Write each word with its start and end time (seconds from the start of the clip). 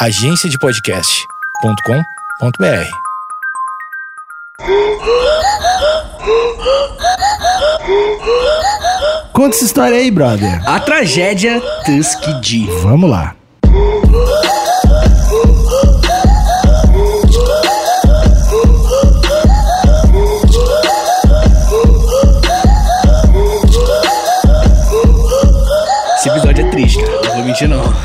agenciadepodcast.com.br. 0.00 2.88
Conta 9.32 9.56
essa 9.56 9.64
história 9.64 9.96
aí, 9.96 10.10
brother. 10.10 10.60
A 10.68 10.80
tragédia 10.80 11.60
Tuskegee. 11.84 12.66
Vamos 12.82 13.08
lá. 13.10 13.34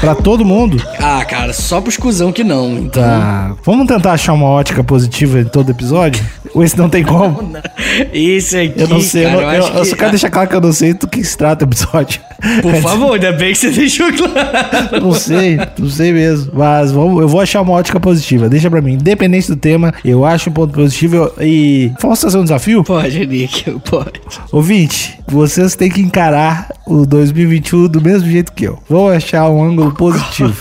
Pra 0.03 0.13
todo 0.13 0.43
mundo. 0.43 0.85
Ah, 0.99 1.23
cara, 1.23 1.53
só 1.53 1.79
pros 1.79 1.95
cuzão 1.95 2.29
que 2.29 2.43
não. 2.43 2.73
Então. 2.77 3.01
Tá. 3.01 3.55
Vamos 3.63 3.87
tentar 3.87 4.11
achar 4.11 4.33
uma 4.33 4.47
ótica 4.47 4.83
positiva 4.83 5.39
em 5.39 5.45
todo 5.45 5.71
episódio? 5.71 6.21
Ou 6.53 6.63
esse 6.63 6.77
não 6.77 6.89
tem 6.89 7.03
como? 7.03 7.51
Esse 8.13 8.57
aqui. 8.57 8.81
Eu 8.81 8.87
não 8.87 9.01
sei, 9.01 9.23
cara, 9.23 9.35
eu, 9.37 9.41
não- 9.41 9.53
eu- 9.53 9.73
eu 9.75 9.81
que- 9.81 9.85
só 9.87 9.95
quero 9.95 10.09
deixar 10.11 10.29
claro 10.29 10.49
que 10.49 10.55
eu 10.55 10.61
não 10.61 10.71
sei 10.73 10.93
do 10.93 11.07
que 11.07 11.23
se 11.23 11.37
trata 11.37 11.65
o 11.65 11.67
episódio. 11.67 12.21
Por 12.61 12.75
favor, 12.81 13.13
ainda 13.13 13.31
bem 13.33 13.51
que 13.53 13.57
você 13.59 13.69
deixou 13.71 14.07
claro. 14.13 15.01
Não 15.01 15.11
sei, 15.13 15.57
não 15.77 15.89
sei 15.89 16.11
mesmo. 16.13 16.51
Mas 16.53 16.91
vamos, 16.91 17.21
eu 17.21 17.27
vou 17.27 17.41
achar 17.41 17.61
uma 17.61 17.73
ótica 17.73 17.99
positiva. 17.99 18.49
Deixa 18.49 18.69
pra 18.69 18.81
mim. 18.81 18.93
Independente 18.93 19.47
do 19.47 19.55
tema, 19.55 19.93
eu 20.05 20.25
acho 20.25 20.49
um 20.49 20.53
ponto 20.53 20.73
positivo. 20.73 21.15
eu- 21.15 21.33
E. 21.45 21.91
Vamos 22.01 22.21
fazer 22.21 22.37
um 22.37 22.43
desafio? 22.43 22.83
Pode, 22.83 23.25
Nick, 23.25 23.71
pode. 23.89 24.21
Ouvinte, 24.51 25.19
vocês 25.27 25.75
têm 25.75 25.89
que 25.89 26.01
encarar 26.01 26.69
o 26.85 27.05
2021 27.05 27.87
do 27.87 28.01
mesmo 28.01 28.29
jeito 28.29 28.51
que 28.53 28.65
eu. 28.65 28.79
Vamos 28.89 29.13
achar 29.13 29.49
um 29.49 29.63
ângulo 29.63 29.93
positivo. 29.93 30.55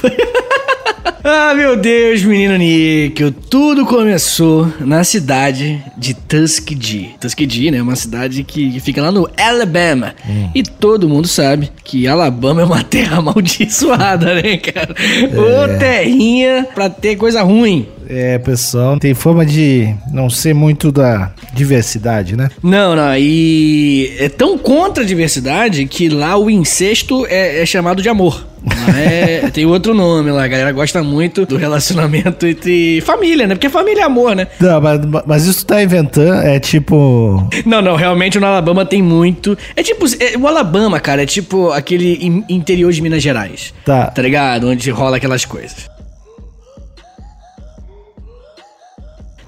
Ah, 1.24 1.54
meu 1.54 1.76
Deus, 1.76 2.24
menino 2.24 2.56
Níquel. 2.56 3.30
Tudo 3.30 3.86
começou 3.86 4.72
na 4.80 5.04
cidade 5.04 5.80
de 5.96 6.14
Tuskegee. 6.14 7.14
Tuskegee, 7.20 7.70
né? 7.70 7.80
Uma 7.80 7.94
cidade 7.94 8.42
que, 8.42 8.80
fica 8.80 9.00
lá 9.00 9.12
no 9.12 9.30
Alabama. 9.36 10.16
E 10.52 10.64
todo 10.64 11.08
mundo 11.08 11.28
sabe 11.28 11.70
que 11.84 12.08
Alabama 12.08 12.62
é 12.62 12.64
uma 12.64 12.82
terra 12.82 13.18
amaldiçoada, 13.22 14.34
né, 14.34 14.56
cara? 14.56 14.92
Ô, 14.92 15.78
terrinha 15.78 16.66
pra 16.74 16.90
ter 16.90 17.14
coisa 17.14 17.42
ruim. 17.42 17.86
É, 18.08 18.36
pessoal, 18.38 18.98
tem 18.98 19.14
fama 19.14 19.46
de 19.46 19.94
não 20.12 20.28
ser 20.28 20.54
muito 20.54 20.90
da 20.90 21.32
diversidade, 21.54 22.36
né? 22.36 22.50
Não, 22.60 22.96
não, 22.96 23.16
e 23.16 24.12
é 24.18 24.28
tão 24.28 24.58
contra 24.58 25.04
a 25.04 25.06
diversidade 25.06 25.86
que 25.86 26.08
lá 26.08 26.36
o 26.36 26.50
incesto 26.50 27.24
é, 27.28 27.62
é 27.62 27.66
chamado 27.66 28.02
de 28.02 28.08
amor. 28.08 28.51
É- 28.96 29.50
tem 29.50 29.66
outro 29.66 29.94
nome 29.94 30.30
lá, 30.30 30.44
a 30.44 30.48
galera 30.48 30.72
gosta 30.72 31.02
muito 31.02 31.44
do 31.46 31.56
relacionamento 31.56 32.46
entre 32.46 33.00
família, 33.02 33.46
né? 33.46 33.54
Porque 33.54 33.68
família 33.68 34.02
é 34.02 34.04
amor, 34.04 34.34
né? 34.36 34.46
Não, 34.60 34.80
mas, 34.80 35.00
mas 35.26 35.44
isso 35.46 35.64
tu 35.64 35.68
tá 35.68 35.82
inventando, 35.82 36.42
é 36.46 36.58
tipo. 36.60 37.48
Não, 37.66 37.82
não, 37.82 37.96
realmente 37.96 38.38
no 38.38 38.46
Alabama 38.46 38.84
tem 38.84 39.02
muito. 39.02 39.56
É 39.76 39.82
tipo, 39.82 40.06
é- 40.20 40.36
o 40.38 40.46
Alabama, 40.46 40.98
cara, 41.00 41.22
é 41.22 41.26
tipo 41.26 41.70
aquele 41.70 42.18
in- 42.24 42.44
interior 42.48 42.92
de 42.92 43.02
Minas 43.02 43.22
Gerais. 43.22 43.72
Tá. 43.84 44.06
Tá 44.06 44.22
ligado? 44.22 44.68
Onde 44.68 44.90
rola 44.90 45.16
aquelas 45.16 45.44
coisas. 45.44 45.90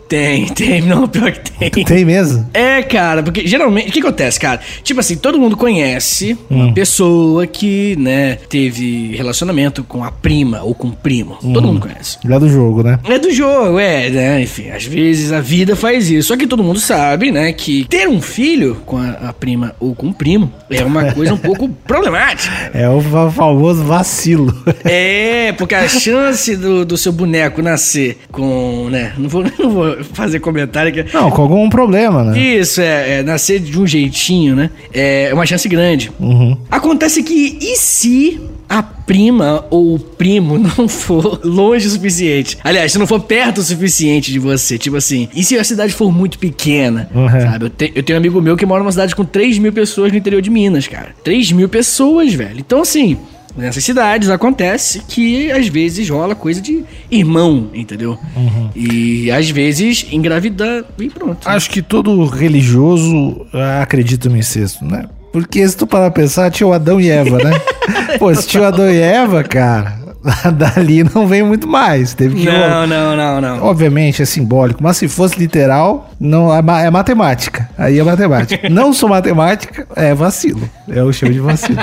Tem, 0.08 0.46
tem, 0.52 0.80
não, 0.82 1.08
pior 1.08 1.32
que 1.32 1.50
tem. 1.70 1.84
Tem 1.84 2.04
mesmo? 2.04 2.48
É, 2.52 2.82
cara, 2.82 3.22
porque 3.22 3.46
geralmente. 3.46 3.88
O 3.88 3.92
que 3.92 4.00
acontece, 4.00 4.38
cara? 4.38 4.60
Tipo 4.82 5.00
assim, 5.00 5.16
todo 5.16 5.38
mundo 5.38 5.56
conhece 5.56 6.36
Hum. 6.50 6.64
uma 6.66 6.72
pessoa 6.74 7.46
que, 7.46 7.96
né, 7.96 8.38
teve 8.48 9.14
relacionamento 9.16 9.82
com 9.84 10.04
a 10.04 10.10
prima 10.10 10.62
ou 10.62 10.74
com 10.74 10.88
o 10.88 10.92
primo. 10.92 11.36
Todo 11.40 11.62
mundo 11.66 11.80
conhece. 11.80 12.18
Lá 12.24 12.38
do 12.38 12.48
jogo, 12.48 12.82
né? 12.82 12.98
É 13.04 13.18
do 13.18 13.30
jogo, 13.32 13.78
é, 13.78 14.08
né? 14.10 14.42
Enfim, 14.42 14.70
às 14.70 14.84
vezes 14.84 15.32
a 15.32 15.40
vida 15.40 15.74
faz 15.76 16.10
isso. 16.10 16.28
Só 16.28 16.36
que 16.36 16.46
todo 16.46 16.62
mundo 16.62 16.78
sabe, 16.80 17.30
né, 17.30 17.52
que 17.52 17.84
ter 17.88 18.08
um 18.08 18.20
filho 18.20 18.76
com 18.86 18.96
a, 18.98 19.10
a 19.28 19.32
prima 19.32 19.74
ou 19.80 19.94
com 19.94 20.08
o 20.08 20.14
primo 20.14 20.52
é 20.70 20.84
uma 20.84 21.10
coisa 21.14 21.34
um 21.34 21.38
pouco 21.38 21.68
problemática. 21.68 22.52
É 22.74 22.88
o 22.88 23.00
fa- 23.00 23.30
famoso 23.30 23.82
vacilo. 23.84 24.54
É, 24.84 25.52
porque 25.52 25.74
a 25.74 25.88
chance 25.88 26.56
do, 26.56 26.84
do 26.84 26.96
seu 26.96 27.12
boneco 27.12 27.62
nascer 27.62 28.18
com, 28.30 28.88
né? 28.90 29.12
Não 29.18 29.28
vou, 29.28 29.44
não 29.58 29.70
vou 29.70 29.93
fazer 30.12 30.40
comentário 30.40 30.92
que. 30.92 31.04
Não, 31.14 31.30
com 31.30 31.42
algum 31.42 31.68
problema, 31.68 32.24
né? 32.24 32.38
Isso, 32.38 32.80
é, 32.80 33.18
é, 33.18 33.22
nascer 33.22 33.60
de 33.60 33.78
um 33.78 33.86
jeitinho, 33.86 34.56
né? 34.56 34.70
É 34.92 35.30
uma 35.32 35.46
chance 35.46 35.68
grande. 35.68 36.10
Uhum. 36.18 36.56
Acontece 36.70 37.22
que, 37.22 37.58
e 37.60 37.76
se 37.76 38.40
a 38.68 38.82
prima 38.82 39.66
ou 39.70 39.94
o 39.94 39.98
primo 39.98 40.56
não 40.76 40.88
for 40.88 41.40
longe 41.44 41.86
o 41.86 41.90
suficiente? 41.90 42.56
Aliás, 42.64 42.92
se 42.92 42.98
não 42.98 43.06
for 43.06 43.20
perto 43.20 43.58
o 43.58 43.62
suficiente 43.62 44.32
de 44.32 44.38
você, 44.38 44.78
tipo 44.78 44.96
assim, 44.96 45.28
e 45.34 45.44
se 45.44 45.58
a 45.58 45.64
cidade 45.64 45.92
for 45.92 46.10
muito 46.12 46.38
pequena? 46.38 47.08
Uhum. 47.14 47.28
Sabe? 47.28 47.66
Eu, 47.66 47.70
te- 47.70 47.92
eu 47.94 48.02
tenho 48.02 48.16
um 48.18 48.20
amigo 48.20 48.40
meu 48.40 48.56
que 48.56 48.64
mora 48.66 48.80
numa 48.82 48.92
cidade 48.92 49.14
com 49.14 49.24
3 49.24 49.58
mil 49.58 49.72
pessoas 49.72 50.10
no 50.10 50.18
interior 50.18 50.40
de 50.40 50.50
Minas, 50.50 50.86
cara. 50.88 51.08
3 51.22 51.52
mil 51.52 51.68
pessoas, 51.68 52.32
velho. 52.32 52.58
Então, 52.58 52.80
assim. 52.80 53.16
Nessas 53.56 53.84
cidades 53.84 54.30
acontece 54.30 55.00
que 55.06 55.50
às 55.52 55.68
vezes 55.68 56.08
rola 56.08 56.34
coisa 56.34 56.60
de 56.60 56.84
irmão, 57.10 57.70
entendeu? 57.72 58.18
Uhum. 58.36 58.70
E 58.74 59.30
às 59.30 59.48
vezes 59.48 60.06
engravida 60.10 60.84
e 60.98 61.08
pronto. 61.08 61.48
Acho 61.48 61.70
que 61.70 61.80
todo 61.80 62.24
religioso 62.26 63.46
ah, 63.52 63.82
acredita 63.82 64.28
no 64.28 64.36
incesto, 64.36 64.84
né? 64.84 65.04
Porque 65.32 65.66
se 65.66 65.76
tu 65.76 65.86
parar 65.86 66.10
pra 66.10 66.22
pensar, 66.22 66.50
tinha 66.50 66.66
o 66.66 66.72
Adão 66.72 67.00
e 67.00 67.08
Eva, 67.08 67.38
né? 67.38 67.60
Pô, 68.18 68.34
se 68.34 68.46
tinha 68.46 68.62
o 68.62 68.66
Adão 68.66 68.88
e 68.90 68.98
Eva, 68.98 69.42
cara, 69.42 69.98
dali 70.54 71.04
não 71.04 71.26
vem 71.26 71.42
muito 71.42 71.68
mais. 71.68 72.14
Teve 72.14 72.36
que 72.36 72.46
Não, 72.46 72.86
não, 72.86 73.16
não, 73.16 73.40
não. 73.40 73.62
Obviamente 73.62 74.22
é 74.22 74.24
simbólico, 74.24 74.82
mas 74.82 74.96
se 74.96 75.08
fosse 75.08 75.38
literal, 75.38 76.10
não 76.18 76.54
é, 76.54 76.60
é 76.84 76.90
matemática. 76.90 77.68
Aí 77.76 77.98
é 77.98 78.02
matemática. 78.02 78.68
não 78.70 78.92
sou 78.92 79.08
matemática, 79.08 79.86
é 79.94 80.14
vacilo. 80.14 80.68
Eu 80.88 81.12
chamo 81.12 81.32
de 81.32 81.40
vacilo. 81.40 81.78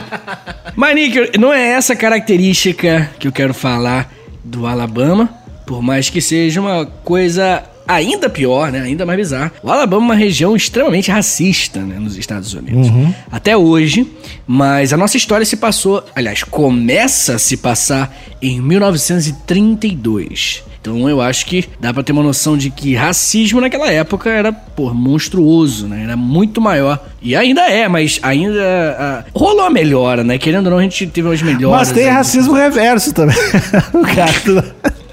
Mas, 0.76 0.96
Nick, 0.96 1.38
não 1.38 1.54
é 1.54 1.70
essa 1.70 1.96
característica 1.96 3.10
que 3.20 3.28
eu 3.28 3.32
quero 3.32 3.54
falar 3.54 4.12
do 4.44 4.66
Alabama, 4.66 5.30
por 5.66 5.82
mais 5.82 6.10
que 6.10 6.22
seja 6.22 6.60
uma 6.60 6.86
coisa 6.86 7.64
ainda 7.88 8.30
pior, 8.30 8.72
né? 8.72 8.82
Ainda 8.82 9.06
mais 9.06 9.18
bizarra. 9.18 9.52
O 9.62 9.72
Alabama 9.72 10.04
é 10.04 10.06
uma 10.06 10.16
região 10.16 10.56
extremamente 10.56 11.12
racista, 11.12 11.82
né? 11.82 12.00
Nos 12.00 12.18
Estados 12.18 12.54
Unidos. 12.54 12.88
Até 13.32 13.56
hoje. 13.56 14.08
Mas 14.46 14.92
a 14.94 14.98
nossa 14.98 15.18
história 15.18 15.46
se 15.46 15.58
passou... 15.58 16.04
Aliás, 16.16 16.44
começa 16.44 17.36
a 17.36 17.40
se 17.40 17.58
passar 17.58 18.16
em 18.42 18.62
1932. 18.62 20.64
Então 20.82 21.08
eu 21.08 21.22
acho 21.22 21.46
que 21.46 21.70
dá 21.80 21.94
pra 21.94 22.02
ter 22.02 22.12
uma 22.12 22.24
noção 22.24 22.58
de 22.58 22.72
que 22.72 22.96
racismo 22.96 23.62
naquela 23.62 23.92
época 23.92 24.32
era, 24.32 24.52
pô, 24.52 24.92
monstruoso, 24.92 25.88
né? 25.88 26.06
Era 26.06 26.18
muito 26.18 26.60
maior. 26.60 27.00
E 27.22 27.36
ainda 27.36 27.70
é, 27.70 27.88
mas 27.88 28.20
ainda 28.24 28.98
ah, 29.00 29.24
rolou 29.32 29.64
a 29.64 29.70
melhora, 29.70 30.24
né? 30.24 30.40
Querendo 30.40 30.66
ou 30.66 30.72
não, 30.72 30.80
a 30.80 30.82
gente 30.82 31.06
teve 31.06 31.28
umas 31.28 31.42
melhoras. 31.42 31.90
Mas 31.90 31.92
tem 31.92 32.10
racismo 32.10 32.54
reverso 32.54 33.14
também. 33.14 33.38
o 33.94 34.02
cara 34.02 34.34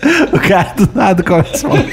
o 0.32 0.38
cara 0.38 0.74
do 0.76 0.88
nada 0.94 1.22
começa 1.22 1.66
a 1.66 1.70
falar. 1.70 1.84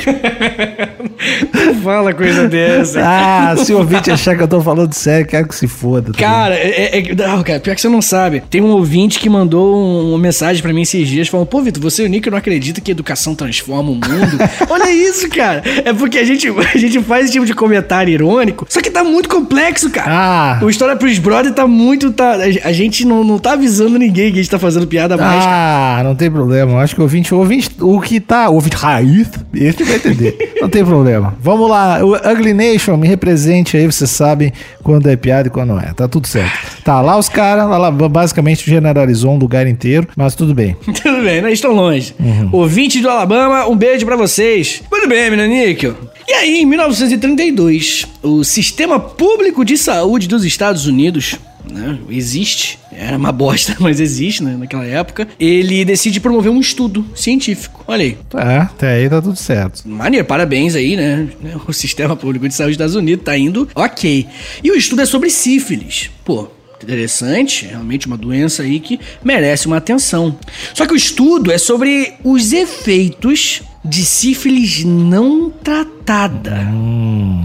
Fala 1.84 2.14
coisa 2.14 2.48
dessa. 2.48 3.02
Ah, 3.04 3.56
se 3.58 3.74
o 3.74 3.78
ouvinte 3.78 4.12
achar 4.12 4.36
que 4.36 4.44
eu 4.44 4.48
tô 4.48 4.62
falando 4.62 4.94
sério, 4.94 5.26
quero 5.26 5.48
que 5.48 5.56
se 5.56 5.68
foda. 5.68 6.12
tá? 6.12 6.18
Cara, 6.20 6.56
é, 6.56 7.00
é- 7.00 7.16
não, 7.16 7.44
cara, 7.44 7.60
pior 7.60 7.76
que 7.76 7.82
você 7.82 7.90
não 7.90 8.02
sabe. 8.02 8.42
Tem 8.50 8.62
um 8.62 8.72
ouvinte 8.72 9.20
que 9.20 9.30
mandou 9.30 9.76
um- 9.76 10.10
uma 10.10 10.18
mensagem 10.20 10.62
pra 10.62 10.74
mim 10.74 10.82
esses 10.82 11.08
dias 11.08 11.28
falando: 11.28 11.48
Pô, 11.48 11.62
Vitor, 11.62 11.82
você 11.82 12.04
e 12.04 12.06
o 12.06 12.10
Nick 12.10 12.30
não 12.30 12.38
acredita 12.38 12.82
que 12.82 12.92
educação 12.92 13.34
transforma 13.36 13.90
o 13.92 13.96
mundo? 13.96 14.08
Olha 14.70 14.90
isso, 14.92 15.30
cara. 15.30 15.64
É 15.84 15.94
porque 15.94 16.18
a 16.18 16.24
gente, 16.24 16.48
a 16.50 16.78
gente 16.78 17.02
faz 17.02 17.26
esse 17.26 17.34
tipo 17.34 17.46
de 17.46 17.54
comentário 17.54 18.12
irônico, 18.14 18.66
só 18.70 18.82
que 18.82 18.90
tá 18.90 19.04
muito 19.04 19.30
complexo, 19.30 19.90
cara. 19.90 20.12
Ah. 20.12 20.60
O 20.64 20.70
História 20.70 20.96
pros 20.96 21.18
Brother 21.20 21.54
tá 21.54 21.68
muito. 21.68 22.12
Tá, 22.12 22.34
a 22.64 22.72
gente 22.72 23.06
não, 23.06 23.24
não 23.24 23.40
tá 23.40 23.54
avisando 23.54 23.98
ninguém 23.98 24.32
que 24.32 24.40
a 24.40 24.42
gente 24.42 24.52
tá 24.52 24.60
fazendo 24.60 24.88
piada 24.88 25.18
mais. 25.18 25.44
cara. 25.44 26.00
Ah, 26.00 26.04
não 26.04 26.16
tem 26.16 26.30
problema. 26.30 26.74
Eu 26.74 26.80
acho 26.80 26.94
que 26.96 27.02
o 27.02 27.04
ouvinte, 27.04 27.34
o 27.34 27.38
ouvinte, 27.38 27.70
o 27.80 27.95
que 28.02 28.20
tá, 28.20 28.50
o 28.50 28.56
ouvinte 28.56 28.76
raiz, 28.76 29.30
esse 29.54 29.84
vai 29.84 29.96
entender. 29.96 30.54
não 30.62 30.70
tem 30.70 30.84
problema. 30.84 31.36
Vamos 31.42 31.70
lá, 31.70 32.04
o 32.04 32.16
Ugly 32.16 32.54
Nation, 32.54 32.98
me 32.98 33.08
represente 33.08 33.78
aí, 33.78 33.86
vocês 33.86 34.10
sabem 34.10 34.52
quando 34.84 35.08
é 35.08 35.16
piada 35.16 35.48
e 35.48 35.52
quando 35.52 35.70
não 35.70 35.80
é. 35.80 35.94
Tá 35.94 36.08
tudo 36.08 36.28
certo. 36.28 36.84
Tá, 36.84 37.02
lá 37.02 37.18
os 37.18 37.30
caras, 37.30 37.68
lá, 37.70 37.78
lá 37.78 37.92
basicamente 37.92 38.70
generalizou 38.70 39.34
um 39.34 39.38
lugar 39.38 39.68
inteiro, 39.68 40.08
mas 40.16 40.36
tudo 40.36 40.54
bem. 40.54 40.76
Tudo 41.06 41.22
bem, 41.24 41.42
não 41.42 41.50
estão 41.50 41.72
longe. 41.72 42.16
Uhum. 42.20 42.50
Ouvinte 42.52 43.02
do 43.02 43.10
Alabama, 43.10 43.68
um 43.68 43.76
beijo 43.76 44.06
pra 44.06 44.16
vocês. 44.16 44.82
Muito 44.90 45.08
bem, 45.08 45.30
menino 45.30 45.48
Níquel. 45.48 45.96
E 46.28 46.34
aí, 46.34 46.62
em 46.62 46.66
1932, 46.66 48.08
o 48.24 48.44
Sistema 48.44 49.00
Público 49.00 49.64
de 49.64 49.78
Saúde 49.78 50.28
dos 50.28 50.44
Estados 50.44 50.88
Unidos, 50.88 51.36
né, 51.72 52.00
existe, 52.10 52.80
era 52.98 53.18
uma 53.18 53.32
bosta, 53.32 53.76
mas 53.80 54.00
existe, 54.00 54.44
né, 54.44 54.56
naquela 54.58 54.86
época, 54.86 55.28
ele 55.40 55.84
decide 55.86 56.20
promover 56.20 56.52
um 56.52 56.60
estudo 56.60 57.06
científico. 57.16 57.84
Olha 57.88 58.04
aí. 58.04 58.18
Tá, 58.30 58.62
até 58.64 58.94
aí 58.94 59.10
tá 59.10 59.22
tudo 59.22 59.36
certo. 59.36 59.88
Maneiro, 59.88 60.26
parabéns 60.26 60.76
aí, 60.76 60.96
né? 60.96 61.28
O 61.68 61.74
Sistema 61.74 62.16
Público 62.16 62.48
de 62.48 62.54
Saúde 62.54 62.72
dos 62.72 62.76
Estados 62.76 62.96
Unidos 62.96 63.26
tá 63.26 63.38
indo 63.38 63.68
ok. 63.74 64.28
E 64.64 64.72
o 64.72 64.76
estudo 64.76 65.02
é 65.02 65.06
sobre 65.06 65.30
sífilis. 65.30 66.12
Pô, 66.24 66.48
interessante, 66.84 67.66
realmente 67.66 68.08
uma 68.08 68.18
doença 68.18 68.64
aí 68.64 68.80
que 68.80 69.00
merece 69.24 69.68
uma 69.68 69.78
atenção. 69.78 70.38
Só 70.74 70.86
que 70.86 70.94
o 70.94 70.98
estudo 70.98 71.52
é 71.52 71.58
sobre 71.58 72.14
os 72.24 72.54
efeitos 72.54 73.62
de 73.86 74.04
sífilis 74.04 74.84
não 74.84 75.50
tratada. 75.50 76.58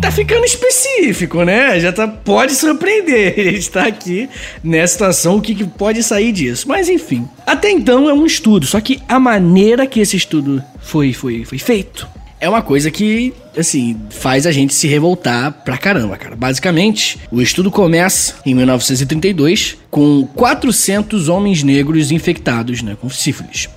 Tá 0.01 0.11
ficando 0.11 0.45
específico, 0.45 1.43
né? 1.45 1.79
Já 1.79 1.93
tá, 1.93 2.09
pode 2.09 2.55
surpreender. 2.55 3.35
A 3.39 3.53
gente 3.53 3.71
tá 3.71 3.87
aqui 3.87 4.29
nessa 4.65 4.95
situação, 4.95 5.37
o 5.37 5.43
que, 5.43 5.55
que 5.55 5.65
pode 5.65 6.03
sair 6.03 6.33
disso. 6.33 6.67
Mas 6.67 6.89
enfim. 6.89 7.29
Até 7.47 7.71
então 7.71 8.09
é 8.09 8.15
um 8.15 8.25
estudo, 8.25 8.67
só 8.67 8.81
que 8.81 9.01
a 9.07 9.21
maneira 9.21 9.87
que 9.87 10.01
esse 10.01 10.17
estudo 10.17 10.63
foi, 10.81 11.13
foi, 11.13 11.45
foi 11.45 11.59
feito 11.59 12.09
é 12.41 12.49
uma 12.49 12.63
coisa 12.63 12.91
que, 12.91 13.35
assim, 13.57 13.97
faz 14.11 14.47
a 14.47 14.53
gente 14.53 14.75
se 14.75 14.87
revoltar 14.87 15.53
pra 15.65 15.77
caramba, 15.77 16.17
cara. 16.17 16.37
Basicamente, 16.37 17.19
o 17.31 17.41
estudo 17.41 17.71
começa 17.71 18.35
em 18.45 18.55
1932 18.55 19.77
com 19.91 20.25
400 20.35 21.29
homens 21.29 21.63
negros 21.63 22.13
infectados, 22.13 22.83
né, 22.83 22.97
com 23.01 23.11
sífilis. 23.11 23.69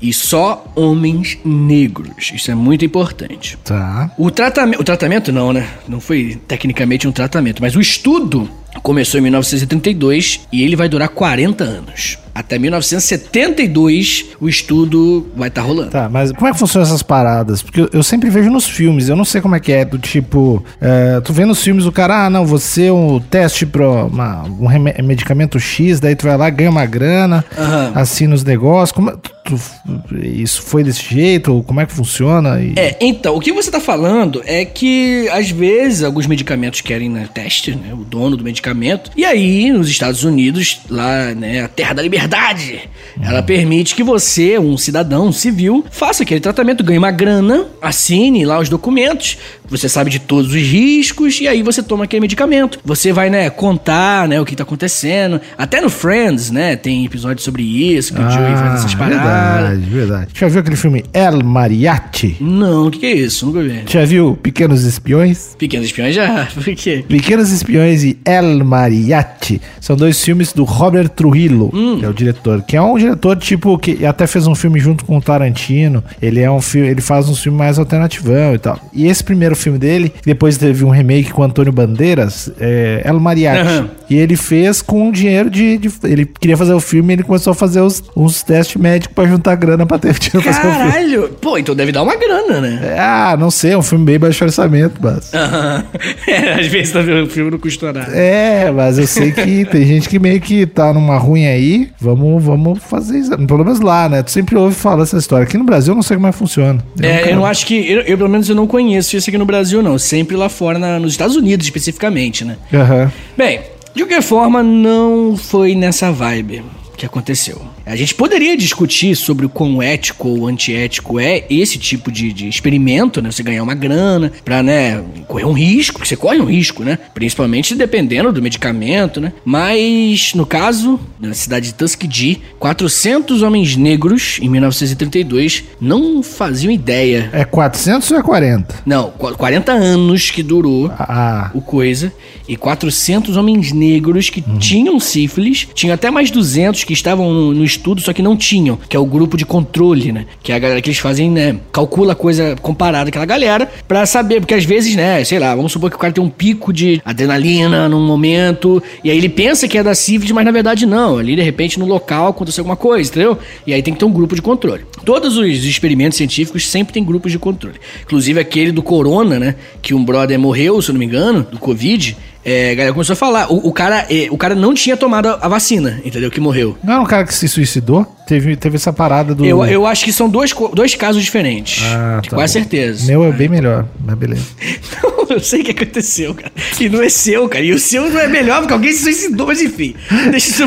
E 0.00 0.12
só 0.12 0.64
homens 0.74 1.38
negros. 1.44 2.32
Isso 2.34 2.50
é 2.50 2.54
muito 2.54 2.84
importante. 2.84 3.58
Tá. 3.62 4.10
O 4.16 4.30
tratamento, 4.30 4.80
o 4.80 4.84
tratamento 4.84 5.30
não, 5.30 5.52
né? 5.52 5.68
Não 5.86 6.00
foi 6.00 6.38
tecnicamente 6.48 7.06
um 7.06 7.12
tratamento, 7.12 7.60
mas 7.60 7.76
o 7.76 7.80
estudo 7.80 8.48
começou 8.82 9.18
em 9.18 9.22
1932 9.24 10.40
e 10.52 10.62
ele 10.62 10.76
vai 10.76 10.88
durar 10.88 11.08
40 11.08 11.64
anos. 11.64 12.18
Até 12.34 12.58
1972 12.58 14.26
o 14.40 14.48
estudo 14.48 15.28
vai 15.36 15.48
estar 15.48 15.62
rolando. 15.62 15.90
Tá, 15.90 16.08
mas 16.08 16.32
como 16.32 16.46
é 16.46 16.52
que 16.52 16.58
funcionam 16.58 16.86
essas 16.86 17.02
paradas? 17.02 17.62
Porque 17.62 17.80
eu, 17.80 17.90
eu 17.92 18.02
sempre 18.02 18.30
vejo 18.30 18.48
nos 18.50 18.66
filmes, 18.66 19.09
eu 19.10 19.16
não 19.16 19.24
sei 19.24 19.40
como 19.40 19.54
é 19.54 19.60
que 19.60 19.72
é, 19.72 19.84
do 19.84 19.98
tipo, 19.98 20.64
é, 20.80 21.20
tu 21.20 21.32
vê 21.32 21.44
nos 21.44 21.62
filmes 21.62 21.84
o 21.86 21.92
cara, 21.92 22.26
ah, 22.26 22.30
não, 22.30 22.46
você 22.46 22.86
é 22.86 22.92
um 22.92 23.18
teste 23.20 23.66
pra 23.66 23.88
uma- 24.04 24.42
um 24.44 25.02
medicamento 25.04 25.58
X, 25.58 26.00
daí 26.00 26.14
tu 26.16 26.26
vai 26.26 26.36
lá, 26.36 26.48
ganha 26.50 26.70
uma 26.70 26.86
grana, 26.86 27.44
Aham. 27.58 27.92
assina 27.94 28.34
os 28.34 28.44
negócios, 28.44 28.92
como 28.92 29.10
é- 29.10 29.14
tu- 29.20 29.30
tu- 29.58 30.16
isso 30.16 30.62
foi 30.62 30.82
desse 30.84 31.02
jeito, 31.02 31.52
ou 31.52 31.62
como 31.62 31.80
é 31.80 31.86
que 31.86 31.92
funciona? 31.92 32.60
E- 32.62 32.74
É, 32.76 32.96
então, 33.00 33.34
o 33.36 33.40
que 33.40 33.52
você 33.52 33.70
tá 33.70 33.80
falando 33.80 34.42
é 34.44 34.64
que 34.64 35.28
às 35.32 35.50
vezes 35.50 36.02
alguns 36.02 36.26
medicamentos 36.26 36.80
querem 36.80 37.08
né, 37.08 37.28
teste, 37.32 37.72
né, 37.72 37.92
o 37.92 38.04
dono 38.04 38.36
do 38.36 38.44
medicamento, 38.44 39.10
e 39.16 39.24
aí 39.24 39.70
nos 39.72 39.88
Estados 39.88 40.24
Unidos, 40.24 40.80
lá, 40.88 41.34
né, 41.34 41.62
a 41.62 41.68
terra 41.68 41.94
da 41.94 42.02
liberdade, 42.02 42.80
ela 43.22 43.42
permite 43.42 43.94
que 43.94 44.02
você, 44.02 44.58
um 44.58 44.76
cidadão 44.76 45.28
um 45.28 45.32
civil, 45.32 45.84
faça 45.90 46.22
aquele 46.22 46.40
tratamento, 46.40 46.82
ganhe 46.84 46.98
uma 46.98 47.10
grana, 47.10 47.66
assine 47.82 48.44
lá 48.44 48.58
os 48.58 48.68
documentos, 48.68 49.36
você 49.70 49.88
sabe 49.88 50.10
de 50.10 50.18
todos 50.18 50.50
os 50.52 50.60
riscos, 50.60 51.40
e 51.40 51.48
aí 51.48 51.62
você 51.62 51.82
toma 51.82 52.04
aquele 52.04 52.20
medicamento. 52.20 52.78
Você 52.84 53.12
vai, 53.12 53.30
né, 53.30 53.48
contar, 53.48 54.28
né, 54.28 54.40
o 54.40 54.44
que 54.44 54.56
tá 54.56 54.62
acontecendo. 54.64 55.40
Até 55.56 55.80
no 55.80 55.88
Friends, 55.88 56.50
né, 56.50 56.76
tem 56.76 57.04
episódio 57.04 57.42
sobre 57.42 57.62
isso, 57.62 58.12
que 58.12 58.20
o 58.20 58.30
Joey 58.30 58.54
faz 58.56 58.80
essas 58.80 58.94
paradas. 58.94 59.20
Ah, 59.20 59.60
verdade, 59.60 59.90
verdade. 59.90 60.30
Já 60.34 60.48
viu 60.48 60.60
aquele 60.60 60.76
filme 60.76 61.04
El 61.12 61.44
Mariachi? 61.44 62.36
Não, 62.40 62.88
o 62.88 62.90
que, 62.90 62.98
que 62.98 63.06
é 63.06 63.14
isso? 63.14 63.46
Nunca 63.46 63.62
vi. 63.62 63.82
Já 63.86 64.04
viu 64.04 64.36
Pequenos 64.42 64.84
Espiões? 64.84 65.54
Pequenos 65.58 65.86
espiões 65.86 66.14
já. 66.14 66.48
Por 66.54 66.64
quê? 66.74 67.04
Pequenos 67.06 67.50
Espiões 67.50 68.02
e 68.02 68.18
El 68.24 68.64
Mariachi 68.64 69.60
são 69.80 69.96
dois 69.96 70.22
filmes 70.22 70.52
do 70.52 70.64
Robert 70.64 71.08
Trujillo, 71.10 71.70
que 71.98 72.04
é 72.04 72.08
o 72.08 72.12
diretor, 72.12 72.62
que 72.62 72.76
é 72.76 72.82
um 72.82 72.96
diretor 72.98 73.36
tipo 73.36 73.78
que 73.78 74.04
até 74.04 74.26
fez 74.26 74.46
um 74.46 74.54
filme 74.54 74.78
junto 74.80 75.04
com 75.04 75.16
o 75.16 75.20
Tarantino. 75.20 76.02
Ele 76.20 76.40
é 76.40 76.50
um 76.50 76.60
filme, 76.60 76.88
ele 76.88 77.00
faz 77.00 77.28
um 77.28 77.34
filme 77.34 77.56
mais 77.56 77.78
alternativão 77.78 78.54
e 78.54 78.58
tal. 78.58 78.80
E 78.92 79.06
esse 79.06 79.22
primeiro 79.22 79.54
filme 79.60 79.78
dele, 79.78 80.12
depois 80.24 80.56
teve 80.58 80.84
um 80.84 80.90
remake 80.90 81.30
com 81.32 81.42
Antônio 81.42 81.72
Bandeiras, 81.72 82.50
é 82.60 83.02
El 83.04 83.20
Mariachi. 83.20 83.60
Aham. 83.60 83.90
E 84.08 84.16
ele 84.18 84.34
fez 84.36 84.82
com 84.82 85.10
dinheiro 85.12 85.48
de, 85.48 85.78
de- 85.78 85.90
ele 86.04 86.26
queria 86.26 86.56
fazer 86.56 86.72
o 86.72 86.80
filme, 86.80 87.12
e 87.12 87.16
ele 87.16 87.22
começou 87.22 87.52
a 87.52 87.54
fazer 87.54 87.80
os, 87.80 88.02
uns 88.16 88.42
testes 88.42 88.76
médicos 88.80 89.14
pra 89.14 89.24
juntar 89.26 89.54
grana 89.54 89.86
pra 89.86 89.98
ter 89.98 90.14
dinheiro 90.18 90.42
pra 90.42 90.52
fazer 90.52 90.68
o 90.68 90.72
filme. 90.72 90.90
Caralho! 90.90 91.28
Pô, 91.40 91.56
então 91.58 91.74
deve 91.74 91.92
dar 91.92 92.02
uma 92.02 92.16
grana, 92.16 92.60
né? 92.60 92.96
Ah, 92.98 93.36
não 93.38 93.50
sei, 93.50 93.72
é 93.72 93.78
um 93.78 93.82
filme 93.82 94.04
bem 94.04 94.18
baixo 94.18 94.44
orçamento, 94.44 94.94
mas. 95.00 95.32
Aham. 95.32 95.84
É, 96.26 96.54
às 96.60 96.66
vezes 96.68 96.92
tá 96.92 97.00
vendo 97.00 97.24
o 97.24 97.28
filme 97.30 97.50
não 97.50 97.58
custa 97.58 97.92
nada. 97.92 98.12
É, 98.12 98.70
mas 98.70 98.98
eu 98.98 99.06
sei 99.06 99.32
que 99.32 99.64
tem 99.70 99.84
gente 99.84 100.08
que 100.08 100.18
meio 100.18 100.40
que 100.40 100.64
tá 100.66 100.92
numa 100.92 101.16
ruim 101.18 101.46
aí. 101.46 101.88
Vamos, 102.00 102.42
vamos 102.42 102.78
fazer 102.82 103.18
isso. 103.18 103.30
Pelo 103.46 103.64
menos 103.64 103.80
lá, 103.80 104.08
né? 104.08 104.22
Tu 104.22 104.30
sempre 104.30 104.56
ouve 104.56 104.74
falar 104.74 105.02
essa 105.02 105.16
história. 105.16 105.44
Aqui 105.44 105.58
no 105.58 105.64
Brasil 105.64 105.92
eu 105.92 105.96
não 105.96 106.02
sei 106.02 106.16
como 106.16 106.26
é 106.28 106.32
que 106.32 106.38
funciona. 106.38 106.82
É, 107.00 107.16
nunca- 107.18 107.30
eu 107.30 107.36
não 107.36 107.46
acho 107.46 107.66
que. 107.66 107.74
Eu, 107.90 108.00
eu, 108.02 108.16
pelo 108.18 108.28
menos, 108.30 108.48
eu 108.48 108.54
não 108.54 108.66
conheço 108.66 109.16
isso 109.16 109.28
aqui 109.28 109.38
no 109.38 109.44
Brasil, 109.50 109.82
não. 109.82 109.98
Sempre 109.98 110.36
lá 110.36 110.48
fora, 110.48 110.78
na- 110.78 110.98
nos 110.98 111.12
Estados 111.12 111.36
Unidos, 111.36 111.66
especificamente, 111.66 112.44
né? 112.44 112.56
Aham. 112.72 113.10
Bem, 113.36 113.60
de 113.94 114.02
qualquer 114.02 114.22
forma, 114.22 114.62
não 114.62 115.36
foi 115.36 115.74
nessa 115.74 116.12
vibe 116.12 116.62
que 116.96 117.04
aconteceu. 117.06 117.60
A 117.90 117.96
gente 117.96 118.14
poderia 118.14 118.56
discutir 118.56 119.16
sobre 119.16 119.44
o 119.44 119.48
quão 119.48 119.82
ético 119.82 120.28
ou 120.28 120.46
antiético 120.46 121.18
é 121.18 121.44
esse 121.50 121.76
tipo 121.76 122.10
de, 122.12 122.32
de 122.32 122.48
experimento, 122.48 123.20
né? 123.20 123.30
Você 123.32 123.42
ganhar 123.42 123.62
uma 123.64 123.74
grana 123.74 124.30
pra, 124.44 124.62
né, 124.62 125.02
correr 125.26 125.44
um 125.44 125.52
risco, 125.52 126.00
que 126.00 126.06
você 126.06 126.16
corre 126.16 126.38
um 126.38 126.44
risco, 126.44 126.84
né? 126.84 126.98
Principalmente 127.12 127.74
dependendo 127.74 128.32
do 128.32 128.40
medicamento, 128.40 129.20
né? 129.20 129.32
Mas, 129.44 130.32
no 130.34 130.46
caso, 130.46 131.00
na 131.18 131.34
cidade 131.34 131.66
de 131.66 131.74
Tuskegee, 131.74 132.40
400 132.60 133.42
homens 133.42 133.74
negros, 133.76 134.38
em 134.40 134.48
1932, 134.48 135.64
não 135.80 136.22
faziam 136.22 136.70
ideia. 136.70 137.28
É 137.32 137.44
400 137.44 138.08
ou 138.12 138.18
é 138.18 138.22
40? 138.22 138.82
Não, 138.86 139.10
qu- 139.10 139.34
40 139.36 139.72
anos 139.72 140.30
que 140.30 140.42
durou 140.42 140.90
Ah, 140.96 141.50
o 141.54 141.60
coisa 141.60 142.12
e 142.48 142.56
400 142.56 143.36
homens 143.36 143.72
negros 143.72 144.30
que 144.30 144.44
Uhum. 144.46 144.58
tinham 144.58 145.00
sífilis, 145.00 145.66
tinha 145.74 145.94
até 145.94 146.10
mais 146.10 146.30
200 146.30 146.84
que 146.84 146.92
estavam 146.92 147.32
no, 147.32 147.52
no 147.54 147.64
estudo, 147.80 148.00
só 148.00 148.12
que 148.12 148.22
não 148.22 148.36
tinham, 148.36 148.78
que 148.88 148.96
é 148.96 149.00
o 149.00 149.04
grupo 149.04 149.36
de 149.36 149.46
controle, 149.46 150.12
né? 150.12 150.26
Que 150.42 150.52
é 150.52 150.54
a 150.54 150.58
galera 150.58 150.80
que 150.82 150.90
eles 150.90 150.98
fazem, 150.98 151.30
né? 151.30 151.56
Calcula 151.72 152.12
a 152.12 152.14
coisa 152.14 152.54
comparada 152.60 153.08
àquela 153.08 153.24
galera 153.24 153.70
pra 153.88 154.04
saber, 154.04 154.40
porque 154.40 154.54
às 154.54 154.64
vezes, 154.64 154.94
né, 154.94 155.24
sei 155.24 155.38
lá, 155.38 155.54
vamos 155.54 155.72
supor 155.72 155.90
que 155.90 155.96
o 155.96 155.98
cara 155.98 156.12
tem 156.12 156.22
um 156.22 156.28
pico 156.28 156.72
de 156.72 157.00
adrenalina 157.04 157.88
num 157.88 158.06
momento, 158.06 158.82
e 159.02 159.10
aí 159.10 159.16
ele 159.16 159.28
pensa 159.28 159.66
que 159.66 159.78
é 159.78 159.82
da 159.82 159.94
sífilis, 159.94 160.32
mas 160.32 160.44
na 160.44 160.50
verdade 160.50 160.84
não. 160.84 161.18
Ali, 161.18 161.34
de 161.34 161.42
repente, 161.42 161.78
no 161.78 161.86
local 161.86 162.28
aconteceu 162.28 162.62
alguma 162.62 162.76
coisa, 162.76 163.10
entendeu? 163.10 163.38
E 163.66 163.72
aí 163.72 163.82
tem 163.82 163.94
que 163.94 164.00
ter 164.00 164.04
um 164.04 164.12
grupo 164.12 164.34
de 164.34 164.42
controle. 164.42 164.84
Todos 165.04 165.36
os 165.38 165.64
experimentos 165.64 166.18
científicos 166.18 166.68
sempre 166.68 166.92
tem 166.92 167.02
grupos 167.02 167.32
de 167.32 167.38
controle. 167.38 167.76
Inclusive 168.02 168.38
aquele 168.38 168.72
do 168.72 168.82
corona, 168.82 169.38
né? 169.38 169.54
Que 169.80 169.94
um 169.94 170.04
brother 170.04 170.38
morreu, 170.38 170.80
se 170.82 170.90
eu 170.90 170.92
não 170.92 170.98
me 170.98 171.06
engano, 171.06 171.46
do 171.50 171.58
Covid. 171.58 172.16
É, 172.44 172.70
a 172.70 172.74
galera 172.74 172.92
começou 172.92 173.12
a 173.12 173.16
falar. 173.16 173.52
O, 173.52 173.68
o 173.68 173.72
cara, 173.72 174.06
é, 174.10 174.28
o 174.30 174.36
cara 174.38 174.54
não 174.54 174.72
tinha 174.72 174.96
tomado 174.96 175.28
a 175.28 175.48
vacina, 175.48 176.00
entendeu? 176.04 176.30
Que 176.30 176.40
morreu. 176.40 176.76
não 176.82 176.94
era 176.94 177.02
um 177.02 177.06
cara 177.06 177.24
que 177.24 177.34
se 177.34 177.46
suicidou? 177.48 178.06
Teve, 178.26 178.56
teve 178.56 178.76
essa 178.76 178.92
parada 178.92 179.34
do. 179.34 179.44
Eu, 179.44 179.64
eu 179.64 179.86
acho 179.86 180.04
que 180.04 180.12
são 180.12 180.28
dois, 180.28 180.54
dois 180.72 180.94
casos 180.94 181.22
diferentes. 181.22 181.82
Ah, 181.84 182.20
tá 182.22 182.36
quase 182.36 182.54
bom. 182.54 182.60
certeza. 182.60 183.06
Meu 183.06 183.24
é 183.24 183.32
bem 183.32 183.48
melhor, 183.48 183.86
mas 184.04 184.16
beleza. 184.16 184.46
Não, 185.02 185.26
eu 185.36 185.40
sei 185.40 185.60
o 185.60 185.64
que 185.64 185.70
aconteceu, 185.72 186.34
cara. 186.34 186.52
E 186.80 186.88
não 186.88 187.02
é 187.02 187.08
seu, 187.08 187.48
cara. 187.48 187.64
E 187.64 187.72
o 187.72 187.78
seu 187.78 188.10
não 188.10 188.18
é 188.18 188.26
melhor 188.26 188.60
porque 188.60 188.72
alguém 188.72 188.92
se 188.92 189.02
suicidou, 189.04 189.46
mas 189.46 189.60
enfim. 189.62 189.94
Deixa 190.30 190.48
isso. 190.48 190.62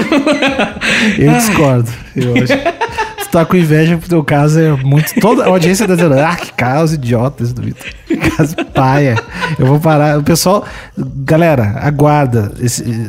Eu 1.18 1.32
discordo. 1.36 1.92
Eu 2.16 2.34
acho. 2.36 2.94
Tá 3.34 3.44
com 3.44 3.58
inveja 3.58 3.98
pro 3.98 4.08
teu 4.08 4.24
caso, 4.24 4.60
é 4.60 4.70
muito. 4.84 5.20
Toda 5.20 5.46
a 5.46 5.48
audiência 5.48 5.88
tá 5.88 5.96
dizendo, 5.96 6.20
ah, 6.20 6.36
que 6.36 6.54
caso 6.54 6.94
idiota 6.94 7.42
esse 7.42 7.52
do 7.52 7.64
Vitor. 7.64 7.88
Que 8.06 8.16
caso 8.16 8.56
paia. 8.76 9.16
Eu 9.58 9.66
vou 9.66 9.80
parar. 9.80 10.20
O 10.20 10.24
pessoal. 10.24 10.64
Galera, 10.96 11.80
aguarda. 11.82 12.52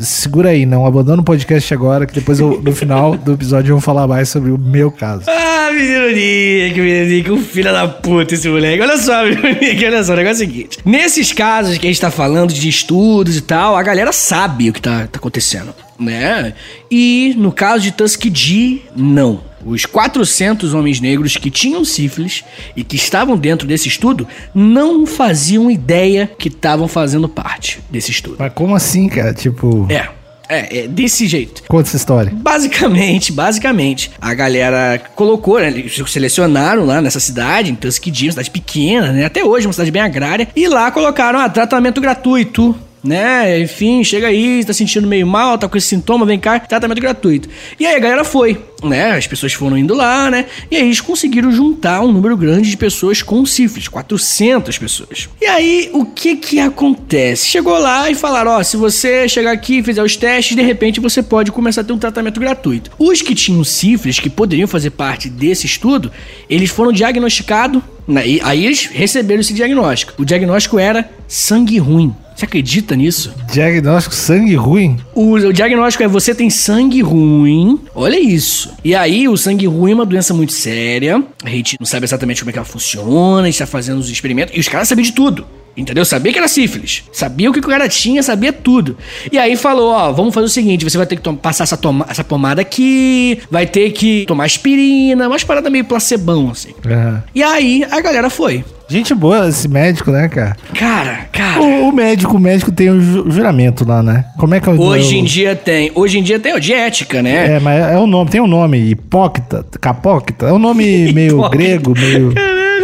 Segura 0.01 0.49
aí, 0.49 0.65
não 0.65 0.87
abandona 0.87 1.21
o 1.21 1.25
podcast 1.25 1.75
agora, 1.75 2.07
que 2.07 2.15
depois 2.15 2.41
eu, 2.41 2.59
no 2.59 2.75
final 2.75 3.19
do 3.19 3.35
episódio 3.35 3.73
eu 3.73 3.75
vou 3.77 3.83
falar 3.83 4.07
mais 4.07 4.31
sobre 4.31 4.51
o 4.51 4.57
meu 4.57 4.91
caso. 4.91 5.25
Ah, 5.29 5.71
menino 5.71 6.07
Nick, 6.07 6.81
menino 6.81 7.07
Nick, 7.07 7.31
um 7.31 7.43
filho 7.43 7.71
da 7.71 7.87
puta 7.87 8.33
esse 8.33 8.49
moleque. 8.49 8.83
Olha 8.83 8.97
só, 8.97 9.25
menino 9.29 9.61
Nick, 9.61 9.85
olha 9.85 10.03
só, 10.03 10.15
o 10.15 10.17
negócio 10.17 10.43
é 10.43 10.47
o 10.47 10.49
seguinte. 10.49 10.79
Nesses 10.87 11.35
casos 11.35 11.77
que 11.77 11.87
a 11.87 11.91
gente 11.91 12.01
tá 12.01 12.11
falando 12.11 12.51
de 12.51 12.67
estudos 12.67 13.37
e 13.37 13.43
tal, 13.43 13.77
a 13.77 13.83
galera 13.83 14.11
sabe 14.11 14.71
o 14.71 14.73
que 14.73 14.81
tá, 14.81 15.07
tá 15.07 15.19
acontecendo, 15.19 15.75
né? 15.99 16.55
E 16.91 17.35
no 17.37 17.53
caso 17.53 17.83
de 17.83 17.93
Tuskegee, 17.93 18.85
não. 18.97 19.41
Os 19.65 19.87
400 19.87 20.75
homens 20.75 21.01
negros 21.01 21.37
que 21.37 21.51
tinham 21.51 21.85
sífilis 21.85 22.45
e 22.77 22.85
que 22.85 22.97
estavam 22.97 23.37
dentro 23.37 23.67
desse 23.67 23.89
estudo 23.89 24.29
não 24.55 25.07
faziam 25.07 25.71
ideia 25.71 26.31
que 26.39 26.49
estavam 26.49 26.87
fazendo 26.87 27.29
parte 27.29 27.81
desse 27.91 28.11
estudo. 28.11 28.37
Mas 28.39 28.53
como 28.53 28.75
assim, 28.75 29.09
cara? 29.09 29.33
Tipo, 29.33 29.87
É, 29.89 30.09
é, 30.49 30.81
é 30.81 30.89
desse 30.89 31.27
jeito. 31.27 31.63
conta 31.67 31.89
essa 31.89 31.97
história. 31.97 32.31
Basicamente, 32.35 33.33
basicamente, 33.33 34.11
a 34.21 34.35
galera 34.35 35.01
colocou, 35.15 35.59
né, 35.59 35.69
eles 35.69 35.99
selecionaram 36.09 36.85
lá 36.85 37.01
nessa 37.01 37.21
cidade, 37.21 37.71
em 37.71 37.75
Tuskegee, 37.75 38.27
uma 38.27 38.33
cidade 38.33 38.51
pequena, 38.51 39.13
né, 39.13 39.25
até 39.25 39.43
hoje 39.43 39.67
uma 39.67 39.73
cidade 39.73 39.91
bem 39.91 40.03
agrária, 40.03 40.49
e 40.55 40.69
lá 40.69 40.91
colocaram 40.91 41.39
ah, 41.39 41.49
tratamento 41.49 42.01
gratuito 42.01 42.77
né? 43.05 43.61
Enfim, 43.61 44.03
chega 44.03 44.29
aí, 44.29 44.65
tá 44.65 44.73
sentindo 44.73 45.07
meio 45.07 45.27
mal, 45.27 45.59
tá 45.59 45.69
com 45.69 45.77
esse 45.77 45.89
sintoma, 45.89 46.25
vem 46.25 46.39
cá, 46.39 46.59
tratamento 46.59 47.01
gratuito. 47.01 47.49
E 47.79 47.87
aí 47.87 47.95
a 47.95 47.99
galera 47.99 48.25
foi, 48.25 48.59
né? 48.83 49.13
As 49.13 49.27
pessoas 49.27 49.53
foram 49.53 49.77
indo 49.77 49.95
lá, 49.95 50.31
né? 50.31 50.47
E 50.71 50.77
aí 50.77 50.83
eles 50.83 51.03
conseguiram 51.03 51.53
juntar 51.53 52.01
um 52.01 52.11
número 52.11 52.35
grande 52.37 52.71
de 52.71 52.77
pessoas 52.77 53.23
com 53.23 53.45
sífilis, 53.45 53.89
400 53.89 54.79
pessoas. 54.79 55.29
E 55.41 55.47
aí, 55.47 55.91
o 55.93 56.07
que 56.07 56.37
que 56.37 56.59
acontece? 56.59 57.47
Chegou 57.47 57.79
lá 57.79 58.11
e 58.11 58.15
falaram, 58.15 58.53
ó, 58.53 58.63
se 58.63 58.79
você 58.79 59.29
chegar 59.29 59.53
aqui 59.53 59.79
e 59.79 59.83
fizer 59.83 60.03
os 60.03 60.17
testes, 60.17 60.57
de 60.57 60.63
repente 60.63 60.99
você 60.99 61.23
pode 61.23 61.53
começar 61.53 61.83
a 61.83 61.85
ter 61.85 61.93
um 61.93 61.99
tratamento 61.99 62.41
gratuito. 62.41 62.91
Os 62.99 63.21
que 63.21 63.35
tinham 63.35 63.63
sífilis, 63.63 64.19
que 64.19 64.31
poderiam 64.31 64.67
fazer 64.67 64.91
parte 64.91 65.29
desse 65.29 65.67
estudo, 65.67 66.11
eles 66.49 66.71
foram 66.71 66.91
diagnosticados, 66.91 67.83
né? 68.09 68.23
Aí 68.43 68.65
eles 68.65 68.87
receberam 68.87 69.43
esse 69.43 69.53
diagnóstico. 69.53 70.15
O 70.23 70.25
diagnóstico 70.25 70.79
era 70.79 71.11
sangue 71.29 71.79
ruim. 71.79 72.15
Você 72.35 72.45
acredita 72.45 72.97
nisso? 72.97 73.33
Diagnóstico 73.53 74.15
sangue 74.15 74.55
ruim? 74.55 74.99
O, 75.15 75.35
o, 75.35 75.53
diagnóstico 75.53 76.03
é 76.03 76.09
você 76.09 76.35
tem 76.35 76.51
sangue 76.51 77.01
ruim. 77.01 77.81
Olha 77.95 78.19
isso. 78.19 78.73
E 78.83 78.95
aí, 78.95 79.29
o 79.29 79.37
sangue 79.37 79.67
ruim 79.67 79.93
é 79.93 79.95
uma 79.95 80.07
doença 80.07 80.35
muito 80.35 80.53
séria. 80.53 81.23
A 81.45 81.49
gente 81.49 81.77
não 81.79 81.87
sabe 81.87 82.05
exatamente 82.05 82.41
como 82.41 82.51
é 82.51 82.53
que 82.53 82.59
ela 82.59 82.67
funciona. 82.67 83.43
A 83.43 83.47
gente 83.47 83.59
tá 83.59 83.67
fazendo 83.67 83.99
os 83.99 84.11
experimentos. 84.11 84.57
E 84.57 84.61
os 84.61 84.69
caras 84.69 84.89
sabiam 84.89 85.05
de 85.05 85.13
tudo. 85.13 85.47
Entendeu? 85.77 86.05
Sabia 86.05 86.33
que 86.33 86.39
era 86.39 86.47
sífilis. 86.47 87.03
Sabia 87.13 87.51
o 87.51 87.53
que 87.53 87.59
o 87.59 87.63
cara 87.63 87.89
tinha, 87.89 88.23
sabia 88.23 88.53
tudo. 88.53 88.97
E 89.31 89.39
aí 89.39 89.57
falou: 89.57 89.91
ó, 89.91 90.13
vamos 90.13 90.33
fazer 90.33 90.47
o 90.47 90.51
seguinte: 90.51 90.85
você 90.85 90.97
vai 90.97 91.07
ter 91.07 91.17
que 91.17 91.33
passar 91.35 91.65
essa, 91.65 91.79
essa 92.09 92.23
pomada 92.23 92.61
aqui, 92.61 93.41
vai 93.51 93.67
ter 93.67 93.91
que 93.91 94.25
tomar 94.27 94.45
aspirina, 94.45 95.27
umas 95.27 95.43
paradas 95.43 95.71
meio 95.73 95.85
placebão, 95.85 96.51
assim. 96.51 96.71
Uhum. 96.85 97.21
E 97.35 97.43
aí 97.43 97.85
a 97.91 98.01
galera 98.01 98.31
foi. 98.31 98.65
Gente 98.89 99.15
boa 99.15 99.49
esse 99.49 99.67
médico, 99.67 100.11
né, 100.11 100.29
cara? 100.29 100.57
Cara, 100.75 101.21
cara. 101.33 101.61
O, 101.61 101.89
o 101.89 101.93
médico, 101.93 102.37
o 102.37 102.41
médico 102.41 102.71
tem 102.71 102.91
o 102.91 103.01
ju 103.01 103.31
juramento 103.31 103.87
lá, 103.87 104.03
né? 104.03 104.27
Como 104.39 104.55
é 104.55 104.61
que 104.61 104.69
é 104.69 104.73
o 104.73 104.81
Hoje 104.81 105.17
em 105.17 105.25
dia 105.25 105.57
tem. 105.57 105.91
Hoje 105.95 106.19
em 106.19 106.23
dia 106.23 106.39
tem 106.39 106.55
o 106.55 106.61
de 106.61 106.73
ética, 106.73 107.23
né? 107.23 107.57
É, 107.57 107.61
mas 107.61 107.83
é 107.93 107.99
o 107.99 108.07
nome, 108.07 108.31
tem 108.31 108.41
um 108.41 108.47
nome, 108.47 108.79
hipócrita, 108.79 109.65
capócrita. 109.81 110.47
É 110.47 110.53
um 110.53 110.59
nome 110.59 111.13
meio 111.15 111.49
grego, 111.49 111.95
meio, 111.99 112.35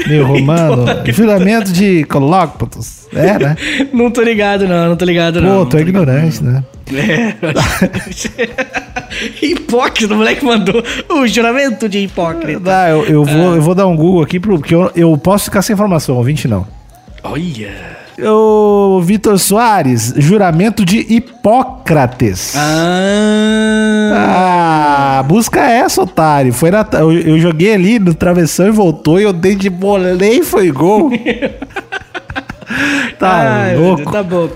meio 0.06 0.26
romano. 0.26 0.86
Juramento 1.06 1.70
de 1.70 2.04
colócpatos. 2.04 3.06
É, 3.12 3.38
né? 3.38 3.56
não 3.92 4.10
tô 4.10 4.22
ligado, 4.22 4.66
não, 4.66 4.88
não 4.88 4.96
tô 4.96 5.04
ligado, 5.04 5.40
não. 5.40 5.58
Pô, 5.58 5.64
tô, 5.66 5.76
tô 5.76 5.78
ignorante, 5.78 6.42
ligado, 6.42 6.52
né? 6.54 6.64
É. 6.92 8.79
hipócrita, 9.42 10.14
o 10.14 10.16
moleque 10.16 10.44
mandou 10.44 10.82
o 11.08 11.26
juramento 11.26 11.88
de 11.88 11.98
hipócrita. 11.98 12.60
Dá, 12.60 12.88
eu, 12.90 13.04
eu, 13.04 13.24
vou, 13.24 13.54
eu 13.54 13.62
vou 13.62 13.74
dar 13.74 13.86
um 13.86 13.96
Google 13.96 14.22
aqui, 14.22 14.38
porque 14.38 14.74
eu, 14.74 14.90
eu 14.94 15.16
posso 15.18 15.46
ficar 15.46 15.62
sem 15.62 15.74
informação, 15.74 16.16
ouvinte 16.16 16.46
não. 16.48 16.66
Olha. 17.22 18.00
O 18.22 19.00
Vitor 19.00 19.38
Soares, 19.38 20.12
juramento 20.16 20.84
de 20.84 20.98
Hipócrates. 21.08 22.54
Ah. 22.54 24.10
ah 25.18 25.22
busca 25.22 25.60
essa, 25.60 26.02
otário. 26.02 26.52
Foi 26.52 26.70
na, 26.70 26.86
eu, 26.92 27.12
eu, 27.12 27.38
joguei 27.38 27.72
ali 27.72 27.98
no 27.98 28.14
travessão 28.14 28.66
e 28.66 28.70
voltou 28.70 29.18
e 29.18 29.22
eu 29.22 29.32
dei 29.32 29.54
de 29.54 29.70
bolei 29.70 30.40
e 30.40 30.42
foi 30.42 30.70
gol. 30.70 31.10
tá 33.18 33.30
Ai, 33.30 33.76
louco. 33.76 34.02
Deus, 34.02 34.12
tá 34.12 34.22
bom. 34.22 34.50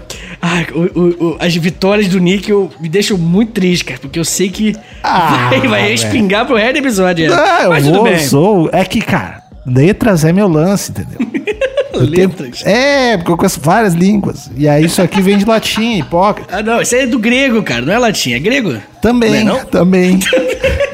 Ai, 0.46 0.66
o, 0.74 0.80
o, 0.80 1.24
o, 1.30 1.36
as 1.40 1.56
vitórias 1.56 2.06
do 2.06 2.20
Níquel 2.20 2.70
me 2.78 2.86
deixam 2.86 3.16
muito 3.16 3.52
triste, 3.52 3.82
cara, 3.82 3.98
porque 3.98 4.18
eu 4.18 4.24
sei 4.26 4.50
que 4.50 4.76
ah, 5.02 5.48
vai, 5.48 5.60
vai 5.66 5.94
espingar 5.94 6.44
pro 6.44 6.54
resto 6.54 6.72
do 6.74 6.78
episódio. 6.80 7.30
Não, 7.30 7.70
Mas 7.70 7.86
eu 7.86 7.94
vou, 7.94 8.04
bem. 8.04 8.18
sou. 8.18 8.68
É 8.70 8.84
que, 8.84 9.00
cara, 9.00 9.42
letras 9.66 10.22
é 10.22 10.34
meu 10.34 10.46
lance, 10.46 10.90
entendeu? 10.90 11.18
letras? 11.98 12.60
Tenho, 12.60 12.76
é, 12.76 13.16
porque 13.16 13.32
eu 13.32 13.36
conheço 13.38 13.58
várias 13.58 13.94
línguas. 13.94 14.50
E 14.54 14.68
aí 14.68 14.84
isso 14.84 15.00
aqui 15.00 15.22
vem 15.22 15.38
de 15.38 15.46
latim, 15.46 16.00
hipócrita. 16.00 16.58
Ah, 16.58 16.62
não, 16.62 16.82
isso 16.82 16.94
é 16.94 17.06
do 17.06 17.18
grego, 17.18 17.62
cara, 17.62 17.80
não 17.80 17.94
é 17.94 17.98
latim, 17.98 18.34
é 18.34 18.38
grego? 18.38 18.76
Também, 19.00 19.44
não 19.44 19.56
é, 19.56 19.60
não? 19.60 19.64
também. 19.64 20.18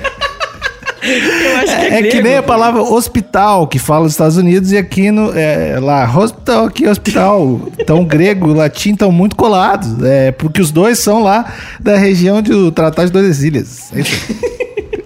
Que 1.11 1.71
é, 1.71 1.99
é, 1.99 2.03
que 2.03 2.23
nem 2.23 2.37
a 2.37 2.43
palavra 2.43 2.83
hospital 2.83 3.67
que 3.67 3.79
fala 3.79 4.05
nos 4.05 4.13
Estados 4.13 4.37
Unidos 4.37 4.73
e 4.73 4.77
aqui 4.77 5.11
no 5.11 5.33
é, 5.37 5.79
lá 5.81 6.11
hospital 6.17 6.67
aqui 6.67 6.87
hospital. 6.87 7.61
Então 7.79 8.05
grego 8.05 8.51
e 8.51 8.55
latim 8.55 8.93
estão 8.93 9.11
muito 9.11 9.37
colados, 9.37 10.03
é 10.05 10.33
porque 10.33 10.61
os 10.61 10.71
dois 10.71 10.99
são 10.99 11.23
lá 11.23 11.53
da 11.79 11.97
região 11.97 12.43
do 12.43 12.71
Tratado 12.71 13.07
de 13.07 13.13
Tordesilhas. 13.13 13.91
É 13.95 14.01
isso. 14.01 14.61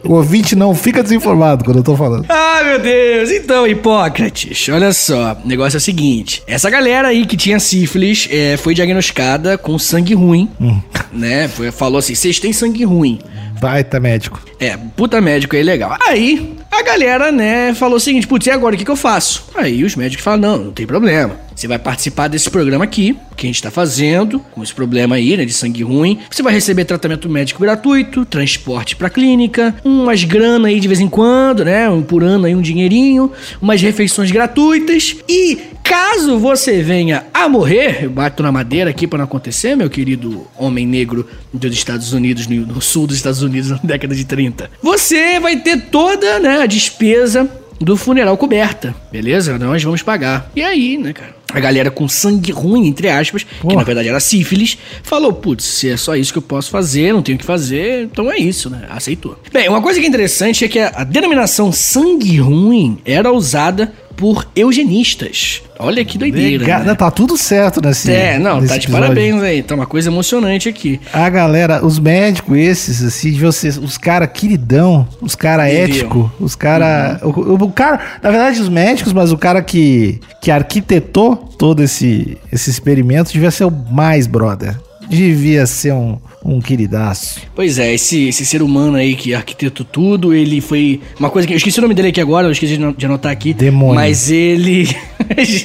O 0.05 0.13
ouvinte 0.13 0.55
não 0.55 0.75
fica 0.75 1.03
desinformado 1.03 1.65
quando 1.65 1.79
eu 1.79 1.83
tô 1.83 1.97
falando. 1.97 2.27
Ah, 2.29 2.61
meu 2.63 2.79
Deus. 2.79 3.31
Então, 3.31 3.67
Hipócrates, 3.67 4.69
olha 4.69 4.93
só. 4.93 5.37
O 5.43 5.49
negócio 5.49 5.77
é 5.77 5.79
o 5.79 5.81
seguinte. 5.81 6.43
Essa 6.47 6.69
galera 6.69 7.09
aí 7.09 7.25
que 7.25 7.39
tinha 7.39 7.59
sífilis 7.59 8.29
é, 8.31 8.59
foi 8.59 8.75
diagnosticada 8.75 9.57
com 9.57 9.79
sangue 9.79 10.13
ruim, 10.15 10.51
hum. 10.61 10.79
né? 11.11 11.49
Foi, 11.49 11.71
falou 11.71 11.99
assim, 11.99 12.15
vocês 12.15 12.39
têm 12.39 12.53
sangue 12.53 12.85
ruim. 12.85 13.19
Baita 13.61 14.01
médico. 14.01 14.41
É, 14.61 14.77
puta 14.77 15.21
médico 15.21 15.57
aí 15.57 15.63
legal. 15.63 15.97
Aí, 16.07 16.57
a 16.79 16.83
galera, 16.83 17.33
né, 17.33 17.75
falou 17.75 17.97
o 17.97 18.01
seguinte, 18.01 18.27
putz, 18.27 18.47
e 18.47 18.51
agora 18.51 18.75
o 18.75 18.79
que, 18.79 18.85
que 18.85 18.91
eu 18.91 18.97
faço? 18.97 19.49
Aí 19.55 19.85
os 19.85 19.95
médicos 19.97 20.25
falam, 20.25 20.41
não, 20.41 20.65
não 20.67 20.73
tem 20.73 20.87
problema. 20.87 21.37
Você 21.55 21.69
vai 21.69 21.79
participar 21.79 22.27
desse 22.29 22.51
programa 22.51 22.85
aqui, 22.85 23.17
que 23.37 23.47
a 23.47 23.49
gente 23.49 23.63
tá 23.63 23.71
fazendo, 23.71 24.41
com 24.53 24.63
esse 24.63 24.75
problema 24.75 25.17
aí, 25.17 25.37
né, 25.37 25.45
de 25.45 25.53
sangue 25.53 25.83
ruim. 25.83 26.19
Você 26.31 26.43
vai 26.43 26.53
receber 26.53 26.85
tratamento 26.85 27.29
médico 27.29 27.63
gratuito, 27.63 28.25
transporte 28.25 28.97
pra 28.97 29.09
clínica, 29.09 29.75
umas 29.85 30.25
grana 30.25 30.69
aí 30.69 30.81
de 30.81 30.89
vez 30.89 31.01
em 31.01 31.09
quando, 31.09 31.65
né, 31.65 31.89
um 31.89 32.03
por 32.03 32.25
ano 32.25 32.47
aí 32.47 32.55
um 32.55 32.61
dinheirinho, 32.61 33.31
umas 33.63 33.81
refeições 33.81 34.31
gratuitas 34.31 35.17
e 35.29 35.75
Caso 35.85 36.39
você 36.39 36.83
venha 36.83 37.27
a 37.33 37.47
morrer, 37.47 38.05
eu 38.05 38.11
bato 38.11 38.43
na 38.43 38.51
madeira 38.51 38.89
aqui 38.89 39.07
para 39.07 39.19
não 39.19 39.27
acontecer, 39.27 39.77
meu 39.77 39.91
querido 39.91 40.47
homem 40.57 40.87
negro 40.87 41.29
dos 41.53 41.75
Estados 41.75 42.15
Unidos, 42.15 42.47
no 42.47 42.81
sul 42.81 43.07
dos 43.07 43.17
Estados 43.17 43.43
Unidos, 43.43 43.71
na 43.71 43.77
década 43.85 44.15
de 44.15 44.25
30, 44.25 44.71
você 44.83 45.39
vai 45.39 45.59
ter 45.59 45.83
toda 45.91 46.39
né, 46.41 46.64
a 46.65 46.67
despesa 46.67 47.49
do 47.81 47.97
funeral 47.97 48.37
coberta, 48.37 48.95
beleza? 49.13 49.59
Nós 49.59 49.83
vamos 49.83 50.03
pagar. 50.03 50.51
E 50.57 50.63
aí, 50.63 50.97
né, 50.97 51.13
cara? 51.13 51.35
A 51.53 51.61
galera 51.61 51.91
com 51.91 52.09
sangue 52.09 52.51
ruim, 52.51 52.87
entre 52.89 53.09
aspas, 53.09 53.45
Porra. 53.45 53.71
que 53.71 53.77
na 53.77 53.85
verdade 53.85 54.09
era 54.09 54.19
sífilis, 54.19 54.77
falou: 55.03 55.33
putz, 55.33 55.65
se 55.65 55.91
é 55.91 55.97
só 55.97 56.17
isso 56.17 56.33
que 56.33 56.39
eu 56.39 56.43
posso 56.43 56.71
fazer, 56.71 57.13
não 57.13 57.23
tenho 57.23 57.37
o 57.37 57.39
que 57.39 57.45
fazer, 57.45 58.05
então 58.05 58.31
é 58.31 58.39
isso, 58.39 58.69
né? 58.69 58.87
Aceitou. 58.89 59.39
Bem, 59.53 59.69
uma 59.69 59.81
coisa 59.81 60.01
que 60.01 60.07
é 60.07 60.09
interessante 60.09 60.65
é 60.65 60.69
que 60.69 60.79
a, 60.79 60.93
a 60.97 61.05
denominação 61.05 61.71
sangue 61.71 62.39
ruim 62.39 62.99
era 63.05 63.31
usada 63.31 63.93
por 64.17 64.47
eugenistas. 64.55 65.63
Olha 65.79 66.05
que 66.05 66.17
doideira. 66.17 66.63
Legal. 66.63 66.85
Né? 66.85 66.95
Tá 66.95 67.11
tudo 67.11 67.37
certo 67.37 67.81
nesse. 67.81 68.11
É, 68.11 68.39
não, 68.39 68.61
tá 68.61 68.77
de 68.79 68.85
episódio. 68.85 68.93
parabéns 68.93 69.43
aí. 69.43 69.63
Tá 69.63 69.75
uma 69.75 69.87
coisa 69.87 70.09
emocionante 70.09 70.69
aqui. 70.69 71.01
A 71.13 71.29
galera, 71.29 71.85
os 71.85 71.99
médicos 71.99 72.57
esses, 72.57 73.03
assim, 73.03 73.33
de 73.33 73.41
vocês, 73.41 73.77
os 73.77 73.99
cara 73.99 74.27
queridão, 74.27 75.07
os 75.21 75.35
cara 75.35 75.69
ético, 75.69 76.33
os 76.39 76.55
cara. 76.55 77.21
Uhum. 77.23 77.55
O, 77.61 77.65
o, 77.65 77.73
cara, 77.73 78.01
na 78.23 78.31
verdade, 78.31 78.61
os 78.61 78.69
médicos, 78.69 79.13
mas 79.13 79.33
o 79.33 79.39
cara 79.39 79.63
que, 79.63 80.21
que 80.41 80.51
arquitetou 80.51 81.37
todo 81.37 81.83
esse, 81.83 82.39
esse 82.53 82.71
experimento 82.71 83.33
devia 83.33 83.51
ser 83.51 83.65
o 83.65 83.71
mais 83.71 84.27
brother 84.27 84.77
devia 85.09 85.67
ser 85.67 85.93
um, 85.93 86.19
um 86.45 86.61
queridaço. 86.61 87.41
Pois 87.55 87.79
é, 87.79 87.95
esse, 87.95 88.29
esse 88.29 88.45
ser 88.45 88.63
humano 88.63 88.97
aí 88.97 89.15
que 89.15 89.35
arquitetou 89.35 89.87
tudo, 89.91 90.35
ele 90.35 90.61
foi. 90.61 91.01
Uma 91.19 91.31
coisa 91.31 91.47
que. 91.47 91.55
Eu 91.55 91.57
esqueci 91.57 91.79
o 91.79 91.83
nome 91.83 91.95
dele 91.95 92.09
aqui 92.09 92.21
agora, 92.21 92.47
eu 92.47 92.53
esqueci 92.53 92.77
de 92.77 93.07
anotar 93.07 93.33
aqui. 93.33 93.53
Demônio. 93.53 93.95
Mas 93.95 94.31
ele. 94.31 94.89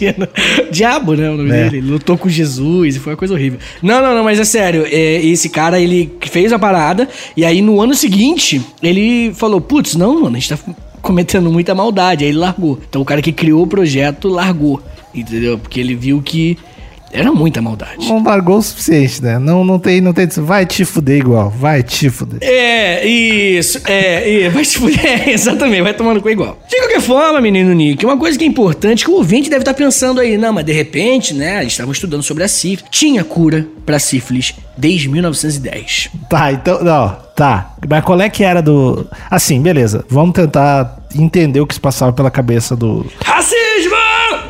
Diabo, 0.71 1.15
né? 1.15 1.29
O 1.29 1.37
nome 1.37 1.51
é. 1.51 1.63
dele. 1.63 1.77
Ele 1.77 1.91
lutou 1.91 2.17
com 2.17 2.29
Jesus 2.29 2.95
e 2.95 2.99
foi 2.99 3.13
uma 3.13 3.17
coisa 3.17 3.33
horrível. 3.33 3.59
Não, 3.81 4.01
não, 4.01 4.15
não, 4.15 4.23
mas 4.23 4.39
é 4.39 4.45
sério. 4.45 4.85
É, 4.85 5.23
esse 5.25 5.49
cara, 5.49 5.79
ele 5.79 6.11
fez 6.21 6.53
a 6.53 6.59
parada, 6.59 7.07
e 7.35 7.43
aí 7.43 7.61
no 7.61 7.81
ano 7.81 7.93
seguinte, 7.93 8.61
ele 8.81 9.33
falou: 9.33 9.59
Putz, 9.59 9.95
não, 9.95 10.21
mano, 10.21 10.35
a 10.35 10.39
gente 10.39 10.49
tá 10.49 10.59
cometendo 11.01 11.51
muita 11.51 11.73
maldade. 11.73 12.23
Aí 12.23 12.31
ele 12.31 12.37
largou. 12.37 12.79
Então 12.87 13.01
o 13.01 13.05
cara 13.05 13.21
que 13.21 13.31
criou 13.31 13.63
o 13.63 13.67
projeto 13.67 14.27
largou. 14.27 14.81
Entendeu? 15.13 15.57
Porque 15.57 15.79
ele 15.79 15.95
viu 15.95 16.21
que 16.21 16.57
era 17.11 17.31
muita 17.31 17.61
maldade. 17.61 18.07
Não 18.07 18.23
largou 18.23 18.57
o 18.57 18.61
suficiente, 18.61 19.21
né? 19.21 19.39
Não, 19.39 19.63
não 19.63 19.79
tem, 19.79 20.01
não 20.01 20.13
tem. 20.13 20.27
Vai 20.27 20.65
te 20.65 20.85
fuder 20.85 21.17
igual. 21.17 21.49
Vai 21.49 21.83
te 21.83 22.09
fuder. 22.09 22.39
É, 22.41 23.05
isso. 23.05 23.81
É, 23.85 24.43
é 24.43 24.49
vai 24.49 24.63
te 24.63 24.77
fuder. 24.77 24.99
É, 25.09 25.31
exatamente, 25.31 25.81
vai 25.81 25.93
tomando 25.93 26.21
cu 26.21 26.29
igual. 26.29 26.57
De 26.69 26.75
qualquer 26.77 27.01
forma, 27.01 27.41
menino 27.41 27.73
Nick, 27.73 28.05
uma 28.05 28.17
coisa 28.17 28.37
que 28.37 28.43
é 28.43 28.47
importante 28.47 29.03
que 29.03 29.09
o 29.09 29.15
ouvinte 29.15 29.49
deve 29.49 29.61
estar 29.61 29.73
pensando 29.73 30.19
aí, 30.19 30.37
não, 30.37 30.53
mas 30.53 30.65
de 30.65 30.71
repente, 30.71 31.33
né? 31.33 31.61
Eles 31.61 31.73
estavam 31.73 31.91
estudando 31.91 32.21
sobre 32.21 32.43
a 32.43 32.47
sífilis. 32.47 32.89
Tinha 32.91 33.23
cura 33.23 33.65
pra 33.85 33.97
sífilis 33.97 34.53
desde 34.77 35.09
1910. 35.09 36.09
Tá, 36.29 36.51
então, 36.51 36.83
não, 36.83 37.17
tá. 37.35 37.73
Mas 37.87 38.03
qual 38.03 38.19
é 38.21 38.29
que 38.29 38.43
era 38.43 38.61
do. 38.61 39.07
Assim, 39.29 39.61
beleza. 39.61 40.05
Vamos 40.09 40.33
tentar 40.33 40.98
entender 41.15 41.61
o 41.61 41.67
que 41.67 41.73
se 41.73 41.79
passava 41.79 42.13
pela 42.13 42.31
cabeça 42.31 42.75
do. 42.75 43.05
Racismo! 43.23 43.69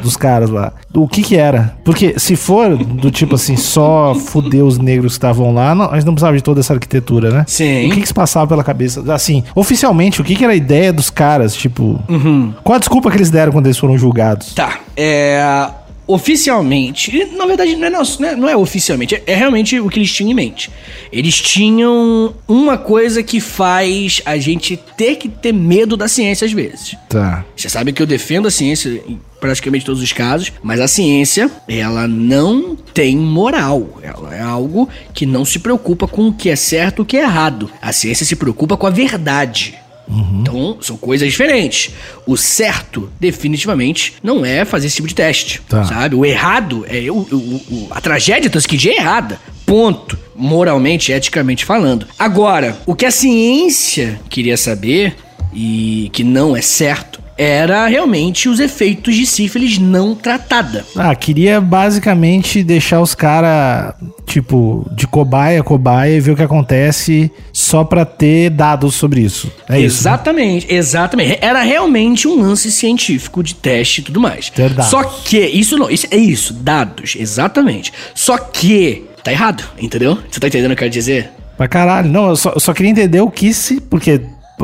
dos 0.02 0.16
caras 0.16 0.50
lá. 0.50 0.74
O 0.94 1.08
que 1.08 1.22
que 1.22 1.36
era? 1.36 1.76
Porque 1.84 2.18
se 2.18 2.36
for 2.36 2.76
do 2.78 3.12
tipo 3.12 3.36
assim, 3.36 3.56
só 3.56 4.16
fuder 4.16 4.64
os 4.64 4.78
negros 4.78 5.14
que 5.14 5.18
estavam 5.18 5.54
lá, 5.54 5.76
não, 5.76 5.86
a 5.86 5.96
gente 5.96 6.06
não 6.06 6.14
precisava 6.14 6.36
de 6.36 6.44
toda 6.44 6.60
essa 6.60 6.74
arquitetura, 6.74 7.30
né? 7.30 7.46
Sim. 7.48 7.88
O 7.88 7.92
que 7.92 8.02
que 8.02 8.08
se 8.08 8.14
passava 8.14 8.48
pela 8.48 8.64
cabeça? 8.64 9.14
Assim, 9.14 9.44
oficialmente, 9.54 10.22
o 10.22 10.24
que 10.24 10.36
que 10.36 10.44
era 10.44 10.54
a 10.54 10.56
ideia 10.56 10.92
dos 10.92 11.10
caras? 11.10 11.54
Tipo, 11.56 12.00
uhum. 12.10 12.54
qual 12.64 12.78
a 12.78 12.80
desculpa 12.80 13.12
que 13.12 13.18
eles 13.18 13.30
deram 13.30 13.52
quando 13.52 13.68
eles 13.68 13.78
foram 13.78 13.98
julgados? 13.98 14.54
Tá. 14.54 14.80
É 14.96 15.70
oficialmente, 16.10 17.24
na 17.36 17.46
verdade 17.46 17.76
não 17.76 17.86
é, 17.86 17.90
nosso, 17.92 18.20
né, 18.20 18.36
não 18.36 18.50
é 18.50 18.58
oficialmente, 18.58 19.14
é, 19.14 19.24
é 19.28 19.36
realmente 19.36 19.80
o 19.80 19.88
que 19.88 20.00
eles 20.00 20.12
tinham 20.12 20.32
em 20.32 20.34
mente. 20.34 20.72
Eles 21.14 21.40
tinham 21.40 22.34
uma 22.48 22.80
coisa 22.80 23.22
que 23.22 23.40
faz 23.40 24.20
a 24.26 24.36
gente 24.38 24.76
ter 24.98 25.18
que 25.18 25.30
ter 25.30 25.54
medo 25.54 25.96
da 25.96 26.08
ciência 26.08 26.46
às 26.46 26.52
vezes. 26.52 26.96
Tá. 27.08 27.46
Você 27.56 27.70
sabe 27.70 27.94
que 27.94 28.02
eu 28.02 28.08
defendo 28.08 28.48
a 28.48 28.52
ciência 28.52 28.90
em 29.08 29.20
praticamente 29.40 29.86
todos 29.86 30.02
os 30.02 30.12
casos, 30.12 30.52
mas 30.64 30.82
a 30.82 30.88
ciência, 30.88 31.50
ela 31.68 32.08
não 32.08 32.76
tem 32.76 33.16
moral. 33.16 34.00
Ela 34.02 34.36
é 34.36 34.42
algo 34.42 34.90
que 35.14 35.26
não 35.26 35.46
se 35.46 35.60
preocupa 35.60 36.08
com 36.08 36.28
o 36.28 36.34
que 36.34 36.50
é 36.50 36.56
certo 36.56 37.00
e 37.00 37.02
o 37.04 37.06
que 37.06 37.18
é 37.18 37.22
errado. 37.22 37.70
A 37.82 37.94
ciência 37.94 38.26
se 38.26 38.36
preocupa 38.36 38.76
com 38.76 38.88
a 38.88 38.90
verdade. 38.90 39.78
Então, 40.10 40.78
são 40.82 40.98
coisas 40.98 41.30
diferentes. 41.30 41.92
O 42.26 42.36
certo, 42.36 43.12
definitivamente, 43.20 44.14
não 44.24 44.44
é 44.46 44.66
fazer 44.66 44.88
esse 44.88 44.96
tipo 44.98 45.08
de 45.08 45.16
teste. 45.16 45.62
Tá. 45.70 45.84
Sabe? 45.84 46.16
O 46.16 46.26
errado 46.26 46.86
é. 46.90 47.10
O, 47.12 47.18
o- 47.18 47.62
o- 47.70 47.88
a 47.92 48.02
tragédia 48.02 48.50
Tuskegee 48.50 48.90
é 48.90 48.98
errada. 48.98 49.40
Ponto. 49.66 50.18
Moralmente, 50.36 51.12
eticamente 51.12 51.64
falando. 51.66 52.08
Agora, 52.18 52.78
o 52.86 52.96
que 52.96 53.06
a 53.06 53.12
ciência 53.12 54.20
queria 54.30 54.58
saber, 54.58 55.16
e 55.54 56.10
que 56.14 56.24
não 56.24 56.56
é 56.56 56.62
certo, 56.62 57.09
era 57.40 57.88
realmente 57.88 58.50
os 58.50 58.60
efeitos 58.60 59.16
de 59.16 59.26
sífilis 59.26 59.78
não 59.78 60.14
tratada. 60.14 60.86
Ah, 60.94 61.16
queria 61.16 61.62
basicamente 61.62 62.62
deixar 62.62 63.00
os 63.00 63.16
caras, 63.16 63.94
tipo, 64.26 64.86
de 64.94 65.08
cobaia 65.08 65.62
a 65.62 65.64
cobaia 65.64 66.18
e 66.18 66.20
ver 66.20 66.32
o 66.32 66.36
que 66.36 66.44
acontece 66.44 67.32
só 67.54 67.86
pra 67.86 68.04
ter 68.04 68.50
dados 68.50 68.96
sobre 68.96 69.22
isso. 69.22 69.50
É 69.70 69.80
isso. 69.80 69.80
né? 69.80 69.86
exatamente, 69.86 70.74
exatamente. 70.74 71.38
Era 71.40 71.62
realmente 71.62 72.28
um 72.28 72.42
lance 72.42 72.70
científico 72.70 73.42
de 73.42 73.56
teste 73.56 74.02
e 74.02 74.04
tudo 74.04 74.20
mais. 74.20 74.50
Ter 74.50 74.74
dados. 74.74 74.92
Só 74.92 75.02
que 75.04 75.40
isso 75.40 75.78
não, 75.78 75.90
isso 75.90 76.08
é 76.12 76.18
isso, 76.18 76.54
dados, 76.54 77.16
exatamente. 77.18 77.94
Só 78.14 78.38
que 78.38 79.06
tá 79.24 79.32
errado, 79.32 79.64
entendeu? 79.80 80.18
Você 80.30 80.42
tá 80.42 80.48
entendendo 80.48 80.72
o 80.72 80.76
que 80.76 80.84
eu 80.84 80.88
quero 80.88 80.92
dizer? 80.92 81.30
Pra 81.56 81.70
caralho. 81.70 82.10
Não, 82.10 82.30
eu 82.30 82.36
só, 82.36 82.52
eu 82.52 82.60
só 82.60 82.74
queria 82.74 82.92
entender 82.92 83.22
o 83.22 83.32
que 83.32 83.54
se. 83.54 83.80
Porque, 83.80 84.22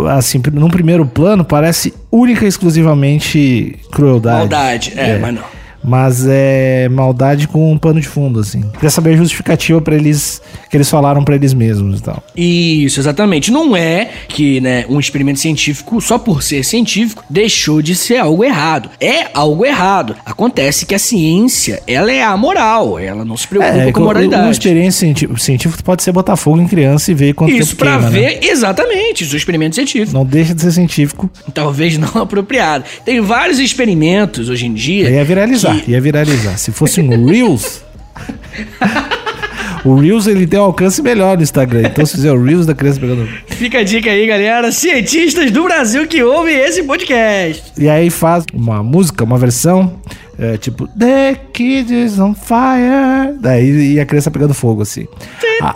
assim, 0.10 0.42
num 0.54 0.70
primeiro 0.70 1.06
plano, 1.06 1.44
parece 1.44 1.94
única 2.12 2.46
e 2.46 2.48
exclusivamente 2.48 3.80
crueldade. 3.92 4.40
Maldade, 4.40 4.94
é, 4.96 5.18
mas 5.20 5.34
não. 5.34 5.54
Mas 5.88 6.25
é 6.27 6.89
maldade 6.89 7.48
com 7.48 7.72
um 7.72 7.77
pano 7.77 8.01
de 8.01 8.08
fundo, 8.08 8.39
assim. 8.39 8.62
Queria 8.74 8.89
saber 8.89 9.13
a 9.13 9.18
justificativa 9.18 9.80
pra 9.82 9.96
eles. 9.96 10.42
que 10.70 10.75
eles 10.77 10.89
falaram 10.89 11.24
pra 11.24 11.36
eles 11.36 11.54
mesmos 11.54 12.00
e 12.00 12.04
tal. 12.04 12.24
Isso, 12.36 13.00
exatamente. 13.00 13.51
Não 13.51 13.75
é 13.77 14.10
que, 14.27 14.60
né, 14.62 14.86
um 14.89 15.00
experimento 15.00 15.39
científico, 15.39 16.01
só 16.01 16.18
por 16.18 16.42
ser 16.44 16.63
científico, 16.65 17.24
deixou 17.30 17.82
de 17.82 17.96
ser 17.96 18.18
algo 18.18 18.44
errado. 18.44 18.89
É 19.00 19.27
algo 19.34 19.65
errado. 19.65 20.15
Acontece 20.25 20.86
que 20.86 20.96
a 20.96 21.00
ciência, 21.00 21.82
ela 21.88 22.12
é 22.12 22.24
amoral, 22.24 22.98
ela 23.00 23.24
não 23.24 23.38
se 23.38 23.48
preocupa 23.48 23.74
É, 23.77 23.92
com 23.92 24.01
moralidade. 24.01 24.50
experiência 24.51 25.00
científica, 25.00 25.39
científica 25.39 25.84
pode 25.84 26.04
ser 26.04 26.12
botar 26.12 26.36
fogo 26.36 26.60
em 26.60 26.68
criança 26.68 27.12
e 27.12 27.13
ver 27.13 27.34
quanto 27.34 27.54
Isso 27.54 27.70
tempo 27.72 27.80
pra 27.80 27.92
queima, 28.00 28.10
né? 28.10 28.20
ver, 28.20 28.39
exatamente, 28.50 29.24
isso 29.24 29.34
é 29.34 29.36
um 29.36 29.38
experimento 29.38 29.75
científico. 29.75 30.13
Não 30.18 30.25
deixa 30.25 30.54
de 30.56 30.62
ser 30.62 30.72
científico. 30.72 31.30
Talvez 31.54 31.98
não 31.98 32.10
apropriado. 32.22 32.84
Tem 33.06 33.22
vários 33.22 33.60
experimentos 33.60 34.50
hoje 34.50 34.65
em 34.65 34.74
dia. 34.74 35.10
Ia 35.10 35.24
viralizar, 35.24 35.75
que- 35.82 35.91
ia 35.91 36.01
viralizar. 36.01 36.58
Se 36.58 36.72
fosse 36.72 37.01
um 37.01 37.25
Reels. 37.25 37.84
o 39.84 39.96
Reels 39.96 40.25
ele 40.27 40.48
tem 40.48 40.60
um 40.60 40.63
alcance 40.63 41.01
melhor 41.01 41.38
no 41.38 41.44
Instagram. 41.44 41.84
Então, 41.86 42.05
se 42.05 42.13
fizer 42.15 42.32
o 42.32 42.44
Reels 42.44 42.65
da 42.65 42.74
criança 42.74 43.00
pegando. 43.00 43.27
Fica 43.48 43.79
a 43.79 43.84
dica 43.84 44.10
aí, 44.10 44.25
galera. 44.25 44.72
Cientistas 44.72 45.51
do 45.51 45.63
Brasil 45.63 46.08
que 46.08 46.24
ouvem 46.24 46.55
esse 46.55 46.84
podcast. 46.84 47.63
E 47.77 47.88
aí 47.89 48.10
faz 48.10 48.44
uma 48.53 48.82
música, 48.82 49.24
uma 49.24 49.38
versão. 49.38 50.00
é, 50.39 50.58
tipo, 50.58 50.88
The 50.98 51.36
Kid 51.53 51.94
is 51.94 52.20
on 52.20 52.34
fire. 52.34 53.38
Daí 53.39 53.94
e 53.94 54.00
a 54.00 54.05
criança 54.05 54.29
pegando 54.32 54.53
fogo, 54.53 54.82
assim. 54.82 55.08
Ah, 55.62 55.74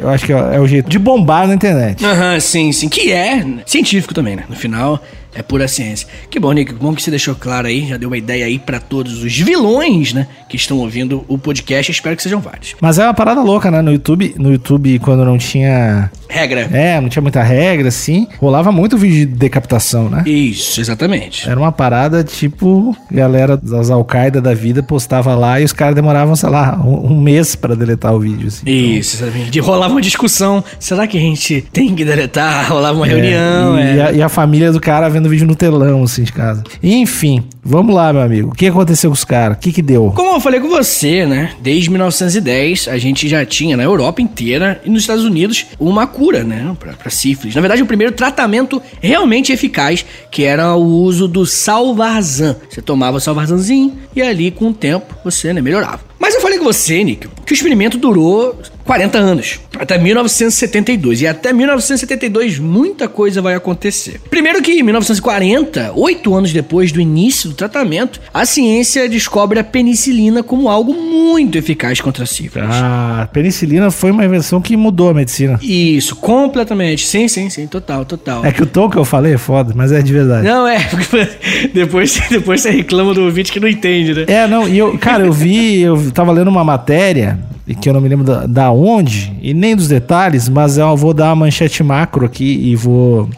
eu 0.00 0.08
acho 0.10 0.26
que 0.26 0.32
é, 0.32 0.36
é 0.56 0.60
o 0.60 0.66
jeito 0.66 0.88
de 0.90 0.98
bombar 0.98 1.46
na 1.46 1.54
internet. 1.54 2.04
Aham, 2.04 2.38
sim, 2.40 2.72
sim. 2.72 2.88
Que 2.88 3.12
é 3.12 3.44
científico 3.66 4.12
também, 4.12 4.36
né? 4.36 4.44
No 4.48 4.56
final, 4.56 5.02
é 5.34 5.42
pura 5.42 5.66
ciência. 5.68 6.06
Que 6.30 6.38
bom, 6.38 6.52
Nick. 6.52 6.72
Bom 6.74 6.94
que 6.94 7.02
você 7.02 7.10
deixou 7.10 7.34
claro 7.34 7.66
aí. 7.66 7.86
Já 7.88 7.96
deu 7.96 8.08
uma 8.08 8.16
ideia 8.18 8.46
aí 8.46 8.58
pra 8.58 8.78
todos 8.80 9.22
os 9.22 9.36
vilões, 9.38 10.12
né? 10.12 10.26
Que 10.48 10.56
estão 10.56 10.78
ouvindo 10.78 11.24
o 11.28 11.36
podcast. 11.38 11.90
Espero 11.90 12.16
que 12.16 12.22
sejam 12.22 12.40
vários. 12.40 12.74
Mas 12.80 12.98
é 12.98 13.04
uma 13.04 13.14
parada 13.14 13.42
louca, 13.42 13.70
né? 13.70 13.82
No 13.82 13.92
YouTube, 13.92 14.34
no 14.38 14.52
YouTube 14.52 14.98
quando 15.00 15.24
não 15.24 15.38
tinha. 15.38 16.10
Regra. 16.28 16.68
É, 16.72 17.00
não 17.00 17.08
tinha 17.08 17.22
muita 17.22 17.42
regra, 17.42 17.88
assim. 17.88 18.26
Rolava 18.38 18.72
muito 18.72 18.96
vídeo 18.96 19.26
de 19.26 19.26
decapitação, 19.26 20.08
né? 20.08 20.22
Isso, 20.26 20.80
exatamente. 20.80 21.48
Era 21.48 21.58
uma 21.58 21.70
parada 21.72 22.24
tipo, 22.24 22.96
galera 23.10 23.56
das 23.56 23.90
Al-Qaeda 23.90 24.40
da 24.40 24.54
vida 24.54 24.82
postava 24.82 25.34
lá 25.34 25.60
e 25.60 25.64
os 25.64 25.72
caras 25.72 25.94
demoravam, 25.94 26.34
sei 26.34 26.48
lá, 26.48 26.80
um, 26.84 27.12
um 27.12 27.20
mês 27.20 27.54
pra 27.54 27.74
deletar 27.74 28.14
o 28.14 28.20
vídeo. 28.20 28.48
Assim. 28.48 28.68
Isso, 28.68 29.16
exatamente. 29.16 29.50
De- 29.50 29.60
Rolava 29.60 29.92
uma 29.94 30.00
discussão. 30.02 30.62
Será 30.78 31.06
que 31.06 31.16
a 31.16 31.20
gente 31.20 31.64
tem 31.72 31.94
que 31.94 32.04
deletar? 32.04 32.68
Rolava 32.72 32.96
uma 32.98 33.06
reunião. 33.06 33.78
É, 33.78 33.94
e, 33.94 33.98
é. 33.98 34.02
a, 34.04 34.12
e 34.12 34.22
a 34.22 34.28
família 34.28 34.72
do 34.72 34.80
cara 34.80 35.08
vendo 35.08 35.23
vídeo 35.28 35.46
no 35.46 35.54
telão, 35.54 36.02
assim, 36.02 36.22
de 36.22 36.32
casa. 36.32 36.62
Enfim, 36.82 37.44
vamos 37.62 37.94
lá, 37.94 38.12
meu 38.12 38.22
amigo. 38.22 38.50
O 38.50 38.54
que 38.54 38.66
aconteceu 38.66 39.10
com 39.10 39.14
os 39.14 39.24
caras? 39.24 39.56
O 39.56 39.60
que 39.60 39.72
que 39.72 39.82
deu? 39.82 40.12
Como 40.14 40.36
eu 40.36 40.40
falei 40.40 40.60
com 40.60 40.68
você, 40.68 41.26
né? 41.26 41.52
Desde 41.60 41.90
1910 41.90 42.88
a 42.88 42.98
gente 42.98 43.28
já 43.28 43.44
tinha 43.44 43.76
na 43.76 43.82
Europa 43.82 44.20
inteira 44.20 44.80
e 44.84 44.90
nos 44.90 45.02
Estados 45.02 45.24
Unidos 45.24 45.66
uma 45.78 46.06
cura, 46.06 46.44
né? 46.44 46.74
Pra, 46.78 46.92
pra 46.92 47.10
sífilis. 47.10 47.54
Na 47.54 47.60
verdade, 47.60 47.82
o 47.82 47.86
primeiro 47.86 48.12
tratamento 48.12 48.80
realmente 49.00 49.52
eficaz, 49.52 50.04
que 50.30 50.44
era 50.44 50.74
o 50.74 50.84
uso 50.84 51.28
do 51.28 51.46
salvarzan. 51.46 52.56
Você 52.68 52.82
tomava 52.82 53.16
o 53.16 53.20
salvarzanzinho 53.20 53.96
e 54.14 54.22
ali 54.22 54.50
com 54.50 54.68
o 54.68 54.74
tempo 54.74 55.14
você 55.24 55.52
né, 55.52 55.60
melhorava. 55.60 56.00
Mas 56.18 56.34
eu 56.34 56.40
falei 56.40 56.58
com 56.58 56.64
você, 56.64 57.04
Nick, 57.04 57.28
que 57.44 57.52
o 57.52 57.54
experimento 57.54 57.98
durou 57.98 58.58
40 58.84 59.18
anos, 59.18 59.60
até 59.78 59.98
1972. 59.98 61.22
E 61.22 61.26
até 61.26 61.52
1972 61.52 62.58
muita 62.58 63.08
coisa 63.08 63.40
vai 63.40 63.54
acontecer. 63.54 64.20
Primeiro 64.28 64.62
que 64.62 64.72
em 64.72 64.82
1940, 64.82 65.92
oito 65.94 66.34
anos 66.34 66.52
depois 66.52 66.92
do 66.92 67.00
início 67.00 67.48
do 67.48 67.54
tratamento, 67.54 68.20
a 68.32 68.44
ciência 68.44 69.08
descobre 69.08 69.58
a 69.58 69.64
penicilina 69.64 70.42
como 70.42 70.68
algo 70.68 70.92
muito 70.92 71.56
eficaz 71.56 72.00
contra 72.00 72.24
a 72.24 72.26
sífilis. 72.26 72.68
A 72.70 73.28
penicilina 73.32 73.90
foi 73.90 74.10
uma 74.10 74.24
invenção 74.24 74.60
que 74.60 74.76
mudou 74.76 75.08
a 75.08 75.14
medicina. 75.14 75.58
Isso, 75.62 76.16
completamente. 76.16 77.06
Sim, 77.06 77.26
sim, 77.28 77.48
sim, 77.48 77.66
total, 77.66 78.04
total. 78.04 78.44
É 78.44 78.52
que 78.52 78.62
o 78.62 78.66
tom 78.66 78.90
que 78.90 78.96
eu 78.96 79.04
falei 79.04 79.34
é 79.34 79.38
foda, 79.38 79.72
mas 79.74 79.92
é 79.92 80.02
de 80.02 80.12
verdade. 80.12 80.46
Não, 80.46 80.66
é, 80.66 80.78
porque 80.84 81.28
depois, 81.72 82.20
depois 82.28 82.60
você 82.60 82.70
reclama 82.70 83.14
do 83.14 83.22
ouvinte 83.22 83.50
que 83.50 83.60
não 83.60 83.68
entende, 83.68 84.14
né? 84.14 84.24
É, 84.26 84.46
não, 84.46 84.68
e 84.68 84.76
eu, 84.76 84.98
cara, 84.98 85.24
eu 85.24 85.32
vi, 85.32 85.80
eu 85.80 86.10
tava 86.12 86.32
lendo 86.32 86.48
uma 86.48 86.64
matéria, 86.64 87.38
que 87.72 87.88
eu 87.88 87.94
não 87.94 88.00
me 88.00 88.08
lembro 88.08 88.24
da, 88.24 88.46
da 88.46 88.70
onde, 88.70 89.32
e 89.40 89.54
nem 89.54 89.76
dos 89.76 89.88
detalhes, 89.88 90.48
mas 90.48 90.76
eu 90.76 90.96
vou 90.96 91.14
dar 91.14 91.26
uma 91.28 91.44
manchete 91.44 91.82
macro 91.82 92.26
aqui 92.26 92.44
e 92.44 92.76
vou 92.76 93.28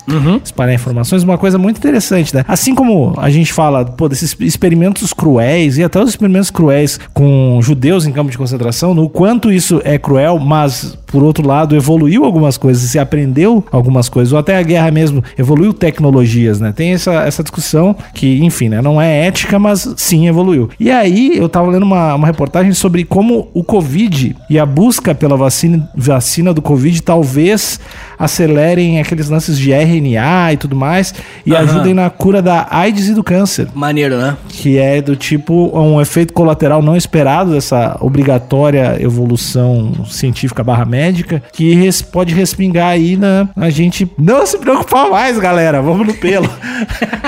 espalhar 0.42 0.74
informações. 0.74 1.22
Uma 1.22 1.38
coisa 1.38 1.58
muito 1.58 1.76
interessante, 1.76 2.34
né? 2.34 2.44
Assim 2.48 2.74
como 2.74 3.14
a 3.18 3.30
gente 3.30 3.52
fala, 3.52 3.84
pô, 3.84 4.08
desses 4.08 4.34
experimentos 4.40 5.12
cruéis, 5.12 5.78
e 5.78 5.84
até 5.84 6.00
os 6.00 6.08
experimentos 6.08 6.50
cruéis 6.50 6.98
com 7.12 7.60
judeus 7.62 8.06
em 8.06 8.12
campo 8.12 8.30
de 8.30 8.38
concentração, 8.38 8.94
no 8.94 9.08
quanto 9.08 9.52
isso 9.52 9.80
é 9.84 9.98
cruel, 9.98 10.38
mas, 10.38 10.98
por 11.06 11.22
outro 11.22 11.46
lado, 11.46 11.76
evoluiu 11.76 12.24
algumas 12.24 12.56
coisas, 12.56 12.90
se 12.90 12.98
aprendeu 12.98 13.64
algumas 13.70 14.08
coisas, 14.08 14.32
ou 14.32 14.38
até 14.38 14.56
a 14.56 14.62
guerra 14.62 14.90
mesmo 14.90 15.22
evoluiu 15.38 15.72
tecnologias, 15.72 16.60
né? 16.60 16.72
Tem 16.72 16.92
essa, 16.92 17.12
essa 17.22 17.42
discussão 17.42 17.94
que, 18.12 18.44
enfim, 18.44 18.68
né, 18.68 18.82
não 18.82 19.00
é 19.00 19.26
ética, 19.26 19.58
mas 19.58 19.94
sim 19.96 20.26
evoluiu. 20.26 20.68
E 20.78 20.90
aí, 20.90 21.36
eu 21.36 21.48
tava 21.48 21.70
lendo 21.70 21.84
uma, 21.84 22.14
uma 22.14 22.26
reportagem 22.26 22.72
sobre 22.72 23.04
como 23.04 23.48
o 23.54 23.62
Covid 23.62 24.36
e 24.50 24.58
a 24.58 24.66
busca 24.66 25.14
pela 25.14 25.36
vacina, 25.36 25.88
vacina 25.94 26.52
do 26.52 26.60
Covid 26.60 27.02
talvez 27.02 27.78
acelerem 28.18 29.00
aqueles 29.00 29.28
lances 29.28 29.58
de 29.58 29.72
RNA 29.72 30.52
e 30.52 30.56
tudo 30.56 30.74
mais 30.76 31.14
e 31.44 31.52
Aham. 31.54 31.62
ajudem 31.64 31.94
na 31.94 32.08
cura 32.10 32.40
da 32.42 32.66
AIDS 32.70 33.08
e 33.08 33.14
do 33.14 33.22
câncer 33.24 33.68
Maneiro, 33.74 34.16
né? 34.18 34.36
que 34.48 34.78
é 34.78 35.00
do 35.02 35.14
tipo 35.16 35.70
um 35.78 36.00
efeito 36.00 36.32
colateral 36.32 36.82
não 36.82 36.96
esperado 36.96 37.52
dessa 37.52 37.96
obrigatória 38.00 38.96
evolução 39.00 39.92
científica 40.08 40.62
barra 40.64 40.84
médica 40.84 41.42
que 41.52 41.74
res- 41.74 42.02
pode 42.02 42.34
respingar 42.34 42.88
aí 42.88 43.16
na 43.16 43.48
a 43.56 43.70
gente 43.70 44.10
não 44.18 44.46
se 44.46 44.58
preocupar 44.58 45.10
mais, 45.10 45.38
galera. 45.38 45.80
Vamos 45.82 46.06
no 46.06 46.14
pelo. 46.14 46.48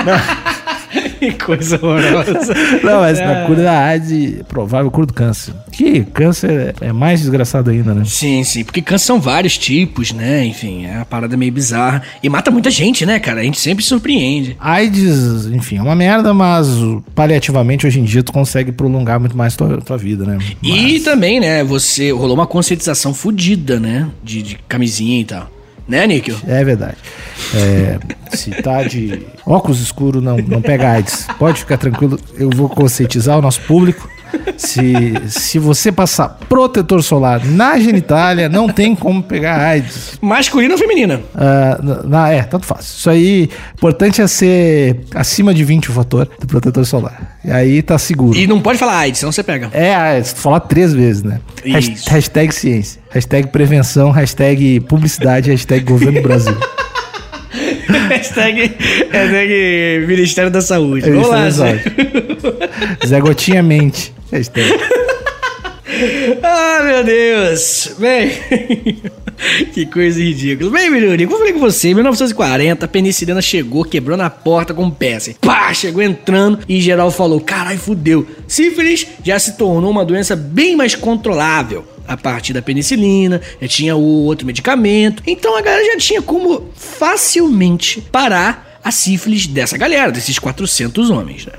Que 1.19 1.31
coisa 1.33 1.75
horrorosa. 1.75 2.53
não, 2.83 3.01
mas 3.01 3.19
na 3.19 3.45
cura 3.45 3.63
da 3.63 3.77
AIDS, 3.77 4.41
provável 4.47 4.89
cura 4.89 5.05
do 5.05 5.13
câncer. 5.13 5.53
Que 5.71 6.03
câncer 6.05 6.73
é 6.79 6.93
mais 6.93 7.19
desgraçado 7.19 7.69
ainda, 7.69 7.93
né? 7.93 8.03
Sim, 8.05 8.43
sim, 8.43 8.63
porque 8.63 8.81
câncer 8.81 9.05
são 9.05 9.19
vários 9.19 9.57
tipos, 9.57 10.13
né? 10.13 10.45
Enfim, 10.45 10.85
é 10.85 10.95
uma 10.97 11.05
parada 11.05 11.35
meio 11.35 11.51
bizarra. 11.51 12.03
E 12.23 12.29
mata 12.29 12.49
muita 12.51 12.69
gente, 12.71 13.05
né, 13.05 13.19
cara? 13.19 13.41
A 13.41 13.43
gente 13.43 13.59
sempre 13.59 13.83
surpreende. 13.83 14.55
AIDS, 14.59 15.47
enfim, 15.47 15.77
é 15.77 15.81
uma 15.81 15.95
merda, 15.95 16.33
mas 16.33 16.67
paliativamente 17.13 17.85
hoje 17.85 17.99
em 17.99 18.03
dia 18.03 18.23
tu 18.23 18.31
consegue 18.31 18.71
prolongar 18.71 19.19
muito 19.19 19.37
mais 19.37 19.55
tua, 19.55 19.81
tua 19.81 19.97
vida, 19.97 20.25
né? 20.25 20.37
E 20.63 20.99
também, 21.01 21.39
né, 21.39 21.63
você 21.63 22.11
rolou 22.11 22.35
uma 22.35 22.47
conscientização 22.47 23.13
fodida, 23.13 23.79
né? 23.79 24.07
De, 24.23 24.41
de 24.41 24.59
camisinha 24.67 25.21
e 25.21 25.25
tal. 25.25 25.58
Né, 25.89 26.05
Níquel? 26.05 26.37
É 26.47 26.63
verdade. 26.63 26.97
É, 27.55 27.97
se 28.35 28.51
tá 28.51 28.83
de 28.83 29.25
óculos 29.43 29.81
escuros, 29.81 30.21
não, 30.21 30.37
não 30.37 30.61
pega 30.61 30.91
AIDS. 30.91 31.25
Pode 31.39 31.59
ficar 31.59 31.77
tranquilo, 31.77 32.19
eu 32.35 32.51
vou 32.51 32.69
conscientizar 32.69 33.39
o 33.39 33.41
nosso 33.41 33.59
público. 33.61 34.07
Se, 34.57 35.13
se 35.27 35.59
você 35.59 35.91
passar 35.91 36.37
protetor 36.47 37.01
solar 37.01 37.45
na 37.45 37.79
genitália, 37.79 38.49
não 38.49 38.67
tem 38.67 38.95
como 38.95 39.23
pegar 39.23 39.59
AIDS. 39.59 40.17
Masculina 40.21 40.73
ou 40.73 40.77
feminina? 40.77 41.21
Ah, 41.35 41.79
na, 42.03 42.29
é, 42.31 42.43
tanto 42.43 42.65
faz. 42.65 42.85
Isso 42.85 43.09
aí, 43.09 43.49
importante 43.73 44.21
é 44.21 44.27
ser 44.27 45.01
acima 45.15 45.53
de 45.53 45.63
20 45.63 45.89
o 45.89 45.93
fator 45.93 46.29
do 46.39 46.47
protetor 46.47 46.85
solar. 46.85 47.37
E 47.43 47.51
aí 47.51 47.81
tá 47.81 47.97
seguro. 47.97 48.37
E 48.37 48.45
não 48.47 48.59
pode 48.59 48.77
falar 48.77 48.97
AIDS, 48.97 49.19
senão 49.19 49.31
você 49.31 49.43
pega. 49.43 49.69
É, 49.73 49.95
ah, 49.95 50.23
se 50.23 50.35
tu 50.35 50.41
falar 50.41 50.59
três 50.61 50.93
vezes, 50.93 51.23
né? 51.23 51.39
Isso. 51.63 52.09
Hashtag 52.09 52.53
ciência. 52.53 53.01
Hashtag 53.11 53.47
prevenção, 53.49 54.11
hashtag 54.11 54.79
publicidade, 54.81 55.49
hashtag 55.49 55.85
governo 55.85 56.21
do 56.21 56.27
Brasil. 56.27 56.55
hashtag, 58.09 58.75
hashtag 59.11 60.05
Ministério 60.07 60.51
da 60.51 60.61
Saúde. 60.61 61.09
É 61.09 61.13
lá, 61.13 61.45
é 61.45 61.51
Zé. 61.51 61.71
exato. 61.71 63.07
Zé 63.07 63.19
Gotinha 63.19 63.63
mente. 63.63 64.13
Hashtag. 64.31 64.69
Ah, 66.41 66.81
meu 66.83 67.03
Deus! 67.03 67.95
Bem, 67.97 68.31
que 69.73 69.85
coisa 69.85 70.19
ridícula. 70.19 70.69
Bem, 70.71 70.89
Miruni, 70.89 71.25
como 71.25 71.35
eu 71.35 71.39
falei 71.39 71.53
com 71.53 71.59
você, 71.59 71.89
em 71.89 71.93
1940, 71.95 72.85
a 72.85 72.87
penicilina 72.87 73.41
chegou, 73.41 73.83
quebrou 73.83 74.15
na 74.15 74.29
porta 74.29 74.73
com 74.73 74.83
um 74.83 74.91
pé 74.91 75.15
assim. 75.15 75.33
Pá, 75.41 75.73
chegou 75.73 76.01
entrando 76.01 76.59
e 76.69 76.79
geral 76.79 77.11
falou: 77.11 77.41
carai, 77.41 77.75
fudeu. 77.75 78.25
Sífilis 78.47 79.07
já 79.23 79.37
se 79.39 79.57
tornou 79.57 79.91
uma 79.91 80.05
doença 80.05 80.35
bem 80.35 80.75
mais 80.75 80.95
controlável. 80.95 81.85
A 82.07 82.15
partir 82.15 82.53
da 82.53 82.61
penicilina, 82.61 83.41
já 83.61 83.67
tinha 83.67 83.95
o 83.95 84.23
outro 84.25 84.47
medicamento. 84.47 85.21
Então 85.27 85.55
a 85.57 85.61
galera 85.61 85.85
já 85.85 85.97
tinha 85.97 86.21
como 86.21 86.69
facilmente 86.75 88.01
parar 88.11 88.68
a 88.83 88.91
sífilis 88.91 89.47
dessa 89.47 89.77
galera, 89.77 90.11
desses 90.11 90.39
400 90.39 91.09
homens, 91.09 91.45
né? 91.45 91.53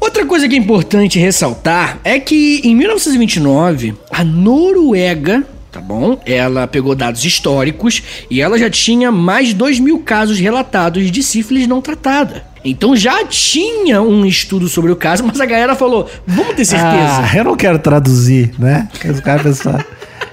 Outra 0.00 0.26
coisa 0.26 0.48
que 0.48 0.54
é 0.54 0.58
importante 0.58 1.18
ressaltar 1.18 1.98
é 2.04 2.18
que 2.18 2.60
em 2.64 2.74
1929, 2.74 3.94
a 4.10 4.22
Noruega, 4.24 5.44
tá 5.72 5.80
bom? 5.80 6.20
Ela 6.26 6.66
pegou 6.66 6.94
dados 6.94 7.24
históricos 7.24 8.02
e 8.30 8.40
ela 8.40 8.58
já 8.58 8.68
tinha 8.68 9.10
mais 9.10 9.48
de 9.48 9.54
2 9.54 9.80
mil 9.80 10.00
casos 10.00 10.38
relatados 10.38 11.10
de 11.10 11.22
sífilis 11.22 11.66
não 11.66 11.80
tratada. 11.80 12.44
Então 12.64 12.96
já 12.96 13.24
tinha 13.26 14.00
um 14.00 14.24
estudo 14.24 14.68
sobre 14.68 14.90
o 14.90 14.96
caso, 14.96 15.22
mas 15.22 15.38
a 15.40 15.44
galera 15.46 15.74
falou: 15.74 16.10
vamos 16.26 16.54
ter 16.54 16.64
certeza. 16.64 17.20
Ah, 17.22 17.36
eu 17.36 17.44
não 17.44 17.56
quero 17.56 17.78
traduzir, 17.78 18.52
né? 18.58 18.88
Os 19.04 19.20
caras 19.20 19.42
pensaram. 19.42 19.84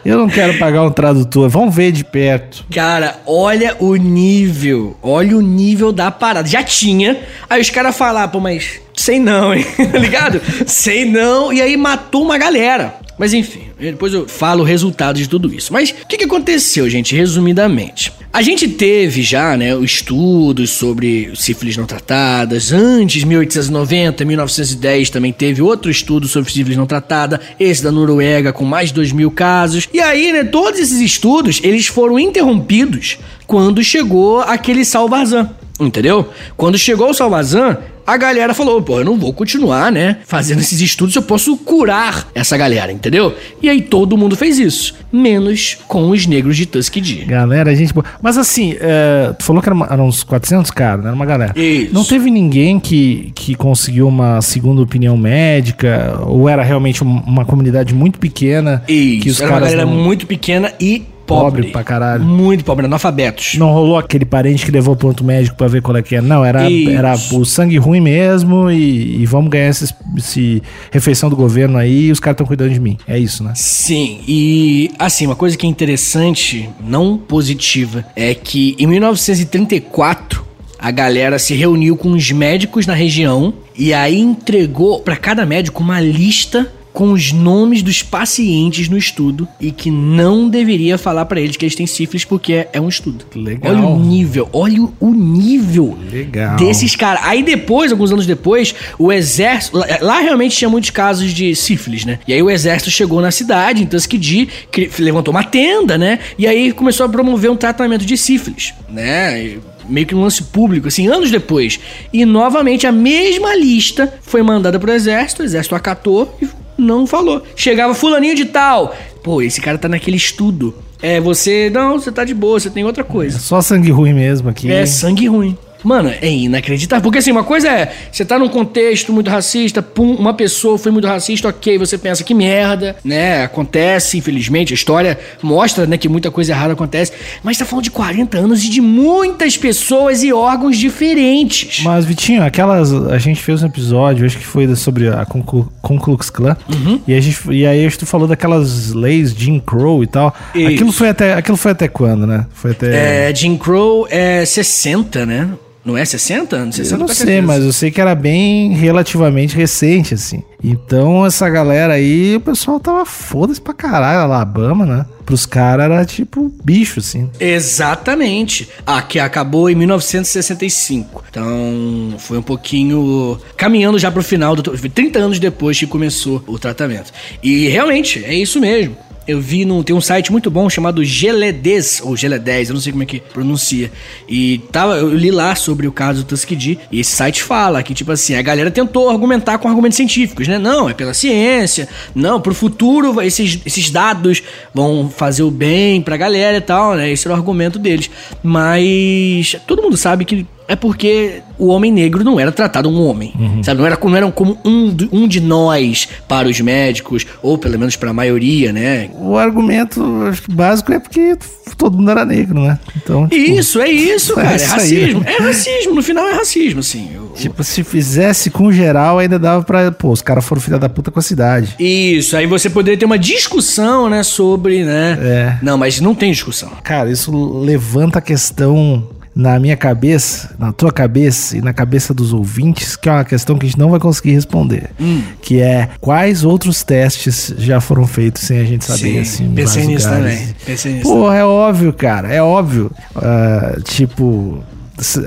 Eu 0.03 0.17
não 0.17 0.27
quero 0.27 0.57
pagar 0.57 0.83
um 0.83 0.91
tradutor. 0.91 1.49
Vamos 1.49 1.75
ver 1.75 1.91
de 1.91 2.03
perto. 2.03 2.65
Cara, 2.73 3.19
olha 3.25 3.75
o 3.79 3.95
nível. 3.95 4.97
Olha 5.01 5.37
o 5.37 5.41
nível 5.41 5.91
da 5.91 6.09
parada. 6.09 6.47
Já 6.47 6.63
tinha. 6.63 7.19
Aí 7.49 7.61
os 7.61 7.69
caras 7.69 7.95
falaram, 7.95 8.29
pô, 8.29 8.39
mas 8.39 8.81
sei 8.95 9.19
não, 9.19 9.53
hein? 9.53 9.65
tá 9.91 9.97
ligado? 9.97 10.41
sei 10.65 11.05
não. 11.05 11.53
E 11.53 11.61
aí 11.61 11.77
matou 11.77 12.23
uma 12.23 12.37
galera. 12.37 12.95
Mas 13.21 13.35
enfim, 13.35 13.65
depois 13.79 14.15
eu 14.15 14.27
falo 14.27 14.63
o 14.63 14.65
resultado 14.65 15.17
de 15.17 15.29
tudo 15.29 15.53
isso. 15.53 15.71
Mas 15.71 15.91
o 15.91 16.07
que, 16.07 16.17
que 16.17 16.23
aconteceu, 16.23 16.89
gente, 16.89 17.15
resumidamente? 17.15 18.11
A 18.33 18.41
gente 18.41 18.67
teve 18.67 19.21
já, 19.21 19.55
né, 19.55 19.75
os 19.75 19.91
estudos 19.91 20.71
sobre 20.71 21.31
sífilis 21.35 21.77
não 21.77 21.85
tratadas. 21.85 22.71
Antes, 22.71 23.23
1890, 23.23 24.25
1910, 24.25 25.11
também 25.11 25.31
teve 25.31 25.61
outro 25.61 25.91
estudo 25.91 26.27
sobre 26.27 26.51
sífilis 26.51 26.75
não 26.75 26.87
tratada. 26.87 27.39
Esse 27.59 27.83
da 27.83 27.91
Noruega, 27.91 28.51
com 28.51 28.65
mais 28.65 28.89
de 28.89 28.95
2 28.95 29.11
mil 29.11 29.29
casos. 29.29 29.87
E 29.93 29.99
aí, 29.99 30.31
né, 30.33 30.43
todos 30.43 30.79
esses 30.79 30.99
estudos, 30.99 31.61
eles 31.63 31.85
foram 31.85 32.17
interrompidos 32.17 33.19
quando 33.45 33.83
chegou 33.83 34.39
aquele 34.39 34.83
Salvazan. 34.83 35.47
Entendeu? 35.79 36.27
Quando 36.57 36.75
chegou 36.75 37.11
o 37.11 37.13
Salvazan, 37.13 37.77
a 38.13 38.17
galera 38.17 38.53
falou, 38.53 38.81
pô, 38.81 38.99
eu 38.99 39.05
não 39.05 39.17
vou 39.17 39.33
continuar, 39.33 39.91
né? 39.91 40.17
Fazendo 40.25 40.59
esses 40.59 40.79
estudos, 40.81 41.15
eu 41.15 41.21
posso 41.21 41.55
curar 41.57 42.27
essa 42.35 42.57
galera, 42.57 42.91
entendeu? 42.91 43.33
E 43.61 43.69
aí 43.69 43.81
todo 43.81 44.17
mundo 44.17 44.35
fez 44.35 44.59
isso. 44.59 44.93
Menos 45.11 45.77
com 45.87 46.09
os 46.09 46.25
negros 46.25 46.55
de 46.57 46.65
Tuskegee. 46.65 47.25
Galera, 47.25 47.75
gente. 47.75 47.93
Mas 48.21 48.37
assim, 48.37 48.75
é, 48.79 49.33
tu 49.37 49.43
falou 49.43 49.61
que 49.61 49.67
era 49.69 49.75
uma- 49.75 49.87
eram 49.89 50.07
uns 50.07 50.23
400 50.23 50.71
caras, 50.71 51.01
né? 51.03 51.07
Era 51.09 51.15
uma 51.15 51.25
galera. 51.25 51.53
Isso. 51.59 51.93
Não 51.93 52.03
teve 52.03 52.29
ninguém 52.31 52.79
que, 52.79 53.31
que 53.35 53.55
conseguiu 53.55 54.07
uma 54.07 54.41
segunda 54.41 54.81
opinião 54.81 55.15
médica? 55.17 56.17
Ou 56.25 56.47
era 56.49 56.63
realmente 56.63 57.03
um- 57.03 57.21
uma 57.25 57.45
comunidade 57.45 57.93
muito 57.93 58.19
pequena? 58.19 58.83
Isso, 58.87 59.21
que 59.23 59.29
os 59.29 59.39
era 59.39 59.49
uma 59.49 59.59
caras 59.59 59.73
galera 59.73 59.89
não, 59.89 60.03
muito 60.03 60.25
pequena 60.27 60.71
e 60.79 61.03
pobre. 61.31 61.61
Pobre 61.61 61.71
pra 61.71 61.83
caralho. 61.83 62.23
Muito 62.23 62.63
pobre, 62.63 62.85
analfabetos. 62.85 63.55
não 63.55 63.71
rolou 63.71 63.97
aquele 63.97 64.25
parente 64.25 64.65
que 64.65 64.71
levou 64.71 64.95
ponto 64.95 65.23
médico 65.23 65.55
pra 65.55 65.67
ver 65.67 65.81
qual 65.81 65.95
é 65.97 66.01
que 66.01 66.15
é. 66.15 66.21
Não, 66.21 66.43
era, 66.43 66.69
Isso. 66.69 66.89
era 66.89 67.15
o 67.33 67.45
sangue 67.45 67.77
ruim 67.77 68.01
mesmo 68.01 68.69
e, 68.69 69.21
e 69.21 69.25
vamos 69.25 69.49
ganhar 69.49 69.69
esse 69.69 70.61
refeição 70.91 71.29
do 71.29 71.35
governo 71.35 71.77
aí 71.77 72.07
e 72.07 72.11
os 72.11 72.19
caras 72.19 72.35
estão 72.35 72.47
cuidando 72.47 72.71
de 72.71 72.79
mim. 72.79 72.97
É 73.07 73.17
isso, 73.17 73.43
né? 73.43 73.53
Sim, 73.55 74.21
e 74.27 74.91
assim, 74.99 75.25
uma 75.25 75.35
coisa 75.35 75.57
que 75.57 75.65
é 75.65 75.69
interessante, 75.69 76.69
não 76.83 77.17
positiva, 77.17 78.05
é 78.15 78.33
que 78.33 78.75
em 78.79 78.87
1934 78.87 80.45
a 80.79 80.89
galera 80.89 81.37
se 81.37 81.53
reuniu 81.53 81.95
com 81.95 82.11
os 82.11 82.31
médicos 82.31 82.87
na 82.87 82.93
região 82.93 83.53
e 83.77 83.93
aí 83.93 84.19
entregou 84.19 84.99
pra 84.99 85.15
cada 85.15 85.45
médico 85.45 85.83
uma 85.83 85.99
lista 86.01 86.71
com 86.93 87.11
os 87.13 87.31
nomes 87.31 87.81
dos 87.81 88.03
pacientes 88.03 88.89
no 88.89 88.97
estudo 88.97 89.47
e 89.59 89.71
que 89.71 89.89
não 89.89 90.49
deveria 90.49 90.97
falar 90.97 91.25
pra 91.25 91.39
eles 91.39 91.55
que 91.55 91.63
eles 91.65 91.75
têm 91.75 91.87
sífilis 91.87 92.25
porque 92.25 92.53
é, 92.53 92.69
é 92.73 92.81
um 92.81 92.89
estudo. 92.89 93.25
Legal. 93.35 93.73
Olha 93.73 93.85
o 93.87 93.99
nível, 93.99 94.49
olha 94.51 94.81
o- 94.99 95.11
nível 95.13 95.97
Legal. 96.11 96.55
desses 96.57 96.95
caras. 96.95 97.21
Aí 97.23 97.43
depois, 97.43 97.91
alguns 97.91 98.11
anos 98.11 98.25
depois, 98.25 98.75
o 98.99 99.11
exército. 99.11 99.77
Lá, 99.77 99.85
lá 100.01 100.19
realmente 100.19 100.55
tinha 100.57 100.69
muitos 100.69 100.89
casos 100.89 101.31
de 101.31 101.55
sífilis, 101.55 102.03
né? 102.05 102.19
E 102.27 102.33
aí 102.33 102.41
o 102.43 102.49
exército 102.49 102.91
chegou 102.91 103.21
na 103.21 103.31
cidade, 103.31 103.83
em 103.83 103.85
Tuskegee, 103.85 104.49
cri- 104.71 104.89
levantou 104.99 105.33
uma 105.33 105.43
tenda, 105.43 105.97
né? 105.97 106.19
E 106.37 106.45
aí 106.47 106.71
começou 106.71 107.05
a 107.05 107.09
promover 107.09 107.49
um 107.49 107.55
tratamento 107.55 108.05
de 108.05 108.17
sífilis, 108.17 108.73
né? 108.89 109.43
E 109.45 109.59
Meio 109.89 110.05
que 110.05 110.15
um 110.15 110.21
lance 110.21 110.43
público, 110.43 110.87
assim, 110.87 111.07
anos 111.07 111.31
depois. 111.31 111.79
E 112.13 112.23
novamente 112.23 112.85
a 112.87 112.91
mesma 112.91 113.53
lista 113.55 114.13
foi 114.21 114.41
mandada 114.43 114.79
pro 114.79 114.91
exército, 114.91 115.41
o 115.41 115.45
exército 115.45 115.75
acatou 115.75 116.37
e 116.41 116.47
não 116.77 117.05
falou. 117.07 117.43
Chegava 117.55 117.93
fulaninho 117.93 118.35
de 118.35 118.45
tal. 118.45 118.95
Pô, 119.23 119.41
esse 119.41 119.61
cara 119.61 119.77
tá 119.77 119.87
naquele 119.87 120.17
estudo. 120.17 120.73
É, 121.01 121.19
você. 121.19 121.69
Não, 121.69 121.99
você 121.99 122.11
tá 122.11 122.23
de 122.23 122.33
boa, 122.33 122.59
você 122.59 122.69
tem 122.69 122.83
outra 122.83 123.03
coisa. 123.03 123.39
Só 123.39 123.61
sangue 123.61 123.91
ruim 123.91 124.13
mesmo 124.13 124.49
aqui. 124.49 124.71
É 124.71 124.85
sangue 124.85 125.27
ruim. 125.27 125.57
Mano, 125.83 126.09
é 126.09 126.29
inacreditável. 126.29 127.03
Porque 127.03 127.19
assim, 127.19 127.31
uma 127.31 127.43
coisa 127.43 127.69
é, 127.69 127.91
você 128.11 128.23
tá 128.23 128.37
num 128.37 128.49
contexto 128.49 129.11
muito 129.11 129.29
racista, 129.29 129.81
pum, 129.81 130.15
uma 130.15 130.33
pessoa 130.33 130.77
foi 130.77 130.91
muito 130.91 131.07
racista, 131.07 131.47
ok, 131.47 131.77
você 131.77 131.97
pensa 131.97 132.23
que 132.23 132.33
merda, 132.33 132.95
né? 133.03 133.43
Acontece, 133.43 134.17
infelizmente, 134.17 134.73
a 134.73 134.75
história 134.75 135.17
mostra, 135.41 135.85
né, 135.85 135.97
que 135.97 136.09
muita 136.09 136.31
coisa 136.31 136.51
errada 136.51 136.73
acontece. 136.73 137.11
Mas 137.43 137.57
tá 137.57 137.65
falando 137.65 137.83
de 137.83 137.91
40 137.91 138.37
anos 138.37 138.63
e 138.63 138.69
de 138.69 138.81
muitas 138.81 139.57
pessoas 139.57 140.23
e 140.23 140.31
órgãos 140.33 140.77
diferentes. 140.77 141.83
Mas, 141.83 142.05
Vitinho, 142.05 142.43
aquelas. 142.43 142.91
A 142.93 143.17
gente 143.17 143.41
fez 143.41 143.63
um 143.63 143.67
episódio, 143.67 144.25
acho 144.25 144.37
que 144.37 144.45
foi 144.45 144.73
sobre 144.75 145.07
a 145.07 145.25
Ku 145.25 145.69
Klux 145.81 146.29
Klan. 146.29 146.55
Uhum. 146.71 146.99
E, 147.07 147.13
a 147.13 147.21
gente, 147.21 147.39
e 147.51 147.65
aí 147.65 147.89
tu 147.91 148.05
falou 148.05 148.27
daquelas 148.27 148.93
leis 148.93 149.33
Jim 149.33 149.59
Crow 149.59 150.03
e 150.03 150.07
tal. 150.07 150.33
Isso. 150.53 150.67
Aquilo 150.67 150.91
foi, 150.91 151.09
até, 151.09 151.33
aquilo 151.33 151.57
foi 151.57 151.71
até 151.71 151.87
quando, 151.87 152.25
né? 152.25 152.45
Foi 152.53 152.71
até. 152.71 153.29
É, 153.29 153.35
Jim 153.35 153.57
Crow 153.57 154.07
é 154.09 154.45
60, 154.45 155.25
né? 155.25 155.49
Não 155.83 155.97
é 155.97 156.05
60 156.05 156.55
anos? 156.55 156.75
60 156.75 156.95
Eu 156.95 156.99
não 156.99 157.07
sei, 157.07 157.15
certeza. 157.15 157.41
mas 157.47 157.63
eu 157.63 157.73
sei 157.73 157.89
que 157.89 157.99
era 157.99 158.13
bem 158.13 158.71
relativamente 158.73 159.55
recente, 159.55 160.13
assim. 160.13 160.43
Então, 160.63 161.25
essa 161.25 161.49
galera 161.49 161.93
aí, 161.93 162.35
o 162.35 162.39
pessoal 162.39 162.79
tava 162.79 163.03
foda-se 163.03 163.59
pra 163.59 163.73
caralho, 163.73 164.19
Alabama, 164.19 164.85
né? 164.85 165.05
Pros 165.25 165.45
caras 165.47 165.85
era 165.85 166.05
tipo 166.05 166.53
bicho, 166.63 166.99
assim. 166.99 167.29
Exatamente. 167.39 168.69
A 168.85 169.01
que 169.01 169.19
acabou 169.19 169.69
em 169.69 169.75
1965. 169.75 171.23
Então, 171.29 172.15
foi 172.19 172.37
um 172.37 172.43
pouquinho 172.43 173.39
caminhando 173.57 173.97
já 173.97 174.11
pro 174.11 174.21
final 174.23 174.55
do 174.55 174.63
30 174.63 175.17
anos 175.19 175.39
depois 175.39 175.79
que 175.79 175.87
começou 175.87 176.43
o 176.45 176.59
tratamento. 176.59 177.11
E 177.41 177.67
realmente, 177.69 178.23
é 178.23 178.33
isso 178.35 178.59
mesmo. 178.59 178.95
Eu 179.27 179.39
vi 179.39 179.65
no 179.65 179.83
tem 179.83 179.95
um 179.95 180.01
site 180.01 180.31
muito 180.31 180.49
bom 180.49 180.69
chamado 180.69 181.03
Geledes 181.03 182.01
ou 182.03 182.17
Geledez, 182.17 182.69
eu 182.69 182.73
não 182.73 182.81
sei 182.81 182.91
como 182.91 183.03
é 183.03 183.05
que 183.05 183.19
pronuncia. 183.19 183.91
E 184.27 184.59
tava, 184.71 184.97
eu 184.97 185.13
li 185.15 185.29
lá 185.29 185.53
sobre 185.55 185.87
o 185.87 185.91
caso 185.91 186.23
do 186.23 186.27
Tuskegee 186.27 186.79
e 186.91 186.99
esse 186.99 187.11
site 187.11 187.43
fala 187.43 187.83
que 187.83 187.93
tipo 187.93 188.11
assim, 188.11 188.35
a 188.35 188.41
galera 188.41 188.71
tentou 188.71 189.09
argumentar 189.09 189.57
com 189.59 189.67
argumentos 189.67 189.95
científicos, 189.95 190.47
né? 190.47 190.57
Não, 190.57 190.89
é 190.89 190.93
pela 190.93 191.13
ciência. 191.13 191.87
Não, 192.15 192.41
pro 192.41 192.53
futuro 192.53 193.21
esses, 193.21 193.59
esses 193.65 193.89
dados 193.89 194.41
vão 194.73 195.09
fazer 195.09 195.43
o 195.43 195.51
bem 195.51 196.01
pra 196.01 196.17
galera 196.17 196.57
e 196.57 196.61
tal, 196.61 196.95
né? 196.95 197.11
Esse 197.11 197.27
era 197.27 197.35
o 197.35 197.37
argumento 197.37 197.77
deles. 197.77 198.09
Mas 198.41 199.55
todo 199.67 199.83
mundo 199.83 199.97
sabe 199.97 200.25
que 200.25 200.45
é 200.67 200.75
porque 200.75 201.41
o 201.57 201.67
homem 201.67 201.91
negro 201.91 202.23
não 202.23 202.39
era 202.39 202.51
tratado 202.51 202.89
como 202.89 203.03
um 203.03 203.07
homem. 203.07 203.33
Sabe? 203.63 203.79
Não 203.79 203.85
era, 203.85 203.97
como- 203.97 204.11
não 204.11 204.17
era 204.17 204.31
como 204.31 204.57
um, 204.65 204.95
um 205.11 205.27
de 205.27 205.39
nós 205.41 206.07
para 206.27 206.47
os 206.47 206.59
médicos, 206.61 207.25
ou 207.41 207.57
pelo 207.57 207.77
menos 207.77 207.95
para 207.95 208.09
a 208.09 208.13
maioria, 208.13 208.71
né? 208.73 209.09
O 209.19 209.37
argumento 209.37 210.01
básico 210.49 210.91
é 210.93 210.99
porque 210.99 211.37
todo 211.77 211.97
mundo 211.97 212.11
era 212.11 212.25
negro, 212.25 212.59
né? 212.61 212.79
Então, 212.95 213.27
tipo, 213.27 213.41
Isso, 213.51 213.79
é 213.81 213.89
isso, 213.89 214.33
É 214.39 214.43
cara. 214.43 214.53
É, 214.53 214.55
isso 214.55 214.73
aí, 214.73 214.79
racismo. 215.01 215.19
né? 215.21 215.33
É 215.33 215.41
racismo, 215.43 215.95
no 215.95 216.03
final 216.03 216.27
é 216.27 216.33
racismo, 216.33 216.79
assim. 216.79 217.09
Eu- 217.13 217.31
tipo, 217.35 217.63
se 217.63 217.83
fizesse 217.83 218.49
com 218.49 218.71
geral, 218.71 219.19
ainda 219.19 219.37
dava 219.39 219.63
pra. 219.63 219.91
Pô, 219.91 220.09
os 220.09 220.21
caras 220.21 220.45
foram 220.45 220.61
filha 220.61 220.77
da 220.79 220.89
puta 220.89 221.11
com 221.11 221.19
a 221.19 221.23
cidade. 221.23 221.75
Isso, 221.79 222.35
aí 222.35 222.45
você 222.47 222.69
poderia 222.69 222.97
ter 222.97 223.05
uma 223.05 223.19
discussão, 223.19 224.09
né, 224.09 224.23
sobre, 224.23 224.83
né? 224.83 225.17
É. 225.21 225.57
Não, 225.61 225.77
mas 225.77 225.99
não 226.01 226.13
tem 226.15 226.31
discussão. 226.31 226.69
Cara, 226.83 227.09
isso 227.11 227.31
levanta 227.61 228.19
a 228.19 228.21
questão 228.21 229.07
na 229.35 229.59
minha 229.59 229.77
cabeça, 229.77 230.53
na 230.59 230.73
tua 230.73 230.91
cabeça 230.91 231.57
e 231.57 231.61
na 231.61 231.73
cabeça 231.73 232.13
dos 232.13 232.33
ouvintes, 232.33 232.95
que 232.95 233.07
é 233.07 233.11
uma 233.11 233.25
questão 233.25 233.57
que 233.57 233.65
a 233.65 233.69
gente 233.69 233.79
não 233.79 233.89
vai 233.89 233.99
conseguir 233.99 234.31
responder. 234.31 234.89
Hum. 234.99 235.21
Que 235.41 235.61
é 235.61 235.89
quais 235.99 236.43
outros 236.43 236.83
testes 236.83 237.53
já 237.57 237.79
foram 237.79 238.05
feitos 238.05 238.43
sem 238.43 238.59
a 238.59 238.65
gente 238.65 238.85
saber, 238.85 239.19
assim. 239.19 239.45
em 239.45 239.53
pensei 239.53 239.85
nisso 239.87 240.07
lugares. 240.07 240.39
também. 240.39 240.55
Pensei 240.65 240.93
nisso. 240.93 241.03
Porra, 241.09 241.35
é 241.37 241.45
óbvio, 241.45 241.93
cara. 241.93 242.33
É 242.33 242.41
óbvio. 242.41 242.91
Ah, 243.15 243.77
tipo, 243.83 244.63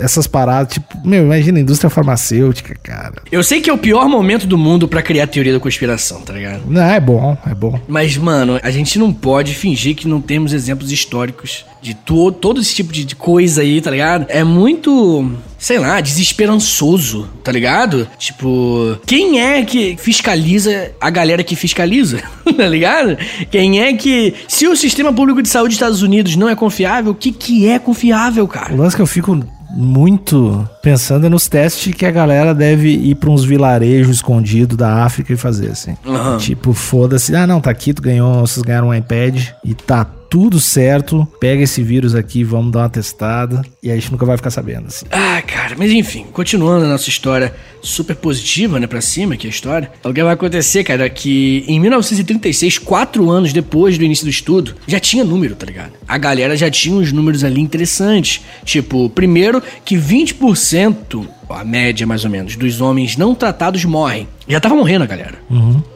essas 0.00 0.26
paradas, 0.26 0.74
tipo, 0.74 0.86
meu, 1.06 1.24
imagina 1.24 1.58
a 1.58 1.60
indústria 1.60 1.90
farmacêutica, 1.90 2.74
cara. 2.82 3.22
Eu 3.30 3.42
sei 3.42 3.60
que 3.60 3.68
é 3.68 3.72
o 3.72 3.78
pior 3.78 4.08
momento 4.08 4.46
do 4.46 4.56
mundo 4.56 4.86
pra 4.88 5.02
criar 5.02 5.26
teoria 5.26 5.52
da 5.52 5.60
conspiração, 5.60 6.20
tá 6.22 6.32
ligado? 6.32 6.62
Não, 6.66 6.82
é 6.82 7.00
bom, 7.00 7.36
é 7.46 7.54
bom. 7.54 7.78
Mas, 7.88 8.16
mano, 8.16 8.58
a 8.62 8.70
gente 8.70 8.98
não 8.98 9.12
pode 9.12 9.54
fingir 9.54 9.94
que 9.94 10.08
não 10.08 10.20
temos 10.20 10.52
exemplos 10.52 10.90
históricos 10.92 11.64
de 11.82 11.92
to 11.94 12.32
todo 12.32 12.60
esse 12.60 12.74
tipo 12.74 12.92
de, 12.92 13.14
coisa 13.14 13.60
aí, 13.60 13.80
tá 13.80 13.90
ligado? 13.90 14.26
É 14.28 14.42
muito, 14.42 15.30
sei 15.58 15.78
lá, 15.78 16.00
desesperançoso, 16.00 17.28
tá 17.42 17.52
ligado? 17.52 18.08
Tipo, 18.18 18.98
quem 19.06 19.40
é 19.40 19.62
que 19.64 19.96
fiscaliza 19.98 20.92
a 21.00 21.10
galera 21.10 21.42
que 21.44 21.54
fiscaliza, 21.56 22.22
tá 22.56 22.66
ligado? 22.68 23.16
Quem 23.50 23.80
é 23.80 23.92
que. 23.92 24.34
Se 24.48 24.66
o 24.66 24.76
sistema 24.76 25.12
público 25.12 25.42
de 25.42 25.48
saúde 25.48 25.68
dos 25.70 25.76
Estados 25.76 26.02
Unidos 26.02 26.36
não 26.36 26.48
é 26.48 26.54
confiável, 26.56 27.12
o 27.12 27.14
que, 27.14 27.32
que 27.32 27.66
é 27.68 27.78
confiável, 27.78 28.44
O 28.44 28.48
cara? 28.48 28.74
lance 28.74 28.96
que 28.96 29.02
eu 29.02 29.06
fico 29.06 29.38
muito 29.76 30.68
pensando 30.82 31.26
é 31.26 31.28
nos 31.28 31.48
testes 31.48 31.94
que 31.94 32.06
a 32.06 32.10
galera 32.10 32.54
deve 32.54 32.90
ir 32.90 33.14
pra 33.16 33.30
uns 33.30 33.44
vilarejos 33.44 34.16
escondidos 34.16 34.76
da 34.76 35.04
África 35.04 35.32
e 35.32 35.36
fazer, 35.36 35.70
assim. 35.70 35.96
Aham. 36.06 36.38
Tipo, 36.38 36.72
foda-se. 36.72 37.34
Ah, 37.34 37.46
não, 37.46 37.60
tá 37.60 37.70
aqui, 37.70 37.92
tu 37.92 38.02
ganhou, 38.02 38.40
vocês 38.46 38.62
ganharam 38.62 38.88
um 38.88 38.94
iPad 38.94 39.48
e 39.64 39.74
tá 39.74 40.04
tudo 40.34 40.58
certo. 40.58 41.28
Pega 41.38 41.62
esse 41.62 41.80
vírus 41.80 42.12
aqui, 42.12 42.42
vamos 42.42 42.72
dar 42.72 42.80
uma 42.80 42.88
testada. 42.88 43.62
E 43.80 43.88
a 43.88 43.94
gente 43.94 44.10
nunca 44.10 44.26
vai 44.26 44.36
ficar 44.36 44.50
sabendo, 44.50 44.88
assim. 44.88 45.06
Ah, 45.12 45.40
cara, 45.42 45.76
mas 45.78 45.92
enfim, 45.92 46.26
continuando 46.32 46.84
a 46.84 46.88
nossa 46.88 47.08
história 47.08 47.54
super 47.80 48.16
positiva, 48.16 48.80
né, 48.80 48.86
pra 48.88 49.00
cima, 49.00 49.36
que 49.36 49.46
é 49.46 49.50
a 49.50 49.52
história. 49.52 49.92
O 50.02 50.12
que 50.12 50.24
vai 50.24 50.32
acontecer, 50.32 50.82
cara, 50.82 51.06
é 51.06 51.08
que 51.08 51.64
em 51.68 51.78
1936, 51.78 52.78
quatro 52.78 53.30
anos 53.30 53.52
depois 53.52 53.96
do 53.96 54.04
início 54.04 54.24
do 54.24 54.30
estudo, 54.30 54.74
já 54.88 54.98
tinha 54.98 55.22
número, 55.22 55.54
tá 55.54 55.66
ligado? 55.66 55.92
A 56.08 56.18
galera 56.18 56.56
já 56.56 56.68
tinha 56.68 56.96
uns 56.96 57.12
números 57.12 57.44
ali 57.44 57.60
interessantes. 57.60 58.40
Tipo, 58.64 59.08
primeiro, 59.10 59.62
que 59.84 59.96
20%, 59.96 61.26
a 61.48 61.64
média 61.64 62.06
mais 62.06 62.24
ou 62.24 62.30
menos, 62.30 62.56
dos 62.56 62.80
homens 62.80 63.16
não 63.16 63.34
tratados 63.34 63.84
morrem. 63.84 64.28
Já 64.48 64.60
tava 64.60 64.74
morrendo 64.74 65.04
a 65.04 65.06
galera. 65.06 65.38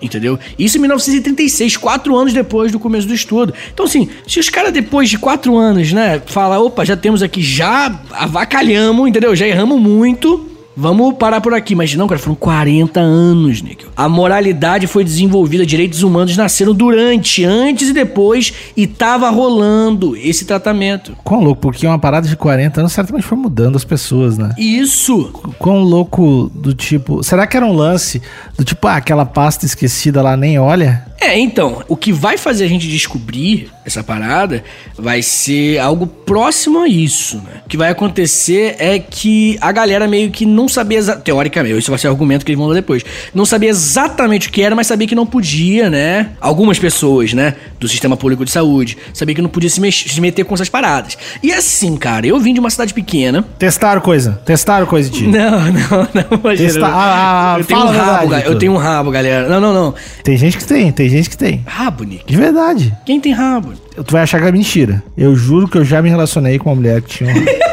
Entendeu? 0.01 0.39
Isso 0.59 0.79
em 0.79 0.81
1936, 0.81 1.77
quatro 1.77 2.17
anos 2.17 2.33
depois 2.33 2.73
do 2.73 2.79
começo 2.79 3.07
do 3.07 3.15
estudo. 3.15 3.53
Então, 3.73 3.85
assim, 3.87 4.09
se 4.27 4.41
os 4.41 4.49
caras 4.49 4.73
depois 4.73 5.09
de 5.09 5.19
quatro 5.19 5.57
anos, 5.57 5.93
né, 5.93 6.21
falam, 6.27 6.65
opa, 6.65 6.85
já 6.85 6.97
temos 6.97 7.23
aqui, 7.23 7.43
já 7.43 8.01
avacalhamos, 8.13 9.09
entendeu? 9.09 9.35
Já 9.37 9.47
erramos 9.47 9.81
muito. 9.81 10.49
Vamos 10.81 11.17
parar 11.17 11.41
por 11.41 11.53
aqui. 11.53 11.75
Mas 11.75 11.93
não, 11.97 12.07
cara, 12.07 12.21
foram 12.21 12.37
40 12.37 13.01
anos, 13.01 13.61
Níquel. 13.61 13.89
A 13.97 14.09
moralidade 14.09 14.87
foi 14.87 15.03
desenvolvida, 15.03 15.67
direitos 15.67 16.05
humanos 16.05 16.37
nasceram 16.37 16.73
durante, 16.73 17.45
antes 17.45 17.89
e 17.89 17.93
depois, 17.93 18.53
e 18.77 18.87
tava 18.87 19.29
rolando 19.29 20.17
esse 20.17 20.45
tratamento. 20.45 21.17
Quão 21.25 21.43
louco, 21.43 21.61
porque 21.63 21.85
uma 21.85 21.99
parada 21.99 22.29
de 22.29 22.37
40 22.37 22.81
anos 22.81 22.93
certamente 22.93 23.25
foi 23.25 23.37
mudando 23.37 23.75
as 23.75 23.85
pessoas, 23.85 24.39
né? 24.39 24.55
Isso! 24.57 25.33
Quão 25.59 25.83
louco 25.83 26.49
do 26.55 26.73
tipo. 26.73 27.25
Será 27.25 27.45
que 27.45 27.57
era 27.57 27.67
um 27.67 27.73
lance 27.73 28.23
do 28.57 28.65
tipo, 28.65 28.87
ah, 28.87 28.97
aquela 28.97 29.27
pasta 29.27 29.67
esquecida 29.67 30.23
lá 30.23 30.37
nem 30.37 30.61
olha? 30.61 31.05
É, 31.21 31.37
então, 31.37 31.83
o 31.89 31.97
que 31.97 32.13
vai 32.13 32.39
fazer 32.39 32.65
a 32.65 32.69
gente 32.69 32.87
descobrir 32.87 33.71
essa 33.85 34.05
parada 34.05 34.63
vai 34.97 35.21
ser 35.21 35.79
algo 35.79 36.07
próximo 36.07 36.79
a 36.79 36.89
isso, 36.89 37.39
né? 37.39 37.63
O 37.67 37.69
que 37.69 37.77
vai 37.77 37.91
acontecer 37.91 38.77
é 38.79 38.99
que 39.01 39.59
a 39.61 39.73
galera 39.73 40.07
meio 40.07 40.31
que 40.31 40.47
não 40.47 40.68
sabia, 40.69 40.99
exa- 40.99 41.17
teoricamente, 41.17 41.79
isso 41.79 41.91
vai 41.91 41.99
ser 41.99 42.09
o 42.09 42.11
argumento 42.11 42.45
que 42.45 42.53
eles 42.53 42.59
vão 42.59 42.69
dar 42.69 42.75
depois, 42.75 43.05
não 43.35 43.45
sabia 43.45 43.69
exatamente 43.71 44.49
o 44.49 44.51
que 44.53 44.63
era, 44.63 44.75
mas 44.75 44.87
sabia 44.87 45.07
que 45.07 45.15
não 45.15 45.27
podia, 45.27 45.89
né? 45.91 46.31
Algumas 46.41 46.79
pessoas, 46.79 47.33
né, 47.33 47.55
do 47.81 47.89
sistema 47.89 48.17
público 48.17 48.45
de 48.45 48.51
saúde, 48.51 48.97
sabia 49.13 49.35
que 49.35 49.43
não 49.43 49.49
podia 49.49 49.69
se, 49.71 49.81
se 49.93 50.21
meter 50.21 50.45
com 50.45 50.55
essas 50.55 50.69
paradas. 50.69 51.17
E 51.43 51.53
assim, 51.53 51.97
cara, 51.97 52.27
eu 52.27 52.39
vim 52.39 52.55
de 52.55 52.61
uma 52.61 52.71
cidade 52.71 52.93
pequena, 52.95 53.45
Testaram 53.59 54.01
coisa. 54.01 54.41
Testaram 54.45 54.87
coisa 54.87 55.11
de 55.11 55.27
não, 55.27 55.51
não, 55.73 56.09
não, 56.15 56.39
imagina. 56.41 56.69
Testa- 56.71 56.87
ah, 56.87 57.55
ah, 57.55 57.59
eu 57.59 57.65
tenho 57.65 57.81
um 57.81 57.87
rabo, 57.87 58.19
verdade, 58.29 58.47
eu 58.47 58.59
tenho 58.59 58.73
um 58.73 58.77
rabo, 58.77 59.11
galera. 59.11 59.49
Não, 59.49 59.61
não, 59.61 59.73
não. 59.75 59.95
Tem 60.23 60.37
gente 60.37 60.57
que 60.59 60.65
tem, 60.65 60.91
tem 60.93 61.09
gente 61.09 61.29
que 61.31 61.37
tem. 61.37 61.63
Rabo, 61.67 62.05
Nick. 62.05 62.25
De 62.27 62.37
verdade. 62.37 62.95
Quem 63.05 63.21
tem 63.21 63.33
rabo? 63.33 63.73
Tu 63.97 64.13
vai 64.13 64.23
achar 64.23 64.41
que 64.41 64.47
é 64.47 64.53
mentira. 64.53 65.03
Eu 65.17 65.35
juro 65.35 65.67
que 65.67 65.77
eu 65.77 65.85
já 65.85 66.01
me 66.01 66.09
relacionei 66.09 66.59
com 66.59 66.69
uma 66.71 66.77
mulher 66.77 67.03
que 67.03 67.09
tinha 67.17 67.31
um. 67.31 67.35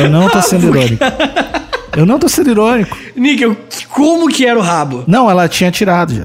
eu 0.00 0.10
não 0.10 0.28
tô 0.28 0.42
sendo 0.42 0.68
irônico. 0.68 1.04
Eu 1.96 2.06
não 2.06 2.18
tô 2.18 2.28
sendo 2.28 2.50
irônico. 2.50 2.96
Níquel, 3.16 3.56
como 3.88 4.28
que 4.28 4.46
era 4.46 4.58
o 4.58 4.62
rabo? 4.62 5.04
Não, 5.06 5.28
ela 5.30 5.48
tinha 5.48 5.70
tirado 5.70 6.14
já. 6.14 6.24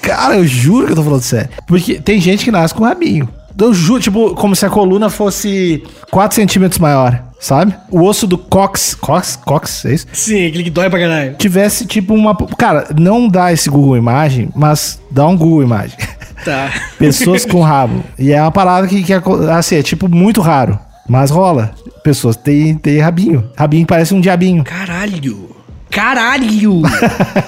Cara, 0.00 0.36
eu 0.36 0.46
juro 0.46 0.86
que 0.86 0.92
eu 0.92 0.96
tô 0.96 1.02
falando 1.02 1.22
sério. 1.22 1.50
Porque 1.66 2.00
tem 2.00 2.20
gente 2.20 2.44
que 2.44 2.52
nasce 2.52 2.74
com 2.74 2.84
rabinho. 2.84 3.28
Eu 3.58 3.74
juro, 3.74 4.00
tipo, 4.00 4.34
como 4.34 4.56
se 4.56 4.64
a 4.64 4.70
coluna 4.70 5.10
fosse 5.10 5.82
4 6.10 6.34
centímetros 6.34 6.78
maior, 6.78 7.22
sabe? 7.38 7.74
O 7.90 8.02
osso 8.04 8.26
do 8.26 8.38
cox, 8.38 8.94
cox, 8.94 9.36
cox, 9.36 9.84
é 9.84 9.92
isso? 9.94 10.06
Sim, 10.12 10.46
aquele 10.46 10.64
que 10.64 10.70
dói 10.70 10.88
pra 10.88 10.98
caralho. 10.98 11.34
Tivesse 11.36 11.84
tipo 11.84 12.14
uma. 12.14 12.34
Cara, 12.56 12.88
não 12.98 13.28
dá 13.28 13.52
esse 13.52 13.68
Google 13.68 13.96
Imagem, 13.98 14.48
mas 14.54 14.98
dá 15.10 15.26
um 15.26 15.36
Google 15.36 15.62
Imagem. 15.62 15.98
Tá. 16.44 16.72
Pessoas 16.98 17.44
com 17.44 17.60
rabo. 17.60 18.02
E 18.18 18.32
é 18.32 18.40
uma 18.40 18.50
parada 18.50 18.86
que, 18.86 19.02
que 19.02 19.12
é, 19.12 19.20
assim, 19.54 19.76
é 19.76 19.82
tipo 19.82 20.08
muito 20.08 20.40
raro. 20.40 20.78
Mas 21.08 21.30
rola. 21.30 21.74
Pessoas 22.02 22.36
têm, 22.36 22.76
têm 22.76 22.98
rabinho. 22.98 23.50
Rabinho 23.56 23.86
parece 23.86 24.14
um 24.14 24.20
diabinho. 24.20 24.64
Caralho. 24.64 25.56
Caralho. 25.90 26.82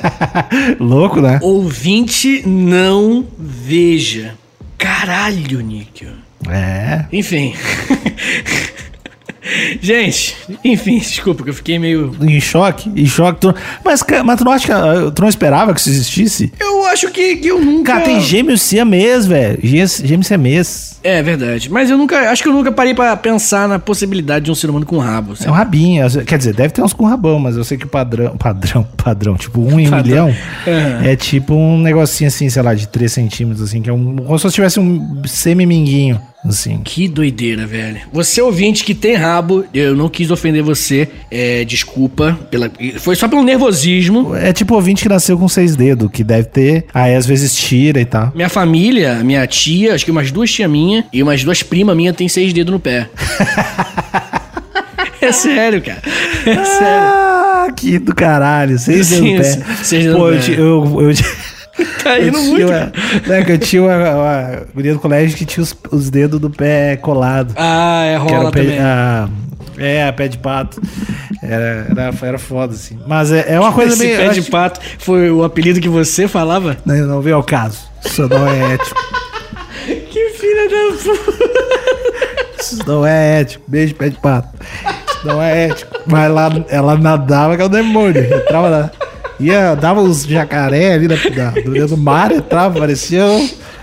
Louco, 0.80 1.20
né? 1.20 1.38
Ouvinte, 1.42 2.42
não 2.46 3.24
veja. 3.38 4.34
Caralho, 4.76 5.60
Níquel. 5.60 6.10
É. 6.48 7.04
Enfim. 7.12 7.54
Gente, 9.80 10.36
enfim, 10.64 10.98
desculpa 10.98 11.42
que 11.42 11.50
eu 11.50 11.54
fiquei 11.54 11.78
meio. 11.78 12.14
Em 12.20 12.40
choque. 12.40 12.88
Em 12.94 13.06
choque. 13.06 13.40
Tu... 13.40 13.54
Mas, 13.84 14.04
mas 14.24 14.38
tu 14.38 14.44
não 14.44 14.52
acha 14.52 14.66
que. 14.66 14.72
ah, 14.72 15.10
Tu 15.14 15.22
não 15.22 15.28
esperava 15.28 15.74
que 15.74 15.80
isso 15.80 15.90
existisse? 15.90 16.52
Eu 16.60 16.86
acho 16.86 17.10
que, 17.10 17.36
que 17.36 17.48
eu 17.48 17.60
nunca. 17.60 17.92
Cara, 17.92 18.04
tem 18.04 18.20
gêmeos 18.20 18.62
siamês, 18.62 19.26
velho. 19.26 19.58
Gêmeos 19.62 20.26
siamês. 20.26 20.91
É 21.02 21.22
verdade. 21.22 21.70
Mas 21.70 21.90
eu 21.90 21.98
nunca. 21.98 22.30
Acho 22.30 22.42
que 22.42 22.48
eu 22.48 22.52
nunca 22.52 22.70
parei 22.70 22.94
pra 22.94 23.16
pensar 23.16 23.68
na 23.68 23.78
possibilidade 23.78 24.44
de 24.44 24.50
um 24.50 24.54
ser 24.54 24.70
humano 24.70 24.86
com 24.86 24.98
rabo. 24.98 25.32
É 25.32 25.36
sabe? 25.36 25.50
um 25.50 25.54
rabinho. 25.54 26.24
Quer 26.24 26.38
dizer, 26.38 26.54
deve 26.54 26.72
ter 26.72 26.82
uns 26.82 26.92
com 26.92 27.04
rabão, 27.04 27.38
mas 27.38 27.56
eu 27.56 27.64
sei 27.64 27.76
que 27.76 27.86
o 27.86 27.88
padrão. 27.88 28.36
Padrão, 28.42 28.86
padrão. 28.96 29.36
Tipo, 29.36 29.60
um 29.60 29.78
em 29.80 29.88
um 29.88 29.96
milhão. 29.96 30.34
Aham. 30.66 31.04
É 31.04 31.16
tipo 31.16 31.54
um 31.54 31.78
negocinho 31.78 32.28
assim, 32.28 32.48
sei 32.50 32.62
lá, 32.62 32.74
de 32.74 32.86
3 32.88 33.10
centímetros, 33.10 33.62
assim, 33.62 33.80
que 33.80 33.88
é 33.88 33.92
um. 33.92 34.16
Como 34.16 34.38
se 34.38 34.50
tivesse 34.50 34.78
um 34.78 35.22
semi-minguinho, 35.26 36.20
assim. 36.44 36.80
Que 36.84 37.08
doideira, 37.08 37.66
velho. 37.66 38.00
Você 38.12 38.40
ouvinte 38.42 38.84
que 38.84 38.94
tem 38.94 39.14
rabo, 39.14 39.64
eu 39.72 39.96
não 39.96 40.08
quis 40.08 40.30
ofender 40.30 40.62
você. 40.62 41.08
É, 41.30 41.64
desculpa. 41.64 42.38
Pela, 42.50 42.70
foi 42.98 43.16
só 43.16 43.28
pelo 43.28 43.42
nervosismo. 43.42 44.34
É 44.34 44.52
tipo 44.52 44.74
ouvinte 44.74 45.02
que 45.02 45.08
nasceu 45.08 45.38
com 45.38 45.48
seis 45.48 45.76
dedos, 45.76 46.10
que 46.10 46.22
deve 46.22 46.48
ter. 46.48 46.86
Aí 46.92 47.14
às 47.14 47.26
vezes 47.26 47.56
tira 47.56 48.00
e 48.00 48.04
tal. 48.04 48.32
Minha 48.34 48.48
família, 48.48 49.22
minha 49.24 49.46
tia, 49.46 49.94
acho 49.94 50.04
que 50.04 50.10
umas 50.10 50.30
duas 50.30 50.50
tia 50.50 50.68
minha 50.92 51.04
e 51.12 51.22
umas 51.22 51.42
duas 51.42 51.62
primas 51.62 51.96
minha 51.96 52.12
tem 52.12 52.28
seis 52.28 52.52
dedos 52.52 52.72
no 52.72 52.78
pé. 52.80 53.08
é 55.20 55.32
sério, 55.32 55.82
cara. 55.82 56.02
É 56.46 56.64
sério. 56.64 57.12
Ah, 57.12 57.68
que 57.76 57.98
do 57.98 58.14
caralho. 58.14 58.78
Seis 58.78 59.08
dedos 59.08 59.30
no 59.30 59.36
pé. 59.38 59.42
seis 59.82 60.04
dedos 60.04 60.18
Pô, 60.18 60.28
no 60.30 60.34
eu, 60.34 60.40
pé. 60.40 60.52
eu, 60.52 61.10
eu, 61.10 61.16
Tá 62.04 62.18
eu 62.18 62.28
indo 62.28 62.38
tinha 62.38 62.50
muito. 62.50 62.68
uma, 62.68 62.92
né, 63.26 63.44
que 63.44 63.52
eu 63.52 63.58
tinha 63.58 63.82
uma, 63.82 63.96
uma 63.96 64.62
guria 64.74 64.92
do 64.92 64.98
colégio 64.98 65.36
que 65.36 65.44
tinha 65.46 65.62
os, 65.62 65.74
os 65.90 66.10
dedos 66.10 66.38
do 66.38 66.50
pé 66.50 66.96
colado. 66.96 67.54
Ah, 67.56 68.04
é 68.04 68.16
rola 68.16 68.50
pé, 68.52 68.60
também. 68.62 68.78
a- 68.78 69.28
é, 69.78 70.12
pé 70.12 70.28
de 70.28 70.36
pato. 70.38 70.80
Era, 71.42 71.86
era, 71.90 72.14
era 72.22 72.38
foda, 72.38 72.74
assim. 72.74 72.98
Mas 73.06 73.32
é, 73.32 73.54
é 73.54 73.58
uma 73.60 73.72
coisa 73.72 73.94
Esse 73.94 74.04
meio. 74.04 74.16
pé 74.18 74.26
eu 74.28 74.32
de 74.32 74.40
acho- 74.40 74.50
pato 74.50 74.80
foi 74.98 75.30
o 75.30 75.42
apelido 75.42 75.80
que 75.80 75.88
você 75.88 76.28
falava? 76.28 76.76
Não, 76.84 76.94
não 77.06 77.20
veio 77.22 77.36
ao 77.36 77.42
caso. 77.42 77.78
Isso 78.04 78.28
não 78.28 78.46
é 78.48 78.74
ético. 78.74 79.00
Que 79.86 80.30
filha 80.38 80.68
da 80.68 80.68
puta. 80.68 80.71
Isso 82.60 82.78
não 82.86 83.04
é 83.04 83.40
ético. 83.40 83.64
Beijo, 83.66 83.94
pé 83.94 84.08
de 84.08 84.16
pato. 84.16 84.48
Isso 85.08 85.26
não 85.26 85.42
é 85.42 85.66
ético. 85.66 85.96
Mas 86.06 86.30
lá, 86.32 86.50
ela 86.68 86.96
nadava 86.96 87.56
que 87.56 87.62
é 87.62 87.64
o 87.64 87.68
demônio. 87.68 88.22
Entrava 88.22 88.68
lá. 88.68 88.90
Ia, 89.40 89.74
dava 89.74 90.00
os 90.00 90.24
jacaré 90.24 90.94
ali 90.94 91.08
da, 91.08 91.16
do, 91.64 91.88
do 91.88 91.96
mar, 91.96 92.30
entrava, 92.30 92.78
parecia, 92.78 93.24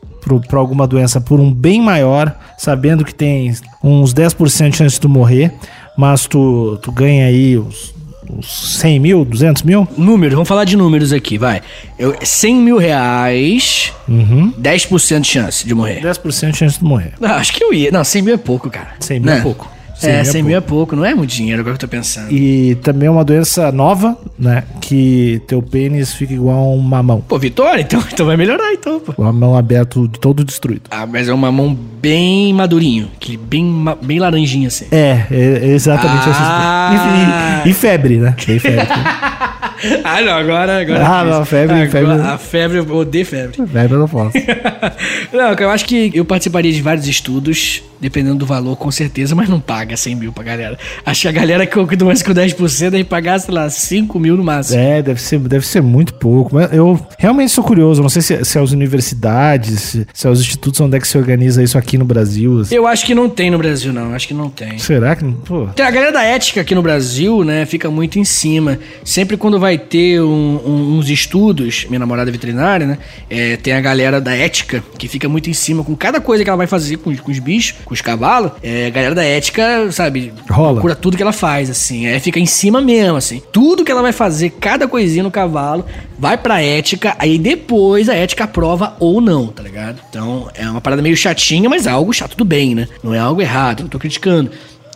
para 0.47 0.59
alguma 0.59 0.87
doença 0.87 1.19
por 1.19 1.39
um 1.39 1.51
bem 1.51 1.81
maior, 1.81 2.35
sabendo 2.57 3.03
que 3.03 3.13
tem 3.13 3.53
uns 3.83 4.13
10% 4.13 4.69
de 4.69 4.77
chance 4.77 4.95
de 4.95 5.01
tu 5.01 5.09
morrer, 5.09 5.53
mas 5.97 6.27
tu, 6.27 6.77
tu 6.81 6.91
ganha 6.91 7.25
aí 7.25 7.57
uns, 7.57 7.93
os 8.37 8.79
100 8.79 8.99
mil, 8.99 9.25
200 9.25 9.63
mil? 9.63 9.87
Números, 9.97 10.33
vamos 10.33 10.47
falar 10.47 10.63
de 10.63 10.77
números 10.77 11.11
aqui, 11.11 11.37
vai. 11.37 11.61
Eu, 11.97 12.15
100 12.21 12.55
mil 12.55 12.77
reais, 12.77 13.91
uhum. 14.07 14.53
10% 14.59 15.21
de 15.21 15.27
chance 15.27 15.67
de 15.67 15.73
morrer. 15.73 16.01
10% 16.01 16.51
de 16.51 16.57
chance 16.57 16.77
de 16.79 16.83
morrer. 16.83 17.13
Não, 17.19 17.31
acho 17.31 17.53
que 17.53 17.63
eu 17.63 17.73
ia. 17.73 17.91
Não, 17.91 18.03
100 18.03 18.21
mil 18.21 18.33
é 18.33 18.37
pouco, 18.37 18.69
cara. 18.69 18.91
100 18.99 19.19
mil 19.19 19.25
não. 19.25 19.33
é 19.33 19.37
né? 19.37 19.43
pouco. 19.43 19.69
100 20.01 20.11
é, 20.11 20.19
é 20.19 20.23
100 20.23 20.43
mil 20.43 20.57
é 20.57 20.61
pouco, 20.61 20.95
não 20.95 21.05
é 21.05 21.13
muito 21.13 21.29
dinheiro, 21.29 21.59
é 21.59 21.61
agora 21.61 21.77
que 21.77 21.83
eu 21.83 21.87
tô 21.87 21.91
pensando. 21.91 22.31
E 22.31 22.75
também 22.75 23.07
é 23.07 23.11
uma 23.11 23.23
doença 23.23 23.71
nova, 23.71 24.17
né? 24.37 24.63
Que 24.81 25.41
teu 25.47 25.61
pênis 25.61 26.13
fica 26.13 26.33
igual 26.33 26.57
a 26.57 26.73
um 26.73 26.79
mamão. 26.79 27.21
Pô, 27.21 27.37
vitória, 27.37 27.81
então, 27.81 28.03
então 28.11 28.25
vai 28.25 28.35
melhorar, 28.35 28.73
então, 28.73 28.99
pô. 28.99 29.13
O 29.17 29.23
mamão 29.23 29.55
aberto, 29.55 30.07
todo 30.07 30.43
destruído. 30.43 30.83
Ah, 30.89 31.05
mas 31.05 31.27
é 31.27 31.33
um 31.33 31.37
mamão 31.37 31.77
bem 32.01 32.53
madurinho, 32.53 33.09
que 33.19 33.37
bem, 33.37 33.85
bem 34.01 34.19
laranjinha, 34.19 34.67
assim. 34.67 34.85
É, 34.91 35.27
é 35.29 35.67
exatamente 35.67 36.23
ah. 36.27 37.59
essas. 37.61 37.65
E, 37.65 37.67
e, 37.67 37.71
e, 37.71 37.73
febre, 37.73 38.17
né? 38.17 38.35
Bem 38.47 38.59
febre. 38.59 38.87
ah, 40.03 40.21
não, 40.21 40.33
agora... 40.33 40.81
agora 40.81 41.05
Ah, 41.05 41.23
não, 41.23 41.45
febre, 41.45 41.75
Agora, 41.75 41.89
febre. 41.89 42.21
A 42.21 42.37
febre, 42.37 42.77
eu 42.77 42.95
odeio 42.95 43.25
febre. 43.25 43.57
febre 43.67 43.93
eu 43.95 43.99
não 43.99 44.07
posso. 44.07 44.31
Não, 45.31 45.53
eu 45.53 45.69
acho 45.69 45.85
que 45.85 46.11
eu 46.13 46.25
participaria 46.25 46.71
de 46.71 46.81
vários 46.81 47.07
estudos, 47.07 47.81
dependendo 47.99 48.35
do 48.35 48.45
valor, 48.45 48.75
com 48.75 48.91
certeza, 48.91 49.33
mas 49.33 49.47
não 49.47 49.59
paga 49.59 49.95
100 49.95 50.15
mil 50.15 50.33
pra 50.33 50.43
galera. 50.43 50.77
Acho 51.05 51.21
que 51.21 51.27
a 51.27 51.31
galera 51.31 51.65
que 51.65 51.85
que 51.85 51.95
doença 51.95 52.23
com 52.23 52.33
10% 52.33 52.89
deve 52.89 53.03
pagar, 53.05 53.39
sei 53.39 53.53
lá, 53.53 53.69
5 53.69 54.19
mil 54.19 54.35
no 54.35 54.43
máximo. 54.43 54.79
É, 54.79 55.01
deve 55.01 55.21
ser, 55.21 55.39
deve 55.39 55.65
ser 55.65 55.81
muito 55.81 56.13
pouco. 56.15 56.55
Mas 56.55 56.73
eu 56.73 56.99
realmente 57.17 57.51
sou 57.51 57.63
curioso. 57.63 58.01
Não 58.01 58.09
sei 58.09 58.21
se, 58.21 58.43
se 58.43 58.57
é 58.57 58.61
as 58.61 58.71
universidades, 58.71 59.79
se, 59.79 60.07
se 60.13 60.27
é 60.27 60.29
os 60.29 60.41
institutos 60.41 60.79
onde 60.81 60.97
é 60.97 60.99
que 60.99 61.07
se 61.07 61.17
organiza 61.17 61.63
isso 61.63 61.77
aqui 61.77 61.97
no 61.97 62.05
Brasil. 62.05 62.59
assim. 62.59 62.75
Eu 62.75 62.85
acho 62.87 63.05
que 63.05 63.15
não 63.15 63.29
tem 63.29 63.49
no 63.49 63.57
Brasil, 63.57 63.93
não. 63.93 64.13
Acho 64.13 64.27
que 64.27 64.33
não 64.33 64.49
tem. 64.49 64.77
Será 64.77 65.15
que 65.15 65.23
não? 65.23 65.33
Pô. 65.33 65.67
Tem 65.67 65.85
A 65.85 65.91
galera 65.91 66.11
da 66.11 66.23
ética 66.23 66.61
aqui 66.61 66.75
no 66.75 66.81
Brasil, 66.81 67.43
né, 67.43 67.65
fica 67.65 67.89
muito 67.89 68.19
em 68.19 68.25
cima. 68.25 68.77
Sempre 69.03 69.37
quando 69.37 69.59
vai 69.59 69.70
ter 69.77 70.21
um- 70.21 70.59
um- 70.65 70.97
uns 70.97 71.09
estudos, 71.09 71.85
minha 71.89 71.99
namorada 71.99 72.29
é 72.29 72.31
veterinária, 72.31 72.85
né, 72.85 72.97
é, 73.29 73.57
tem 73.57 73.73
a 73.73 73.81
galera 73.81 74.19
da 74.21 74.35
ética 74.35 74.83
que 74.97 75.07
fica 75.07 75.27
muito 75.29 75.49
em 75.49 75.53
cima 75.53 75.83
com 75.83 75.95
cada 75.95 76.19
coisa 76.21 76.43
que 76.43 76.49
ela 76.49 76.57
vai 76.57 76.67
fazer 76.67 76.97
com, 76.97 77.09
os- 77.09 77.19
com 77.19 77.31
os 77.31 77.39
bichos, 77.39 77.75
com 77.85 77.93
os 77.93 78.01
cavalos. 78.01 78.51
É, 78.63 78.87
a 78.87 78.89
galera 78.89 79.15
da 79.15 79.23
ética, 79.23 79.91
sabe, 79.91 80.33
Rola. 80.49 80.73
procura 80.73 80.95
tudo 80.95 81.17
que 81.17 81.23
ela 81.23 81.33
faz, 81.33 81.69
assim. 81.69 82.05
É, 82.05 82.19
fica 82.19 82.39
em 82.39 82.45
cima 82.45 82.81
mesmo, 82.81 83.17
assim. 83.17 83.41
Tudo 83.51 83.83
que 83.83 83.91
ela 83.91 84.01
vai 84.01 84.11
fazer, 84.13 84.51
cada 84.59 84.87
coisinha 84.87 85.23
no 85.23 85.31
cavalo, 85.31 85.85
vai 86.17 86.37
pra 86.37 86.61
ética, 86.61 87.15
aí 87.17 87.37
depois 87.37 88.07
a 88.09 88.13
ética 88.15 88.43
aprova 88.43 88.95
ou 88.99 89.19
não, 89.19 89.47
tá 89.47 89.63
ligado? 89.63 89.99
Então 90.09 90.49
é 90.53 90.69
uma 90.69 90.81
parada 90.81 91.01
meio 91.01 91.17
chatinha, 91.17 91.69
mas 91.69 91.87
é 91.87 91.89
algo 91.89 92.13
chato 92.13 92.35
do 92.37 92.45
bem, 92.45 92.75
né? 92.75 92.87
Não 93.03 93.13
é 93.13 93.19
algo 93.19 93.41
errado, 93.41 93.81
não 93.81 93.89
tô 93.89 93.97
criticando. 93.99 94.51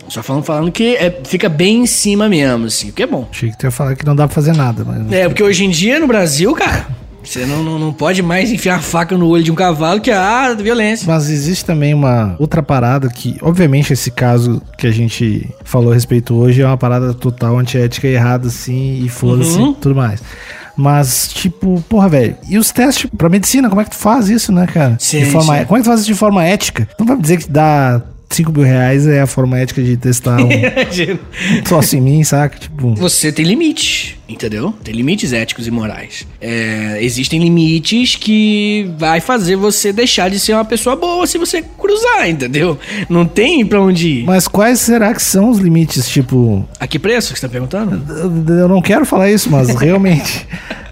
Só 0.09 0.21
falando, 0.21 0.43
falando 0.43 0.71
que 0.71 0.95
é, 0.95 1.21
fica 1.23 1.49
bem 1.49 1.81
em 1.81 1.85
cima 1.85 2.29
mesmo, 2.29 2.65
assim, 2.65 2.89
o 2.89 2.93
que 2.93 3.03
é 3.03 3.07
bom. 3.07 3.27
Achei 3.31 3.49
que 3.51 3.57
tu 3.57 3.65
ia 3.65 3.71
falar 3.71 3.95
que 3.95 4.05
não 4.05 4.15
dá 4.15 4.27
pra 4.27 4.33
fazer 4.35 4.53
nada. 4.55 4.83
Mas... 4.85 5.11
É, 5.11 5.27
porque 5.27 5.43
hoje 5.43 5.65
em 5.65 5.69
dia 5.69 5.99
no 5.99 6.07
Brasil, 6.07 6.53
cara, 6.53 6.87
você 7.23 7.45
não, 7.45 7.63
não, 7.63 7.79
não 7.79 7.91
pode 7.91 8.21
mais 8.21 8.51
enfiar 8.51 8.75
a 8.75 8.79
faca 8.79 9.17
no 9.17 9.27
olho 9.27 9.43
de 9.43 9.51
um 9.51 9.55
cavalo 9.55 9.99
que 9.99 10.11
é 10.11 10.15
ah, 10.15 10.53
violência. 10.53 11.07
Mas 11.07 11.29
existe 11.29 11.65
também 11.65 11.93
uma 11.93 12.35
outra 12.39 12.61
parada 12.61 13.09
que, 13.09 13.35
obviamente, 13.41 13.91
esse 13.91 14.11
caso 14.11 14.61
que 14.77 14.85
a 14.85 14.91
gente 14.91 15.49
falou 15.63 15.91
a 15.91 15.95
respeito 15.95 16.35
hoje 16.35 16.61
é 16.61 16.65
uma 16.67 16.77
parada 16.77 17.13
total 17.13 17.57
antiética 17.57 18.07
errada, 18.07 18.47
assim, 18.47 19.03
e 19.03 19.09
foda-se, 19.09 19.57
Uhum. 19.57 19.73
tudo 19.73 19.95
mais. 19.95 20.21
Mas, 20.77 21.29
tipo, 21.33 21.81
porra, 21.87 22.09
velho, 22.09 22.35
e 22.49 22.57
os 22.57 22.69
testes 22.71 23.09
pra 23.17 23.29
medicina, 23.29 23.69
como 23.69 23.79
é 23.81 23.85
que 23.85 23.91
tu 23.91 23.95
faz 23.95 24.29
isso, 24.29 24.51
né, 24.51 24.67
cara? 24.67 24.97
Sim, 24.99 25.19
de 25.19 25.25
forma, 25.31 25.57
sim. 25.59 25.65
Como 25.65 25.77
é 25.77 25.79
que 25.79 25.83
tu 25.85 25.87
faz 25.87 26.01
isso 26.01 26.07
de 26.07 26.15
forma 26.15 26.43
ética? 26.43 26.87
Não 26.99 27.07
vai 27.07 27.15
me 27.15 27.21
dizer 27.21 27.37
que 27.37 27.49
dá 27.49 28.01
5 28.35 28.51
mil 28.51 28.63
reais 28.63 29.07
é 29.07 29.21
a 29.21 29.27
forma 29.27 29.57
ética 29.59 29.81
de 29.81 29.97
testar 29.97 30.37
um 30.41 30.49
troço 31.63 31.95
em 31.95 32.01
mim, 32.01 32.23
saca? 32.23 32.57
Tipo, 32.57 32.93
Você 32.95 33.31
tem 33.31 33.45
limites, 33.45 34.15
entendeu? 34.27 34.73
Tem 34.83 34.93
limites 34.93 35.33
éticos 35.33 35.67
e 35.67 35.71
morais. 35.71 36.27
É, 36.41 36.97
existem 37.01 37.39
limites 37.41 38.15
que 38.15 38.91
vai 38.97 39.19
fazer 39.21 39.55
você 39.55 39.91
deixar 39.93 40.29
de 40.29 40.39
ser 40.39 40.53
uma 40.53 40.65
pessoa 40.65 40.95
boa 40.95 41.25
se 41.27 41.37
você 41.37 41.61
cruzar, 41.77 42.29
entendeu? 42.29 42.77
Não 43.09 43.25
tem 43.25 43.65
pra 43.65 43.81
onde 43.81 44.07
ir. 44.07 44.23
mas 44.25 44.47
quais 44.47 44.79
será 44.79 45.13
que 45.13 45.21
são 45.21 45.49
os 45.49 45.57
limites, 45.59 46.09
tipo, 46.09 46.67
A 46.79 46.87
que 46.87 46.99
preço 46.99 47.33
que 47.33 47.39
você 47.39 47.47
tá 47.47 47.51
perguntando? 47.51 48.01
Eu 48.49 48.65
eu 48.65 48.67
não 48.69 48.81
quero 48.81 49.05
falar 49.05 49.29
isso, 49.29 49.49
mas 49.49 49.69
realmente. 49.75 50.47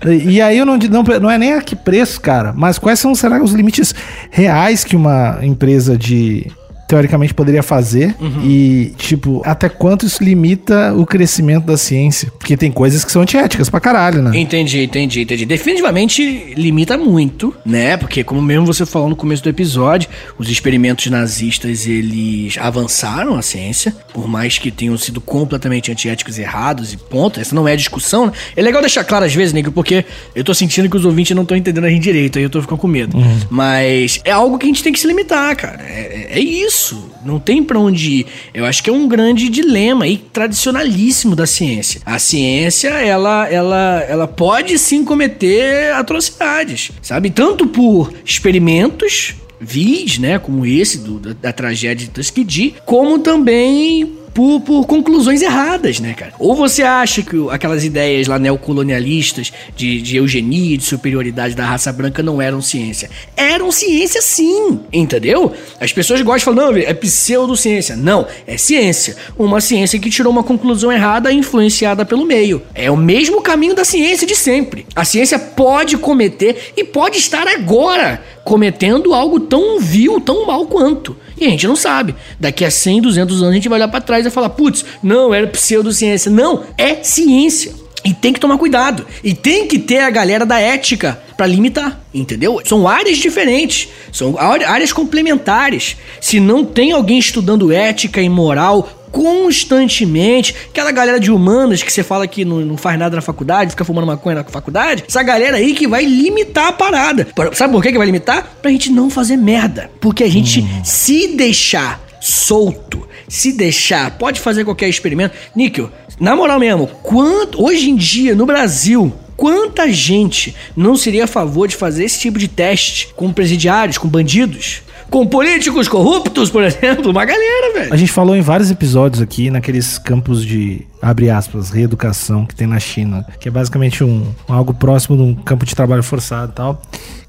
E 0.05 0.41
aí 0.41 0.57
eu 0.57 0.65
não, 0.65 0.77
não, 0.77 1.03
não 1.21 1.29
é 1.29 1.37
nem 1.37 1.53
a 1.53 1.61
que 1.61 1.75
preço, 1.75 2.19
cara, 2.19 2.53
mas 2.55 2.77
quais 2.77 2.99
são, 2.99 3.15
será, 3.15 3.41
os 3.41 3.53
limites 3.53 3.95
reais 4.29 4.83
que 4.83 4.95
uma 4.95 5.39
empresa 5.41 5.97
de. 5.97 6.45
Teoricamente 6.93 7.33
poderia 7.33 7.63
fazer 7.63 8.15
e, 8.43 8.93
tipo, 8.97 9.41
até 9.43 9.67
quanto 9.67 10.05
isso 10.05 10.23
limita 10.23 10.93
o 10.93 11.07
crescimento 11.07 11.65
da 11.65 11.75
ciência? 11.75 12.31
Porque 12.37 12.55
tem 12.55 12.71
coisas 12.71 13.03
que 13.03 13.11
são 13.11 13.23
antiéticas 13.23 13.67
pra 13.67 13.79
caralho, 13.79 14.21
né? 14.21 14.37
Entendi, 14.37 14.83
entendi, 14.83 15.21
entendi. 15.21 15.43
Definitivamente 15.43 16.53
limita 16.55 16.95
muito, 16.95 17.51
né? 17.65 17.97
Porque 17.97 18.23
como 18.23 18.43
mesmo 18.43 18.67
você 18.67 18.85
falou 18.85 19.09
no 19.09 19.15
começo 19.15 19.41
do 19.41 19.49
episódio, 19.49 20.07
os 20.37 20.47
experimentos 20.51 21.07
nazistas, 21.07 21.87
eles 21.87 22.59
avançaram 22.59 23.33
a 23.33 23.41
ciência, 23.41 23.95
por 24.13 24.27
mais 24.27 24.59
que 24.59 24.69
tenham 24.69 24.95
sido 24.95 25.19
completamente 25.19 25.91
antiéticos 25.91 26.37
e 26.37 26.43
errados 26.43 26.93
e 26.93 26.97
ponto. 26.97 27.39
Essa 27.39 27.55
não 27.55 27.67
é 27.67 27.75
discussão, 27.75 28.27
né? 28.27 28.33
É 28.55 28.61
legal 28.61 28.81
deixar 28.83 29.03
claro 29.03 29.25
às 29.25 29.33
vezes, 29.33 29.51
nego, 29.51 29.71
porque 29.71 30.05
eu 30.35 30.43
tô 30.43 30.53
sentindo 30.53 30.87
que 30.87 30.95
os 30.95 31.05
ouvintes 31.05 31.35
não 31.35 31.41
estão 31.41 31.57
entendendo 31.57 31.85
a 31.85 31.89
gente 31.89 32.03
direito, 32.03 32.37
aí 32.37 32.43
eu 32.43 32.51
tô 32.51 32.61
ficando 32.61 32.77
com 32.77 32.87
medo. 32.87 33.17
Mas 33.49 34.21
é 34.23 34.29
algo 34.29 34.59
que 34.59 34.65
a 34.65 34.67
gente 34.67 34.83
tem 34.83 34.93
que 34.93 34.99
se 34.99 35.07
limitar, 35.07 35.55
cara. 35.55 35.81
É, 35.81 36.27
é 36.33 36.39
isso. 36.39 36.82
Não 37.23 37.39
tem 37.39 37.63
pra 37.63 37.79
onde 37.79 38.11
ir. 38.11 38.25
Eu 38.53 38.65
acho 38.65 38.83
que 38.83 38.89
é 38.89 38.93
um 38.93 39.07
grande 39.07 39.49
dilema 39.49 40.07
e 40.07 40.17
tradicionalíssimo 40.17 41.35
da 41.35 41.45
ciência. 41.45 42.01
A 42.05 42.19
ciência, 42.19 42.89
ela, 42.89 43.47
ela, 43.47 44.05
ela 44.07 44.27
pode 44.27 44.77
sim 44.77 45.05
cometer 45.05 45.93
atrocidades, 45.93 46.91
sabe? 47.01 47.29
Tanto 47.29 47.67
por 47.67 48.13
experimentos 48.25 49.35
vis, 49.59 50.17
né, 50.17 50.37
como 50.37 50.65
esse 50.65 50.97
do, 50.97 51.19
da, 51.19 51.33
da 51.33 51.53
tragédia 51.53 52.05
de 52.05 52.11
Tuskegee, 52.11 52.75
como 52.85 53.19
também 53.19 54.22
por, 54.33 54.61
por 54.61 54.85
conclusões 54.85 55.41
erradas, 55.41 55.99
né, 55.99 56.13
cara? 56.13 56.33
Ou 56.39 56.55
você 56.55 56.81
acha 56.81 57.21
que 57.21 57.35
aquelas 57.49 57.83
ideias 57.83 58.27
lá 58.27 58.39
neocolonialistas 58.39 59.53
de, 59.75 60.01
de 60.01 60.17
eugenia, 60.17 60.77
de 60.77 60.83
superioridade 60.83 61.55
da 61.55 61.65
raça 61.65 61.91
branca 61.91 62.23
não 62.23 62.41
eram 62.41 62.61
ciência? 62.61 63.09
Eram 63.37 63.71
ciência 63.71 64.21
sim, 64.21 64.79
entendeu? 64.91 65.53
As 65.79 65.93
pessoas 65.93 66.21
gostam 66.21 66.53
de 66.53 66.59
falar, 66.59 66.71
não, 66.71 66.77
é 66.77 66.93
pseudociência. 66.93 67.95
Não, 67.95 68.27
é 68.47 68.57
ciência. 68.57 69.15
Uma 69.37 69.61
ciência 69.61 69.99
que 69.99 70.09
tirou 70.09 70.31
uma 70.31 70.43
conclusão 70.43 70.91
errada 70.91 71.31
influenciada 71.31 72.05
pelo 72.05 72.25
meio. 72.25 72.61
É 72.73 72.89
o 72.89 72.97
mesmo 72.97 73.41
caminho 73.41 73.75
da 73.75 73.85
ciência 73.85 74.25
de 74.25 74.35
sempre. 74.35 74.85
A 74.95 75.05
ciência 75.05 75.37
pode 75.37 75.97
cometer 75.97 76.73
e 76.75 76.83
pode 76.83 77.17
estar 77.17 77.47
agora 77.47 78.21
cometendo 78.43 79.13
algo 79.13 79.39
tão 79.39 79.79
vil, 79.79 80.19
tão 80.19 80.45
mal 80.45 80.65
quanto. 80.65 81.15
E 81.39 81.45
a 81.45 81.49
gente 81.49 81.67
não 81.67 81.75
sabe. 81.75 82.15
Daqui 82.39 82.63
a 82.63 82.71
100, 82.71 83.01
200 83.01 83.37
anos 83.41 83.51
a 83.51 83.55
gente 83.55 83.69
vai 83.69 83.77
olhar 83.77 83.87
pra 83.87 84.01
trás 84.01 84.25
e 84.25 84.29
falar: 84.29 84.49
putz, 84.49 84.85
não, 85.01 85.33
era 85.33 85.47
pseudociência. 85.47 86.31
Não, 86.31 86.63
é 86.77 87.03
ciência. 87.03 87.82
E 88.03 88.13
tem 88.13 88.33
que 88.33 88.39
tomar 88.39 88.57
cuidado. 88.57 89.05
E 89.23 89.33
tem 89.33 89.67
que 89.67 89.79
ter 89.79 89.99
a 89.99 90.09
galera 90.09 90.45
da 90.45 90.59
ética 90.59 91.19
para 91.37 91.47
limitar, 91.47 91.99
entendeu? 92.13 92.61
São 92.65 92.87
áreas 92.87 93.17
diferentes, 93.17 93.89
são 94.11 94.35
áreas 94.37 94.91
complementares. 94.91 95.97
Se 96.19 96.39
não 96.39 96.65
tem 96.65 96.91
alguém 96.91 97.17
estudando 97.17 97.71
ética 97.71 98.21
e 98.21 98.29
moral 98.29 99.03
constantemente, 99.13 100.55
aquela 100.71 100.91
galera 100.91 101.19
de 101.19 101.31
humanas 101.31 101.83
que 101.83 101.93
você 101.93 102.01
fala 102.01 102.27
que 102.27 102.43
não, 102.43 102.61
não 102.61 102.75
faz 102.75 102.97
nada 102.97 103.15
na 103.15 103.21
faculdade, 103.21 103.69
fica 103.69 103.85
fumando 103.85 104.07
maconha 104.07 104.37
na 104.37 104.43
faculdade, 104.43 105.03
essa 105.07 105.21
galera 105.21 105.57
aí 105.57 105.75
que 105.75 105.87
vai 105.87 106.03
limitar 106.03 106.69
a 106.69 106.71
parada. 106.71 107.27
Sabe 107.53 107.73
por 107.73 107.83
que, 107.83 107.91
que 107.91 107.97
vai 107.97 108.07
limitar? 108.07 108.57
Pra 108.59 108.71
gente 108.71 108.91
não 108.91 109.11
fazer 109.11 109.37
merda. 109.37 109.91
Porque 110.01 110.23
a 110.23 110.29
gente 110.29 110.61
hum. 110.61 110.81
se 110.83 111.27
deixar 111.27 112.02
solto, 112.23 113.05
se 113.27 113.51
deixar, 113.51 114.17
pode 114.17 114.39
fazer 114.39 114.63
qualquer 114.63 114.87
experimento. 114.87 115.35
Níquel, 115.53 115.91
na 116.19 116.35
moral 116.35 116.57
mesmo, 116.57 116.87
quanto 116.87 117.61
hoje 117.61 117.89
em 117.89 117.95
dia 117.97 118.33
no 118.33 118.45
Brasil, 118.45 119.13
quanta 119.35 119.91
gente 119.91 120.55
não 120.75 120.95
seria 120.95 121.25
a 121.25 121.27
favor 121.27 121.67
de 121.67 121.75
fazer 121.75 122.05
esse 122.05 122.19
tipo 122.19 122.39
de 122.39 122.47
teste 122.47 123.09
com 123.15 123.33
presidiários, 123.33 123.97
com 123.97 124.07
bandidos? 124.07 124.83
Com 125.09 125.27
políticos 125.27 125.87
corruptos, 125.89 126.49
por 126.49 126.63
exemplo, 126.63 127.11
uma 127.11 127.25
galera, 127.25 127.73
velho. 127.73 127.93
A 127.93 127.97
gente 127.97 128.11
falou 128.11 128.35
em 128.35 128.41
vários 128.41 128.71
episódios 128.71 129.21
aqui 129.21 129.51
naqueles 129.51 129.97
campos 129.97 130.45
de 130.45 130.87
abre 131.01 131.29
aspas, 131.29 131.71
reeducação 131.71 132.45
que 132.45 132.55
tem 132.55 132.65
na 132.65 132.79
China, 132.79 133.25
que 133.37 133.49
é 133.49 133.51
basicamente 133.51 134.01
um, 134.01 134.25
algo 134.47 134.73
próximo 134.73 135.17
de 135.17 135.23
um 135.23 135.35
campo 135.35 135.65
de 135.65 135.75
trabalho 135.75 136.01
forçado 136.01 136.53
e 136.53 136.55
tal 136.55 136.81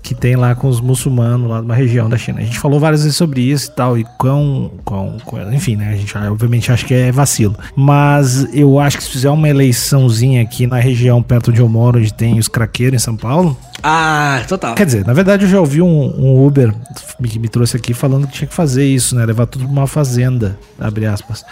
que 0.05 0.15
tem 0.15 0.37
lá 0.37 0.55
com 0.55 0.69
os 0.69 0.83
muçulmanos 0.83 1.49
lá 1.49 1.63
numa 1.63 1.75
região 1.75 2.11
da 2.11 2.19
China. 2.19 2.41
A 2.41 2.45
gente 2.45 2.59
falou 2.59 2.79
várias 2.79 3.03
vezes 3.03 3.17
sobre 3.17 3.41
isso 3.41 3.71
e 3.71 3.75
tal, 3.75 3.99
e 3.99 4.05
quão, 4.19 4.71
quão, 4.85 5.17
quão 5.25 5.53
enfim, 5.53 5.77
né? 5.77 5.95
A 5.95 5.97
gente 5.97 6.17
obviamente 6.19 6.71
acha 6.71 6.85
que 6.85 6.93
é 6.93 7.11
vacilo. 7.11 7.57
Mas 7.75 8.47
eu 8.55 8.79
acho 8.79 8.99
que 8.99 9.05
se 9.05 9.11
fizer 9.11 9.31
uma 9.31 9.49
eleiçãozinha 9.49 10.43
aqui 10.43 10.67
na 10.67 10.79
região 10.79 11.23
perto 11.23 11.51
onde 11.51 11.61
eu 11.61 11.69
moro, 11.71 11.99
onde 11.99 12.13
tem 12.13 12.39
os 12.39 12.49
craqueiros 12.49 13.01
em 13.01 13.03
São 13.03 13.17
Paulo. 13.17 13.57
Ah, 13.83 14.43
total. 14.47 14.75
Quer 14.75 14.85
dizer, 14.85 15.07
na 15.07 15.15
verdade 15.15 15.45
eu 15.45 15.49
já 15.49 15.59
ouvi 15.59 15.81
um, 15.81 15.87
um 15.87 16.47
Uber 16.47 16.75
que 17.23 17.39
me 17.39 17.49
trouxe 17.49 17.79
aqui 17.79 17.95
falando 17.95 18.27
que 18.27 18.35
tinha 18.35 18.49
que 18.49 18.55
fazer 18.55 18.85
isso, 18.85 19.17
né? 19.17 19.25
Levar 19.25 19.47
tudo 19.47 19.65
pra 19.65 19.73
uma 19.73 19.87
fazenda, 19.87 20.59
abre 20.79 21.07
aspas. 21.07 21.47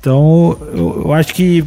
Então, 0.00 0.58
eu, 0.74 1.02
eu 1.04 1.12
acho 1.12 1.32
que 1.32 1.64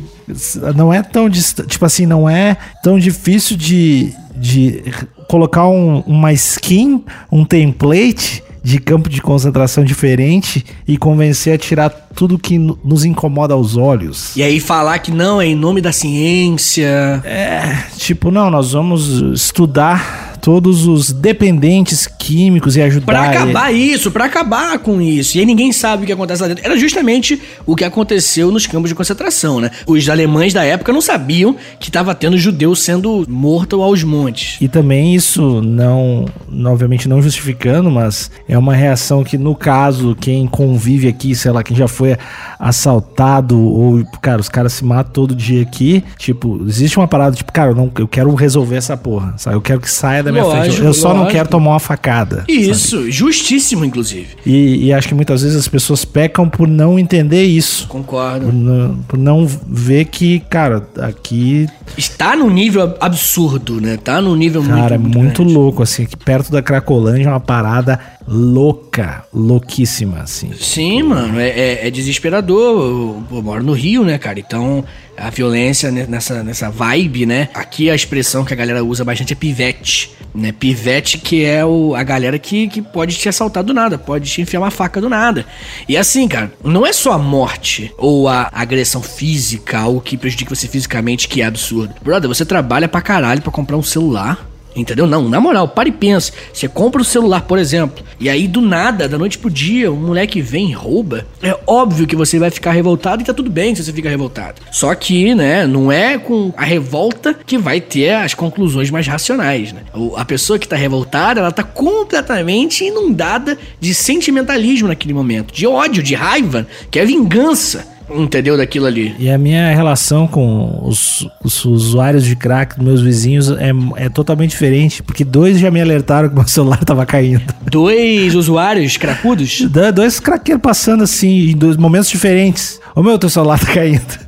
não 0.75 0.93
é 0.93 1.01
tão 1.01 1.29
tipo 1.29 1.85
assim, 1.85 2.05
não 2.05 2.29
é 2.29 2.57
tão 2.83 2.99
difícil 2.99 3.55
de, 3.55 4.13
de 4.35 4.83
colocar 5.27 5.67
um, 5.67 5.99
uma 6.01 6.31
skin, 6.33 7.03
um 7.31 7.43
template 7.45 8.43
de 8.65 8.79
campo 8.79 9.07
de 9.07 9.21
concentração 9.21 9.83
diferente 9.83 10.65
e 10.87 10.97
convencer 10.97 11.53
a 11.53 11.57
tirar 11.57 11.89
tudo 11.89 12.39
que 12.39 12.57
nos 12.57 13.05
incomoda 13.05 13.53
aos 13.53 13.77
olhos. 13.77 14.35
E 14.35 14.41
aí 14.41 14.59
falar 14.59 14.97
que 14.97 15.11
não, 15.11 15.39
é 15.39 15.45
em 15.45 15.55
nome 15.55 15.81
da 15.81 15.91
ciência. 15.91 17.21
É, 17.23 17.83
tipo, 17.95 18.31
não, 18.31 18.49
nós 18.49 18.71
vamos 18.71 19.21
estudar 19.39 20.24
todos 20.45 20.85
os 20.85 21.11
dependentes 21.11 22.05
químicos 22.05 22.77
e 22.77 22.81
ajudar. 22.83 23.05
Pra 23.07 23.29
acabar 23.31 23.73
ele. 23.73 23.93
isso, 23.93 24.11
para 24.11 24.25
acabar 24.25 24.77
com 24.77 25.01
isso. 25.01 25.35
E 25.35 25.39
aí 25.39 25.45
ninguém 25.45 25.71
sabe 25.71 26.03
o 26.03 26.05
que 26.05 26.11
acontece 26.11 26.39
lá 26.39 26.47
dentro. 26.47 26.63
Era 26.63 26.77
justamente 26.77 27.41
o 27.65 27.75
que 27.75 27.83
aconteceu 27.83 28.51
nos 28.51 28.67
campos 28.67 28.89
de 28.89 28.93
concentração, 28.93 29.59
né? 29.59 29.71
Os 29.87 30.07
alemães 30.07 30.53
da 30.53 30.63
época 30.63 30.93
não 30.93 31.01
sabiam 31.01 31.55
que 31.79 31.89
estava 31.89 32.13
tendo 32.13 32.37
judeus 32.37 32.83
sendo 32.83 33.25
morto 33.27 33.81
aos 33.81 34.03
montes. 34.03 34.57
E 34.61 34.67
também 34.67 35.15
isso 35.15 35.63
não, 35.63 36.25
obviamente 36.67 37.09
não 37.09 37.23
justificando, 37.23 37.89
mas 37.89 38.29
é 38.47 38.55
uma 38.55 38.75
reação 38.75 39.23
que 39.23 39.39
no 39.39 39.55
caso 39.55 40.15
quem 40.21 40.45
convive 40.45 41.07
aqui, 41.07 41.33
sei 41.33 41.49
lá, 41.49 41.63
quem 41.63 41.75
já 41.75 41.87
foi 41.87 42.15
assaltado 42.59 43.59
ou, 43.59 44.05
cara, 44.21 44.39
os 44.39 44.49
caras 44.49 44.73
se 44.73 44.85
matam 44.85 45.11
todo 45.11 45.35
dia 45.35 45.63
aqui, 45.63 46.03
tipo, 46.19 46.63
existe 46.67 46.97
uma 46.97 47.07
parada 47.07 47.35
tipo, 47.35 47.51
cara, 47.51 47.71
eu, 47.71 47.75
não, 47.75 47.91
eu 47.97 48.07
quero 48.07 48.31
resolver 48.35 48.75
essa 48.75 48.95
porra, 48.95 49.33
sabe? 49.37 49.55
Eu 49.55 49.61
quero 49.61 49.79
que 49.79 49.89
saia 49.89 50.21
da 50.21 50.34
minha 50.35 50.45
lógico, 50.45 50.75
frente. 50.75 50.85
Eu 50.85 50.93
só 50.93 51.09
lógico. 51.09 51.25
não 51.25 51.31
quero 51.31 51.49
tomar 51.49 51.71
uma 51.71 51.79
facada. 51.79 52.43
Isso, 52.47 52.97
sabe? 52.97 53.11
justíssimo, 53.11 53.85
inclusive. 53.85 54.27
E, 54.45 54.85
e, 54.85 54.93
acho 54.93 55.07
que 55.07 55.15
muitas 55.15 55.41
vezes 55.41 55.57
as 55.57 55.67
pessoas 55.67 56.05
pecam 56.05 56.49
por 56.49 56.67
não 56.67 56.99
entender 56.99 57.43
isso. 57.43 57.87
Concordo. 57.87 58.45
Por 58.45 58.53
não, 58.53 58.95
por 59.07 59.19
não 59.19 59.47
ver 59.67 60.05
que, 60.05 60.39
cara, 60.41 60.87
aqui. 61.01 61.67
Está 61.97 62.35
num 62.35 62.49
nível 62.49 62.95
absurdo, 62.99 63.79
né? 63.79 63.97
Tá 63.97 64.21
num 64.21 64.35
nível 64.35 64.61
cara, 64.61 64.73
muito. 64.73 64.89
Cara, 64.89 64.99
muito, 64.99 65.17
muito 65.17 65.43
louco, 65.43 65.83
assim, 65.83 66.03
aqui 66.03 66.15
perto 66.17 66.51
da 66.51 66.61
Cracolândia 66.61 67.27
é 67.27 67.29
uma 67.29 67.39
parada 67.39 67.99
louca, 68.27 69.23
louquíssima, 69.33 70.19
assim. 70.19 70.51
Sim, 70.59 71.03
mano, 71.03 71.39
é, 71.39 71.49
é, 71.49 71.87
é 71.87 71.91
desesperador. 71.91 72.59
Eu, 72.59 73.23
eu, 73.31 73.41
moro 73.41 73.63
no 73.63 73.73
Rio, 73.73 74.03
né, 74.03 74.17
cara? 74.17 74.39
Então, 74.39 74.83
a 75.17 75.29
violência 75.29 75.91
nessa, 75.91 76.43
nessa 76.43 76.69
vibe, 76.69 77.25
né? 77.25 77.49
Aqui 77.53 77.89
a 77.89 77.95
expressão 77.95 78.43
que 78.43 78.53
a 78.53 78.57
galera 78.57 78.83
usa 78.83 79.03
bastante 79.03 79.33
é 79.33 79.35
pivete, 79.35 80.11
né? 80.33 80.51
Pivete 80.51 81.17
que 81.17 81.43
é 81.43 81.65
o, 81.65 81.95
a 81.95 82.03
galera 82.03 82.37
que, 82.37 82.67
que 82.67 82.81
pode 82.81 83.15
te 83.17 83.29
assaltar 83.29 83.63
do 83.63 83.73
nada, 83.73 83.97
pode 83.97 84.29
te 84.29 84.41
enfiar 84.41 84.59
uma 84.59 84.71
faca 84.71 84.99
do 84.99 85.09
nada. 85.09 85.45
E 85.87 85.97
assim, 85.97 86.27
cara, 86.27 86.51
não 86.63 86.85
é 86.85 86.93
só 86.93 87.13
a 87.13 87.17
morte 87.17 87.93
ou 87.97 88.27
a 88.27 88.49
agressão 88.51 89.01
física, 89.01 89.79
algo 89.79 90.01
que 90.01 90.17
prejudica 90.17 90.53
você 90.53 90.67
fisicamente, 90.67 91.27
que 91.27 91.41
é 91.41 91.45
absurdo. 91.45 91.95
Brother, 92.01 92.27
você 92.27 92.45
trabalha 92.45 92.87
pra 92.87 93.01
caralho 93.01 93.41
pra 93.41 93.51
comprar 93.51 93.77
um 93.77 93.83
celular 93.83 94.54
Entendeu? 94.75 95.07
Não, 95.07 95.29
na 95.29 95.39
moral, 95.39 95.67
para 95.67 95.87
e 95.87 95.91
pensa. 95.91 96.31
Você 96.51 96.67
compra 96.67 97.01
o 97.01 97.05
celular, 97.05 97.41
por 97.41 97.57
exemplo, 97.57 98.03
e 98.19 98.29
aí 98.29 98.47
do 98.47 98.61
nada, 98.61 99.07
da 99.07 99.17
noite 99.17 99.37
pro 99.37 99.49
dia, 99.49 99.91
um 99.91 99.95
moleque 99.95 100.41
vem 100.41 100.71
e 100.71 100.73
rouba. 100.73 101.25
É 101.41 101.57
óbvio 101.65 102.05
que 102.05 102.15
você 102.15 102.37
vai 102.37 102.51
ficar 102.51 102.71
revoltado 102.71 103.21
e 103.21 103.25
tá 103.25 103.33
tudo 103.33 103.49
bem 103.49 103.73
se 103.73 103.83
você 103.83 103.93
fica 103.93 104.09
revoltado. 104.09 104.61
Só 104.71 104.93
que, 104.93 105.33
né, 105.33 105.65
não 105.65 105.91
é 105.91 106.17
com 106.17 106.53
a 106.57 106.65
revolta 106.65 107.33
que 107.33 107.57
vai 107.57 107.79
ter 107.79 108.15
as 108.15 108.33
conclusões 108.33 108.89
mais 108.89 109.07
racionais, 109.07 109.71
né? 109.71 109.81
A 110.17 110.25
pessoa 110.25 110.59
que 110.59 110.67
tá 110.67 110.75
revoltada, 110.75 111.39
ela 111.39 111.51
tá 111.51 111.63
completamente 111.63 112.83
inundada 112.83 113.57
de 113.79 113.93
sentimentalismo 113.93 114.87
naquele 114.87 115.13
momento, 115.13 115.53
de 115.53 115.65
ódio, 115.65 116.03
de 116.03 116.15
raiva, 116.15 116.67
que 116.91 116.99
é 116.99 117.05
vingança 117.05 117.94
entendeu 118.09 118.57
daquilo 118.57 118.85
ali. 118.85 119.15
E 119.17 119.29
a 119.29 119.37
minha 119.37 119.73
relação 119.73 120.27
com 120.27 120.79
os, 120.83 121.27
os 121.43 121.65
usuários 121.65 122.23
de 122.23 122.35
crack 122.35 122.75
dos 122.75 122.85
meus 122.85 123.01
vizinhos 123.01 123.49
é, 123.51 123.71
é 123.97 124.09
totalmente 124.09 124.51
diferente, 124.51 125.01
porque 125.03 125.23
dois 125.23 125.59
já 125.59 125.71
me 125.71 125.81
alertaram 125.81 126.29
que 126.29 126.35
meu 126.35 126.47
celular 126.47 126.83
tava 126.83 127.05
caindo. 127.05 127.43
Dois 127.69 128.35
usuários 128.35 128.97
cracudos? 128.97 129.61
dois 129.93 130.19
craqueiros 130.19 130.61
passando 130.61 131.03
assim, 131.03 131.51
em 131.51 131.57
dois 131.57 131.77
momentos 131.77 132.09
diferentes. 132.09 132.79
Ô 132.95 133.01
meu, 133.01 133.17
teu 133.17 133.29
celular 133.29 133.59
tá 133.59 133.73
caindo. 133.73 134.25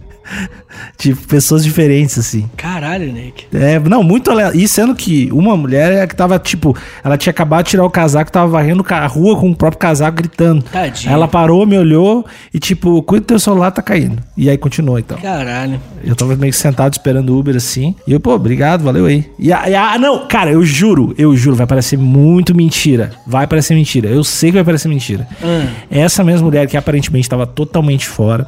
Tipo, 0.97 1.27
pessoas 1.27 1.63
diferentes, 1.63 2.17
assim. 2.17 2.49
Caralho, 2.57 3.11
Nick. 3.11 3.45
É, 3.53 3.79
não, 3.79 4.03
muito 4.03 4.31
aleatório. 4.31 4.59
E 4.59 4.67
sendo 4.67 4.95
que 4.95 5.29
uma 5.31 5.55
mulher 5.55 5.91
é 5.91 6.07
que 6.07 6.15
tava, 6.15 6.39
tipo, 6.39 6.75
ela 7.03 7.17
tinha 7.17 7.31
acabado 7.31 7.65
de 7.65 7.71
tirar 7.71 7.85
o 7.85 7.89
casaco, 7.89 8.31
tava 8.31 8.47
varrendo 8.47 8.85
a 8.89 9.07
rua 9.07 9.39
com 9.39 9.49
o 9.49 9.55
próprio 9.55 9.79
casaco 9.79 10.17
gritando. 10.17 10.63
Tadinha. 10.63 11.11
Aí 11.11 11.13
ela 11.13 11.27
parou, 11.27 11.65
me 11.65 11.77
olhou 11.77 12.25
e, 12.53 12.59
tipo, 12.59 13.01
cuida 13.03 13.23
do 13.23 13.27
teu 13.27 13.39
celular, 13.39 13.71
tá 13.71 13.81
caindo. 13.81 14.21
E 14.35 14.49
aí 14.49 14.57
continuou, 14.57 14.97
então. 14.97 15.17
Caralho. 15.17 15.79
Eu 16.03 16.15
tava 16.15 16.35
meio 16.35 16.51
que 16.51 16.57
sentado 16.57 16.93
esperando 16.93 17.29
o 17.31 17.39
Uber, 17.39 17.55
assim. 17.55 17.95
E 18.07 18.13
eu, 18.13 18.19
pô, 18.19 18.33
obrigado, 18.33 18.83
valeu 18.83 19.05
aí. 19.05 19.25
E, 19.37 19.51
a, 19.51 19.69
e 19.69 19.75
a, 19.75 19.97
não, 19.97 20.27
cara, 20.27 20.51
eu 20.51 20.63
juro, 20.63 21.13
eu 21.17 21.35
juro, 21.35 21.55
vai 21.55 21.67
parecer 21.67 21.97
muito 21.97 22.55
mentira. 22.55 23.11
Vai 23.25 23.47
parecer 23.47 23.75
mentira. 23.75 24.09
Eu 24.09 24.23
sei 24.23 24.49
que 24.49 24.55
vai 24.55 24.63
parecer 24.63 24.87
mentira. 24.87 25.27
Hum. 25.43 25.67
Essa 25.89 26.23
mesma 26.23 26.45
mulher 26.45 26.67
que 26.67 26.77
aparentemente 26.77 27.29
tava 27.29 27.45
totalmente 27.45 28.07
fora 28.07 28.47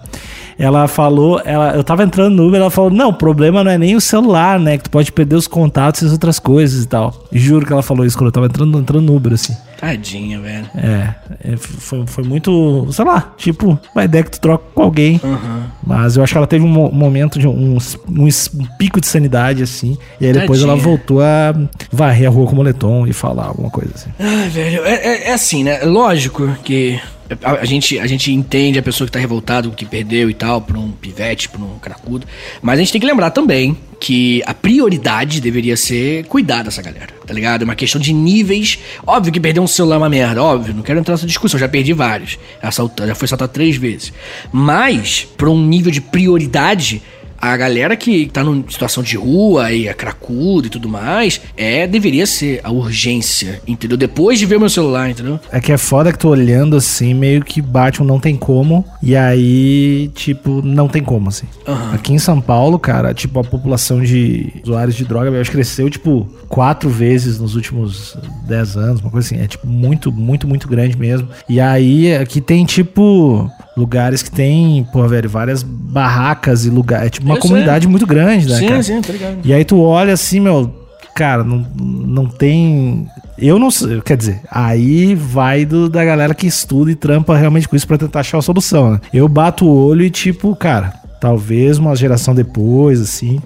ela 0.60 0.90
falou, 0.90 1.42
ela, 1.46 1.74
eu 1.74 1.84
tava 1.86 2.04
entrando 2.04 2.19
no 2.28 2.48
Uber, 2.48 2.60
ela 2.60 2.72
falou: 2.72 2.90
Não, 2.90 3.10
o 3.10 3.14
problema 3.14 3.64
não 3.64 3.72
é 3.72 3.78
nem 3.78 3.96
o 3.96 4.02
celular, 4.02 4.60
né? 4.60 4.78
Que 4.78 4.86
tu 4.86 4.90
pode 4.90 5.12
perder 5.12 5.36
os 5.36 5.48
contatos 5.48 6.02
e 6.02 6.06
as 6.06 6.12
outras 6.12 6.40
coisas 6.40 6.84
e 6.84 6.88
tal. 6.88 7.26
Juro 7.32 7.66
que 7.66 7.72
ela 7.72 7.84
falou 7.84 8.06
isso 8.06 8.18
quando 8.18 8.28
eu 8.28 8.32
tava 8.32 8.48
entrando, 8.48 8.80
entrando 8.80 9.06
no 9.06 9.16
Uber, 9.16 9.34
assim. 9.34 9.56
Tadinha, 9.80 10.42
velho. 10.42 10.66
É, 10.76 11.16
é, 11.54 11.58
foi, 11.58 12.06
foi 12.06 12.24
muito, 12.26 12.88
sei 12.92 13.06
lá, 13.06 13.34
tipo, 13.38 13.80
uma 13.96 14.04
ideia 14.04 14.26
que 14.26 14.32
tu 14.32 14.42
troca 14.42 14.66
com 14.76 14.84
alguém. 14.84 15.22
Uhum. 15.24 15.64
Mas 15.86 16.18
eu 16.18 16.24
acho 16.24 16.34
que 16.34 16.38
ela 16.38 16.48
teve 16.48 16.66
um 16.66 16.92
momento 16.92 17.40
de 17.40 17.48
um, 17.48 17.78
um, 17.78 17.78
um 18.10 18.66
pico 18.78 19.00
de 19.00 19.08
sanidade, 19.08 19.64
assim. 19.64 19.98
E 20.20 20.26
aí 20.26 20.34
depois 20.34 20.60
Tadinha. 20.60 20.74
ela 20.74 20.82
voltou 20.82 21.22
a 21.22 21.56
varrer 21.92 22.28
a 22.28 22.30
rua 22.32 22.46
com 22.46 22.54
o 22.54 22.56
moletom 22.58 23.08
e 23.08 23.14
falar 23.14 23.46
alguma 23.46 23.70
coisa 23.70 23.92
assim. 23.96 24.10
Ai, 24.20 24.50
velho, 24.50 24.84
é, 24.84 24.96
é, 24.96 25.30
é 25.30 25.34
assim, 25.34 25.64
né? 25.64 25.80
Lógico 25.84 26.54
que 26.64 27.00
a, 27.44 27.52
a, 27.62 27.66
gente, 27.66 28.00
a 28.00 28.08
gente 28.08 28.32
entende 28.32 28.80
a 28.80 28.82
pessoa 28.82 29.06
que 29.06 29.12
tá 29.12 29.20
revoltado, 29.20 29.72
que 29.72 29.86
perdeu 29.86 30.30
e 30.30 30.34
tal, 30.34 30.62
por 30.62 30.76
um 30.76 30.92
pivete, 30.92 31.48
por 31.48 31.62
um 31.62 31.78
cracudo. 31.78 32.26
Mas 32.62 32.80
a 32.80 32.82
gente 32.82 32.92
tem 32.92 33.00
que 33.00 33.08
lembrar 33.08 33.30
também 33.32 33.78
que 34.00 34.42
a 34.46 34.54
prioridade 34.54 35.42
deveria 35.42 35.76
ser 35.76 36.26
cuidar 36.26 36.64
dessa 36.64 36.82
galera, 36.82 37.10
tá 37.26 37.34
ligado? 37.34 37.62
É 37.62 37.66
uma 37.66 37.76
questão 37.76 38.00
de 38.00 38.14
níveis. 38.14 38.80
Óbvio 39.06 39.32
que 39.32 39.40
perder 39.40 39.60
um 39.60 39.68
celular 39.68 39.96
é 39.96 40.00
uma 40.00 40.10
merda, 40.10 40.42
óbvio, 40.42 40.74
não 40.74 40.82
quero 40.82 41.00
entrar 41.00 41.14
nessa 41.14 41.28
discussão, 41.28 41.60
já 41.60 41.68
perdi 41.68 41.94
vários. 41.94 42.40
Assaltado, 42.62 43.08
já 43.08 43.16
foi 43.16 43.26
assaltado 43.26 43.52
três 43.52 43.76
vezes. 43.76 44.12
Mas, 44.52 45.28
por 45.38 45.50
um 45.50 45.62
nível 45.62 45.92
de 45.92 46.02
prioridade, 46.02 47.02
A 47.42 47.56
galera 47.56 47.96
que 47.96 48.28
tá 48.28 48.44
numa 48.44 48.64
situação 48.70 49.02
de 49.02 49.16
rua 49.16 49.72
e 49.72 49.88
é 49.88 49.94
cracudo 49.94 50.68
e 50.68 50.70
tudo 50.70 50.90
mais, 50.90 51.42
é, 51.56 51.88
deveria 51.88 52.26
ser 52.26 52.60
a 52.64 52.72
urgência, 52.72 53.62
entendeu? 53.68 53.98
Depois 53.98 54.40
de 54.40 54.46
ver 54.46 54.58
o 54.58 54.60
meu 54.60 54.70
celular, 54.70 55.10
entendeu? 55.10 55.40
É 55.52 55.60
que 55.60 55.72
é 55.72 55.78
foda 55.78 56.12
que 56.12 56.20
tu 56.20 56.28
olhando 56.28 56.76
assim, 56.76 57.14
meio 57.14 57.44
que 57.44 57.62
bate 57.62 58.02
um 58.02 58.06
não 58.06 58.20
tem 58.20 58.36
como. 58.36 58.86
E 59.02 59.16
aí, 59.16 60.12
tipo, 60.14 60.62
não 60.62 60.88
tem 60.88 61.02
como, 61.02 61.30
assim. 61.30 61.48
Aham. 61.68 61.94
Aqui 61.94 62.14
em 62.14 62.20
São 62.20 62.42
Paulo, 62.42 62.78
cara, 62.78 63.14
tipo, 63.14 63.40
a 63.40 63.44
população 63.44 64.02
de 64.04 64.52
usuários 64.64 64.96
de 64.96 65.06
droga, 65.06 65.30
eu 65.30 65.40
acho 65.40 65.50
que 65.50 65.58
cresceu, 65.58 65.90
tipo, 65.90 66.28
quatro 66.48 66.90
vezes 66.90 67.40
nos 67.40 67.56
últimos 67.56 68.18
10 68.48 68.78
anos, 68.78 69.02
uma 69.02 69.12
coisa 69.12 69.28
assim. 69.28 69.42
É, 69.42 69.48
tipo, 69.48 69.66
muito, 69.68 70.12
muito, 70.12 70.48
muito 70.48 70.68
grande 70.68 70.98
mesmo. 70.98 71.28
E 71.48 71.60
aí, 71.60 72.16
aqui 72.16 72.42
tem, 72.42 72.66
tipo, 72.66 73.50
lugares 73.80 74.22
que 74.22 74.30
tem, 74.30 74.86
pô, 74.92 75.08
velho, 75.08 75.30
várias 75.30 75.64
barracas 75.64 76.66
e 76.66 76.70
lugares. 76.70 77.08
É, 77.08 77.10
tipo, 77.10 77.26
uma 77.26 77.36
Eu 77.36 77.40
comunidade 77.40 77.88
muito 77.88 78.06
grande, 78.06 78.48
né, 78.48 78.56
sim, 78.58 78.68
cara? 78.68 78.84
sim, 78.84 79.02
tá 79.02 79.14
ligado. 79.14 79.40
E 79.44 79.54
aí 79.54 79.64
tu 79.66 79.80
olha 79.82 80.14
assim, 80.14 80.40
meu, 80.40 80.72
cara, 81.16 81.44
não, 81.44 81.66
não 81.76 82.26
tem. 82.26 83.08
Eu 83.38 83.58
não 83.58 83.72
sei, 83.72 84.02
quer 84.02 84.18
dizer, 84.18 84.42
aí 84.52 85.16
vai 85.16 85.66
do, 85.66 85.90
da 85.90 86.04
galera 86.04 86.36
que 86.36 86.46
estuda 86.46 86.92
e 86.92 86.96
trampa 86.96 87.38
realmente 87.38 87.68
com 87.70 87.76
isso 87.76 87.88
pra 87.88 87.98
tentar 87.98 88.20
achar 88.20 88.38
a 88.38 88.42
solução, 88.42 88.92
né? 88.92 89.00
Eu 89.14 89.28
bato 89.28 89.66
o 89.66 89.88
olho 89.88 90.04
e, 90.04 90.10
tipo, 90.10 90.54
cara, 90.56 90.94
talvez 91.22 91.78
uma 91.78 91.96
geração 91.96 92.36
depois, 92.36 93.00
assim, 93.00 93.42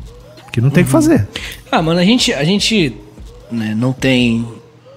que 0.52 0.60
não 0.60 0.72
tem 0.72 0.84
o 0.84 0.86
que 0.86 0.92
fazer. 0.92 1.28
Ah, 1.72 1.82
mano, 1.82 2.00
a 2.00 2.04
gente, 2.06 2.34
a 2.34 2.44
gente 2.44 2.96
né, 3.52 3.76
não 3.78 3.94
tem 3.94 4.48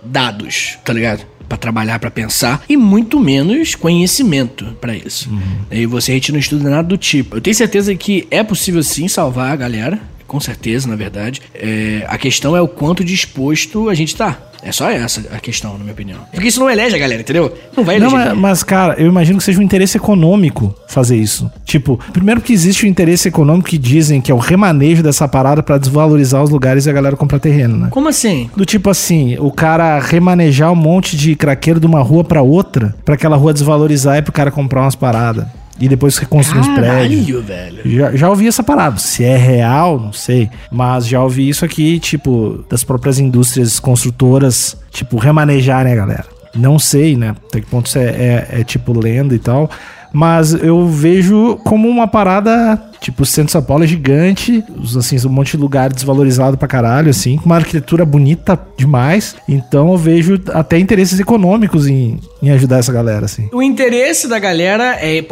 dados, 0.03 0.79
tá 0.85 0.93
ligado? 0.93 1.23
Pra 1.49 1.57
trabalhar, 1.57 1.99
pra 2.01 2.11
pensar, 2.11 2.65
e 2.69 2.77
muito 2.77 3.21
menos 3.21 3.75
conhecimento 3.75 4.65
pra 4.81 4.97
isso. 4.97 5.31
E 5.71 5.87
você 5.87 6.11
a 6.11 6.15
gente 6.15 6.33
não 6.33 6.39
estuda 6.41 6.69
nada 6.69 6.89
do 6.89 6.97
tipo. 6.97 7.37
Eu 7.37 7.41
tenho 7.41 7.55
certeza 7.55 7.95
que 7.95 8.27
é 8.31 8.43
possível 8.43 8.83
sim 8.83 9.07
salvar 9.07 9.53
a 9.53 9.57
galera, 9.57 10.01
com 10.27 10.41
certeza, 10.41 10.89
na 10.89 10.97
verdade. 10.97 11.41
É, 11.55 12.05
a 12.09 12.19
questão 12.19 12.57
é 12.57 12.61
o 12.61 12.69
quanto 12.69 13.05
disposto 13.05 13.89
a 13.89 13.95
gente 13.95 14.15
tá. 14.17 14.39
É 14.63 14.73
só 14.73 14.91
essa 14.91 15.21
a 15.33 15.39
questão, 15.39 15.75
na 15.75 15.79
minha 15.81 15.93
opinião. 15.93 16.19
Porque 16.33 16.49
isso 16.49 16.59
não 16.59 16.69
elege 16.69 16.97
a 16.97 16.99
galera, 16.99 17.21
entendeu? 17.21 17.53
Não 17.77 17.85
vai 17.85 18.01
Não, 18.01 18.07
eleger. 18.09 18.19
mas, 18.19 18.27
ninguém. 18.29 18.43
mas, 18.43 18.63
cara, 18.65 18.95
eu 18.99 19.07
imagino 19.07 19.39
que 19.39 19.45
seja 19.45 19.61
um 19.61 19.63
interesse 19.63 19.97
econômico 19.97 20.75
fazer 20.89 21.17
isso. 21.17 21.49
Tipo, 21.65 22.01
primeiro 22.13 22.41
que 22.41 22.53
existe 22.53 22.85
o 22.85 22.89
interesse 22.89 23.29
econômico 23.29 23.69
que 23.69 23.79
dizem 23.79 24.21
que 24.21 24.33
é 24.33 24.35
o 24.35 24.39
remanejo 24.39 25.05
dessa 25.05 25.29
parada 25.29 25.63
pra 25.63 25.79
desvalorizar 25.79 26.43
os 26.43 26.51
lugares 26.51 26.87
e 26.87 26.91
a 26.91 26.93
galera 26.93 27.17
comprar 27.17 27.39
terreno, 27.39 27.77
né? 27.77 27.89
Como 27.91 28.09
assim? 28.09 28.51
Do 28.57 28.65
tipo 28.65 28.91
assim, 28.91 29.37
o 29.39 29.53
cara 29.53 30.01
remanejar 30.01 30.73
um 30.73 30.77
monte 30.77 31.17
de 31.17 31.37
craqueiro 31.37 31.79
de 31.79 31.87
uma 31.87 32.01
rua 32.03 32.25
pra 32.25 32.43
outra, 32.43 32.93
pra 33.05 33.15
aquela 33.15 33.37
rua 33.37 33.53
desvalorizar 33.53 34.19
e 34.19 34.23
pro 34.23 34.33
cara 34.33 34.51
comprar 34.51 34.81
umas 34.83 34.97
paradas. 34.97 35.47
E 35.79 35.89
depois 35.89 36.17
reconstruir 36.17 36.61
os 36.61 36.69
prédios. 36.69 37.27
Caralho, 37.27 37.43
velho. 37.43 37.81
Já, 37.85 38.17
já 38.17 38.31
ouvi 38.31 38.49
essa 38.49 38.63
parada. 38.63 38.97
Se 38.99 39.23
é 39.25 39.37
real, 39.37 40.01
não 40.01 40.13
sei. 40.13 40.49
Mas 40.71 41.07
já 41.07 41.23
ouvi 41.23 41.49
isso 41.49 41.65
aqui, 41.65 41.99
tipo, 42.01 42.65
das 42.71 42.83
próprias 42.83 43.19
indústrias 43.19 43.79
construtoras, 43.79 44.77
tipo, 44.91 45.19
remanejarem 45.19 45.93
a 45.93 45.97
galera. 45.97 46.25
Não 46.55 46.79
sei, 46.79 47.15
né? 47.17 47.35
Até 47.49 47.61
que 47.61 47.67
ponto 47.67 47.87
isso 47.87 47.99
é, 47.99 48.05
é- 48.07 48.49
é, 48.61 48.65
tipo 48.65 48.99
lenda 48.99 49.35
e 49.35 49.39
tal. 49.39 49.71
Mas 50.13 50.55
eu 50.55 50.87
vejo 50.89 51.57
como 51.65 51.87
uma 51.89 52.07
parada. 52.09 52.81
Tipo, 53.07 53.23
o 53.23 53.27
centro 53.27 53.47
de 53.47 53.53
São 53.53 53.63
Paulo 53.63 53.85
é 53.85 53.87
gigante. 53.87 54.65
Assim, 54.99 55.17
um 55.25 55.31
monte 55.31 55.53
de 55.53 55.59
lugar 55.59 55.93
desvalorizado 55.93 56.59
pra 56.59 56.67
caralho, 56.67 57.09
assim. 57.09 57.37
Com 57.37 57.47
uma 57.47 57.55
arquitetura 57.55 58.05
bonita 58.05 58.61
demais. 58.77 59.37
Então 59.49 59.93
eu 59.93 59.97
vejo 59.97 60.41
até 60.53 60.77
interesses 60.77 61.21
econômicos 61.21 61.87
em, 61.87 62.19
em 62.43 62.51
ajudar 62.51 62.79
essa 62.79 62.93
galera, 62.93 63.27
assim. 63.27 63.49
O 63.53 63.63
interesse 63.63 64.27
da 64.27 64.41
galera 64.41 64.99
é 65.01 65.25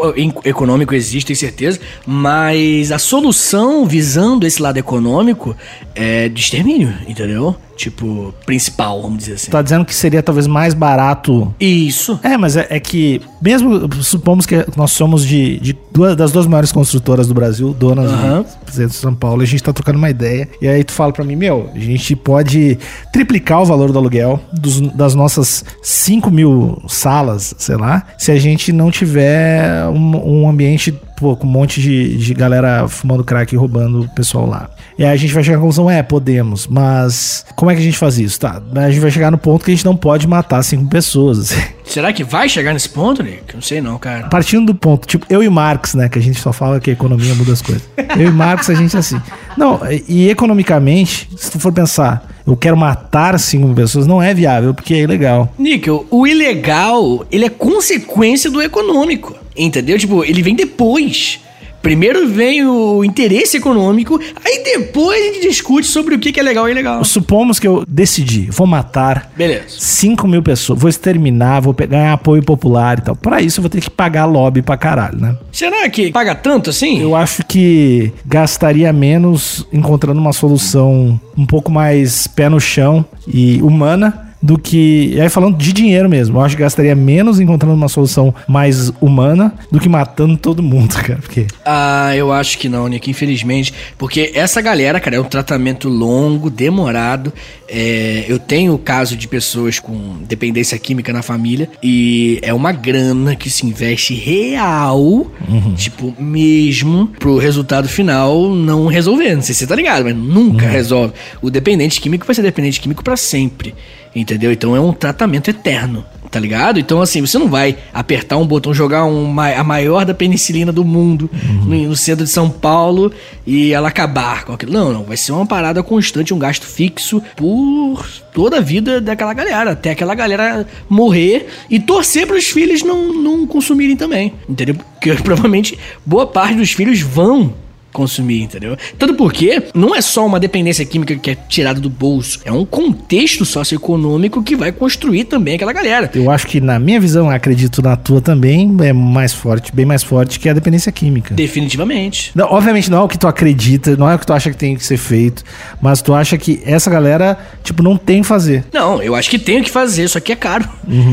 econômico 0.44 0.94
existe, 0.94 1.26
tem 1.26 1.34
certeza, 1.34 1.80
mas 2.06 2.92
a 2.92 2.98
solução 2.98 3.86
visando 3.86 4.46
esse 4.46 4.62
lado 4.62 4.76
econômico 4.76 5.56
é 5.96 6.28
de 6.28 6.40
extermínio, 6.40 6.94
entendeu? 7.08 7.56
Tipo, 7.76 8.32
principal, 8.46 9.02
vamos 9.02 9.18
dizer 9.18 9.34
assim. 9.34 9.50
Tá 9.50 9.60
dizendo 9.60 9.84
que 9.84 9.94
seria 9.94 10.22
talvez 10.22 10.46
mais 10.46 10.74
barato 10.74 11.52
Isso. 11.58 12.18
É, 12.22 12.36
mas 12.36 12.56
é, 12.56 12.66
é 12.70 12.78
que, 12.78 13.20
mesmo 13.42 13.92
supomos 14.02 14.46
que 14.46 14.64
nós 14.76 14.92
somos 14.92 15.26
de, 15.26 15.58
de 15.58 15.76
duas, 15.92 16.14
das 16.14 16.30
duas 16.30 16.46
maiores 16.46 16.70
construtoras 16.70 17.26
do 17.26 17.34
Brasil, 17.34 17.63
donas 17.72 18.10
Aham. 18.12 18.42
do 18.66 18.70
centro 18.72 18.90
de 18.90 18.94
São 18.96 19.14
Paulo, 19.14 19.42
a 19.42 19.46
gente 19.46 19.62
tá 19.62 19.72
trocando 19.72 19.98
uma 19.98 20.10
ideia. 20.10 20.48
E 20.60 20.68
aí 20.68 20.84
tu 20.84 20.92
fala 20.92 21.12
pra 21.12 21.24
mim, 21.24 21.36
meu, 21.36 21.70
a 21.74 21.78
gente 21.78 22.14
pode 22.16 22.78
triplicar 23.12 23.62
o 23.62 23.64
valor 23.64 23.90
do 23.92 23.98
aluguel 23.98 24.40
dos- 24.52 24.80
das 24.92 25.14
nossas 25.14 25.64
5 25.82 26.30
mil 26.30 26.82
salas, 26.88 27.54
sei 27.58 27.76
lá, 27.76 28.04
se 28.18 28.30
a 28.32 28.36
gente 28.36 28.72
não 28.72 28.90
tiver 28.90 29.86
um, 29.88 30.42
um 30.42 30.48
ambiente 30.48 30.92
pô, 31.16 31.36
com 31.36 31.46
um 31.46 31.50
monte 31.50 31.80
de, 31.80 32.16
de 32.16 32.34
galera 32.34 32.88
fumando 32.88 33.24
crack 33.24 33.52
e 33.54 33.56
roubando 33.58 34.02
o 34.02 34.08
pessoal 34.08 34.46
lá. 34.46 34.70
E 34.98 35.04
aí 35.04 35.10
a 35.10 35.16
gente 35.16 35.32
vai 35.32 35.42
chegar 35.42 35.56
à 35.56 35.60
conclusão, 35.60 35.90
é, 35.90 36.02
podemos, 36.02 36.66
mas 36.66 37.44
como 37.56 37.70
é 37.70 37.74
que 37.74 37.80
a 37.80 37.84
gente 37.84 37.98
faz 37.98 38.18
isso? 38.18 38.38
Tá, 38.40 38.62
a 38.74 38.90
gente 38.90 39.00
vai 39.00 39.10
chegar 39.10 39.30
no 39.30 39.38
ponto 39.38 39.64
que 39.64 39.70
a 39.70 39.74
gente 39.74 39.84
não 39.84 39.96
pode 39.96 40.26
matar 40.26 40.62
cinco 40.62 40.88
pessoas. 40.88 41.38
assim. 41.38 41.60
Será 41.84 42.12
que 42.12 42.24
vai 42.24 42.48
chegar 42.48 42.72
nesse 42.72 42.88
ponto, 42.88 43.22
Nick? 43.22 43.54
Não 43.54 43.62
sei 43.62 43.80
não, 43.80 43.98
cara. 43.98 44.28
Partindo 44.28 44.66
do 44.66 44.74
ponto, 44.74 45.06
tipo, 45.06 45.26
eu 45.28 45.42
e 45.42 45.48
Marx, 45.48 45.94
né? 45.94 46.08
Que 46.08 46.18
a 46.18 46.22
gente 46.22 46.40
só 46.40 46.52
fala 46.52 46.80
que 46.80 46.90
a 46.90 46.92
economia 46.92 47.34
muda 47.34 47.52
as 47.52 47.60
coisas. 47.60 47.82
Eu 48.18 48.28
e 48.28 48.30
Marx, 48.30 48.70
a 48.70 48.74
gente 48.74 48.94
é 48.96 48.98
assim. 48.98 49.20
Não, 49.56 49.80
e 50.08 50.24
e 50.24 50.30
economicamente, 50.30 51.28
se 51.36 51.50
tu 51.50 51.58
for 51.58 51.72
pensar, 51.72 52.26
eu 52.46 52.56
quero 52.56 52.76
matar 52.76 53.38
cinco 53.38 53.74
pessoas, 53.74 54.06
não 54.06 54.22
é 54.22 54.34
viável, 54.34 54.74
porque 54.74 54.94
é 54.94 55.00
ilegal. 55.00 55.52
Níquel, 55.58 56.06
o 56.10 56.26
ilegal, 56.26 57.24
ele 57.30 57.46
é 57.46 57.48
consequência 57.48 58.50
do 58.50 58.60
econômico, 58.60 59.34
entendeu? 59.56 59.98
Tipo, 59.98 60.24
ele 60.24 60.42
vem 60.42 60.54
depois. 60.54 61.40
Primeiro 61.84 62.26
vem 62.26 62.66
o 62.66 63.04
interesse 63.04 63.58
econômico, 63.58 64.18
aí 64.42 64.64
depois 64.64 65.20
a 65.20 65.26
gente 65.26 65.46
discute 65.46 65.86
sobre 65.86 66.14
o 66.14 66.18
que 66.18 66.32
que 66.32 66.40
é 66.40 66.42
legal 66.42 66.66
e 66.66 66.72
ilegal. 66.72 67.04
Supomos 67.04 67.58
que 67.58 67.68
eu 67.68 67.84
decidi, 67.86 68.48
vou 68.50 68.66
matar 68.66 69.30
Beleza. 69.36 69.66
5 69.68 70.26
mil 70.26 70.42
pessoas, 70.42 70.80
vou 70.80 70.88
exterminar, 70.88 71.60
vou 71.60 71.74
ganhar 71.74 72.14
apoio 72.14 72.42
popular 72.42 72.98
e 72.98 73.02
tal. 73.02 73.14
Pra 73.14 73.42
isso 73.42 73.60
eu 73.60 73.62
vou 73.62 73.68
ter 73.68 73.82
que 73.82 73.90
pagar 73.90 74.24
lobby 74.24 74.62
pra 74.62 74.78
caralho, 74.78 75.20
né? 75.20 75.36
Será 75.52 75.86
que 75.90 76.10
paga 76.10 76.34
tanto 76.34 76.70
assim? 76.70 77.02
Eu 77.02 77.14
acho 77.14 77.44
que 77.44 78.10
gastaria 78.24 78.90
menos 78.90 79.66
encontrando 79.70 80.18
uma 80.18 80.32
solução 80.32 81.20
um 81.36 81.44
pouco 81.44 81.70
mais 81.70 82.26
pé 82.26 82.48
no 82.48 82.58
chão 82.58 83.04
e 83.28 83.60
humana 83.60 84.33
do 84.44 84.58
que. 84.58 85.14
E 85.14 85.20
aí, 85.22 85.30
falando 85.30 85.56
de 85.56 85.72
dinheiro 85.72 86.06
mesmo, 86.06 86.36
eu 86.36 86.42
acho 86.42 86.54
que 86.54 86.62
gastaria 86.62 86.94
menos 86.94 87.40
encontrando 87.40 87.74
uma 87.74 87.88
solução 87.88 88.34
mais 88.46 88.92
humana 89.00 89.54
do 89.72 89.80
que 89.80 89.88
matando 89.88 90.36
todo 90.36 90.62
mundo, 90.62 90.94
cara. 91.00 91.18
Porque. 91.18 91.46
Ah, 91.64 92.14
eu 92.14 92.30
acho 92.30 92.58
que 92.58 92.68
não, 92.68 92.86
Nick, 92.86 93.10
infelizmente. 93.10 93.72
Porque 93.96 94.32
essa 94.34 94.60
galera, 94.60 95.00
cara, 95.00 95.16
é 95.16 95.20
um 95.20 95.24
tratamento 95.24 95.88
longo, 95.88 96.50
demorado. 96.50 97.32
É, 97.66 98.26
eu 98.28 98.38
tenho 98.38 98.74
o 98.74 98.78
caso 98.78 99.16
de 99.16 99.26
pessoas 99.26 99.80
com 99.80 100.18
dependência 100.28 100.78
química 100.78 101.10
na 101.10 101.22
família. 101.22 101.70
E 101.82 102.38
é 102.42 102.52
uma 102.52 102.70
grana 102.70 103.34
que 103.34 103.48
se 103.48 103.66
investe 103.66 104.12
real, 104.12 105.26
tipo, 105.74 106.14
mesmo, 106.20 107.06
pro 107.18 107.38
resultado 107.38 107.88
final 107.88 108.50
não 108.50 108.88
resolver. 108.88 109.34
Não 109.34 109.42
sei 109.42 109.54
se 109.54 109.60
você 109.60 109.66
tá 109.66 109.74
ligado, 109.74 110.04
mas 110.04 110.14
nunca 110.14 110.66
resolve. 110.66 111.14
O 111.40 111.48
dependente 111.48 111.98
químico 111.98 112.26
vai 112.26 112.34
ser 112.34 112.42
dependente 112.42 112.78
químico 112.78 113.02
pra 113.02 113.16
sempre. 113.16 113.74
Entendeu? 114.14 114.52
Então 114.52 114.74
é 114.76 114.80
um 114.80 114.92
tratamento 114.92 115.48
eterno. 115.48 116.04
Tá 116.30 116.40
ligado? 116.40 116.80
Então, 116.80 117.00
assim, 117.00 117.20
você 117.20 117.38
não 117.38 117.46
vai 117.46 117.76
apertar 117.92 118.36
um 118.38 118.44
botão, 118.46 118.74
jogar 118.74 119.04
um, 119.04 119.24
ma- 119.26 119.52
a 119.52 119.62
maior 119.62 120.04
da 120.04 120.12
penicilina 120.12 120.72
do 120.72 120.84
mundo 120.84 121.30
no, 121.64 121.76
no 121.88 121.94
centro 121.94 122.24
de 122.24 122.30
São 122.30 122.50
Paulo 122.50 123.12
e 123.46 123.72
ela 123.72 123.86
acabar 123.86 124.44
com 124.44 124.52
aquilo. 124.52 124.72
Não, 124.72 124.92
não. 124.92 125.04
Vai 125.04 125.16
ser 125.16 125.30
uma 125.30 125.46
parada 125.46 125.80
constante, 125.80 126.34
um 126.34 126.38
gasto 126.38 126.66
fixo 126.66 127.22
por 127.36 128.04
toda 128.32 128.56
a 128.56 128.60
vida 128.60 129.00
daquela 129.00 129.32
galera. 129.32 129.70
Até 129.72 129.90
aquela 129.92 130.12
galera 130.16 130.66
morrer 130.88 131.46
e 131.70 131.78
torcer 131.78 132.26
para 132.26 132.36
os 132.36 132.46
filhos 132.46 132.82
não, 132.82 133.12
não 133.12 133.46
consumirem 133.46 133.94
também. 133.94 134.32
Entendeu? 134.48 134.74
Porque 134.74 135.12
provavelmente 135.22 135.78
boa 136.04 136.26
parte 136.26 136.56
dos 136.56 136.72
filhos 136.72 137.00
vão 137.00 137.54
consumir, 137.94 138.42
entendeu? 138.42 138.76
Tanto 138.98 139.14
porque 139.14 139.62
não 139.72 139.94
é 139.94 140.02
só 140.02 140.26
uma 140.26 140.40
dependência 140.40 140.84
química 140.84 141.14
que 141.14 141.30
é 141.30 141.34
tirada 141.34 141.80
do 141.80 141.88
bolso, 141.88 142.40
é 142.44 142.52
um 142.52 142.66
contexto 142.66 143.44
socioeconômico 143.44 144.42
que 144.42 144.56
vai 144.56 144.72
construir 144.72 145.24
também 145.24 145.54
aquela 145.54 145.72
galera. 145.72 146.10
Eu 146.14 146.30
acho 146.30 146.46
que, 146.46 146.60
na 146.60 146.78
minha 146.78 147.00
visão, 147.00 147.30
acredito 147.30 147.80
na 147.80 147.96
tua 147.96 148.20
também, 148.20 148.76
é 148.82 148.92
mais 148.92 149.32
forte, 149.32 149.72
bem 149.72 149.86
mais 149.86 150.02
forte 150.02 150.40
que 150.40 150.48
a 150.48 150.52
dependência 150.52 150.90
química. 150.90 151.34
Definitivamente. 151.34 152.32
Não, 152.34 152.46
obviamente 152.46 152.90
não 152.90 152.98
é 152.98 153.02
o 153.02 153.08
que 153.08 153.18
tu 153.18 153.28
acredita, 153.28 153.96
não 153.96 154.10
é 154.10 154.16
o 154.16 154.18
que 154.18 154.26
tu 154.26 154.32
acha 154.32 154.50
que 154.50 154.56
tem 154.56 154.76
que 154.76 154.84
ser 154.84 154.96
feito, 154.96 155.44
mas 155.80 156.02
tu 156.02 156.12
acha 156.12 156.36
que 156.36 156.60
essa 156.66 156.90
galera, 156.90 157.38
tipo, 157.62 157.82
não 157.82 157.96
tem 157.96 158.22
que 158.22 158.26
fazer. 158.26 158.64
Não, 158.72 159.00
eu 159.00 159.14
acho 159.14 159.30
que 159.30 159.38
tem 159.38 159.62
que 159.62 159.70
fazer, 159.70 160.08
só 160.08 160.18
que 160.18 160.32
é 160.32 160.36
caro. 160.36 160.68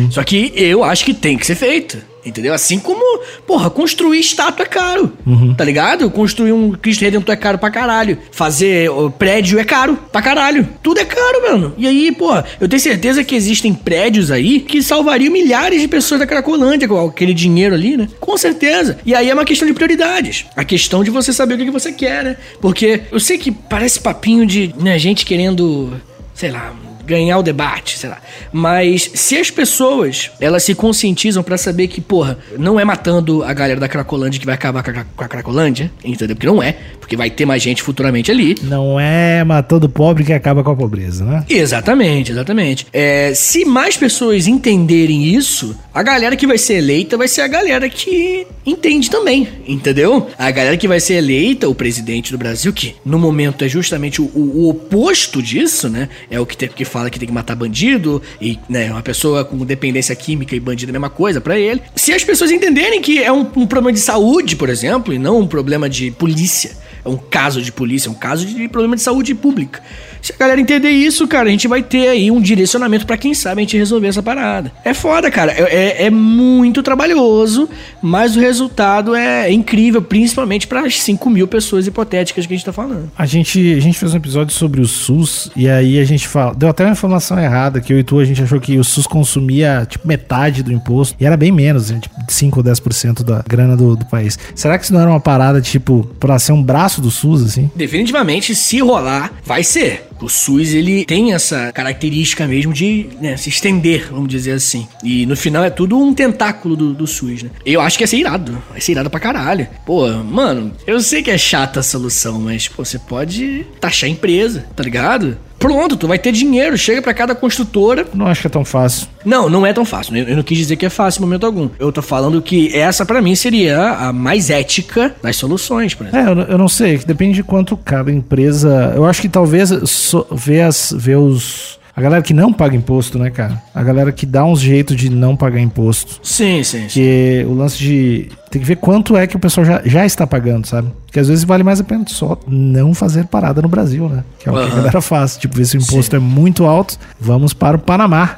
Só 0.09 0.23
que 0.23 0.51
eu 0.55 0.83
acho 0.83 1.05
que 1.05 1.13
tem 1.13 1.37
que 1.37 1.45
ser 1.45 1.55
feito. 1.55 2.10
Entendeu? 2.25 2.53
Assim 2.53 2.79
como, 2.79 3.21
porra, 3.47 3.69
construir 3.69 4.19
estátua 4.19 4.63
é 4.63 4.67
caro. 4.67 5.11
Uhum. 5.25 5.53
Tá 5.53 5.63
ligado? 5.63 6.09
Construir 6.09 6.51
um 6.51 6.71
Cristo 6.71 7.01
Redentor 7.01 7.33
é 7.33 7.37
caro 7.37 7.57
pra 7.57 7.71
caralho. 7.71 8.17
Fazer 8.31 8.89
prédio 9.17 9.59
é 9.59 9.63
caro 9.63 9.97
pra 10.11 10.21
caralho. 10.21 10.67
Tudo 10.83 10.99
é 10.99 11.05
caro, 11.05 11.41
mano. 11.41 11.73
E 11.77 11.87
aí, 11.87 12.11
porra, 12.11 12.45
eu 12.59 12.67
tenho 12.67 12.81
certeza 12.81 13.23
que 13.23 13.35
existem 13.35 13.73
prédios 13.73 14.29
aí 14.29 14.59
que 14.59 14.81
salvariam 14.83 15.31
milhares 15.31 15.81
de 15.81 15.87
pessoas 15.87 16.19
da 16.19 16.27
Cracolândia 16.27 16.87
com 16.87 17.07
aquele 17.07 17.33
dinheiro 17.33 17.73
ali, 17.73 17.97
né? 17.97 18.07
Com 18.19 18.37
certeza. 18.37 18.99
E 19.05 19.15
aí 19.15 19.29
é 19.29 19.33
uma 19.33 19.45
questão 19.45 19.67
de 19.67 19.73
prioridades. 19.73 20.45
A 20.55 20.63
questão 20.63 21.03
de 21.03 21.09
você 21.09 21.33
saber 21.33 21.55
o 21.55 21.57
que 21.57 21.65
que 21.65 21.71
você 21.71 21.91
quer, 21.91 22.23
né? 22.23 22.37
Porque 22.61 23.01
eu 23.11 23.19
sei 23.19 23.37
que 23.37 23.51
parece 23.51 23.99
papinho 23.99 24.45
de 24.45 24.73
né, 24.77 24.97
gente 24.99 25.25
querendo, 25.25 25.99
sei 26.33 26.51
lá, 26.51 26.73
ganhar 27.11 27.37
o 27.37 27.43
debate, 27.43 27.97
sei 27.99 28.09
lá. 28.09 28.17
Mas 28.51 29.11
se 29.13 29.37
as 29.37 29.51
pessoas, 29.51 30.31
elas 30.39 30.63
se 30.63 30.73
conscientizam 30.73 31.43
pra 31.43 31.57
saber 31.57 31.87
que, 31.87 31.99
porra, 32.01 32.37
não 32.57 32.79
é 32.79 32.85
matando 32.85 33.43
a 33.43 33.53
galera 33.53 33.79
da 33.79 33.87
Cracolândia 33.87 34.39
que 34.39 34.45
vai 34.45 34.55
acabar 34.55 34.81
com 34.83 34.91
a, 34.91 35.03
com 35.03 35.23
a 35.23 35.27
Cracolândia, 35.27 35.91
entendeu? 36.03 36.35
Porque 36.35 36.47
não 36.47 36.61
é, 36.63 36.75
porque 36.99 37.15
vai 37.17 37.29
ter 37.29 37.45
mais 37.45 37.61
gente 37.61 37.81
futuramente 37.83 38.31
ali. 38.31 38.55
Não 38.63 38.99
é 38.99 39.43
matando 39.43 39.85
o 39.85 39.89
pobre 39.89 40.23
que 40.23 40.33
acaba 40.33 40.63
com 40.63 40.71
a 40.71 40.75
pobreza, 40.75 41.23
né? 41.25 41.45
Exatamente, 41.49 42.31
exatamente. 42.31 42.87
É, 42.93 43.33
se 43.33 43.65
mais 43.65 43.97
pessoas 43.97 44.47
entenderem 44.47 45.25
isso, 45.35 45.75
a 45.93 46.01
galera 46.03 46.35
que 46.35 46.47
vai 46.47 46.57
ser 46.57 46.75
eleita 46.75 47.17
vai 47.17 47.27
ser 47.27 47.41
a 47.41 47.47
galera 47.47 47.89
que 47.89 48.45
entende 48.65 49.09
também, 49.09 49.47
entendeu? 49.67 50.27
A 50.37 50.49
galera 50.51 50.77
que 50.77 50.87
vai 50.87 50.99
ser 50.99 51.15
eleita, 51.15 51.67
o 51.67 51.75
presidente 51.75 52.31
do 52.31 52.37
Brasil, 52.37 52.71
que 52.71 52.95
no 53.05 53.17
momento 53.19 53.63
é 53.65 53.67
justamente 53.67 54.21
o, 54.21 54.25
o- 54.25 54.51
o 54.61 54.69
oposto 54.69 55.41
disso, 55.41 55.89
né? 55.89 56.07
É 56.29 56.39
o 56.39 56.45
que, 56.45 56.55
tem, 56.55 56.69
que 56.69 56.85
fala 57.01 57.09
que 57.09 57.19
tem 57.19 57.27
que 57.27 57.33
matar 57.33 57.55
bandido 57.55 58.21
e, 58.39 58.59
né, 58.69 58.91
uma 58.91 59.01
pessoa 59.01 59.43
com 59.43 59.57
dependência 59.65 60.15
química 60.15 60.55
e 60.55 60.59
bandido 60.59 60.91
é 60.91 60.91
a 60.91 60.93
mesma 60.93 61.09
coisa 61.09 61.41
pra 61.41 61.57
ele. 61.57 61.81
Se 61.95 62.13
as 62.13 62.23
pessoas 62.23 62.51
entenderem 62.51 63.01
que 63.01 63.21
é 63.21 63.31
um, 63.31 63.47
um 63.55 63.65
problema 63.65 63.91
de 63.91 63.99
saúde, 63.99 64.55
por 64.55 64.69
exemplo, 64.69 65.13
e 65.13 65.17
não 65.17 65.39
um 65.39 65.47
problema 65.47 65.89
de 65.89 66.11
polícia, 66.11 66.71
é 67.03 67.09
um 67.09 67.17
caso 67.17 67.61
de 67.61 67.71
polícia, 67.71 68.07
é 68.09 68.11
um 68.11 68.15
caso 68.15 68.45
de 68.45 68.67
problema 68.67 68.95
de 68.95 69.01
saúde 69.01 69.33
pública. 69.35 69.81
Se 70.21 70.31
a 70.33 70.37
galera 70.37 70.61
entender 70.61 70.91
isso, 70.91 71.27
cara, 71.27 71.47
a 71.47 71.51
gente 71.51 71.67
vai 71.67 71.81
ter 71.81 72.07
aí 72.07 72.29
um 72.29 72.39
direcionamento 72.39 73.07
pra 73.07 73.17
quem 73.17 73.33
sabe 73.33 73.61
a 73.61 73.63
gente 73.63 73.75
resolver 73.75 74.07
essa 74.07 74.21
parada. 74.21 74.71
É 74.85 74.93
foda, 74.93 75.31
cara. 75.31 75.51
É, 75.51 76.03
é- 76.03 76.05
é 76.05 76.09
muito 76.11 76.83
trabalhoso, 76.83 77.67
mas 78.03 78.35
o 78.35 78.39
resultado 78.39 79.15
é 79.15 79.51
incrível, 79.51 79.99
principalmente 80.01 80.67
para 80.67 80.81
as 80.85 81.01
5 81.01 81.27
mil 81.27 81.47
pessoas 81.47 81.87
hipotéticas 81.87 82.45
que 82.45 82.53
a 82.53 82.55
gente 82.55 82.65
tá 82.65 82.71
falando. 82.73 83.11
A 83.17 83.25
gente, 83.25 83.73
a 83.73 83.79
gente 83.79 83.97
fez 83.97 84.13
um 84.13 84.17
episódio 84.17 84.53
sobre 84.53 84.79
o 84.81 84.85
SUS 84.87 85.49
e 85.55 85.67
aí 85.67 85.99
a 85.99 86.03
gente 86.05 86.27
fala, 86.27 86.53
deu 86.53 86.69
até 86.69 86.83
uma 86.83 86.91
informação 86.91 87.39
errada 87.39 87.81
que 87.81 87.91
eu 87.91 87.97
e 87.97 88.03
tu 88.03 88.19
a 88.19 88.25
gente 88.25 88.43
achou 88.43 88.59
que 88.59 88.77
o 88.77 88.83
SUS 88.83 89.07
consumia 89.07 89.87
tipo 89.89 90.07
metade 90.07 90.61
do 90.61 90.71
imposto 90.71 91.15
e 91.19 91.25
era 91.25 91.35
bem 91.35 91.51
menos, 91.51 91.89
né, 91.89 91.99
tipo 91.99 92.15
5 92.27 92.59
ou 92.59 92.63
10% 92.63 93.23
da 93.23 93.43
grana 93.47 93.75
do, 93.75 93.95
do 93.95 94.05
país. 94.05 94.37
Será 94.53 94.77
que 94.77 94.83
isso 94.83 94.93
não 94.93 95.01
era 95.01 95.09
uma 95.09 95.19
parada 95.19 95.61
tipo 95.61 96.07
pra 96.19 96.37
ser 96.37 96.51
um 96.51 96.61
braço 96.61 96.90
do 96.99 97.11
SUS 97.11 97.43
assim? 97.43 97.69
Definitivamente, 97.75 98.55
se 98.55 98.79
rolar, 98.79 99.31
vai 99.45 99.63
ser. 99.63 100.07
O 100.19 100.29
SUS, 100.29 100.73
ele 100.73 101.05
tem 101.05 101.33
essa 101.33 101.71
característica 101.71 102.45
mesmo 102.47 102.73
de 102.73 103.09
né, 103.19 103.37
se 103.37 103.49
estender, 103.49 104.09
vamos 104.11 104.29
dizer 104.29 104.51
assim. 104.51 104.87
E 105.03 105.25
no 105.25 105.35
final 105.35 105.63
é 105.63 105.69
tudo 105.69 105.97
um 105.97 106.13
tentáculo 106.13 106.75
do, 106.75 106.93
do 106.93 107.07
SUS, 107.07 107.43
né? 107.43 107.49
Eu 107.65 107.81
acho 107.81 107.97
que 107.97 108.03
ia 108.03 108.07
ser 108.07 108.17
irado. 108.17 108.61
Vai 108.69 108.81
ser 108.81 108.91
irado 108.91 109.09
pra 109.09 109.19
caralho. 109.19 109.67
Pô, 109.85 110.07
mano, 110.23 110.73
eu 110.85 110.99
sei 110.99 111.23
que 111.23 111.31
é 111.31 111.37
chata 111.37 111.79
a 111.79 111.83
solução, 111.83 112.39
mas, 112.39 112.67
pô, 112.67 112.83
você 112.83 112.99
pode 112.99 113.65
taxar 113.79 114.07
a 114.07 114.11
empresa, 114.11 114.65
tá 114.75 114.83
ligado? 114.83 115.37
Pronto, 115.61 115.95
tu 115.95 116.07
vai 116.07 116.17
ter 116.19 116.31
dinheiro, 116.31 116.75
chega 116.77 117.01
pra 117.01 117.13
cada 117.13 117.33
construtora. 117.35 118.05
Não 118.13 118.25
acho 118.25 118.41
que 118.41 118.47
é 118.47 118.49
tão 118.49 118.65
fácil. 118.65 119.07
Não, 119.23 119.47
não 119.47 119.65
é 119.65 119.71
tão 119.71 119.85
fácil. 119.85 120.17
Eu 120.17 120.27
eu 120.29 120.35
não 120.35 120.43
quis 120.43 120.57
dizer 120.57 120.75
que 120.75 120.85
é 120.85 120.89
fácil 120.89 121.19
em 121.19 121.25
momento 121.25 121.45
algum. 121.45 121.69
Eu 121.79 121.91
tô 121.91 122.01
falando 122.01 122.41
que 122.41 122.75
essa 122.75 123.05
pra 123.05 123.21
mim 123.21 123.35
seria 123.35 123.79
a 123.91 124.11
mais 124.11 124.49
ética 124.49 125.15
das 125.21 125.35
soluções, 125.35 125.93
por 125.93 126.07
exemplo. 126.07 126.27
É, 126.27 126.31
eu, 126.31 126.35
não- 126.35 126.43
eu 126.43 126.57
não 126.57 126.67
sei, 126.67 126.97
que 126.97 127.05
depende 127.05 127.35
de 127.35 127.43
quanto 127.43 127.77
cada 127.77 128.11
empresa. 128.11 128.91
Eu 128.95 129.05
acho 129.05 129.21
que 129.21 129.29
talvez 129.29 129.69
so, 129.85 130.25
ver, 130.31 130.61
as, 130.61 130.93
ver 130.97 131.17
os. 131.17 131.79
A 131.95 132.01
galera 132.01 132.23
que 132.23 132.33
não 132.33 132.53
paga 132.53 132.75
imposto, 132.75 133.19
né, 133.19 133.29
cara? 133.29 133.61
A 133.75 133.83
galera 133.83 134.11
que 134.11 134.25
dá 134.25 134.45
uns 134.45 134.61
jeitos 134.61 134.95
de 134.95 135.09
não 135.09 135.35
pagar 135.35 135.59
imposto. 135.59 136.19
Sim, 136.23 136.63
sim, 136.63 136.83
sim. 136.83 136.87
Que 136.87 137.45
o 137.47 137.53
lance 137.53 137.77
de. 137.77 138.29
Tem 138.49 138.61
que 138.61 138.67
ver 138.67 138.77
quanto 138.77 139.15
é 139.17 139.27
que 139.27 139.35
o 139.35 139.39
pessoal 139.39 139.65
já, 139.65 139.81
já 139.85 140.05
está 140.05 140.25
pagando, 140.25 140.65
sabe? 140.67 140.89
Porque 141.05 141.19
às 141.19 141.27
vezes 141.27 141.43
vale 141.43 141.63
mais 141.63 141.79
a 141.81 141.83
pena 141.83 142.05
só 142.07 142.37
não 142.47 142.93
fazer 142.93 143.25
parada 143.25 143.61
no 143.61 143.67
Brasil, 143.67 144.07
né? 144.07 144.23
Que 144.39 144.47
é 144.47 144.51
o 144.51 144.55
que 144.55 144.71
a 144.71 144.75
galera 144.75 145.01
faz. 145.01 145.35
Tipo, 145.37 145.57
ver 145.57 145.65
se 145.65 145.77
o 145.77 145.81
imposto 145.81 146.15
é 146.15 146.19
muito 146.19 146.65
alto, 146.65 146.97
vamos 147.19 147.53
para 147.53 147.75
o 147.75 147.79
Panamá. 147.79 148.37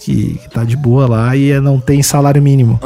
Que, 0.00 0.38
tá 0.52 0.64
de 0.64 0.76
boa 0.76 1.06
lá 1.08 1.36
e 1.36 1.52
é- 1.52 1.60
não 1.60 1.78
tem 1.78 2.02
salário 2.02 2.42
mínimo. 2.42 2.78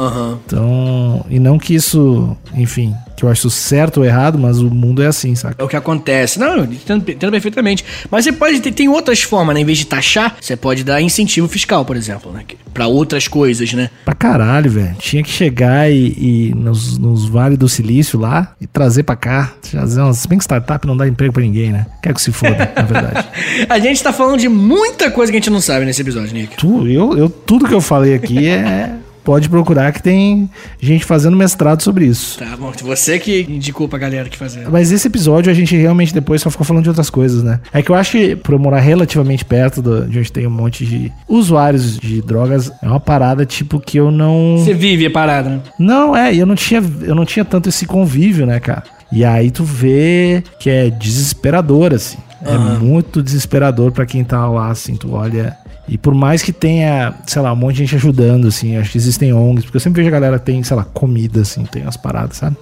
Então, 0.45 1.25
e 1.29 1.39
não 1.39 1.57
que 1.57 1.73
isso, 1.73 2.37
enfim, 2.53 2.93
que 3.17 3.23
eu 3.23 3.29
acho 3.29 3.49
certo 3.49 3.97
ou 3.97 4.05
errado, 4.05 4.37
mas 4.37 4.59
o 4.59 4.69
mundo 4.69 5.01
é 5.01 5.07
assim, 5.07 5.33
saca? 5.33 5.55
É 5.59 5.65
o 5.65 5.67
que 5.67 5.75
acontece. 5.75 6.39
Não, 6.39 6.57
eu 6.57 6.63
entendo, 6.65 7.09
entendo 7.09 7.31
perfeitamente. 7.31 7.83
Mas 8.11 8.23
você 8.23 8.31
pode 8.31 8.61
ter 8.61 8.71
tem 8.71 8.87
outras 8.87 9.23
formas, 9.23 9.55
né? 9.55 9.61
Em 9.61 9.65
vez 9.65 9.79
de 9.79 9.87
taxar, 9.87 10.37
você 10.39 10.55
pode 10.55 10.83
dar 10.83 11.01
incentivo 11.01 11.47
fiscal, 11.47 11.83
por 11.83 11.95
exemplo, 11.95 12.31
né? 12.31 12.43
Pra 12.75 12.85
outras 12.85 13.27
coisas, 13.27 13.73
né? 13.73 13.89
Pra 14.05 14.13
caralho, 14.13 14.69
velho. 14.69 14.95
Tinha 14.99 15.23
que 15.23 15.31
chegar 15.31 15.91
e, 15.91 16.13
e 16.15 16.53
nos, 16.55 16.99
nos 16.99 17.27
vales 17.27 17.57
do 17.57 17.67
silício 17.67 18.19
lá 18.19 18.53
e 18.61 18.67
trazer 18.67 19.01
pra 19.01 19.15
cá. 19.15 19.51
Trazer 19.71 19.99
umas, 19.99 20.19
se 20.19 20.27
bem 20.27 20.37
que 20.37 20.43
startup 20.43 20.85
não 20.85 20.95
dá 20.95 21.07
emprego 21.07 21.33
pra 21.33 21.41
ninguém, 21.41 21.71
né? 21.71 21.87
Quer 22.03 22.13
que 22.13 22.21
se 22.21 22.31
foda, 22.31 22.71
na 22.75 22.83
verdade. 22.83 23.27
A 23.67 23.79
gente 23.79 24.01
tá 24.03 24.13
falando 24.13 24.39
de 24.39 24.47
muita 24.47 25.09
coisa 25.09 25.31
que 25.31 25.37
a 25.37 25.39
gente 25.39 25.49
não 25.49 25.59
sabe 25.59 25.85
nesse 25.85 26.01
episódio, 26.01 26.33
Nick. 26.33 26.55
Tu, 26.57 26.87
eu, 26.87 27.17
eu, 27.17 27.29
tudo 27.29 27.67
que 27.67 27.73
eu 27.73 27.81
falei 27.81 28.13
aqui 28.13 28.47
é. 28.47 28.91
Pode 29.27 29.49
procurar 29.49 29.91
que 29.91 30.01
tem 30.01 30.49
gente 30.79 31.03
fazendo 31.03 31.35
mestrado 31.35 31.83
sobre 31.83 32.05
isso. 32.05 32.39
Tá 32.39 32.55
bom, 32.57 32.71
você 32.81 33.19
que 33.19 33.45
indicou 33.49 33.85
pra 33.89 33.99
galera 33.99 34.29
que 34.29 34.37
fazer. 34.37 34.65
Mas 34.71 34.89
esse 34.89 35.05
episódio 35.05 35.51
a 35.51 35.53
gente 35.53 35.75
realmente 35.75 36.13
depois 36.13 36.41
só 36.41 36.49
ficou 36.49 36.65
falando 36.65 36.83
de 36.83 36.89
outras 36.89 37.09
coisas, 37.09 37.43
né? 37.43 37.59
É 37.73 37.81
que 37.81 37.89
eu 37.91 37.95
acho 37.95 38.13
que 38.13 38.37
por 38.37 38.53
eu 38.53 38.59
morar 38.59 38.79
relativamente 38.79 39.43
perto 39.43 39.81
do- 39.81 40.07
de 40.07 40.17
onde 40.19 40.31
tem 40.31 40.47
um 40.47 40.49
monte 40.49 40.85
de 40.85 41.11
usuários 41.27 41.99
de 41.99 42.21
drogas, 42.21 42.71
é 42.81 42.87
uma 42.87 43.01
parada 43.01 43.45
tipo 43.45 43.81
que 43.81 43.97
eu 43.97 44.09
não. 44.11 44.59
Você 44.59 44.73
vive 44.73 45.05
a 45.05 45.11
parada, 45.11 45.49
né? 45.49 45.59
Não, 45.77 46.15
é, 46.15 46.33
e 46.33 46.39
eu 46.39 46.45
não 46.45 46.55
tinha, 46.55 46.81
eu 47.01 47.13
não 47.13 47.25
tinha 47.25 47.43
tanto 47.43 47.67
esse 47.67 47.85
convívio, 47.85 48.45
né, 48.45 48.61
cara? 48.61 48.83
E 49.11 49.25
aí 49.25 49.51
tu 49.51 49.65
vê 49.65 50.41
que 50.57 50.69
é 50.69 50.89
desesperador, 50.89 51.93
assim. 51.93 52.17
É 52.45 52.57
muito 52.57 53.21
desesperador 53.21 53.91
pra 53.91 54.05
quem 54.05 54.23
tá 54.23 54.47
lá, 54.47 54.69
assim, 54.69 54.95
tu 54.95 55.11
olha. 55.11 55.53
E 55.87 55.97
por 55.97 56.13
mais 56.13 56.43
que 56.43 56.51
tenha, 56.51 57.13
sei 57.25 57.41
lá, 57.41 57.53
um 57.53 57.55
monte 57.55 57.75
de 57.75 57.85
gente 57.85 57.95
ajudando, 57.95 58.47
assim, 58.47 58.75
acho 58.75 58.91
que 58.91 58.97
existem 58.97 59.33
ONGs, 59.33 59.63
porque 59.63 59.77
eu 59.77 59.81
sempre 59.81 60.01
vejo 60.01 60.09
a 60.09 60.19
galera 60.19 60.37
tem, 60.37 60.61
sei 60.63 60.75
lá, 60.75 60.83
comida, 60.83 61.41
assim, 61.41 61.63
tem 61.65 61.83
umas 61.83 61.95
paradas, 61.95 62.37
sabe? 62.37 62.57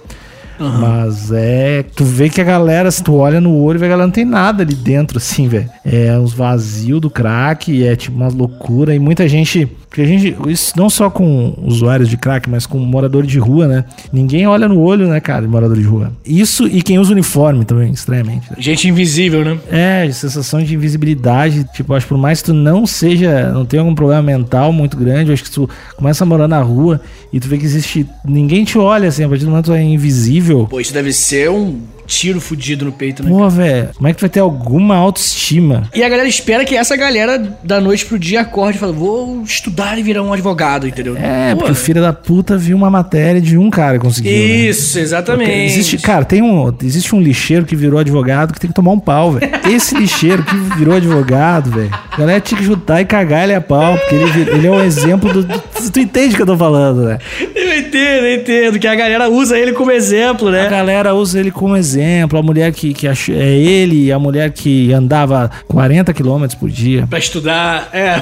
Mas 0.58 1.30
é. 1.32 1.84
Tu 1.94 2.04
vê 2.04 2.28
que 2.28 2.40
a 2.40 2.44
galera, 2.44 2.90
se 2.90 3.02
tu 3.02 3.14
olha 3.14 3.40
no 3.40 3.56
olho, 3.56 3.78
a 3.78 3.88
galera 3.88 4.06
não 4.06 4.12
tem 4.12 4.24
nada 4.24 4.62
ali 4.62 4.74
dentro, 4.74 5.18
assim, 5.18 5.48
velho. 5.48 5.68
É 5.84 6.18
uns 6.18 6.32
vazios 6.32 7.00
do 7.00 7.10
crack, 7.10 7.84
é 7.84 7.96
tipo 7.96 8.16
uma 8.16 8.28
loucura. 8.28 8.94
E 8.94 8.98
muita 8.98 9.28
gente. 9.28 9.66
Porque 9.88 10.02
a 10.02 10.06
gente. 10.06 10.36
Isso 10.48 10.74
não 10.76 10.90
só 10.90 11.08
com 11.08 11.54
usuários 11.62 12.08
de 12.08 12.16
crack, 12.16 12.48
mas 12.50 12.66
com 12.66 12.78
morador 12.78 13.24
de 13.24 13.38
rua, 13.38 13.66
né? 13.66 13.84
Ninguém 14.12 14.46
olha 14.46 14.68
no 14.68 14.80
olho, 14.80 15.08
né, 15.08 15.20
cara, 15.20 15.42
de 15.42 15.48
morador 15.48 15.76
de 15.76 15.84
rua. 15.84 16.12
Isso 16.24 16.66
e 16.66 16.82
quem 16.82 16.98
usa 16.98 17.12
uniforme 17.12 17.64
também, 17.64 17.92
estranhamente. 17.92 18.50
né? 18.50 18.56
Gente 18.58 18.88
invisível, 18.88 19.44
né? 19.44 19.58
É, 19.70 20.10
sensação 20.12 20.62
de 20.62 20.74
invisibilidade. 20.74 21.64
Tipo, 21.74 21.94
acho 21.94 22.06
que 22.06 22.10
por 22.10 22.18
mais 22.18 22.40
que 22.40 22.46
tu 22.46 22.54
não 22.54 22.86
seja, 22.86 23.50
não 23.52 23.64
tenha 23.64 23.82
algum 23.82 23.94
problema 23.94 24.22
mental 24.22 24.72
muito 24.72 24.96
grande, 24.96 25.32
acho 25.32 25.44
que 25.44 25.50
tu 25.50 25.68
começa 25.96 26.24
a 26.24 26.26
morar 26.26 26.48
na 26.48 26.60
rua 26.60 27.00
e 27.32 27.40
tu 27.40 27.48
vê 27.48 27.58
que 27.58 27.64
existe. 27.64 28.06
Ninguém 28.24 28.64
te 28.64 28.78
olha 28.78 29.08
assim, 29.08 29.24
a 29.24 29.28
partir 29.28 29.44
do 29.44 29.50
momento 29.50 29.66
que 29.66 29.70
tu 29.70 29.74
é 29.74 29.82
invisível. 29.82 30.45
Pô, 30.66 30.80
isso 30.80 30.92
deve 30.92 31.12
ser 31.12 31.50
um 31.50 31.80
tiro 32.06 32.40
fudido 32.40 32.84
no 32.84 32.92
peito, 32.92 33.22
né? 33.22 33.30
Pô, 33.30 33.48
velho, 33.48 33.90
como 33.96 34.08
é 34.08 34.12
que 34.12 34.18
tu 34.18 34.22
vai 34.22 34.30
ter 34.30 34.40
alguma 34.40 34.96
autoestima? 34.96 35.88
E 35.94 36.02
a 36.02 36.08
galera 36.08 36.28
espera 36.28 36.64
que 36.64 36.76
essa 36.76 36.96
galera, 36.96 37.38
da 37.62 37.80
noite 37.80 38.06
pro 38.06 38.18
dia, 38.18 38.40
acorde 38.42 38.76
e 38.76 38.80
fala: 38.80 38.92
vou 38.92 39.42
estudar 39.42 39.98
e 39.98 40.02
virar 40.02 40.22
um 40.22 40.32
advogado, 40.32 40.86
entendeu? 40.86 41.16
É, 41.16 41.50
Pô, 41.52 41.58
porque 41.58 41.72
o 41.72 41.74
filho 41.74 42.00
da 42.00 42.12
puta 42.12 42.56
viu 42.56 42.76
uma 42.76 42.90
matéria 42.90 43.40
de 43.40 43.56
um 43.58 43.70
cara 43.70 43.98
que 43.98 44.04
conseguiu. 44.04 44.30
né? 44.32 44.38
Isso, 44.38 44.98
exatamente. 44.98 45.50
Existe, 45.50 45.98
cara, 45.98 46.24
tem 46.24 46.42
um, 46.42 46.72
existe 46.82 47.14
um 47.14 47.20
lixeiro 47.20 47.64
que 47.66 47.74
virou 47.76 47.98
advogado 47.98 48.52
que 48.52 48.60
tem 48.60 48.68
que 48.68 48.74
tomar 48.74 48.92
um 48.92 49.00
pau, 49.00 49.32
velho. 49.32 49.50
Esse 49.70 49.96
lixeiro 49.96 50.42
que 50.44 50.54
virou 50.76 50.94
advogado, 50.96 51.70
velho. 51.70 51.90
A 52.12 52.16
galera 52.16 52.40
tinha 52.40 52.58
que 52.58 52.64
juntar 52.64 53.00
e 53.00 53.04
cagar 53.04 53.44
ele 53.44 53.54
a 53.54 53.60
pau, 53.60 53.96
porque 53.98 54.14
ele, 54.14 54.50
ele 54.50 54.66
é 54.66 54.70
um 54.70 54.82
exemplo 54.82 55.32
do, 55.32 55.42
do- 55.42 55.62
Tu 55.92 56.00
entende 56.00 56.34
o 56.34 56.36
que 56.36 56.42
eu 56.42 56.46
tô 56.46 56.56
falando, 56.56 57.04
né? 57.04 57.18
Eu 57.54 57.78
entendo, 57.78 58.24
eu 58.26 58.34
entendo. 58.40 58.78
Que 58.78 58.86
a 58.86 58.94
galera 58.94 59.28
usa 59.30 59.58
ele 59.58 59.72
como 59.72 59.90
exemplo, 59.90 60.48
A 60.48 60.50
né? 60.52 60.68
galera 60.68 61.14
usa 61.14 61.38
ele 61.38 61.50
como 61.50 61.76
exemplo. 61.76 61.95
A 62.02 62.42
mulher 62.42 62.72
que, 62.72 62.92
que 62.94 63.06
ach- 63.08 63.28
é 63.30 63.56
ele, 63.56 64.10
a 64.12 64.18
mulher 64.18 64.50
que 64.52 64.92
andava 64.92 65.50
40 65.68 66.12
km 66.12 66.46
por 66.58 66.68
dia. 66.70 67.06
Pra 67.06 67.18
estudar. 67.18 67.88
É. 67.92 68.16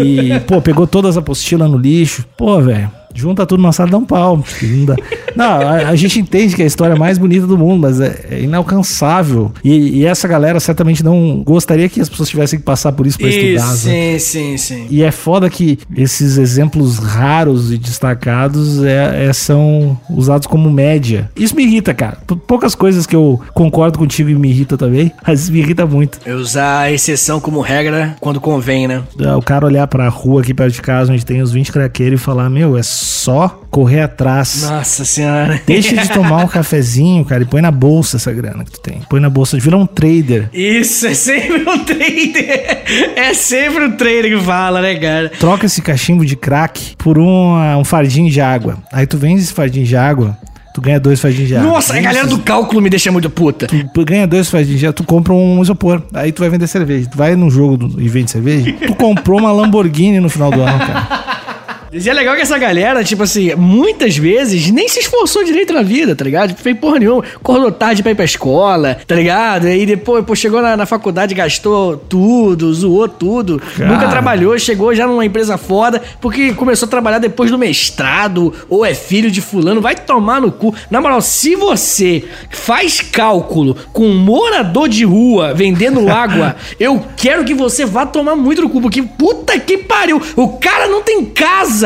E, 0.00 0.40
pô, 0.40 0.60
pegou 0.60 0.86
todas 0.86 1.10
as 1.10 1.16
apostilas 1.16 1.70
no 1.70 1.76
lixo. 1.78 2.24
Pô, 2.36 2.60
velho. 2.60 2.90
Junta 3.14 3.44
tudo 3.46 3.62
na 3.62 3.72
sala 3.72 3.88
e 3.88 3.92
dá 3.92 3.98
um 3.98 4.04
pau. 4.04 4.42
Não, 4.62 4.84
dá. 4.84 4.96
Não, 5.34 5.60
a, 5.60 5.88
a 5.88 5.96
gente 5.96 6.18
entende 6.20 6.54
que 6.54 6.62
é 6.62 6.64
a 6.64 6.68
história 6.68 6.96
mais 6.96 7.18
bonita 7.18 7.46
do 7.46 7.56
mundo, 7.58 7.80
mas 7.80 8.00
é, 8.00 8.26
é 8.30 8.40
inalcançável. 8.42 9.52
E, 9.64 9.98
e 10.00 10.04
essa 10.06 10.26
galera 10.28 10.58
certamente 10.60 11.02
não 11.04 11.42
gostaria 11.44 11.88
que 11.88 12.00
as 12.00 12.08
pessoas 12.08 12.28
tivessem 12.28 12.58
que 12.58 12.64
passar 12.64 12.92
por 12.92 13.06
isso 13.06 13.18
pra 13.18 13.28
estudar. 13.28 13.70
né? 13.70 13.76
sim, 13.76 14.18
sim, 14.18 14.56
sim. 14.56 14.86
E 14.90 15.02
é 15.02 15.10
foda 15.10 15.48
que 15.48 15.78
esses 15.96 16.36
exemplos 16.38 16.98
raros 16.98 17.72
e 17.72 17.78
destacados 17.78 18.82
é, 18.82 19.26
é- 19.28 19.32
são 19.32 19.98
usados 20.10 20.46
como 20.46 20.70
média. 20.70 21.30
Isso 21.36 21.54
me 21.56 21.64
irrita, 21.64 21.94
cara. 21.94 22.18
Poucas 22.46 22.74
coisas 22.74 23.06
que 23.06 23.16
eu 23.16 23.40
concordo 23.54 23.98
contigo 23.98 24.28
e 24.30 24.34
me 24.34 24.50
irrita 24.50 24.76
também, 24.76 25.10
mas 25.26 25.42
isso 25.42 25.52
me 25.52 25.58
irrita 25.60 25.86
muito. 25.86 26.18
É 26.24 26.34
usar 26.34 26.80
a 26.80 26.92
exceção 26.92 27.40
como 27.40 27.60
regra 27.60 28.16
quando 28.20 28.40
convém, 28.40 28.86
né? 28.86 29.02
É, 29.18 29.34
O 29.34 29.42
cara 29.42 29.66
olhar 29.66 29.86
pra 29.86 30.08
rua 30.08 30.40
aqui 30.42 30.52
perto 30.54 30.74
de 30.74 30.82
casa, 30.82 31.12
onde 31.12 31.24
tem 31.24 31.40
os 31.42 31.52
20 31.52 31.72
craqueiros, 31.72 32.20
e 32.20 32.22
falar: 32.22 32.48
Meu, 32.50 32.76
é 32.76 32.82
só 32.82 33.01
correr 33.70 34.02
atrás. 34.02 34.62
Nossa 34.62 35.04
senhora. 35.04 35.60
Deixa 35.66 35.94
de 35.96 36.08
tomar 36.10 36.44
um 36.44 36.48
cafezinho, 36.48 37.24
cara, 37.24 37.42
e 37.42 37.46
põe 37.46 37.60
na 37.62 37.70
bolsa 37.70 38.16
essa 38.16 38.32
grana 38.32 38.64
que 38.64 38.70
tu 38.72 38.80
tem. 38.80 39.00
Põe 39.08 39.20
na 39.20 39.30
bolsa, 39.30 39.58
vira 39.58 39.76
um 39.76 39.86
trader. 39.86 40.48
Isso, 40.52 41.06
é 41.06 41.14
sempre 41.14 41.62
um 41.68 41.78
trader. 41.84 42.82
É 43.16 43.34
sempre 43.34 43.84
um 43.86 43.92
trader 43.96 44.38
que 44.38 44.44
fala, 44.44 44.80
né, 44.80 44.94
cara? 44.96 45.30
Troca 45.38 45.66
esse 45.66 45.80
cachimbo 45.82 46.24
de 46.24 46.36
crack 46.36 46.94
por 46.96 47.18
um, 47.18 47.54
um 47.78 47.84
fardinho 47.84 48.30
de 48.30 48.40
água. 48.40 48.78
Aí 48.92 49.06
tu 49.06 49.16
vende 49.16 49.40
esse 49.42 49.52
fardinho 49.52 49.86
de 49.86 49.96
água, 49.96 50.36
tu 50.74 50.80
ganha 50.80 50.98
dois 51.00 51.20
fardinhos 51.20 51.48
de 51.48 51.56
água. 51.56 51.70
Nossa, 51.70 51.96
a 51.96 52.00
galera 52.00 52.26
do 52.26 52.38
cálculo 52.38 52.80
me 52.80 52.90
deixa 52.90 53.10
muito 53.10 53.28
puta. 53.30 53.66
Tu 53.66 54.04
ganha 54.04 54.26
dois 54.26 54.48
fardinhos 54.50 54.80
de 54.80 54.86
água, 54.86 54.92
tu 54.94 55.04
compra 55.04 55.32
um 55.32 55.62
isopor. 55.62 56.02
Aí 56.12 56.32
tu 56.32 56.40
vai 56.40 56.50
vender 56.50 56.66
cerveja. 56.66 57.08
Tu 57.10 57.16
vai 57.16 57.34
num 57.36 57.50
jogo 57.50 57.76
do- 57.76 58.00
e 58.02 58.08
vende 58.08 58.30
cerveja, 58.30 58.72
tu 58.86 58.94
comprou 58.94 59.38
uma 59.40 59.52
Lamborghini 59.52 60.20
no 60.20 60.28
final 60.28 60.50
do 60.50 60.60
ano, 60.60 60.78
cara. 60.78 61.32
E 61.94 62.08
é 62.08 62.12
legal 62.14 62.34
que 62.34 62.40
essa 62.40 62.56
galera, 62.56 63.04
tipo 63.04 63.22
assim, 63.22 63.54
muitas 63.54 64.16
vezes 64.16 64.70
nem 64.70 64.88
se 64.88 65.00
esforçou 65.00 65.44
direito 65.44 65.74
na 65.74 65.82
vida, 65.82 66.16
tá 66.16 66.24
ligado? 66.24 66.48
Tipo, 66.48 66.62
fez 66.62 66.78
porra 66.78 66.98
nenhuma. 66.98 67.22
Acordou 67.36 67.70
tarde 67.70 68.02
pra 68.02 68.12
ir 68.12 68.14
pra 68.14 68.24
escola, 68.24 68.96
tá 69.06 69.14
ligado? 69.14 69.68
E 69.68 69.84
depois, 69.84 70.24
pô, 70.24 70.34
chegou 70.34 70.62
na, 70.62 70.74
na 70.74 70.86
faculdade, 70.86 71.34
gastou 71.34 71.98
tudo, 71.98 72.72
zoou 72.72 73.06
tudo. 73.06 73.60
Cara. 73.76 73.92
Nunca 73.92 74.08
trabalhou, 74.08 74.58
chegou 74.58 74.94
já 74.94 75.06
numa 75.06 75.22
empresa 75.22 75.58
foda, 75.58 76.00
porque 76.18 76.54
começou 76.54 76.86
a 76.86 76.90
trabalhar 76.90 77.18
depois 77.18 77.50
do 77.50 77.58
mestrado, 77.58 78.54
ou 78.70 78.86
é 78.86 78.94
filho 78.94 79.30
de 79.30 79.42
fulano. 79.42 79.82
Vai 79.82 79.94
tomar 79.94 80.40
no 80.40 80.50
cu. 80.50 80.74
Na 80.90 80.98
moral, 80.98 81.20
se 81.20 81.54
você 81.54 82.24
faz 82.48 83.02
cálculo 83.02 83.76
com 83.92 84.06
um 84.06 84.16
morador 84.16 84.88
de 84.88 85.04
rua 85.04 85.52
vendendo 85.52 86.08
água, 86.10 86.56
eu 86.80 87.04
quero 87.18 87.44
que 87.44 87.52
você 87.52 87.84
vá 87.84 88.06
tomar 88.06 88.34
muito 88.34 88.62
no 88.62 88.70
cu, 88.70 88.80
porque 88.80 89.02
puta 89.02 89.58
que 89.58 89.76
pariu. 89.76 90.22
O 90.36 90.56
cara 90.56 90.88
não 90.88 91.02
tem 91.02 91.22
casa. 91.26 91.81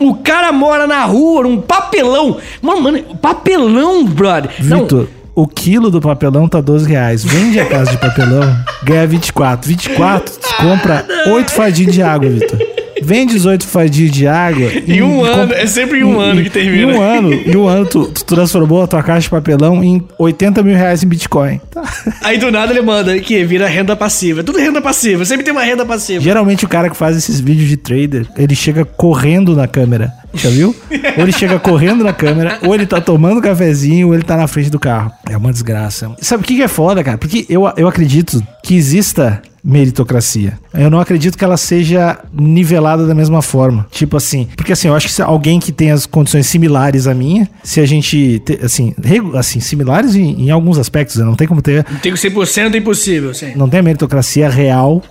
O 0.00 0.14
cara 0.16 0.52
mora 0.52 0.86
na 0.86 1.04
rua, 1.04 1.44
num 1.44 1.60
papelão. 1.60 2.36
Mano, 2.60 2.80
mano, 2.82 3.02
papelão, 3.20 4.04
brother. 4.04 4.50
Vitor, 4.58 5.08
o 5.34 5.46
quilo 5.46 5.90
do 5.90 6.00
papelão 6.00 6.48
tá 6.48 6.60
12 6.60 6.88
reais. 6.88 7.24
Vende 7.24 7.58
a 7.60 7.66
casa 7.66 7.90
de 7.90 7.98
papelão, 7.98 8.56
ganha 8.82 9.06
24. 9.06 9.68
24, 9.68 10.34
tu 10.34 10.56
compra 10.56 11.06
8 11.26 11.52
fardinhos 11.52 11.92
de 11.92 12.02
água, 12.02 12.28
Vitor. 12.28 12.58
Vende 13.02 13.36
os 13.36 13.44
8 13.44 13.66
fardinhos 13.66 14.10
de 14.12 14.26
água. 14.26 14.70
Em 14.86 15.02
um 15.02 15.24
ano, 15.24 15.42
compra- 15.42 15.58
é 15.60 15.66
sempre 15.66 15.98
em 16.00 16.04
um 16.04 16.18
ano 16.20 16.42
que 16.42 16.50
termina. 16.50 16.92
Em 16.92 16.96
um 16.96 17.00
ano, 17.02 17.32
em 17.32 17.56
um 17.56 17.66
ano 17.66 17.86
tu, 17.86 18.06
tu 18.06 18.24
transformou 18.24 18.82
a 18.82 18.86
tua 18.86 19.02
caixa 19.02 19.22
de 19.22 19.30
papelão 19.30 19.82
em 19.82 20.02
80 20.18 20.62
mil 20.62 20.76
reais 20.76 21.02
em 21.02 21.06
Bitcoin. 21.06 21.60
Tá. 21.70 21.82
Aí 22.22 22.38
do 22.38 22.50
nada 22.50 22.72
ele 22.72 22.82
manda 22.82 23.18
que 23.18 23.44
vira 23.44 23.66
renda 23.66 23.94
passiva. 23.96 24.42
Tudo 24.44 24.58
renda 24.58 24.80
passiva, 24.80 25.24
sempre 25.24 25.44
tem 25.44 25.52
uma 25.52 25.62
renda 25.62 25.84
passiva. 25.84 26.22
Geralmente 26.22 26.64
o 26.64 26.68
cara 26.68 26.88
que 26.88 26.96
faz 26.96 27.16
esses 27.16 27.40
vídeos 27.40 27.68
de 27.68 27.76
trader, 27.76 28.26
ele 28.36 28.54
chega 28.54 28.84
correndo 28.84 29.54
na 29.56 29.66
câmera. 29.66 30.12
Já 30.34 30.50
viu? 30.50 30.74
Ou 31.16 31.22
ele 31.22 31.32
chega 31.32 31.58
correndo 31.60 32.02
na 32.02 32.12
câmera, 32.12 32.58
ou 32.62 32.74
ele 32.74 32.86
tá 32.86 33.00
tomando 33.00 33.40
cafezinho, 33.40 34.08
ou 34.08 34.14
ele 34.14 34.24
tá 34.24 34.36
na 34.36 34.48
frente 34.48 34.68
do 34.68 34.80
carro. 34.80 35.12
É 35.30 35.36
uma 35.36 35.52
desgraça. 35.52 36.10
Sabe 36.20 36.42
o 36.42 36.46
que 36.46 36.56
que 36.56 36.62
é 36.62 36.68
foda, 36.68 37.04
cara? 37.04 37.16
Porque 37.18 37.46
eu, 37.48 37.70
eu 37.76 37.86
acredito 37.86 38.42
que 38.62 38.74
exista 38.74 39.40
meritocracia. 39.64 40.58
Eu 40.74 40.90
não 40.90 41.00
acredito 41.00 41.38
que 41.38 41.44
ela 41.44 41.56
seja 41.56 42.18
nivelada 42.32 43.06
da 43.06 43.14
mesma 43.14 43.40
forma. 43.40 43.86
Tipo 43.90 44.16
assim, 44.16 44.46
porque 44.56 44.72
assim, 44.72 44.88
eu 44.88 44.94
acho 44.94 45.06
que 45.06 45.12
se 45.12 45.22
alguém 45.22 45.58
que 45.58 45.72
tem 45.72 45.90
as 45.90 46.04
condições 46.06 46.46
similares 46.46 47.06
à 47.06 47.14
minha, 47.14 47.48
se 47.62 47.80
a 47.80 47.86
gente, 47.86 48.40
te- 48.44 48.58
assim, 48.62 48.94
regu- 49.02 49.36
assim 49.36 49.60
similares 49.60 50.14
em, 50.14 50.42
em 50.46 50.50
alguns 50.50 50.78
aspectos, 50.78 51.16
né? 51.16 51.24
não 51.24 51.34
tem 51.34 51.46
como 51.48 51.62
ter 51.62 51.86
Não 51.90 51.98
tem 51.98 52.12
100% 52.12 52.74
é 52.74 52.78
impossível, 52.78 53.32
sim. 53.32 53.52
não 53.56 53.68
tem 53.68 53.80
a 53.80 53.82
meritocracia 53.82 54.48
real 54.48 55.02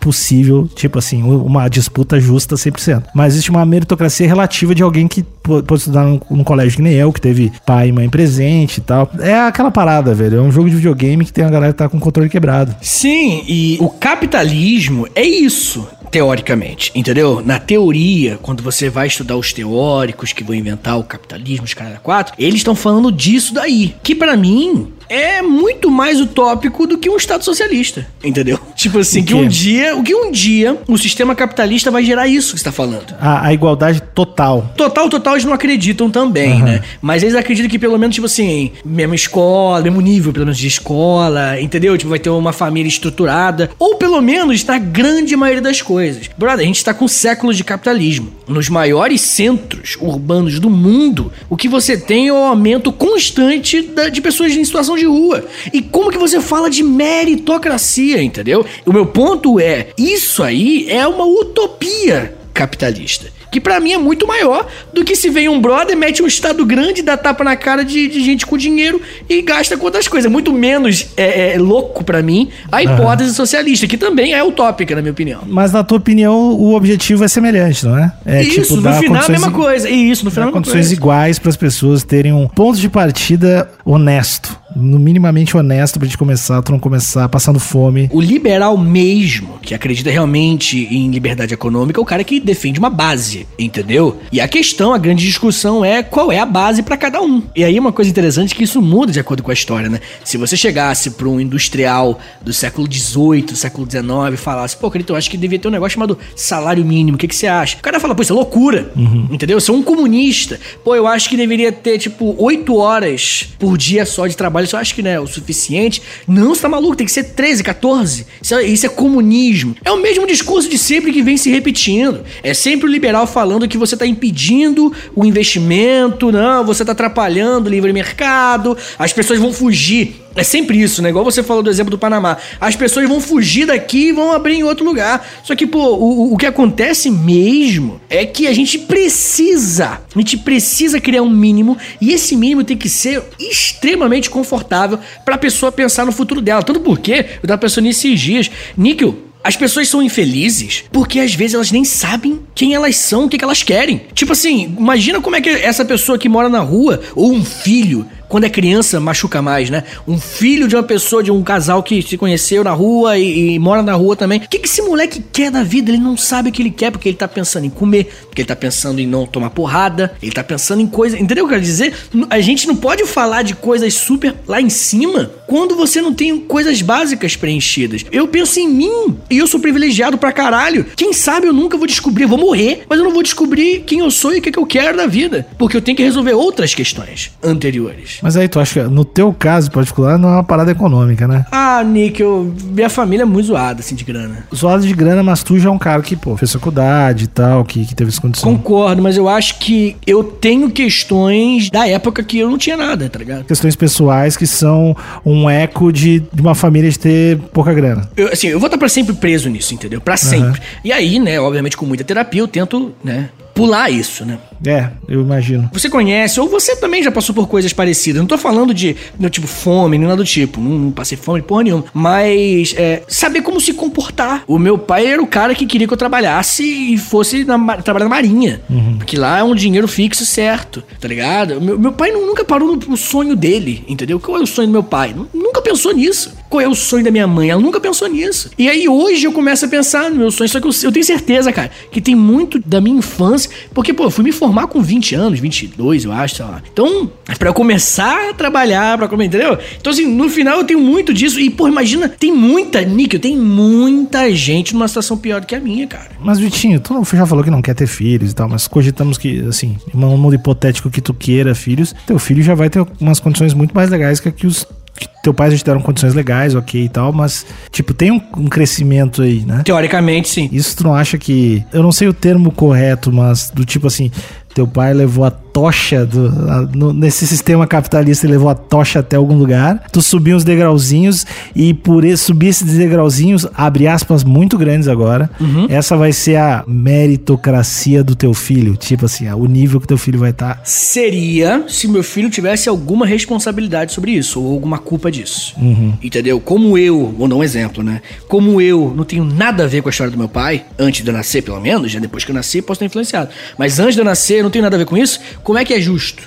possível, 0.00 0.68
tipo 0.74 0.98
assim, 0.98 1.22
uma 1.22 1.68
disputa 1.68 2.18
justa 2.20 2.54
100%. 2.56 3.04
Mas 3.14 3.34
existe 3.34 3.50
uma 3.50 3.64
meritocracia 3.64 4.26
relativa 4.26 4.74
de 4.74 4.82
alguém 4.82 5.06
que 5.06 5.22
pode 5.22 5.72
estudar 5.74 6.04
num, 6.04 6.20
num 6.30 6.44
colégio 6.44 6.76
que 6.76 6.82
nem 6.82 6.94
eu, 6.94 7.12
que 7.12 7.20
teve 7.20 7.52
pai 7.66 7.88
e 7.88 7.92
mãe 7.92 8.08
presente 8.08 8.78
e 8.78 8.80
tal. 8.80 9.10
É 9.20 9.34
aquela 9.40 9.70
parada, 9.70 10.14
velho. 10.14 10.38
É 10.38 10.40
um 10.40 10.50
jogo 10.50 10.68
de 10.70 10.76
videogame 10.76 11.24
que 11.24 11.32
tem 11.32 11.44
a 11.44 11.50
galera 11.50 11.72
que 11.72 11.78
tá 11.78 11.88
com 11.88 11.96
o 11.96 12.00
controle 12.00 12.28
quebrado. 12.28 12.74
Sim, 12.80 13.42
e 13.46 13.76
o 13.80 13.91
capitalismo 14.00 15.06
é 15.14 15.22
isso, 15.22 15.88
teoricamente, 16.10 16.92
entendeu? 16.94 17.42
Na 17.44 17.58
teoria, 17.58 18.38
quando 18.42 18.62
você 18.62 18.90
vai 18.90 19.06
estudar 19.06 19.36
os 19.36 19.52
teóricos 19.52 20.32
que 20.32 20.44
vão 20.44 20.54
inventar 20.54 20.98
o 20.98 21.04
capitalismo, 21.04 21.64
os 21.64 21.74
caras 21.74 21.98
quatro, 22.02 22.34
eles 22.38 22.56
estão 22.56 22.74
falando 22.74 23.10
disso 23.10 23.54
daí, 23.54 23.94
que 24.02 24.14
pra 24.14 24.36
mim 24.36 24.92
é 25.08 25.42
muito 25.42 25.90
mais 25.90 26.20
utópico 26.20 26.86
do 26.86 26.98
que 26.98 27.08
um 27.10 27.16
estado 27.16 27.44
socialista, 27.44 28.06
entendeu? 28.22 28.58
Tipo 28.76 28.98
assim, 28.98 29.22
que 29.22 29.34
um 29.34 29.46
dia, 29.46 29.96
o 29.96 30.02
que 30.02 30.14
um 30.14 30.30
dia 30.30 30.76
o 30.88 30.96
sistema 30.98 31.34
capitalista 31.34 31.90
vai 31.90 32.04
gerar 32.04 32.26
isso 32.26 32.52
que 32.54 32.58
você 32.58 32.64
tá 32.64 32.72
falando. 32.72 33.14
A, 33.20 33.46
a 33.46 33.52
igualdade 33.52 34.02
total. 34.14 34.72
Total, 34.76 35.08
total, 35.08 35.34
eles 35.34 35.44
não 35.44 35.52
acreditam 35.52 36.10
também, 36.10 36.62
né? 36.62 36.82
Mas 37.00 37.22
eles 37.22 37.34
acreditam 37.34 37.70
que 37.70 37.78
pelo 37.78 37.98
menos, 37.98 38.14
tipo 38.14 38.26
assim, 38.26 38.72
mesma 38.84 39.14
escola, 39.14 39.80
mesmo 39.82 40.00
nível, 40.00 40.32
pelo 40.32 40.46
menos 40.46 40.58
de 40.58 40.66
escola, 40.66 41.60
entendeu? 41.60 41.96
Tipo, 41.96 42.10
vai 42.10 42.18
ter 42.18 42.30
uma 42.30 42.52
família 42.52 42.88
estruturada. 42.88 43.70
Ou 43.78 43.96
pelo 43.96 44.20
menos 44.20 44.64
na 44.64 44.78
grande 44.78 45.36
maioria 45.36 45.62
das 45.62 45.80
coisas. 45.82 46.28
Brother, 46.36 46.60
a 46.64 46.66
gente 46.66 46.84
tá 46.84 46.92
com 46.94 47.06
séculos 47.06 47.56
de 47.56 47.64
capitalismo. 47.64 48.32
Nos 48.48 48.68
maiores 48.68 49.20
centros 49.20 49.96
urbanos 50.00 50.58
do 50.58 50.68
mundo, 50.70 51.32
o 51.48 51.56
que 51.56 51.68
você 51.68 51.96
tem 51.96 52.28
é 52.28 52.32
o 52.32 52.36
aumento 52.36 52.92
constante 52.92 53.82
da- 53.82 54.08
de 54.08 54.20
pessoas 54.20 54.52
em 54.52 54.64
situação 54.64 54.96
de 54.96 55.01
rua. 55.04 55.44
E 55.72 55.80
como 55.82 56.10
que 56.10 56.18
você 56.18 56.40
fala 56.40 56.68
de 56.70 56.82
meritocracia, 56.82 58.22
entendeu? 58.22 58.64
O 58.86 58.92
meu 58.92 59.06
ponto 59.06 59.58
é, 59.60 59.88
isso 59.96 60.42
aí 60.42 60.86
é 60.88 61.06
uma 61.06 61.24
utopia 61.24 62.34
capitalista. 62.52 63.26
Que 63.50 63.60
pra 63.60 63.78
mim 63.80 63.92
é 63.92 63.98
muito 63.98 64.26
maior 64.26 64.66
do 64.94 65.04
que 65.04 65.14
se 65.14 65.28
vem 65.28 65.46
um 65.46 65.60
brother, 65.60 65.94
mete 65.94 66.22
um 66.22 66.26
estado 66.26 66.64
grande, 66.64 67.02
dá 67.02 67.18
tapa 67.18 67.44
na 67.44 67.54
cara 67.54 67.84
de, 67.84 68.08
de 68.08 68.24
gente 68.24 68.46
com 68.46 68.56
dinheiro 68.56 68.98
e 69.28 69.42
gasta 69.42 69.76
com 69.76 69.84
outras 69.84 70.08
coisas. 70.08 70.32
Muito 70.32 70.50
menos 70.54 71.08
é, 71.18 71.52
é 71.52 71.58
louco 71.58 72.02
pra 72.02 72.22
mim 72.22 72.48
a 72.70 72.82
hipótese 72.82 73.34
socialista, 73.34 73.86
que 73.86 73.98
também 73.98 74.32
é 74.32 74.42
utópica, 74.42 74.94
na 74.94 75.02
minha 75.02 75.12
opinião. 75.12 75.42
Mas 75.46 75.70
na 75.70 75.84
tua 75.84 75.98
opinião, 75.98 76.52
o 76.52 76.74
objetivo 76.74 77.24
é 77.24 77.28
semelhante, 77.28 77.84
não 77.84 77.98
é? 77.98 78.12
É 78.24 78.42
isso, 78.42 78.76
no 78.76 78.80
dar 78.80 78.98
final 78.98 79.22
é 79.22 79.26
a 79.26 79.28
mesma 79.28 79.50
coisa. 79.50 79.90
Isso, 79.90 80.24
no 80.24 80.30
final 80.30 80.44
é 80.44 80.44
a 80.44 80.46
mesma 80.46 80.58
condições 80.58 80.86
coisa. 80.86 80.94
iguais 80.94 81.38
para 81.38 81.50
as 81.50 81.56
pessoas 81.56 82.02
terem 82.02 82.32
um 82.32 82.48
ponto 82.48 82.78
de 82.78 82.88
partida 82.88 83.70
honesto. 83.84 84.61
No 84.74 84.98
minimamente 84.98 85.56
honesto 85.56 85.98
pra 85.98 86.06
gente 86.06 86.18
começar, 86.18 86.62
tu 86.62 86.72
não 86.72 86.78
começar 86.78 87.28
passando 87.28 87.58
fome. 87.58 88.08
O 88.12 88.20
liberal 88.20 88.76
mesmo, 88.76 89.58
que 89.62 89.74
acredita 89.74 90.10
realmente 90.10 90.88
em 90.90 91.10
liberdade 91.10 91.54
econômica, 91.54 92.00
é 92.00 92.02
o 92.02 92.06
cara 92.06 92.24
que 92.24 92.40
defende 92.40 92.78
uma 92.78 92.90
base, 92.90 93.46
entendeu? 93.58 94.18
E 94.30 94.40
a 94.40 94.48
questão, 94.48 94.92
a 94.92 94.98
grande 94.98 95.24
discussão 95.24 95.84
é 95.84 96.02
qual 96.02 96.32
é 96.32 96.38
a 96.38 96.46
base 96.46 96.82
pra 96.82 96.96
cada 96.96 97.20
um. 97.20 97.42
E 97.54 97.64
aí 97.64 97.78
uma 97.78 97.92
coisa 97.92 98.10
interessante 98.10 98.54
é 98.54 98.56
que 98.56 98.64
isso 98.64 98.80
muda 98.80 99.12
de 99.12 99.20
acordo 99.20 99.42
com 99.42 99.50
a 99.50 99.54
história, 99.54 99.88
né? 99.88 100.00
Se 100.24 100.36
você 100.36 100.56
chegasse 100.56 101.10
pra 101.10 101.28
um 101.28 101.40
industrial 101.40 102.18
do 102.40 102.52
século 102.52 102.86
XVIII, 102.90 103.54
século 103.56 103.88
XIX 103.90 104.34
e 104.34 104.36
falasse, 104.36 104.76
pô, 104.76 104.90
querido, 104.90 105.12
eu 105.12 105.16
acho 105.16 105.30
que 105.30 105.36
devia 105.36 105.58
ter 105.58 105.68
um 105.68 105.70
negócio 105.70 105.94
chamado 105.94 106.18
salário 106.34 106.84
mínimo, 106.84 107.16
o 107.16 107.18
que, 107.18 107.28
que 107.28 107.36
você 107.36 107.46
acha? 107.46 107.76
O 107.78 107.82
cara 107.82 108.00
fala, 108.00 108.14
pô, 108.14 108.22
isso 108.22 108.32
é 108.32 108.36
loucura, 108.36 108.92
entendeu? 109.30 109.56
Eu 109.56 109.60
sou 109.60 109.76
um 109.76 109.82
comunista. 109.82 110.58
Pô, 110.84 110.94
eu 110.94 111.06
acho 111.06 111.28
que 111.28 111.36
deveria 111.36 111.70
ter, 111.72 111.98
tipo, 111.98 112.34
oito 112.38 112.76
horas 112.76 113.48
por 113.58 113.76
dia 113.78 114.04
só 114.04 114.26
de 114.26 114.36
trabalho, 114.36 114.61
isso 114.64 114.76
eu 114.76 114.80
acho 114.80 114.94
que 114.94 115.02
não 115.02 115.10
é 115.10 115.20
o 115.20 115.26
suficiente. 115.26 116.02
Não, 116.26 116.54
você 116.54 116.62
tá 116.62 116.68
maluco, 116.68 116.96
tem 116.96 117.06
que 117.06 117.12
ser 117.12 117.24
13, 117.24 117.62
14. 117.62 118.26
Isso 118.40 118.54
é, 118.54 118.62
isso 118.64 118.86
é 118.86 118.88
comunismo. 118.88 119.76
É 119.84 119.90
o 119.90 120.00
mesmo 120.00 120.26
discurso 120.26 120.68
de 120.68 120.78
sempre 120.78 121.12
que 121.12 121.22
vem 121.22 121.36
se 121.36 121.50
repetindo. 121.50 122.22
É 122.42 122.54
sempre 122.54 122.86
o 122.86 122.90
liberal 122.90 123.26
falando 123.26 123.68
que 123.68 123.78
você 123.78 123.96
tá 123.96 124.06
impedindo 124.06 124.92
o 125.14 125.24
investimento, 125.24 126.32
não, 126.32 126.64
você 126.64 126.84
tá 126.84 126.92
atrapalhando 126.92 127.68
o 127.68 127.70
livre 127.70 127.92
mercado, 127.92 128.76
as 128.98 129.12
pessoas 129.12 129.38
vão 129.38 129.52
fugir. 129.52 130.21
É 130.34 130.42
sempre 130.42 130.80
isso, 130.80 131.02
né? 131.02 131.10
Igual 131.10 131.24
você 131.24 131.42
falou 131.42 131.62
do 131.62 131.70
exemplo 131.70 131.90
do 131.90 131.98
Panamá. 131.98 132.36
As 132.60 132.74
pessoas 132.74 133.08
vão 133.08 133.20
fugir 133.20 133.66
daqui 133.66 134.08
e 134.08 134.12
vão 134.12 134.32
abrir 134.32 134.54
em 134.54 134.62
outro 134.62 134.84
lugar. 134.84 135.26
Só 135.44 135.54
que, 135.54 135.66
pô, 135.66 135.94
o, 135.94 136.32
o- 136.34 136.36
que 136.36 136.46
acontece 136.46 137.10
mesmo 137.10 138.00
é 138.08 138.24
que 138.24 138.46
a 138.46 138.52
gente 138.52 138.78
precisa, 138.78 140.00
a 140.14 140.18
gente 140.18 140.36
precisa 140.38 141.00
criar 141.00 141.22
um 141.22 141.30
mínimo 141.30 141.76
e 142.00 142.12
esse 142.12 142.34
mínimo 142.36 142.64
tem 142.64 142.76
que 142.76 142.88
ser 142.88 143.22
extremamente 143.38 144.30
confortável 144.30 144.98
pra 145.24 145.38
pessoa 145.38 145.70
pensar 145.70 146.04
no 146.06 146.12
futuro 146.12 146.40
dela. 146.40 146.62
Tanto 146.62 146.80
porque, 146.80 147.26
eu 147.42 147.46
tava 147.48 147.58
pensando 147.60 147.84
nesses 147.84 148.18
dias, 148.18 148.50
Níquel, 148.76 149.14
As 149.44 149.56
pessoas 149.56 149.88
são 149.88 150.00
infelizes 150.00 150.84
porque 150.92 151.18
às 151.18 151.34
vezes 151.34 151.54
elas 151.54 151.72
nem 151.72 151.84
sabem 151.84 152.38
quem 152.54 152.74
elas 152.74 152.94
são, 152.96 153.24
o 153.24 153.28
que, 153.28 153.36
que 153.36 153.44
elas 153.44 153.62
querem. 153.64 154.02
Tipo 154.14 154.32
assim, 154.32 154.72
imagina 154.78 155.20
como 155.20 155.34
é 155.34 155.40
que 155.40 155.48
essa 155.50 155.84
pessoa 155.84 156.16
que 156.16 156.28
mora 156.28 156.48
na 156.48 156.60
rua, 156.60 157.00
ou 157.16 157.32
um 157.32 157.44
filho, 157.44 158.06
quando 158.32 158.44
é 158.44 158.48
criança, 158.48 158.98
machuca 158.98 159.42
mais, 159.42 159.68
né? 159.68 159.84
Um 160.08 160.18
filho 160.18 160.66
de 160.66 160.74
uma 160.74 160.82
pessoa, 160.82 161.22
de 161.22 161.30
um 161.30 161.42
casal 161.42 161.82
que 161.82 162.00
se 162.00 162.16
conheceu 162.16 162.64
na 162.64 162.70
rua 162.70 163.18
e, 163.18 163.56
e 163.56 163.58
mora 163.58 163.82
na 163.82 163.92
rua 163.92 164.16
também. 164.16 164.38
O 164.38 164.48
que, 164.48 164.58
que 164.58 164.66
esse 164.66 164.80
moleque 164.80 165.22
quer 165.30 165.50
da 165.50 165.62
vida? 165.62 165.90
Ele 165.90 165.98
não 165.98 166.16
sabe 166.16 166.48
o 166.48 166.52
que 166.52 166.62
ele 166.62 166.70
quer 166.70 166.90
porque 166.90 167.10
ele 167.10 167.16
tá 167.18 167.28
pensando 167.28 167.66
em 167.66 167.68
comer, 167.68 168.10
porque 168.24 168.40
ele 168.40 168.48
tá 168.48 168.56
pensando 168.56 169.02
em 169.02 169.06
não 169.06 169.26
tomar 169.26 169.50
porrada, 169.50 170.14
ele 170.22 170.32
tá 170.32 170.42
pensando 170.42 170.80
em 170.80 170.86
coisas. 170.86 171.20
Entendeu 171.20 171.44
o 171.44 171.46
que 171.46 171.52
eu 171.52 171.58
quero 171.58 171.70
dizer? 171.70 171.94
A 172.30 172.40
gente 172.40 172.66
não 172.66 172.74
pode 172.74 173.04
falar 173.04 173.42
de 173.42 173.54
coisas 173.54 173.92
super 173.92 174.34
lá 174.48 174.62
em 174.62 174.70
cima 174.70 175.30
quando 175.46 175.76
você 175.76 176.00
não 176.00 176.14
tem 176.14 176.40
coisas 176.40 176.80
básicas 176.80 177.36
preenchidas. 177.36 178.02
Eu 178.10 178.26
penso 178.26 178.58
em 178.58 178.66
mim 178.66 179.14
e 179.28 179.36
eu 179.36 179.46
sou 179.46 179.60
privilegiado 179.60 180.16
pra 180.16 180.32
caralho. 180.32 180.86
Quem 180.96 181.12
sabe 181.12 181.48
eu 181.48 181.52
nunca 181.52 181.76
vou 181.76 181.86
descobrir, 181.86 182.22
eu 182.22 182.30
vou 182.30 182.38
morrer, 182.38 182.84
mas 182.88 182.98
eu 182.98 183.04
não 183.04 183.12
vou 183.12 183.22
descobrir 183.22 183.80
quem 183.80 183.98
eu 183.98 184.10
sou 184.10 184.34
e 184.34 184.38
o 184.38 184.40
que, 184.40 184.50
que 184.50 184.58
eu 184.58 184.64
quero 184.64 184.96
da 184.96 185.06
vida, 185.06 185.46
porque 185.58 185.76
eu 185.76 185.82
tenho 185.82 185.98
que 185.98 186.02
resolver 186.02 186.32
outras 186.32 186.74
questões 186.74 187.30
anteriores. 187.42 188.21
Mas 188.22 188.36
aí 188.36 188.48
tu 188.48 188.60
acha 188.60 188.84
que 188.84 188.88
no 188.88 189.04
teu 189.04 189.32
caso 189.32 189.68
em 189.68 189.72
particular 189.72 190.16
não 190.16 190.28
é 190.28 190.32
uma 190.32 190.44
parada 190.44 190.70
econômica, 190.70 191.26
né? 191.26 191.44
Ah, 191.50 191.82
Nick, 191.84 192.22
eu, 192.22 192.54
minha 192.64 192.88
família 192.88 193.24
é 193.24 193.26
muito 193.26 193.46
zoada, 193.46 193.80
assim, 193.80 193.94
de 193.94 194.04
grana. 194.04 194.46
Zoado 194.54 194.86
de 194.86 194.94
grana, 194.94 195.22
mas 195.22 195.42
tu 195.42 195.58
já 195.58 195.68
é 195.68 195.72
um 195.72 195.78
cara 195.78 196.00
que, 196.02 196.14
pô, 196.14 196.36
fez 196.36 196.52
faculdade 196.52 197.24
e 197.24 197.26
tal, 197.26 197.64
que, 197.64 197.84
que 197.84 197.94
teve 197.94 198.10
essa 198.10 198.20
condição. 198.20 198.54
Concordo, 198.54 199.02
mas 199.02 199.16
eu 199.16 199.28
acho 199.28 199.58
que 199.58 199.96
eu 200.06 200.22
tenho 200.22 200.70
questões 200.70 201.68
da 201.70 201.88
época 201.88 202.22
que 202.22 202.38
eu 202.38 202.48
não 202.48 202.58
tinha 202.58 202.76
nada, 202.76 203.08
tá 203.08 203.18
ligado? 203.18 203.44
Questões 203.44 203.74
pessoais 203.74 204.36
que 204.36 204.46
são 204.46 204.96
um 205.24 205.50
eco 205.50 205.92
de, 205.92 206.20
de 206.32 206.40
uma 206.40 206.54
família 206.54 206.90
de 206.90 206.98
ter 206.98 207.38
pouca 207.52 207.74
grana. 207.74 208.08
Eu, 208.16 208.28
assim, 208.32 208.46
eu 208.48 208.60
vou 208.60 208.68
estar 208.68 208.78
pra 208.78 208.88
sempre 208.88 209.14
preso 209.14 209.48
nisso, 209.48 209.74
entendeu? 209.74 210.00
Pra 210.00 210.16
sempre. 210.16 210.60
E 210.84 210.92
aí, 210.92 211.18
né, 211.18 211.40
obviamente 211.40 211.76
com 211.76 211.86
muita 211.86 212.04
terapia, 212.04 212.40
eu 212.40 212.48
tento, 212.48 212.92
né, 213.02 213.30
pular 213.54 213.90
isso, 213.90 214.24
né? 214.24 214.38
É, 214.64 214.90
eu 215.08 215.20
imagino. 215.20 215.68
Você 215.72 215.90
conhece, 215.90 216.38
ou 216.40 216.48
você 216.48 216.76
também 216.76 217.02
já 217.02 217.10
passou 217.10 217.34
por 217.34 217.48
coisas 217.48 217.72
parecidas. 217.72 218.20
Não 218.20 218.26
tô 218.26 218.38
falando 218.38 218.72
de, 218.72 218.96
no 219.18 219.28
tipo, 219.28 219.46
fome, 219.46 219.98
nem 219.98 220.06
nada 220.06 220.22
do 220.22 220.24
tipo. 220.24 220.60
Não, 220.60 220.70
não 220.78 220.90
passei 220.92 221.18
fome 221.18 221.42
porra 221.42 221.64
nenhuma. 221.64 221.84
Mas, 221.92 222.74
é, 222.76 223.02
saber 223.08 223.42
como 223.42 223.60
se 223.60 223.72
comportar. 223.74 224.44
O 224.46 224.58
meu 224.58 224.78
pai 224.78 225.06
era 225.06 225.20
o 225.22 225.26
cara 225.26 225.54
que 225.54 225.66
queria 225.66 225.86
que 225.88 225.92
eu 225.92 225.98
trabalhasse 225.98 226.62
e 226.62 226.96
fosse 226.98 227.44
na, 227.44 227.58
trabalhar 227.78 228.04
na 228.06 228.10
marinha. 228.14 228.60
Porque 228.98 229.16
lá 229.16 229.40
é 229.40 229.42
um 229.42 229.54
dinheiro 229.54 229.88
fixo 229.88 230.24
certo, 230.24 230.82
tá 231.00 231.08
ligado? 231.08 231.60
Meu, 231.60 231.78
meu 231.78 231.92
pai 231.92 232.12
não- 232.12 232.26
nunca 232.26 232.44
parou 232.44 232.68
no, 232.68 232.76
no 232.76 232.96
sonho 232.96 233.34
dele, 233.34 233.84
entendeu? 233.88 234.20
Qual 234.20 234.36
é 234.38 234.40
o 234.42 234.46
sonho 234.46 234.68
do 234.68 234.72
meu 234.72 234.82
pai? 234.84 235.12
Nu- 235.14 235.28
Nunca 235.34 235.60
pensou 235.60 235.92
nisso. 235.92 236.32
Qual 236.52 236.60
é 236.60 236.68
o 236.68 236.74
sonho 236.74 237.02
da 237.02 237.10
minha 237.10 237.26
mãe? 237.26 237.48
Ela 237.48 237.62
nunca 237.62 237.80
pensou 237.80 238.06
nisso. 238.06 238.50
E 238.58 238.68
aí 238.68 238.86
hoje 238.86 239.24
eu 239.24 239.32
começo 239.32 239.64
a 239.64 239.68
pensar 239.68 240.10
no 240.10 240.16
meu 240.16 240.30
sonho. 240.30 240.50
Só 240.50 240.60
que 240.60 240.66
eu, 240.66 240.72
eu 240.82 240.92
tenho 240.92 241.02
certeza, 241.02 241.50
cara, 241.50 241.70
que 241.90 241.98
tem 241.98 242.14
muito 242.14 242.60
da 242.60 242.78
minha 242.78 242.98
infância. 242.98 243.50
Porque, 243.72 243.94
pô, 243.94 244.04
eu 244.04 244.10
fui 244.10 244.22
me 244.22 244.32
formar 244.32 244.66
com 244.66 244.82
20 244.82 245.14
anos, 245.14 245.40
22, 245.40 246.04
eu 246.04 246.12
acho, 246.12 246.34
sei 246.34 246.44
lá. 246.44 246.62
Então, 246.70 247.10
pra 247.38 247.48
eu 247.48 247.54
começar 247.54 248.28
a 248.28 248.34
trabalhar, 248.34 248.98
pra 248.98 249.08
comer, 249.08 249.24
entendeu? 249.24 249.56
Então, 249.80 249.90
assim, 249.90 250.04
no 250.04 250.28
final 250.28 250.58
eu 250.58 250.64
tenho 250.64 250.78
muito 250.78 251.14
disso. 251.14 251.40
E, 251.40 251.48
pô, 251.48 251.66
imagina, 251.68 252.06
tem 252.06 252.30
muita, 252.30 252.82
Níquel, 252.82 253.18
tem 253.18 253.34
muita 253.34 254.30
gente 254.34 254.74
numa 254.74 254.88
situação 254.88 255.16
pior 255.16 255.40
do 255.40 255.46
que 255.46 255.54
a 255.54 255.60
minha, 255.60 255.86
cara. 255.86 256.10
Mas, 256.20 256.38
Vitinho, 256.38 256.78
tu 256.80 257.02
já 257.14 257.24
falou 257.24 257.42
que 257.42 257.50
não 257.50 257.62
quer 257.62 257.74
ter 257.74 257.86
filhos 257.86 258.30
e 258.30 258.34
tal, 258.34 258.46
mas 258.46 258.68
cogitamos 258.68 259.16
que, 259.16 259.40
assim, 259.48 259.78
um 259.94 260.18
mundo 260.18 260.34
hipotético 260.34 260.90
que 260.90 261.00
tu 261.00 261.14
queira 261.14 261.54
filhos, 261.54 261.94
teu 262.06 262.18
filho 262.18 262.42
já 262.42 262.54
vai 262.54 262.68
ter 262.68 262.86
umas 263.00 263.20
condições 263.20 263.54
muito 263.54 263.74
mais 263.74 263.88
legais 263.88 264.20
que, 264.20 264.30
que 264.30 264.46
os. 264.46 264.66
Que 265.08 265.22
teu 265.22 265.34
pai 265.34 265.50
já 265.50 265.58
te 265.58 265.64
deram 265.64 265.80
condições 265.80 266.14
legais, 266.14 266.54
ok 266.54 266.84
e 266.84 266.88
tal, 266.88 267.12
mas, 267.12 267.46
tipo, 267.70 267.92
tem 267.92 268.10
um, 268.10 268.20
um 268.36 268.46
crescimento 268.48 269.22
aí, 269.22 269.44
né? 269.44 269.62
Teoricamente, 269.64 270.28
sim. 270.28 270.48
Isso 270.52 270.76
tu 270.76 270.84
não 270.84 270.94
acha 270.94 271.18
que. 271.18 271.64
Eu 271.72 271.82
não 271.82 271.92
sei 271.92 272.08
o 272.08 272.12
termo 272.14 272.50
correto, 272.50 273.12
mas 273.12 273.50
do 273.50 273.64
tipo 273.64 273.86
assim, 273.86 274.10
teu 274.54 274.66
pai 274.66 274.92
levou 274.94 275.24
a 275.24 275.30
tocha 275.52 276.04
do, 276.06 276.26
a- 276.50 276.68
no- 276.74 276.92
nesse 276.92 277.26
sistema 277.26 277.66
capitalista, 277.66 278.26
ele 278.26 278.32
levou 278.34 278.48
a 278.48 278.54
tocha 278.54 279.00
até 279.00 279.16
algum 279.16 279.36
lugar. 279.36 279.84
Tu 279.92 280.00
subiu 280.00 280.36
uns 280.36 280.44
degrauzinhos 280.44 281.26
e 281.54 281.74
por 281.74 282.04
esse, 282.04 282.24
subir 282.24 282.48
esses 282.48 282.76
degrauzinhos, 282.76 283.46
abre 283.54 283.86
aspas 283.86 284.24
muito 284.24 284.56
grandes 284.56 284.88
agora. 284.88 285.30
Essa 285.68 285.96
vai 285.96 286.12
ser 286.12 286.36
a 286.36 286.64
meritocracia 286.66 288.02
do 288.02 288.14
teu 288.14 288.32
filho. 288.34 288.76
Tipo 288.76 289.06
assim, 289.06 289.28
o 289.30 289.46
nível 289.46 289.80
que 289.80 289.86
teu 289.86 289.98
filho 289.98 290.18
vai 290.18 290.32
tá. 290.32 290.52
estar. 290.52 290.62
Seria 290.64 291.64
se 291.68 291.86
meu 291.88 292.02
filho 292.02 292.30
tivesse 292.30 292.68
alguma 292.68 293.06
responsabilidade 293.06 293.92
sobre 293.92 294.12
isso, 294.12 294.40
ou 294.40 294.52
alguma 294.52 294.78
culpa 294.78 295.10
disso. 295.10 295.54
Uhum. 295.58 295.94
Entendeu? 296.02 296.40
Como 296.40 296.76
eu, 296.78 297.14
vou 297.16 297.28
dar 297.28 297.36
um 297.36 297.44
exemplo, 297.44 297.82
né? 297.82 298.00
Como 298.28 298.60
eu 298.60 298.92
não 298.96 299.04
tenho 299.04 299.24
nada 299.24 299.64
a 299.64 299.66
ver 299.66 299.82
com 299.82 299.88
a 299.88 299.90
história 299.90 300.10
do 300.10 300.18
meu 300.18 300.28
pai, 300.28 300.64
antes 300.78 301.02
de 301.02 301.10
eu 301.10 301.14
nascer, 301.14 301.42
pelo 301.42 301.60
menos, 301.60 301.90
já 301.92 301.98
depois 302.00 302.24
que 302.24 302.30
eu 302.30 302.34
nasci, 302.34 302.62
posso 302.62 302.80
ter 302.80 302.86
influenciado. 302.86 303.30
Mas 303.58 303.78
antes 303.78 303.94
de 303.94 304.00
eu 304.00 304.04
nascer, 304.04 304.38
eu 304.38 304.42
não 304.44 304.50
tenho 304.50 304.62
nada 304.62 304.76
a 304.76 304.78
ver 304.78 304.84
com 304.86 304.96
isso. 304.96 305.20
Como 305.42 305.58
é 305.58 305.64
que 305.64 305.74
é 305.74 305.80
justo? 305.80 306.22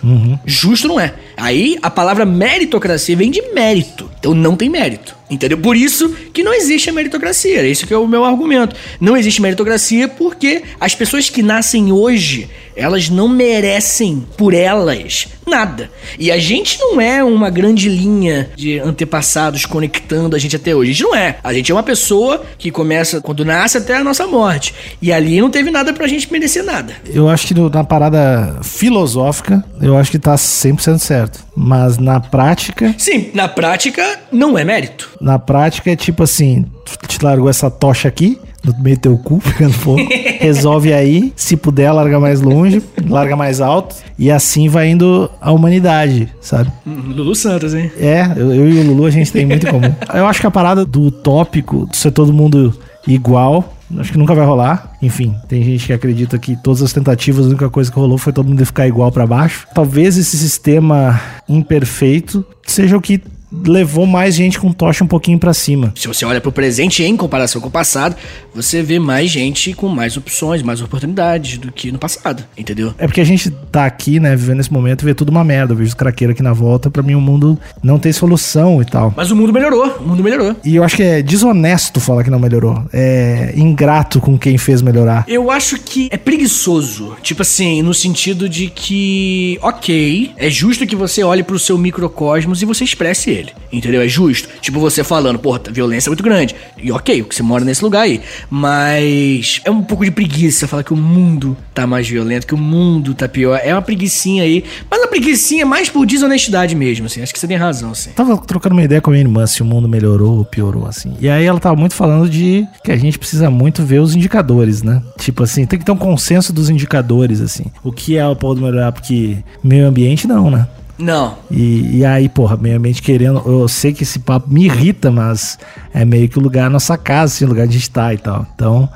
Justo 0.45 0.87
não 0.87 0.99
é. 0.99 1.13
Aí 1.37 1.77
a 1.81 1.89
palavra 1.89 2.25
meritocracia 2.25 3.15
vem 3.15 3.31
de 3.31 3.41
mérito. 3.53 4.09
Então 4.19 4.33
não 4.33 4.55
tem 4.55 4.69
mérito. 4.69 5.15
Entendeu? 5.29 5.57
Por 5.57 5.75
isso 5.75 6.09
que 6.33 6.43
não 6.43 6.53
existe 6.53 6.89
a 6.89 6.93
meritocracia. 6.93 7.65
Esse 7.65 7.85
que 7.85 7.93
é 7.93 7.97
o 7.97 8.07
meu 8.07 8.23
argumento. 8.23 8.75
Não 8.99 9.17
existe 9.17 9.41
meritocracia 9.41 10.07
porque 10.07 10.63
as 10.79 10.93
pessoas 10.93 11.29
que 11.29 11.41
nascem 11.41 11.91
hoje, 11.91 12.49
elas 12.75 13.09
não 13.09 13.27
merecem 13.27 14.25
por 14.37 14.53
elas 14.53 15.27
nada. 15.47 15.89
E 16.19 16.31
a 16.31 16.37
gente 16.37 16.79
não 16.79 16.99
é 16.99 17.23
uma 17.23 17.49
grande 17.49 17.89
linha 17.89 18.49
de 18.55 18.79
antepassados 18.79 19.65
conectando 19.65 20.35
a 20.35 20.39
gente 20.39 20.55
até 20.55 20.75
hoje. 20.75 20.91
A 20.91 20.93
gente 20.93 21.03
não 21.03 21.15
é. 21.15 21.37
A 21.43 21.53
gente 21.53 21.71
é 21.71 21.75
uma 21.75 21.83
pessoa 21.83 22.43
que 22.57 22.71
começa 22.71 23.21
quando 23.21 23.45
nasce 23.45 23.77
até 23.77 23.95
a 23.97 24.03
nossa 24.03 24.27
morte. 24.27 24.73
E 25.01 25.11
ali 25.11 25.39
não 25.39 25.49
teve 25.49 25.71
nada 25.71 25.93
pra 25.93 26.07
gente 26.07 26.31
merecer 26.31 26.63
nada. 26.63 26.93
Eu 27.05 27.29
acho 27.29 27.47
que 27.47 27.53
na 27.53 27.83
parada 27.83 28.59
filosófica, 28.63 29.63
eu 29.81 29.97
acho 29.97 30.11
que 30.11 30.19
tá 30.19 30.35
100% 30.35 30.99
certo. 30.99 31.24
Mas 31.55 31.97
na 31.97 32.19
prática, 32.19 32.93
Sim, 32.97 33.29
na 33.33 33.47
prática 33.47 34.03
não 34.31 34.57
é 34.57 34.63
mérito. 34.63 35.09
Na 35.21 35.39
prática 35.39 35.91
é 35.91 35.95
tipo 35.95 36.23
assim, 36.23 36.65
tu 36.85 37.07
te 37.07 37.23
largou 37.23 37.49
essa 37.49 37.69
tocha 37.69 38.07
aqui, 38.07 38.39
no 38.63 38.77
meio 38.79 38.97
do 38.97 39.01
teu 39.01 39.17
cu, 39.17 39.39
pegando 39.45 39.73
fogo, 39.73 40.07
resolve 40.39 40.93
aí, 40.93 41.31
se 41.35 41.55
puder, 41.55 41.91
larga 41.91 42.19
mais 42.19 42.41
longe, 42.41 42.81
larga 43.07 43.35
mais 43.35 43.61
alto, 43.61 43.95
e 44.17 44.31
assim 44.31 44.67
vai 44.67 44.89
indo 44.89 45.29
a 45.39 45.51
humanidade, 45.51 46.29
sabe? 46.41 46.71
Hum, 46.85 47.13
Lulu 47.15 47.35
Santos, 47.35 47.73
hein? 47.73 47.91
É, 47.99 48.27
eu, 48.35 48.53
eu 48.53 48.69
e 48.69 48.79
o 48.79 48.83
Lulu 48.87 49.05
a 49.05 49.11
gente 49.11 49.31
tem 49.31 49.45
muito 49.45 49.67
em 49.67 49.71
comum. 49.71 49.93
Eu 50.13 50.25
acho 50.25 50.39
que 50.39 50.47
a 50.47 50.51
parada 50.51 50.85
do 50.85 51.03
utópico, 51.03 51.87
de 51.89 51.97
ser 51.97 52.11
todo 52.11 52.33
mundo 52.33 52.73
igual, 53.07 53.75
acho 53.97 54.11
que 54.11 54.17
nunca 54.17 54.33
vai 54.33 54.45
rolar. 54.45 54.93
Enfim, 55.01 55.35
tem 55.47 55.63
gente 55.63 55.85
que 55.85 55.93
acredita 55.93 56.37
que 56.37 56.55
todas 56.55 56.81
as 56.81 56.93
tentativas, 56.93 57.45
a 57.45 57.49
única 57.49 57.69
coisa 57.69 57.91
que 57.91 57.99
rolou 57.99 58.17
foi 58.17 58.33
todo 58.33 58.47
mundo 58.47 58.65
ficar 58.65 58.87
igual 58.87 59.11
pra 59.11 59.27
baixo. 59.27 59.67
Talvez 59.73 60.17
esse 60.17 60.37
sistema 60.37 61.19
imperfeito 61.47 62.45
seja 62.65 62.97
o 62.97 63.01
que 63.01 63.21
levou 63.65 64.05
mais 64.05 64.35
gente 64.35 64.59
com 64.59 64.71
tocha 64.71 65.03
um 65.03 65.07
pouquinho 65.07 65.39
pra 65.39 65.53
cima. 65.53 65.93
Se 65.95 66.07
você 66.07 66.25
olha 66.25 66.41
pro 66.41 66.51
presente 66.51 67.03
em 67.03 67.15
comparação 67.15 67.61
com 67.61 67.67
o 67.67 67.71
passado, 67.71 68.15
você 68.53 68.81
vê 68.81 68.99
mais 68.99 69.29
gente 69.29 69.73
com 69.73 69.87
mais 69.87 70.17
opções, 70.17 70.61
mais 70.61 70.81
oportunidades 70.81 71.57
do 71.57 71.71
que 71.71 71.91
no 71.91 71.99
passado, 71.99 72.43
entendeu? 72.57 72.93
É 72.97 73.05
porque 73.05 73.21
a 73.21 73.25
gente 73.25 73.49
tá 73.71 73.85
aqui, 73.85 74.19
né, 74.19 74.35
vivendo 74.35 74.59
esse 74.59 74.71
momento 74.71 75.03
e 75.03 75.05
vê 75.05 75.13
tudo 75.13 75.29
uma 75.29 75.43
merda. 75.43 75.73
Eu 75.73 75.77
vejo 75.77 75.89
os 75.89 75.93
craqueiros 75.93 76.33
aqui 76.33 76.43
na 76.43 76.53
volta, 76.53 76.89
pra 76.89 77.03
mim 77.03 77.15
o 77.15 77.21
mundo 77.21 77.59
não 77.83 77.99
tem 77.99 78.11
solução 78.11 78.81
e 78.81 78.85
tal. 78.85 79.13
Mas 79.15 79.31
o 79.31 79.35
mundo 79.35 79.51
melhorou, 79.51 79.97
o 79.99 80.07
mundo 80.07 80.23
melhorou. 80.23 80.55
E 80.63 80.75
eu 80.75 80.83
acho 80.83 80.95
que 80.95 81.03
é 81.03 81.21
desonesto 81.21 81.99
falar 81.99 82.23
que 82.23 82.29
não 82.29 82.39
melhorou. 82.39 82.83
É 82.93 83.53
ingrato 83.55 84.19
com 84.19 84.37
quem 84.37 84.57
fez 84.57 84.81
melhorar. 84.81 85.25
Eu 85.27 85.51
acho 85.51 85.79
que 85.79 86.09
é 86.11 86.17
preguiçoso. 86.17 87.15
Tipo 87.21 87.41
assim, 87.41 87.81
no 87.81 87.93
sentido 87.93 88.47
de 88.47 88.67
que, 88.67 89.59
ok, 89.61 90.31
é 90.37 90.49
justo 90.49 90.85
que 90.85 90.95
você 90.95 91.23
olhe 91.23 91.43
pro 91.43 91.59
seu 91.59 91.77
microcosmos 91.77 92.61
e 92.61 92.65
você 92.65 92.83
expresse 92.83 93.29
ele. 93.29 93.44
Entendeu? 93.71 94.01
É 94.01 94.07
justo. 94.07 94.47
Tipo 94.61 94.79
você 94.79 95.03
falando, 95.03 95.37
porra, 95.39 95.61
a 95.67 95.71
violência 95.71 96.09
é 96.09 96.11
muito 96.11 96.23
grande. 96.23 96.55
E 96.81 96.91
ok, 96.91 97.25
você 97.29 97.43
mora 97.43 97.65
nesse 97.65 97.83
lugar 97.83 98.01
aí. 98.01 98.21
Mas 98.49 99.61
é 99.65 99.71
um 99.71 99.81
pouco 99.81 100.05
de 100.05 100.11
preguiça 100.11 100.67
falar 100.67 100.83
que 100.83 100.93
o 100.93 100.97
mundo 100.97 101.57
tá 101.73 101.85
mais 101.85 102.07
violento, 102.07 102.47
que 102.47 102.53
o 102.53 102.57
mundo 102.57 103.13
tá 103.13 103.27
pior. 103.27 103.59
É 103.63 103.73
uma 103.73 103.81
preguiçinha 103.81 104.43
aí. 104.43 104.63
Mas 104.89 104.99
uma 104.99 105.07
preguiçinha 105.07 105.65
mais 105.65 105.89
por 105.89 106.05
desonestidade 106.05 106.75
mesmo, 106.75 107.05
assim. 107.05 107.21
Acho 107.21 107.33
que 107.33 107.39
você 107.39 107.47
tem 107.47 107.57
razão, 107.57 107.91
assim. 107.91 108.11
Tava 108.11 108.37
trocando 108.37 108.75
uma 108.75 108.83
ideia 108.83 109.01
com 109.01 109.09
a 109.09 109.13
minha 109.13 109.23
irmã 109.23 109.45
se 109.45 109.61
o 109.61 109.65
mundo 109.65 109.87
melhorou 109.87 110.37
ou 110.37 110.45
piorou, 110.45 110.87
assim. 110.87 111.13
E 111.19 111.27
aí 111.27 111.45
ela 111.45 111.59
tava 111.59 111.75
muito 111.75 111.95
falando 111.95 112.29
de 112.29 112.65
que 112.83 112.91
a 112.91 112.97
gente 112.97 113.19
precisa 113.19 113.49
muito 113.49 113.83
ver 113.83 113.99
os 113.99 114.15
indicadores, 114.15 114.83
né? 114.83 115.01
Tipo 115.19 115.43
assim, 115.43 115.65
tem 115.65 115.77
que 115.77 115.85
ter 115.85 115.91
um 115.91 115.97
consenso 115.97 116.53
dos 116.53 116.69
indicadores, 116.69 117.41
assim. 117.41 117.65
O 117.83 117.91
que 117.91 118.17
é 118.17 118.25
o 118.25 118.35
do 118.35 118.61
melhorar? 118.61 118.91
Porque 118.91 119.37
meio 119.63 119.87
ambiente 119.87 120.27
não, 120.27 120.49
né? 120.49 120.67
Não. 120.97 121.35
E, 121.51 121.97
e 121.97 122.05
aí, 122.05 122.29
porra, 122.29 122.57
meio 122.57 122.77
ambiente 122.77 123.01
querendo. 123.01 123.41
Eu 123.45 123.67
sei 123.67 123.93
que 123.93 124.03
esse 124.03 124.19
papo 124.19 124.51
me 124.51 124.65
irrita, 124.65 125.11
mas 125.11 125.57
é 125.93 126.03
meio 126.03 126.27
que 126.27 126.37
o 126.37 126.41
lugar, 126.41 126.67
a 126.67 126.69
nossa 126.69 126.97
casa, 126.97 127.33
assim, 127.33 127.45
o 127.45 127.47
lugar 127.47 127.67
de 127.67 127.77
estar 127.77 128.13
e 128.13 128.17
tal. 128.17 128.45
Então, 128.55 128.89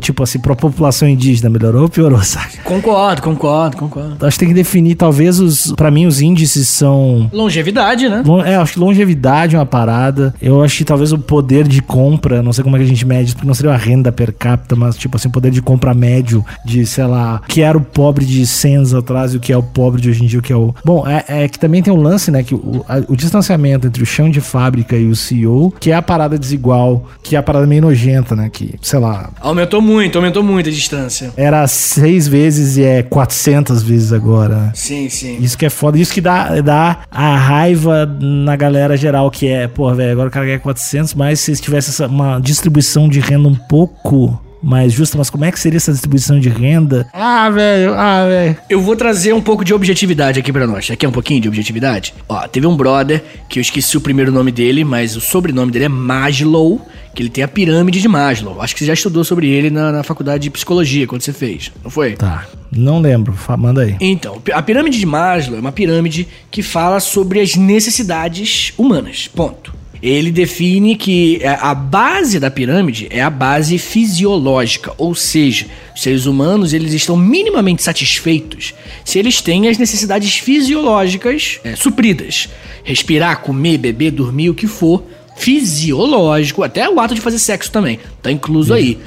tipo 0.00 0.22
assim, 0.22 0.38
pra 0.38 0.54
população 0.54 1.08
indígena, 1.08 1.48
melhorou 1.48 1.82
ou 1.82 1.88
piorou, 1.88 2.20
sabe? 2.24 2.58
Concordo, 2.64 3.22
concordo, 3.22 3.76
concordo. 3.76 4.14
Então, 4.14 4.28
acho 4.28 4.36
que 4.36 4.44
tem 4.44 4.48
que 4.48 4.54
definir, 4.54 4.94
talvez, 4.94 5.40
os. 5.40 5.72
Pra 5.72 5.90
mim, 5.90 6.06
os 6.06 6.20
índices 6.20 6.68
são. 6.68 7.30
Longevidade, 7.32 8.08
né? 8.08 8.22
É, 8.44 8.56
acho 8.56 8.74
que 8.74 8.78
longevidade 8.78 9.56
é 9.56 9.58
uma 9.58 9.66
parada. 9.66 10.34
Eu 10.40 10.62
acho 10.62 10.78
que 10.78 10.84
talvez 10.84 11.12
o 11.12 11.18
poder 11.18 11.66
de 11.66 11.80
compra, 11.80 12.42
não 12.42 12.52
sei 12.52 12.64
como 12.64 12.76
é 12.76 12.78
que 12.78 12.84
a 12.84 12.88
gente 12.88 13.06
mede, 13.06 13.34
porque 13.34 13.46
não 13.46 13.54
seria 13.54 13.70
uma 13.70 13.76
renda 13.78 14.12
per 14.12 14.32
capita, 14.32 14.76
mas 14.76 14.96
tipo 14.96 15.16
assim, 15.16 15.30
poder 15.30 15.50
de 15.50 15.62
compra 15.62 15.94
médio 15.94 16.44
de, 16.64 16.84
sei 16.86 17.04
lá, 17.04 17.40
que 17.48 17.62
era 17.62 17.76
o 17.76 17.80
pobre 17.80 18.24
de 18.24 18.46
100 18.46 18.76
anos 18.76 18.94
atrás 18.94 19.34
e 19.34 19.36
o 19.36 19.40
que 19.40 19.52
é 19.52 19.56
o 19.56 19.62
pobre 19.62 20.00
de 20.00 20.10
hoje 20.10 20.22
em 20.24 20.26
dia, 20.26 20.38
o 20.38 20.42
que 20.42 20.52
é 20.52 20.56
o. 20.56 20.74
Bom, 20.84 21.06
é, 21.06 21.24
é 21.26 21.41
que 21.48 21.58
também 21.58 21.82
tem 21.82 21.92
um 21.92 22.00
lance, 22.00 22.30
né, 22.30 22.42
que 22.42 22.54
o, 22.54 22.84
a- 22.88 23.02
o 23.08 23.16
distanciamento 23.16 23.86
entre 23.86 24.02
o 24.02 24.06
chão 24.06 24.30
de 24.30 24.40
fábrica 24.40 24.96
e 24.96 25.08
o 25.08 25.16
CEO, 25.16 25.72
que 25.80 25.90
é 25.90 25.94
a 25.94 26.02
parada 26.02 26.38
desigual, 26.38 27.06
que 27.22 27.36
é 27.36 27.38
a 27.38 27.42
parada 27.42 27.66
meio 27.66 27.82
nojenta, 27.82 28.34
né, 28.36 28.48
que, 28.52 28.74
sei 28.82 28.98
lá, 28.98 29.30
Aumentou 29.40 29.80
muito, 29.80 30.16
aumentou 30.18 30.42
muito 30.42 30.68
a 30.68 30.72
distância. 30.72 31.32
era 31.36 31.66
seis 31.66 32.26
vezes 32.28 32.76
e 32.76 32.82
é 32.84 33.02
400 33.02 33.82
vezes 33.82 34.12
agora, 34.12 34.56
né? 34.56 34.70
Sim, 34.74 35.08
sim. 35.08 35.38
Isso 35.40 35.56
que 35.56 35.66
é 35.66 35.70
foda. 35.70 35.98
Isso 35.98 36.12
que 36.12 36.20
dá, 36.20 36.60
dá 36.60 36.98
a 37.10 37.36
raiva 37.36 38.06
na 38.20 38.56
galera 38.56 38.96
geral, 38.96 39.30
que 39.30 39.46
é, 39.48 39.66
pô, 39.68 39.92
velho, 39.94 40.12
agora 40.12 40.28
o 40.28 40.30
cara 40.30 40.46
ganha 40.46 40.58
400, 40.58 41.14
mas 41.14 41.40
se 41.40 41.54
tivesse 41.56 41.90
essa, 41.90 42.06
uma 42.06 42.38
distribuição 42.40 43.08
de 43.08 43.20
renda 43.20 43.48
um 43.48 43.54
pouco 43.54 44.40
mais 44.62 44.92
justa, 44.92 45.18
mas 45.18 45.28
como 45.28 45.44
é 45.44 45.50
que 45.50 45.58
seria 45.58 45.76
essa 45.76 45.92
distribuição 45.92 46.38
de 46.38 46.48
renda? 46.48 47.08
Ah, 47.12 47.50
velho, 47.50 47.94
ah, 47.94 48.26
velho. 48.26 48.56
Eu 48.70 48.80
vou 48.80 48.94
trazer 48.94 49.32
um 49.32 49.40
pouco 49.40 49.64
de 49.64 49.74
objetividade 49.74 50.38
aqui 50.38 50.52
pra 50.52 50.66
nós. 50.66 50.90
Aqui 50.90 51.04
é 51.04 51.08
um 51.08 51.12
pouquinho 51.12 51.40
de 51.40 51.48
objetividade? 51.48 52.14
Ó, 52.28 52.46
teve 52.46 52.66
um 52.66 52.76
brother 52.76 53.22
que 53.48 53.58
eu 53.58 53.60
esqueci 53.60 53.96
o 53.96 54.00
primeiro 54.00 54.30
nome 54.30 54.52
dele, 54.52 54.84
mas 54.84 55.16
o 55.16 55.20
sobrenome 55.20 55.72
dele 55.72 55.86
é 55.86 55.88
Maslow, 55.88 56.86
que 57.14 57.22
ele 57.22 57.30
tem 57.30 57.42
a 57.42 57.48
pirâmide 57.48 58.00
de 58.00 58.08
Maslow. 58.08 58.60
Acho 58.60 58.74
que 58.74 58.80
você 58.80 58.86
já 58.86 58.94
estudou 58.94 59.24
sobre 59.24 59.48
ele 59.48 59.70
na, 59.70 59.90
na 59.90 60.02
faculdade 60.02 60.44
de 60.44 60.50
psicologia, 60.50 61.06
quando 61.06 61.22
você 61.22 61.32
fez, 61.32 61.72
não 61.82 61.90
foi? 61.90 62.12
Tá, 62.12 62.46
não 62.70 63.00
lembro, 63.00 63.34
manda 63.58 63.82
aí. 63.82 63.96
Então, 64.00 64.40
a 64.52 64.62
pirâmide 64.62 64.98
de 64.98 65.06
Maslow 65.06 65.56
é 65.56 65.60
uma 65.60 65.72
pirâmide 65.72 66.28
que 66.50 66.62
fala 66.62 67.00
sobre 67.00 67.40
as 67.40 67.56
necessidades 67.56 68.72
humanas. 68.78 69.28
Ponto. 69.28 69.81
Ele 70.02 70.32
define 70.32 70.96
que 70.96 71.38
é, 71.42 71.48
a 71.60 71.72
base 71.74 72.40
da 72.40 72.50
pirâmide 72.50 73.06
é 73.08 73.22
a 73.22 73.30
base 73.30 73.78
fisiológica, 73.78 74.92
ou 74.98 75.14
seja, 75.14 75.66
os 75.94 76.02
seres 76.02 76.26
humanos 76.26 76.72
eles 76.72 76.92
estão 76.92 77.16
minimamente 77.16 77.82
satisfeitos 77.84 78.74
se 79.04 79.18
eles 79.20 79.40
têm 79.40 79.68
as 79.68 79.78
necessidades 79.78 80.34
fisiológicas 80.38 81.60
é, 81.62 81.76
supridas. 81.76 82.48
Respirar, 82.82 83.40
comer, 83.42 83.78
beber, 83.78 84.10
dormir, 84.10 84.50
o 84.50 84.54
que 84.54 84.66
for, 84.66 85.04
fisiológico, 85.36 86.62
até 86.62 86.88
o 86.88 86.98
ato 87.00 87.14
de 87.14 87.20
fazer 87.20 87.38
sexo 87.38 87.70
também, 87.70 87.98
tá 88.22 88.30
incluso 88.30 88.74
aí. 88.74 88.98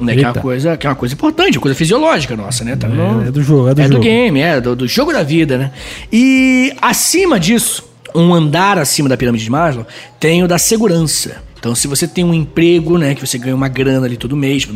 Né, 0.00 0.16
que, 0.16 0.24
é 0.24 0.28
uma 0.28 0.34
coisa, 0.34 0.76
que 0.76 0.86
é 0.86 0.90
uma 0.90 0.96
coisa 0.96 1.14
importante, 1.14 1.56
uma 1.56 1.62
coisa 1.62 1.76
fisiológica 1.76 2.36
nossa, 2.36 2.64
né? 2.64 2.74
Tá 2.74 2.88
no- 2.88 3.22
É, 3.24 3.28
é 3.28 3.30
do 3.30 3.42
jogo, 3.42 3.68
é 3.68 3.74
do 3.74 3.80
é 3.80 3.84
jogo. 3.84 3.94
do 3.96 4.00
game, 4.02 4.40
é, 4.40 4.60
do, 4.60 4.74
do 4.74 4.88
jogo 4.88 5.12
da 5.12 5.22
vida, 5.22 5.56
né? 5.56 5.70
E 6.12 6.72
acima 6.82 7.38
disso, 7.38 7.84
um 8.14 8.32
andar 8.32 8.78
acima 8.78 9.08
da 9.08 9.16
pirâmide 9.16 9.44
de 9.44 9.50
Maslow, 9.50 9.86
tem 10.20 10.42
o 10.42 10.48
da 10.48 10.58
segurança. 10.58 11.42
Então, 11.58 11.74
se 11.74 11.88
você 11.88 12.06
tem 12.06 12.22
um 12.22 12.34
emprego, 12.34 12.98
né, 12.98 13.14
que 13.14 13.26
você 13.26 13.38
ganha 13.38 13.54
uma 13.54 13.68
grana 13.68 14.04
ali 14.04 14.18
todo 14.18 14.36
mês, 14.36 14.68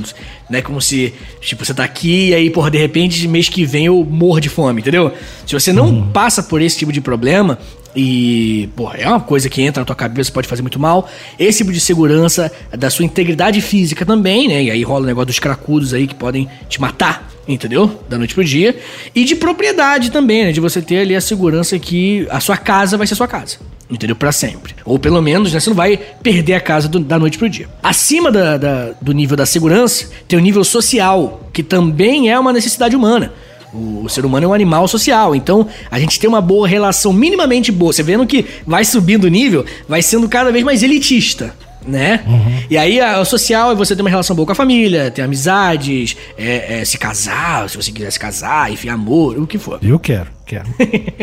né, 0.48 0.62
como 0.62 0.80
se, 0.80 1.12
tipo, 1.38 1.62
você 1.62 1.74
tá 1.74 1.84
aqui 1.84 2.30
e 2.30 2.34
aí, 2.34 2.48
porra, 2.48 2.70
de 2.70 2.78
repente, 2.78 3.28
mês 3.28 3.46
que 3.50 3.62
vem 3.66 3.84
eu 3.84 4.02
morro 4.10 4.40
de 4.40 4.48
fome, 4.48 4.80
entendeu? 4.80 5.12
Se 5.46 5.52
você 5.52 5.70
não 5.70 6.08
passa 6.08 6.42
por 6.42 6.62
esse 6.62 6.78
tipo 6.78 6.90
de 6.90 7.02
problema 7.02 7.58
e, 7.96 8.68
porra, 8.76 8.96
é 8.98 9.08
uma 9.08 9.20
coisa 9.20 9.48
que 9.48 9.62
entra 9.62 9.80
na 9.80 9.84
tua 9.84 9.96
cabeça, 9.96 10.30
pode 10.32 10.46
fazer 10.48 10.62
muito 10.62 10.78
mal, 10.78 11.08
esse 11.38 11.58
tipo 11.58 11.72
de 11.72 11.80
segurança 11.80 12.50
da 12.76 12.90
sua 12.90 13.04
integridade 13.04 13.60
física 13.60 14.04
também, 14.06 14.48
né, 14.48 14.64
e 14.64 14.70
aí 14.70 14.82
rola 14.82 15.04
o 15.04 15.06
negócio 15.06 15.26
dos 15.26 15.38
cracudos 15.38 15.92
aí 15.94 16.06
que 16.06 16.14
podem 16.14 16.48
te 16.68 16.80
matar, 16.80 17.28
entendeu? 17.46 18.00
Da 18.08 18.18
noite 18.18 18.34
pro 18.34 18.44
dia. 18.44 18.76
E 19.14 19.24
de 19.24 19.34
propriedade 19.34 20.10
também, 20.10 20.44
né? 20.44 20.52
De 20.52 20.60
você 20.60 20.82
ter 20.82 20.98
ali 20.98 21.16
a 21.16 21.20
segurança 21.20 21.78
que 21.78 22.26
a 22.30 22.40
sua 22.40 22.56
casa 22.58 22.96
vai 22.98 23.06
ser 23.06 23.14
sua 23.14 23.26
casa. 23.26 23.56
Entendeu? 23.90 24.14
Pra 24.14 24.30
sempre. 24.32 24.74
Ou 24.84 24.98
pelo 24.98 25.22
menos, 25.22 25.50
né? 25.54 25.58
Você 25.58 25.70
não 25.70 25.76
vai 25.76 25.96
perder 26.22 26.52
a 26.52 26.60
casa 26.60 26.86
do- 26.88 27.00
da 27.00 27.18
noite 27.18 27.38
pro 27.38 27.48
dia. 27.48 27.66
Acima 27.82 28.30
da- 28.30 28.58
da- 28.58 28.90
do 29.00 29.12
nível 29.12 29.34
da 29.34 29.46
segurança, 29.46 30.10
tem 30.28 30.38
o 30.38 30.42
nível 30.42 30.62
social, 30.62 31.48
que 31.54 31.62
também 31.62 32.30
é 32.30 32.38
uma 32.38 32.52
necessidade 32.52 32.94
humana. 32.94 33.32
O, 33.72 34.04
o 34.04 34.08
ser 34.08 34.24
humano 34.24 34.46
é 34.46 34.48
um 34.48 34.54
animal 34.54 34.88
social, 34.88 35.34
então 35.34 35.66
a 35.90 35.98
gente 36.00 36.18
tem 36.18 36.28
uma 36.28 36.40
boa 36.40 36.66
relação 36.66 37.12
minimamente 37.12 37.70
boa. 37.70 37.92
Você 37.92 38.02
vendo 38.02 38.26
que 38.26 38.44
vai 38.66 38.84
subindo 38.84 39.24
o 39.24 39.28
nível, 39.28 39.64
vai 39.88 40.02
sendo 40.02 40.28
cada 40.28 40.50
vez 40.50 40.64
mais 40.64 40.82
elitista 40.82 41.54
né? 41.88 42.22
E 42.68 42.76
aí 42.76 43.00
o 43.00 43.24
social 43.24 43.72
é 43.72 43.74
você 43.74 43.96
ter 43.96 44.02
uma 44.02 44.10
relação 44.10 44.36
boa 44.36 44.44
com 44.44 44.52
a 44.52 44.54
família, 44.54 45.10
ter 45.10 45.22
amizades, 45.22 46.16
é, 46.36 46.80
é, 46.80 46.84
se 46.84 46.98
casar, 46.98 47.68
se 47.68 47.76
você 47.76 47.90
quiser 47.90 48.10
se 48.10 48.20
casar, 48.20 48.70
enfim, 48.70 48.88
amor, 48.88 49.38
o 49.38 49.46
que 49.46 49.58
for. 49.58 49.78
Eu 49.82 49.98
quero, 49.98 50.28
quero. 50.48 50.64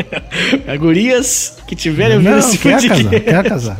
Gurias 0.79 1.57
que 1.67 1.75
tiverem 1.75 2.17
ouvindo 2.17 2.31
Não, 2.31 2.39
esse 2.39 2.57
quero 2.57 2.75
podcast. 2.81 3.03
casar, 3.03 3.19
quero 3.21 3.49
casar. 3.49 3.77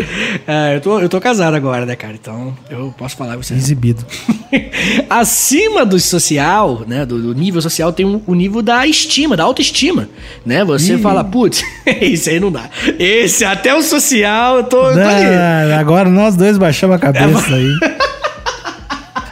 É, 0.47 0.75
eu, 0.77 0.81
tô, 0.81 0.99
eu 0.99 1.07
tô 1.09 1.21
casado 1.21 1.53
agora, 1.55 1.85
né, 1.85 1.95
cara? 1.95 2.13
Então 2.13 2.55
eu 2.69 2.93
posso 2.97 3.15
falar 3.15 3.35
com 3.35 3.43
você. 3.43 3.53
Exibido. 3.53 4.03
Acima 5.09 5.85
do 5.85 5.99
social, 5.99 6.83
né, 6.87 7.05
do, 7.05 7.21
do 7.21 7.33
nível 7.39 7.61
social, 7.61 7.93
tem 7.93 8.05
um- 8.05 8.21
o 8.25 8.33
nível 8.33 8.61
da 8.61 8.85
estima, 8.87 9.35
da 9.37 9.43
autoestima, 9.43 10.09
né? 10.45 10.63
Você 10.65 10.95
Ih. 10.95 10.97
fala, 10.97 11.23
putz, 11.23 11.63
isso 12.01 12.29
aí 12.29 12.39
não 12.39 12.51
dá. 12.51 12.69
Esse, 12.97 13.45
até 13.45 13.73
o 13.75 13.81
social, 13.81 14.57
eu 14.57 14.63
tô, 14.63 14.89
eu 14.89 14.95
tô 14.95 15.75
agora 15.79 16.09
nós 16.09 16.35
dois 16.35 16.57
baixamos 16.57 16.95
a 16.95 16.99
cabeça 16.99 17.53
aí. 17.55 17.69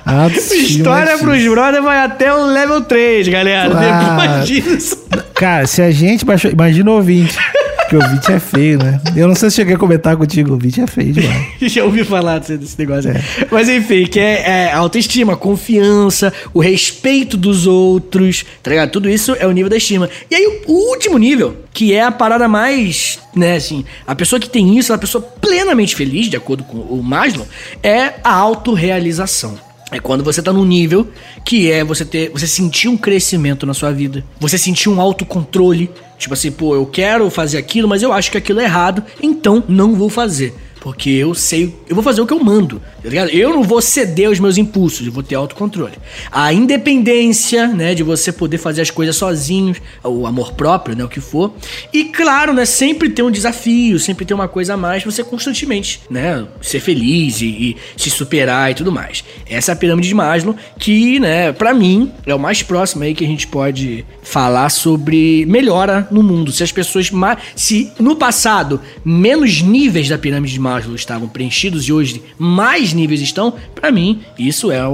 Autoestima, 0.06 0.62
História 0.64 1.12
é 1.12 1.18
pros 1.18 1.32
difícil. 1.32 1.52
brother 1.54 1.82
vai 1.82 1.98
até 2.00 2.32
o 2.34 2.46
level 2.46 2.82
3, 2.82 3.28
galera. 3.30 3.70
Claro. 3.72 4.22
Depois 4.28 4.48
disso. 4.48 5.03
Cara, 5.34 5.68
se 5.68 5.82
a 5.82 5.92
gente 5.92 6.26
baixou. 6.26 6.52
Imagina 6.52 6.92
o 6.92 6.96
ouvinte. 6.96 7.38
Porque 7.84 7.98
o 7.98 8.02
ouvinte 8.02 8.32
é 8.32 8.40
feio, 8.40 8.80
né? 8.80 9.00
Eu 9.16 9.28
não 9.28 9.36
sei 9.36 9.50
se 9.50 9.58
cheguei 9.58 9.76
a 9.76 9.78
comentar 9.78 10.16
contigo. 10.16 10.50
O 10.50 10.54
ouvinte 10.54 10.82
é 10.82 10.88
feio 10.88 11.14
demais. 11.14 11.46
Já 11.62 11.84
ouvi 11.84 12.04
falar 12.04 12.40
desse, 12.40 12.78
negócio. 12.80 13.12
É. 13.12 13.22
Mas 13.52 13.70
enfim, 13.70 14.06
que 14.06 14.20
é, 14.20 14.50
é 14.50 14.74
autoestima, 14.74 15.36
confiança, 15.36 16.34
o 16.54 16.60
respeito 16.60 17.36
dos 17.38 17.68
outros, 17.68 18.46
tá 18.62 18.72
ligado? 18.72 18.90
Tudo 18.90 19.10
isso 19.10 19.36
é 19.38 19.46
o 19.46 19.52
nível 19.52 19.70
da 19.70 19.78
estima. 19.78 20.10
E 20.32 20.36
aí 20.36 20.62
o, 20.66 20.74
último 20.90 21.18
nível, 21.18 21.58
que 21.74 21.94
é 21.94 22.04
a 22.04 22.12
parada 22.12 22.48
mais, 22.48 23.20
né, 23.36 23.58
assim, 23.58 23.84
a 24.08 24.16
pessoa 24.16 24.40
que 24.40 24.50
tem 24.50 24.78
isso, 24.78 24.92
é 24.92 24.96
uma 24.96 25.02
pessoa 25.02 25.22
plenamente 25.22 25.96
feliz, 25.96 26.28
de 26.28 26.38
acordo 26.38 26.64
com 26.64 26.78
o 26.78 27.04
Maslow, 27.04 27.48
é 27.84 28.14
a 28.24 28.34
autorrealização. 28.34 29.58
É 29.94 30.00
quando 30.00 30.24
você 30.24 30.42
tá 30.42 30.52
num 30.52 30.66
nível 30.66 31.08
que 31.46 31.72
é 31.72 31.84
você 31.84 32.04
ter, 32.04 32.32
você 32.32 32.48
sentir 32.48 32.88
um 32.88 32.98
crescimento 32.98 33.64
na 33.64 33.76
sua 33.76 33.92
vida, 33.92 34.24
você 34.40 34.58
sentir 34.58 34.90
um 34.90 35.00
autocontrole, 35.00 35.88
tipo 36.18 36.34
assim, 36.34 36.52
pô, 36.52 36.74
eu 36.74 36.84
quero 36.88 37.30
fazer 37.30 37.60
aquilo, 37.60 37.88
mas 37.88 38.02
eu 38.02 38.12
acho 38.12 38.32
que 38.32 38.38
aquilo 38.38 38.60
é 38.60 38.64
errado, 38.64 39.04
então 39.22 39.64
não 39.68 39.94
vou 39.94 40.10
fazer. 40.10 40.52
Porque 40.84 41.10
eu 41.12 41.34
sei, 41.34 41.74
eu 41.88 41.96
vou 41.96 42.04
fazer 42.04 42.20
o 42.20 42.28
que 42.28 42.34
eu 42.34 42.44
mando, 42.44 42.82
tá 43.02 43.08
ligado? 43.08 43.30
Eu 43.30 43.52
não 43.52 43.64
vou 43.64 43.82
ceder 43.82 44.28
aos 44.28 44.38
meus 44.38 44.58
impulsos, 44.58 45.08
eu 45.08 45.14
vou 45.14 45.24
ter 45.24 45.36
autocontrole. 45.36 45.94
A 46.30 46.52
independência, 46.52 47.68
né, 47.68 47.96
de 47.96 48.04
você 48.04 48.34
poder 48.34 48.58
fazer 48.58 48.82
as 48.82 48.92
coisas 48.92 49.16
sozinho, 49.16 49.74
o 50.04 50.28
amor 50.28 50.52
próprio, 50.52 50.94
né, 50.94 51.06
o 51.06 51.08
que 51.08 51.22
for. 51.22 51.54
E 51.94 52.04
claro, 52.04 52.52
né, 52.54 52.66
sempre 52.66 53.10
ter 53.10 53.24
um 53.24 53.32
desafio, 53.32 53.98
sempre 53.98 54.26
ter 54.26 54.34
uma 54.34 54.50
coisa 54.50 54.74
a 54.74 54.78
mais 54.78 55.06
você 55.06 55.24
constantemente, 55.24 56.02
né, 56.10 56.46
ser 56.62 56.82
feliz 56.82 57.40
e, 57.40 57.46
e 57.46 57.78
se 57.96 58.10
superar 58.10 58.70
e 58.72 58.76
tudo 58.76 58.92
mais. 58.92 59.24
Essa 59.50 59.72
é 59.72 59.74
a 59.74 59.78
pirâmide 59.78 60.10
de 60.10 60.16
Maslow, 60.16 60.54
que, 60.78 61.18
né, 61.18 61.54
pra 61.54 61.74
mim, 61.74 62.12
é 62.26 62.36
o 62.36 62.40
mais 62.40 62.62
próximo 62.62 63.06
aí 63.06 63.16
que 63.16 63.24
a 63.24 63.28
gente 63.28 63.48
pode 63.48 64.06
falar 64.22 64.68
sobre 64.68 65.46
melhora 65.46 66.10
no 66.12 66.22
mundo. 66.22 66.52
Se 66.52 66.62
as 66.62 66.74
pessoas, 66.74 67.10
se 67.56 67.90
no 67.98 68.18
passado 68.18 68.82
menos 69.06 69.62
níveis 69.62 70.10
da 70.10 70.18
pirâmide 70.18 70.52
de 70.52 70.60
Maslow 70.60 70.73
estavam 70.96 71.28
preenchidos 71.28 71.84
e 71.88 71.94
hoje 71.94 72.22
mais 72.38 72.94
níveis 72.94 73.22
estão, 73.22 73.54
pra 73.76 73.92
mim, 73.92 74.22
isso 74.38 74.72
é 74.72 74.88
um, 74.88 74.94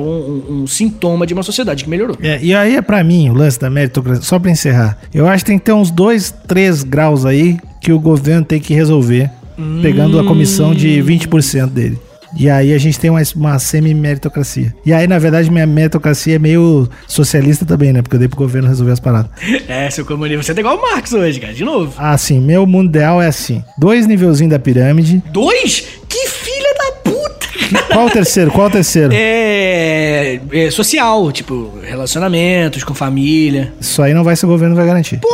um- 0.50 0.62
um 0.64 0.68
sintoma 0.68 1.26
de 1.26 1.34
uma 1.34 1.44
sociedade 1.44 1.84
que 1.84 1.90
melhorou. 1.90 2.18
É, 2.22 2.40
e 2.42 2.54
aí 2.54 2.76
é 2.76 2.82
pra 2.82 3.04
mim 3.04 3.30
o 3.30 3.34
lance 3.34 3.60
da 3.60 3.70
meritocracia. 3.70 4.24
Só 4.24 4.38
pra 4.40 4.52
encerrar. 4.52 4.98
Eu 5.14 5.28
acho 5.28 5.44
que 5.44 5.52
tem 5.52 5.60
que 5.60 5.66
ter 5.66 5.74
uns 5.74 5.92
dois, 5.92 6.34
três 6.48 6.84
graus 6.84 7.26
aí 7.26 7.58
que 7.82 7.92
o 7.92 8.00
governo 8.00 8.46
tem 8.46 8.60
que 8.60 8.74
resolver. 8.74 9.30
Pegando 9.82 10.18
a 10.20 10.24
comissão 10.24 10.74
de 10.74 11.02
20% 11.04 11.68
dele. 11.68 12.00
E 12.36 12.50
aí 12.50 12.74
a 12.74 12.78
gente 12.78 13.00
tem 13.00 13.10
uma, 13.10 13.22
uma 13.36 13.60
semi-meritocracia. 13.60 14.74
E 14.86 14.94
aí, 14.94 15.08
na 15.08 15.20
verdade, 15.20 15.50
minha 15.50 15.66
meritocracia 15.66 16.36
é 16.36 16.40
meio 16.40 16.90
socialista 17.08 17.66
também, 17.66 17.92
né? 17.92 18.02
Porque 18.02 18.16
eu 18.16 18.20
dei 18.20 18.28
pro 18.28 18.38
governo 18.38 18.68
resolver 18.68 18.92
as 18.92 19.00
paradas. 19.00 19.32
É, 19.70 19.90
seu 19.90 20.04
comunismo, 20.06 20.44
você 20.44 20.54
tá 20.54 20.62
igual 20.62 20.78
o 20.78 20.82
Marx 20.82 21.14
hoje, 21.14 21.40
cara, 21.40 21.54
de 21.54 21.64
novo. 21.64 21.94
Assim, 21.98 22.40
meu 22.40 22.66
mundo 22.66 22.90
ideal 22.90 23.22
é 23.22 23.28
assim: 23.28 23.64
dois 23.78 24.08
nivelzinhos 24.08 24.52
da 24.52 24.58
pirâmide. 24.58 25.22
Dois? 25.32 25.86
Que 26.08 26.28
Qual 27.92 28.08
o 28.08 28.10
terceiro? 28.10 28.52
Qual 28.52 28.68
o 28.68 28.70
terceiro? 28.70 29.12
É, 29.14 30.40
é 30.52 30.72
social, 30.72 31.32
tipo, 31.32 31.74
relacionamentos 31.84 32.84
com 32.84 32.94
família. 32.94 33.74
Isso 33.80 34.02
aí 34.02 34.14
não 34.14 34.24
vai 34.24 34.36
ser 34.36 34.46
o 34.46 34.50
governo 34.50 34.76
vai 34.76 34.86
garantir. 34.86 35.20
Pô, 35.20 35.30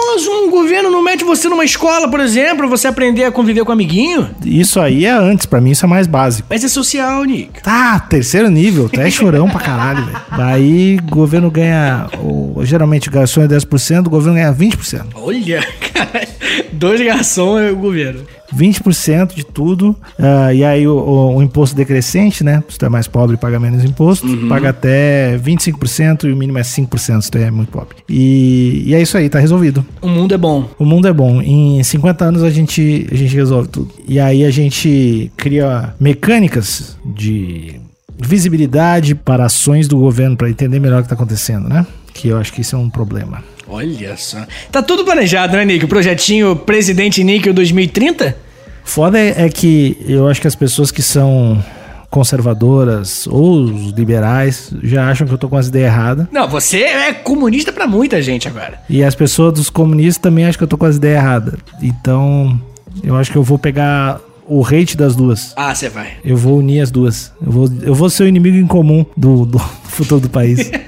um 0.45 0.49
governo 0.49 0.89
não 0.89 1.03
mete 1.03 1.23
você 1.23 1.49
numa 1.49 1.65
escola, 1.65 2.09
por 2.09 2.19
exemplo, 2.19 2.67
você 2.67 2.87
aprender 2.87 3.23
a 3.23 3.31
conviver 3.31 3.63
com 3.65 3.71
amiguinho. 3.71 4.29
Isso 4.45 4.79
aí 4.79 5.05
é 5.05 5.11
antes, 5.11 5.45
pra 5.45 5.59
mim 5.59 5.71
isso 5.71 5.85
é 5.85 5.89
mais 5.89 6.07
básico. 6.07 6.47
Mas 6.49 6.63
é 6.63 6.67
social, 6.67 7.23
Nick. 7.23 7.61
Tá, 7.61 7.99
terceiro 7.99 8.49
nível, 8.49 8.87
tu 8.87 8.99
é 8.99 9.09
chorão 9.09 9.49
pra 9.49 9.59
caralho, 9.59 10.05
velho. 10.05 10.17
Aí 10.31 10.97
o 10.97 11.09
governo 11.09 11.49
ganha, 11.49 12.07
o, 12.19 12.59
geralmente 12.63 13.09
o 13.09 13.11
garçom 13.11 13.41
é 13.41 13.47
10%, 13.47 14.07
o 14.07 14.09
governo 14.09 14.35
ganha 14.35 14.53
20%. 14.53 15.07
Olha, 15.15 15.65
cara, 15.93 16.27
dois 16.71 17.01
garçons 17.01 17.61
é 17.61 17.71
o 17.71 17.75
governo. 17.75 18.21
20% 18.57 19.33
de 19.35 19.45
tudo, 19.45 19.95
ah, 20.19 20.53
e 20.53 20.63
aí 20.63 20.87
o, 20.87 20.95
o- 20.95 21.35
o 21.37 21.43
imposto 21.43 21.75
decrescente, 21.75 22.43
né? 22.43 22.63
Se 22.69 22.77
tu 22.77 22.85
é 22.85 22.89
mais 22.89 23.07
pobre, 23.07 23.37
paga 23.37 23.59
menos 23.59 23.83
imposto, 23.83 24.27
paga 24.47 24.69
até 24.69 25.37
25% 25.37 26.23
e 26.25 26.31
o 26.31 26.35
mínimo 26.35 26.57
é 26.57 26.61
5% 26.61 27.21
se 27.21 27.31
tu 27.31 27.37
é 27.37 27.51
muito 27.51 27.69
pobre. 27.71 27.97
E, 28.09 28.83
e 28.85 28.95
é 28.95 29.01
isso 29.01 29.17
aí, 29.17 29.29
tá 29.29 29.39
resolvido. 29.39 29.85
O 30.01 30.07
mundo 30.07 30.33
é 30.33 30.37
bom. 30.37 30.69
O 30.79 30.85
mundo 30.85 31.07
é 31.07 31.13
bom. 31.13 31.41
Em 31.41 31.83
50 31.83 32.25
anos 32.25 32.43
a 32.43 32.49
gente, 32.49 33.07
a 33.11 33.15
gente 33.15 33.35
resolve 33.35 33.67
tudo. 33.69 33.91
E 34.07 34.19
aí 34.19 34.43
a 34.43 34.51
gente 34.51 35.31
cria 35.37 35.93
mecânicas 35.99 36.97
de 37.05 37.79
visibilidade 38.17 39.13
para 39.15 39.45
ações 39.45 39.87
do 39.87 39.97
governo 39.97 40.35
para 40.35 40.49
entender 40.49 40.79
melhor 40.79 40.97
o 40.99 41.01
que 41.01 41.05
está 41.05 41.15
acontecendo, 41.15 41.67
né? 41.69 41.85
Que 42.13 42.29
eu 42.29 42.37
acho 42.37 42.51
que 42.53 42.61
isso 42.61 42.75
é 42.75 42.79
um 42.79 42.89
problema. 42.89 43.43
Olha 43.67 44.15
só. 44.17 44.37
Tá 44.71 44.81
tudo 44.81 45.03
planejado, 45.03 45.57
né, 45.57 45.65
Nick? 45.65 45.83
O 45.85 45.87
projetinho 45.87 46.55
Presidente 46.55 47.23
Níquel 47.23 47.53
2030? 47.53 48.37
Foda 48.85 49.19
é, 49.19 49.45
é 49.45 49.49
que 49.49 49.97
eu 50.07 50.27
acho 50.27 50.39
que 50.39 50.47
as 50.47 50.55
pessoas 50.55 50.91
que 50.91 51.01
são 51.01 51.61
conservadoras 52.09 53.27
ou 53.27 53.63
os 53.63 53.91
liberais 53.91 54.71
já 54.81 55.09
acham 55.09 55.27
que 55.27 55.33
eu 55.33 55.37
tô 55.37 55.49
com 55.49 55.57
as 55.57 55.67
ideias 55.67 55.91
erradas. 55.91 56.27
Não, 56.31 56.47
você 56.47 56.77
é 56.77 57.11
comunista 57.13 57.73
pra 57.73 57.85
muita 57.85 58.21
gente 58.21 58.47
agora. 58.47 58.79
E 58.89 59.03
as 59.03 59.13
pessoas 59.13 59.53
dos 59.53 59.69
comunistas 59.69 60.21
também 60.21 60.45
acham 60.45 60.57
que 60.59 60.63
eu 60.63 60.67
tô 60.67 60.77
com 60.77 60.85
as 60.85 60.95
ideias 60.95 61.21
erradas. 61.21 61.55
Então, 61.81 62.57
eu 63.03 63.17
acho 63.17 63.29
que 63.31 63.37
eu 63.37 63.43
vou 63.43 63.59
pegar 63.59 64.21
o 64.47 64.63
hate 64.63 64.95
das 64.95 65.15
duas. 65.15 65.51
Ah, 65.57 65.75
você 65.75 65.89
vai. 65.89 66.13
Eu 66.23 66.37
vou 66.37 66.59
unir 66.59 66.79
as 66.79 66.89
duas. 66.91 67.33
Eu 67.45 67.51
vou, 67.51 67.69
eu 67.81 67.95
vou 67.95 68.09
ser 68.09 68.23
o 68.23 68.27
inimigo 68.27 68.55
em 68.55 68.67
comum 68.67 69.05
do, 69.17 69.45
do 69.45 69.59
futuro 69.83 70.21
do 70.21 70.29
país. 70.29 70.71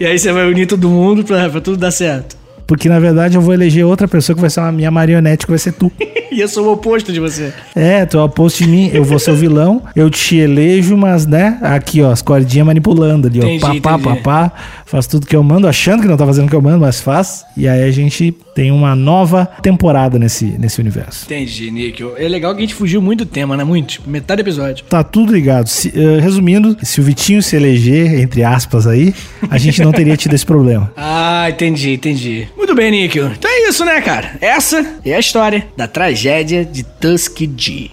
E 0.00 0.04
aí 0.04 0.18
você 0.18 0.32
vai 0.32 0.48
unir 0.50 0.66
todo 0.66 0.88
mundo 0.88 1.22
pra, 1.22 1.48
pra 1.48 1.60
tudo 1.60 1.76
dar 1.76 1.92
certo. 1.92 2.36
Porque 2.66 2.88
na 2.88 2.98
verdade 2.98 3.36
eu 3.36 3.40
vou 3.40 3.54
eleger 3.54 3.84
outra 3.84 4.08
pessoa 4.08 4.34
que 4.34 4.40
vai 4.40 4.50
ser 4.50 4.60
uma 4.60 4.72
minha 4.72 4.90
marionete, 4.90 5.46
que 5.46 5.52
vai 5.52 5.58
ser 5.58 5.72
tu. 5.72 5.90
E 6.28 6.40
eu 6.40 6.48
sou 6.48 6.66
o 6.66 6.72
oposto 6.72 7.10
de 7.14 7.18
você. 7.18 7.50
É, 7.74 8.04
tu 8.04 8.18
é 8.18 8.20
o 8.20 8.24
oposto 8.24 8.62
de 8.62 8.68
mim, 8.68 8.90
eu 8.92 9.02
vou 9.02 9.18
ser 9.18 9.30
o 9.30 9.34
vilão, 9.34 9.82
eu 9.94 10.10
te 10.10 10.36
elejo, 10.36 10.94
mas 10.94 11.24
né, 11.24 11.56
aqui 11.62 12.02
ó, 12.02 12.10
as 12.10 12.20
cordinhas 12.20 12.66
manipulando 12.66 13.26
ali, 13.26 13.38
Entendi, 13.38 13.64
ó, 13.64 13.68
pá, 13.80 13.80
pá, 13.80 13.94
entendi. 13.94 14.20
pá, 14.22 14.50
pá, 14.50 14.52
faz 14.86 15.06
tudo 15.06 15.26
que 15.26 15.36
eu 15.36 15.42
mando, 15.42 15.68
achando 15.68 16.00
que 16.00 16.08
não 16.08 16.16
tá 16.16 16.24
fazendo 16.24 16.46
o 16.46 16.48
que 16.48 16.56
eu 16.56 16.62
mando, 16.62 16.78
mas 16.78 17.00
faz. 17.00 17.44
E 17.56 17.68
aí 17.68 17.82
a 17.82 17.90
gente 17.90 18.32
tem 18.54 18.70
uma 18.70 18.94
nova 18.94 19.44
temporada 19.60 20.18
nesse, 20.18 20.46
nesse 20.46 20.80
universo. 20.80 21.26
Entendi, 21.26 21.70
Nick. 21.70 22.02
É 22.16 22.28
legal 22.28 22.54
que 22.54 22.58
a 22.58 22.62
gente 22.62 22.74
fugiu 22.74 23.02
muito 23.02 23.24
do 23.24 23.30
tema, 23.30 23.56
né? 23.56 23.64
Muito. 23.64 23.86
Tipo, 23.96 24.08
metade 24.08 24.42
do 24.42 24.46
episódio. 24.46 24.84
Tá 24.86 25.02
tudo 25.02 25.32
ligado. 25.32 25.68
Se, 25.68 25.92
eh, 25.94 26.20
resumindo, 26.20 26.76
se 26.82 27.00
o 27.00 27.04
Vitinho 27.04 27.42
se 27.42 27.56
eleger, 27.56 28.20
entre 28.20 28.44
aspas 28.44 28.86
aí, 28.86 29.14
a 29.50 29.58
gente 29.58 29.82
não 29.82 29.92
teria 29.92 30.16
tido 30.16 30.34
esse 30.34 30.46
problema. 30.46 30.92
Ah, 31.18 31.48
entendi, 31.48 31.92
entendi. 31.92 32.48
Muito 32.56 32.74
bem, 32.74 32.90
Nick. 32.90 33.18
Então 33.18 33.50
é 33.50 33.68
isso, 33.68 33.84
né, 33.84 34.00
cara? 34.00 34.36
Essa 34.40 34.84
é 35.04 35.14
a 35.14 35.18
história 35.18 35.66
da 35.76 35.86
tragédia 35.86 36.64
de 36.64 36.82
Tuskegee. 36.82 37.92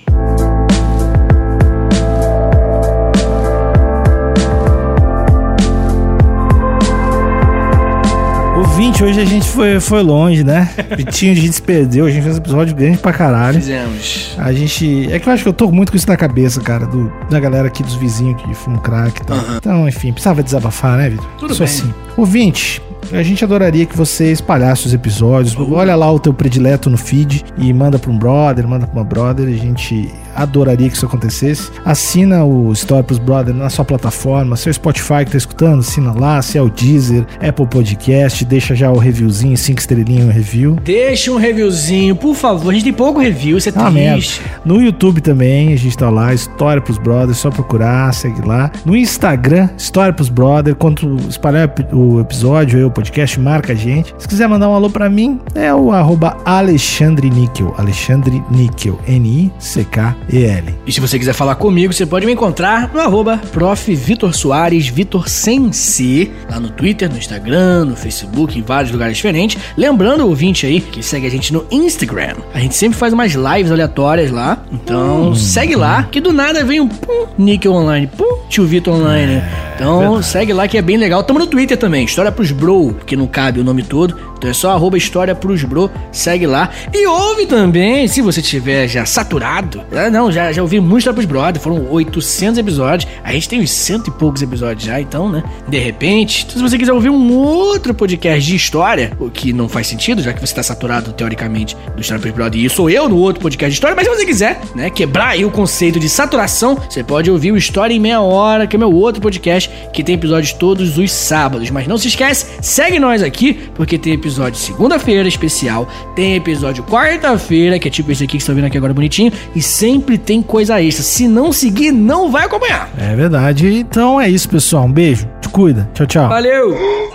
O 8.73 8.75
20, 8.75 9.03
hoje 9.03 9.21
a 9.21 9.25
gente 9.25 9.47
foi, 9.47 9.79
foi 9.79 10.01
longe, 10.01 10.43
né? 10.43 10.67
Vitinho, 10.97 11.31
a 11.31 11.35
gente 11.35 11.53
se 11.53 11.61
perdeu, 11.61 12.07
a 12.07 12.09
gente 12.09 12.23
fez 12.23 12.33
um 12.33 12.39
episódio 12.39 12.75
grande 12.75 12.97
pra 12.97 13.13
caralho. 13.13 13.59
Fizemos. 13.59 14.35
A 14.35 14.51
gente. 14.51 15.13
É 15.13 15.19
que 15.19 15.29
eu 15.29 15.33
acho 15.33 15.43
que 15.43 15.49
eu 15.49 15.53
tô 15.53 15.71
muito 15.71 15.91
com 15.91 15.95
isso 15.95 16.07
na 16.07 16.17
cabeça, 16.17 16.59
cara, 16.59 16.87
do, 16.87 17.13
da 17.29 17.39
galera 17.39 17.67
aqui 17.67 17.83
dos 17.83 17.93
vizinhos 17.93 18.41
que 18.41 18.51
fumam 18.55 18.79
crack 18.79 19.21
e 19.21 19.25
tal. 19.25 19.37
Então, 19.57 19.87
enfim, 19.87 20.11
precisava 20.11 20.41
desabafar, 20.41 20.97
né, 20.97 21.09
Vitor? 21.11 21.27
Tudo 21.37 21.51
Isso 21.53 21.63
bem. 21.63 21.71
assim. 21.71 21.93
Ouvinte, 22.17 22.81
a 23.11 23.23
gente 23.23 23.43
adoraria 23.43 23.85
que 23.85 23.95
você 23.97 24.31
espalhasse 24.31 24.88
os 24.88 24.93
episódios. 24.93 25.55
Olha 25.57 25.95
lá 25.95 26.11
o 26.11 26.19
teu 26.19 26.34
predileto 26.34 26.89
no 26.89 26.97
feed 26.97 27.43
e 27.57 27.73
manda 27.73 27.97
pra 27.99 28.11
um 28.11 28.17
brother, 28.17 28.67
manda 28.67 28.85
pra 28.88 28.99
uma 28.99 29.05
brother. 29.05 29.47
A 29.47 29.51
gente 29.57 30.09
adoraria 30.35 30.89
que 30.89 30.95
isso 30.95 31.05
acontecesse. 31.05 31.69
Assina 31.85 32.43
o 32.43 32.71
Story 32.73 33.03
pros 33.03 33.19
Brother 33.19 33.53
na 33.53 33.69
sua 33.69 33.85
plataforma. 33.85 34.55
Seu 34.55 34.73
Spotify 34.73 35.25
que 35.25 35.31
tá 35.31 35.38
escutando, 35.38 35.80
assina 35.80 36.11
lá. 36.11 36.41
Se 36.41 36.57
é 36.57 36.61
o 36.61 36.69
Deezer, 36.69 37.25
Apple 37.47 37.67
Podcast, 37.67 38.43
deixa 38.45 38.73
já 38.75 38.91
o 38.91 38.97
reviewzinho, 38.97 39.55
cinco 39.57 39.80
estrelinhas 39.80 40.25
no 40.25 40.31
review. 40.31 40.77
Deixa 40.84 41.31
um 41.31 41.38
reviewzinho, 41.38 42.15
por 42.15 42.35
favor. 42.35 42.69
A 42.69 42.73
gente 42.73 42.84
tem 42.85 42.93
pouco 42.93 43.19
review, 43.19 43.57
isso 43.57 43.69
é 43.69 43.73
Ah, 43.75 43.91
merda. 43.91 44.13
triste. 44.17 44.41
No 44.65 44.81
YouTube 44.81 45.21
também, 45.21 45.73
a 45.73 45.77
gente 45.77 45.97
tá 45.97 46.09
lá, 46.09 46.34
História 46.34 46.81
pros 46.81 46.97
Brothers, 46.97 47.38
só 47.38 47.49
procurar, 47.51 48.11
segue 48.13 48.47
lá. 48.47 48.71
No 48.85 48.95
Instagram, 48.95 49.69
História 49.77 50.11
pros 50.13 50.30
Brothers, 50.30 50.75
quando 50.80 51.15
espalhar 51.30 51.71
o 51.91 52.19
episódio, 52.19 52.80
o 52.80 52.88
podcast, 52.93 53.39
marca 53.39 53.73
a 53.73 53.75
gente. 53.75 54.13
Se 54.17 54.27
quiser 54.27 54.47
mandar 54.47 54.69
um 54.69 54.73
alô 54.73 54.89
pra 54.89 55.09
mim, 55.09 55.39
é 55.55 55.73
o 55.73 55.91
arroba 55.91 56.37
Alexandre 56.45 57.29
Níquel, 57.29 57.73
Alexandre 57.77 58.41
Níquel, 58.49 58.99
N-I-C-K-E-L. 59.07 60.75
E 60.85 60.91
se 60.91 60.99
você 60.99 61.17
quiser 61.17 61.33
falar 61.33 61.55
comigo, 61.55 61.91
você 61.91 62.05
pode 62.05 62.25
me 62.25 62.31
encontrar 62.31 62.91
no 62.93 62.99
arroba 62.99 63.39
prof. 63.51 63.93
Vitor 63.95 64.33
Soares, 64.33 64.87
Vitor 64.87 65.27
sem 65.27 65.71
C, 65.71 66.31
lá 66.49 66.59
no 66.59 66.69
Twitter, 66.69 67.09
no 67.09 67.17
Instagram, 67.17 67.85
no 67.85 67.95
Facebook, 67.95 68.57
em 68.57 68.61
vários 68.61 68.91
lugares 68.91 69.15
diferentes. 69.15 69.61
Lembrando 69.77 70.21
o 70.21 70.27
ouvinte 70.27 70.65
aí 70.65 70.79
que 70.79 71.01
segue 71.01 71.25
a 71.25 71.29
gente 71.29 71.51
no 71.51 71.65
Instagram. 71.71 72.35
A 72.53 72.59
gente 72.59 72.75
sempre 72.75 72.97
faz 72.97 73.13
umas 73.13 73.33
lives 73.33 73.71
aleatórias 73.71 74.31
lá. 74.31 74.63
Então 74.71 75.33
segue 75.35 75.75
lá, 75.75 76.03
que 76.03 76.19
do 76.21 76.31
nada 76.31 76.63
vem 76.63 76.79
um 76.79 76.87
pum, 76.87 77.27
Níquel 77.37 77.73
Online, 77.73 78.07
pum, 78.07 78.39
tio 78.49 78.65
Vitor 78.65 78.93
Online. 78.95 79.41
então 79.75 80.21
segue 80.21 80.53
lá 80.53 80.67
que 80.67 80.77
é 80.77 80.81
bem 80.81 80.97
legal. 80.97 81.23
Tamo 81.23 81.39
no 81.39 81.47
Twitter 81.47 81.77
também, 81.77 82.05
História 82.05 82.31
pros 82.31 82.51
Bro, 82.84 82.97
que 83.05 83.15
não 83.15 83.27
cabe 83.27 83.60
o 83.60 83.64
nome 83.64 83.84
todo. 83.84 84.15
Então 84.38 84.49
é 84.49 84.53
só 84.53 84.72
arroba 84.72 84.97
História 84.97 85.34
pros 85.34 85.64
Bro, 85.64 85.89
segue 86.11 86.45
lá. 86.45 86.69
E 86.93 87.07
ouve 87.07 87.45
também, 87.45 88.07
se 88.10 88.22
você 88.22 88.41
tiver 88.41 88.89
já 88.89 89.05
saturado. 89.05 89.81
Ah, 89.93 90.10
não, 90.10 90.30
já, 90.30 90.51
já 90.51 90.61
ouvi 90.61 90.80
muito 90.81 90.99
História 90.99 91.15
pros 91.15 91.26
Brother, 91.26 91.61
foram 91.61 91.89
800 91.89 92.57
episódios. 92.57 93.10
A 93.23 93.31
gente 93.31 93.47
tem 93.47 93.61
uns 93.61 93.72
cento 93.72 94.10
e 94.10 94.11
poucos 94.11 94.41
episódios 94.41 94.84
já, 94.84 94.99
então, 94.99 95.30
né? 95.30 95.43
De 95.68 95.77
repente, 95.77 96.45
se 96.51 96.61
você 96.61 96.77
quiser 96.77 96.91
ouvir 96.91 97.10
um 97.10 97.34
outro 97.34 97.93
podcast 97.93 98.45
de 98.45 98.55
história, 98.55 99.14
o 99.18 99.30
que 99.30 99.53
não 99.53 99.69
faz 99.69 99.88
sentido, 99.88 100.22
já 100.22 100.34
que 100.34 100.45
você 100.45 100.53
tá 100.53 100.61
saturado, 100.61 101.14
teoricamente, 101.14 101.77
do 101.95 102.01
História 102.01 102.22
pros 102.22 102.34
Brother, 102.34 102.60
e 102.60 102.69
sou 102.69 102.89
eu 102.89 103.07
no 103.07 103.18
outro 103.18 103.41
podcast 103.41 103.69
de 103.69 103.76
história, 103.76 103.95
mas 103.95 104.05
se 104.05 104.14
você 104.14 104.26
quiser, 104.26 104.60
né, 104.76 104.89
quebrar 104.89 105.30
aí 105.30 105.45
o 105.45 105.51
conceito 105.51 105.99
de 105.99 106.10
saturação, 106.10 106.76
você 106.76 107.03
pode 107.03 107.31
ouvir 107.31 107.53
o 107.53 107.57
História 107.57 107.93
em 107.93 107.99
Meia 107.99 108.19
Hora, 108.19 108.68
que 108.68 108.76
é 108.76 108.80
meu 108.80 108.93
outro 108.93 109.22
podcast, 109.22 109.69
que 109.93 110.03
tem 110.03 110.15
episódios 110.15 110.51
todos 110.51 110.97
os 110.97 111.11
sábados. 111.11 111.69
Mas 111.69 111.88
não 111.88 111.97
se 111.97 112.10
esquece, 112.10 112.45
segue 112.73 112.99
nós 112.99 113.21
aqui, 113.21 113.53
porque 113.75 113.99
tem 113.99 114.13
episódio 114.13 114.59
segunda-feira 114.59 115.27
especial, 115.27 115.87
tem 116.15 116.35
episódio 116.35 116.83
quarta-feira, 116.83 117.77
que 117.77 117.87
é 117.87 117.91
tipo 117.91 118.11
esse 118.11 118.23
aqui 118.23 118.37
que 118.37 118.43
você 118.43 118.47
tá 118.47 118.53
vendo 118.53 118.65
aqui 118.65 118.77
agora 118.77 118.93
bonitinho, 118.93 119.31
e 119.55 119.61
sempre 119.61 120.17
tem 120.17 120.41
coisa 120.41 120.81
extra. 120.81 121.03
Se 121.03 121.27
não 121.27 121.53
seguir, 121.53 121.91
não 121.91 122.31
vai 122.31 122.45
acompanhar. 122.45 122.89
É 122.97 123.15
verdade. 123.15 123.67
Então 123.67 124.19
é 124.19 124.27
isso, 124.27 124.49
pessoal. 124.49 124.85
Um 124.85 124.91
beijo. 124.91 125.27
Te 125.39 125.49
cuida. 125.49 125.87
Tchau, 125.93 126.07
tchau. 126.07 126.29
Valeu! 126.29 126.75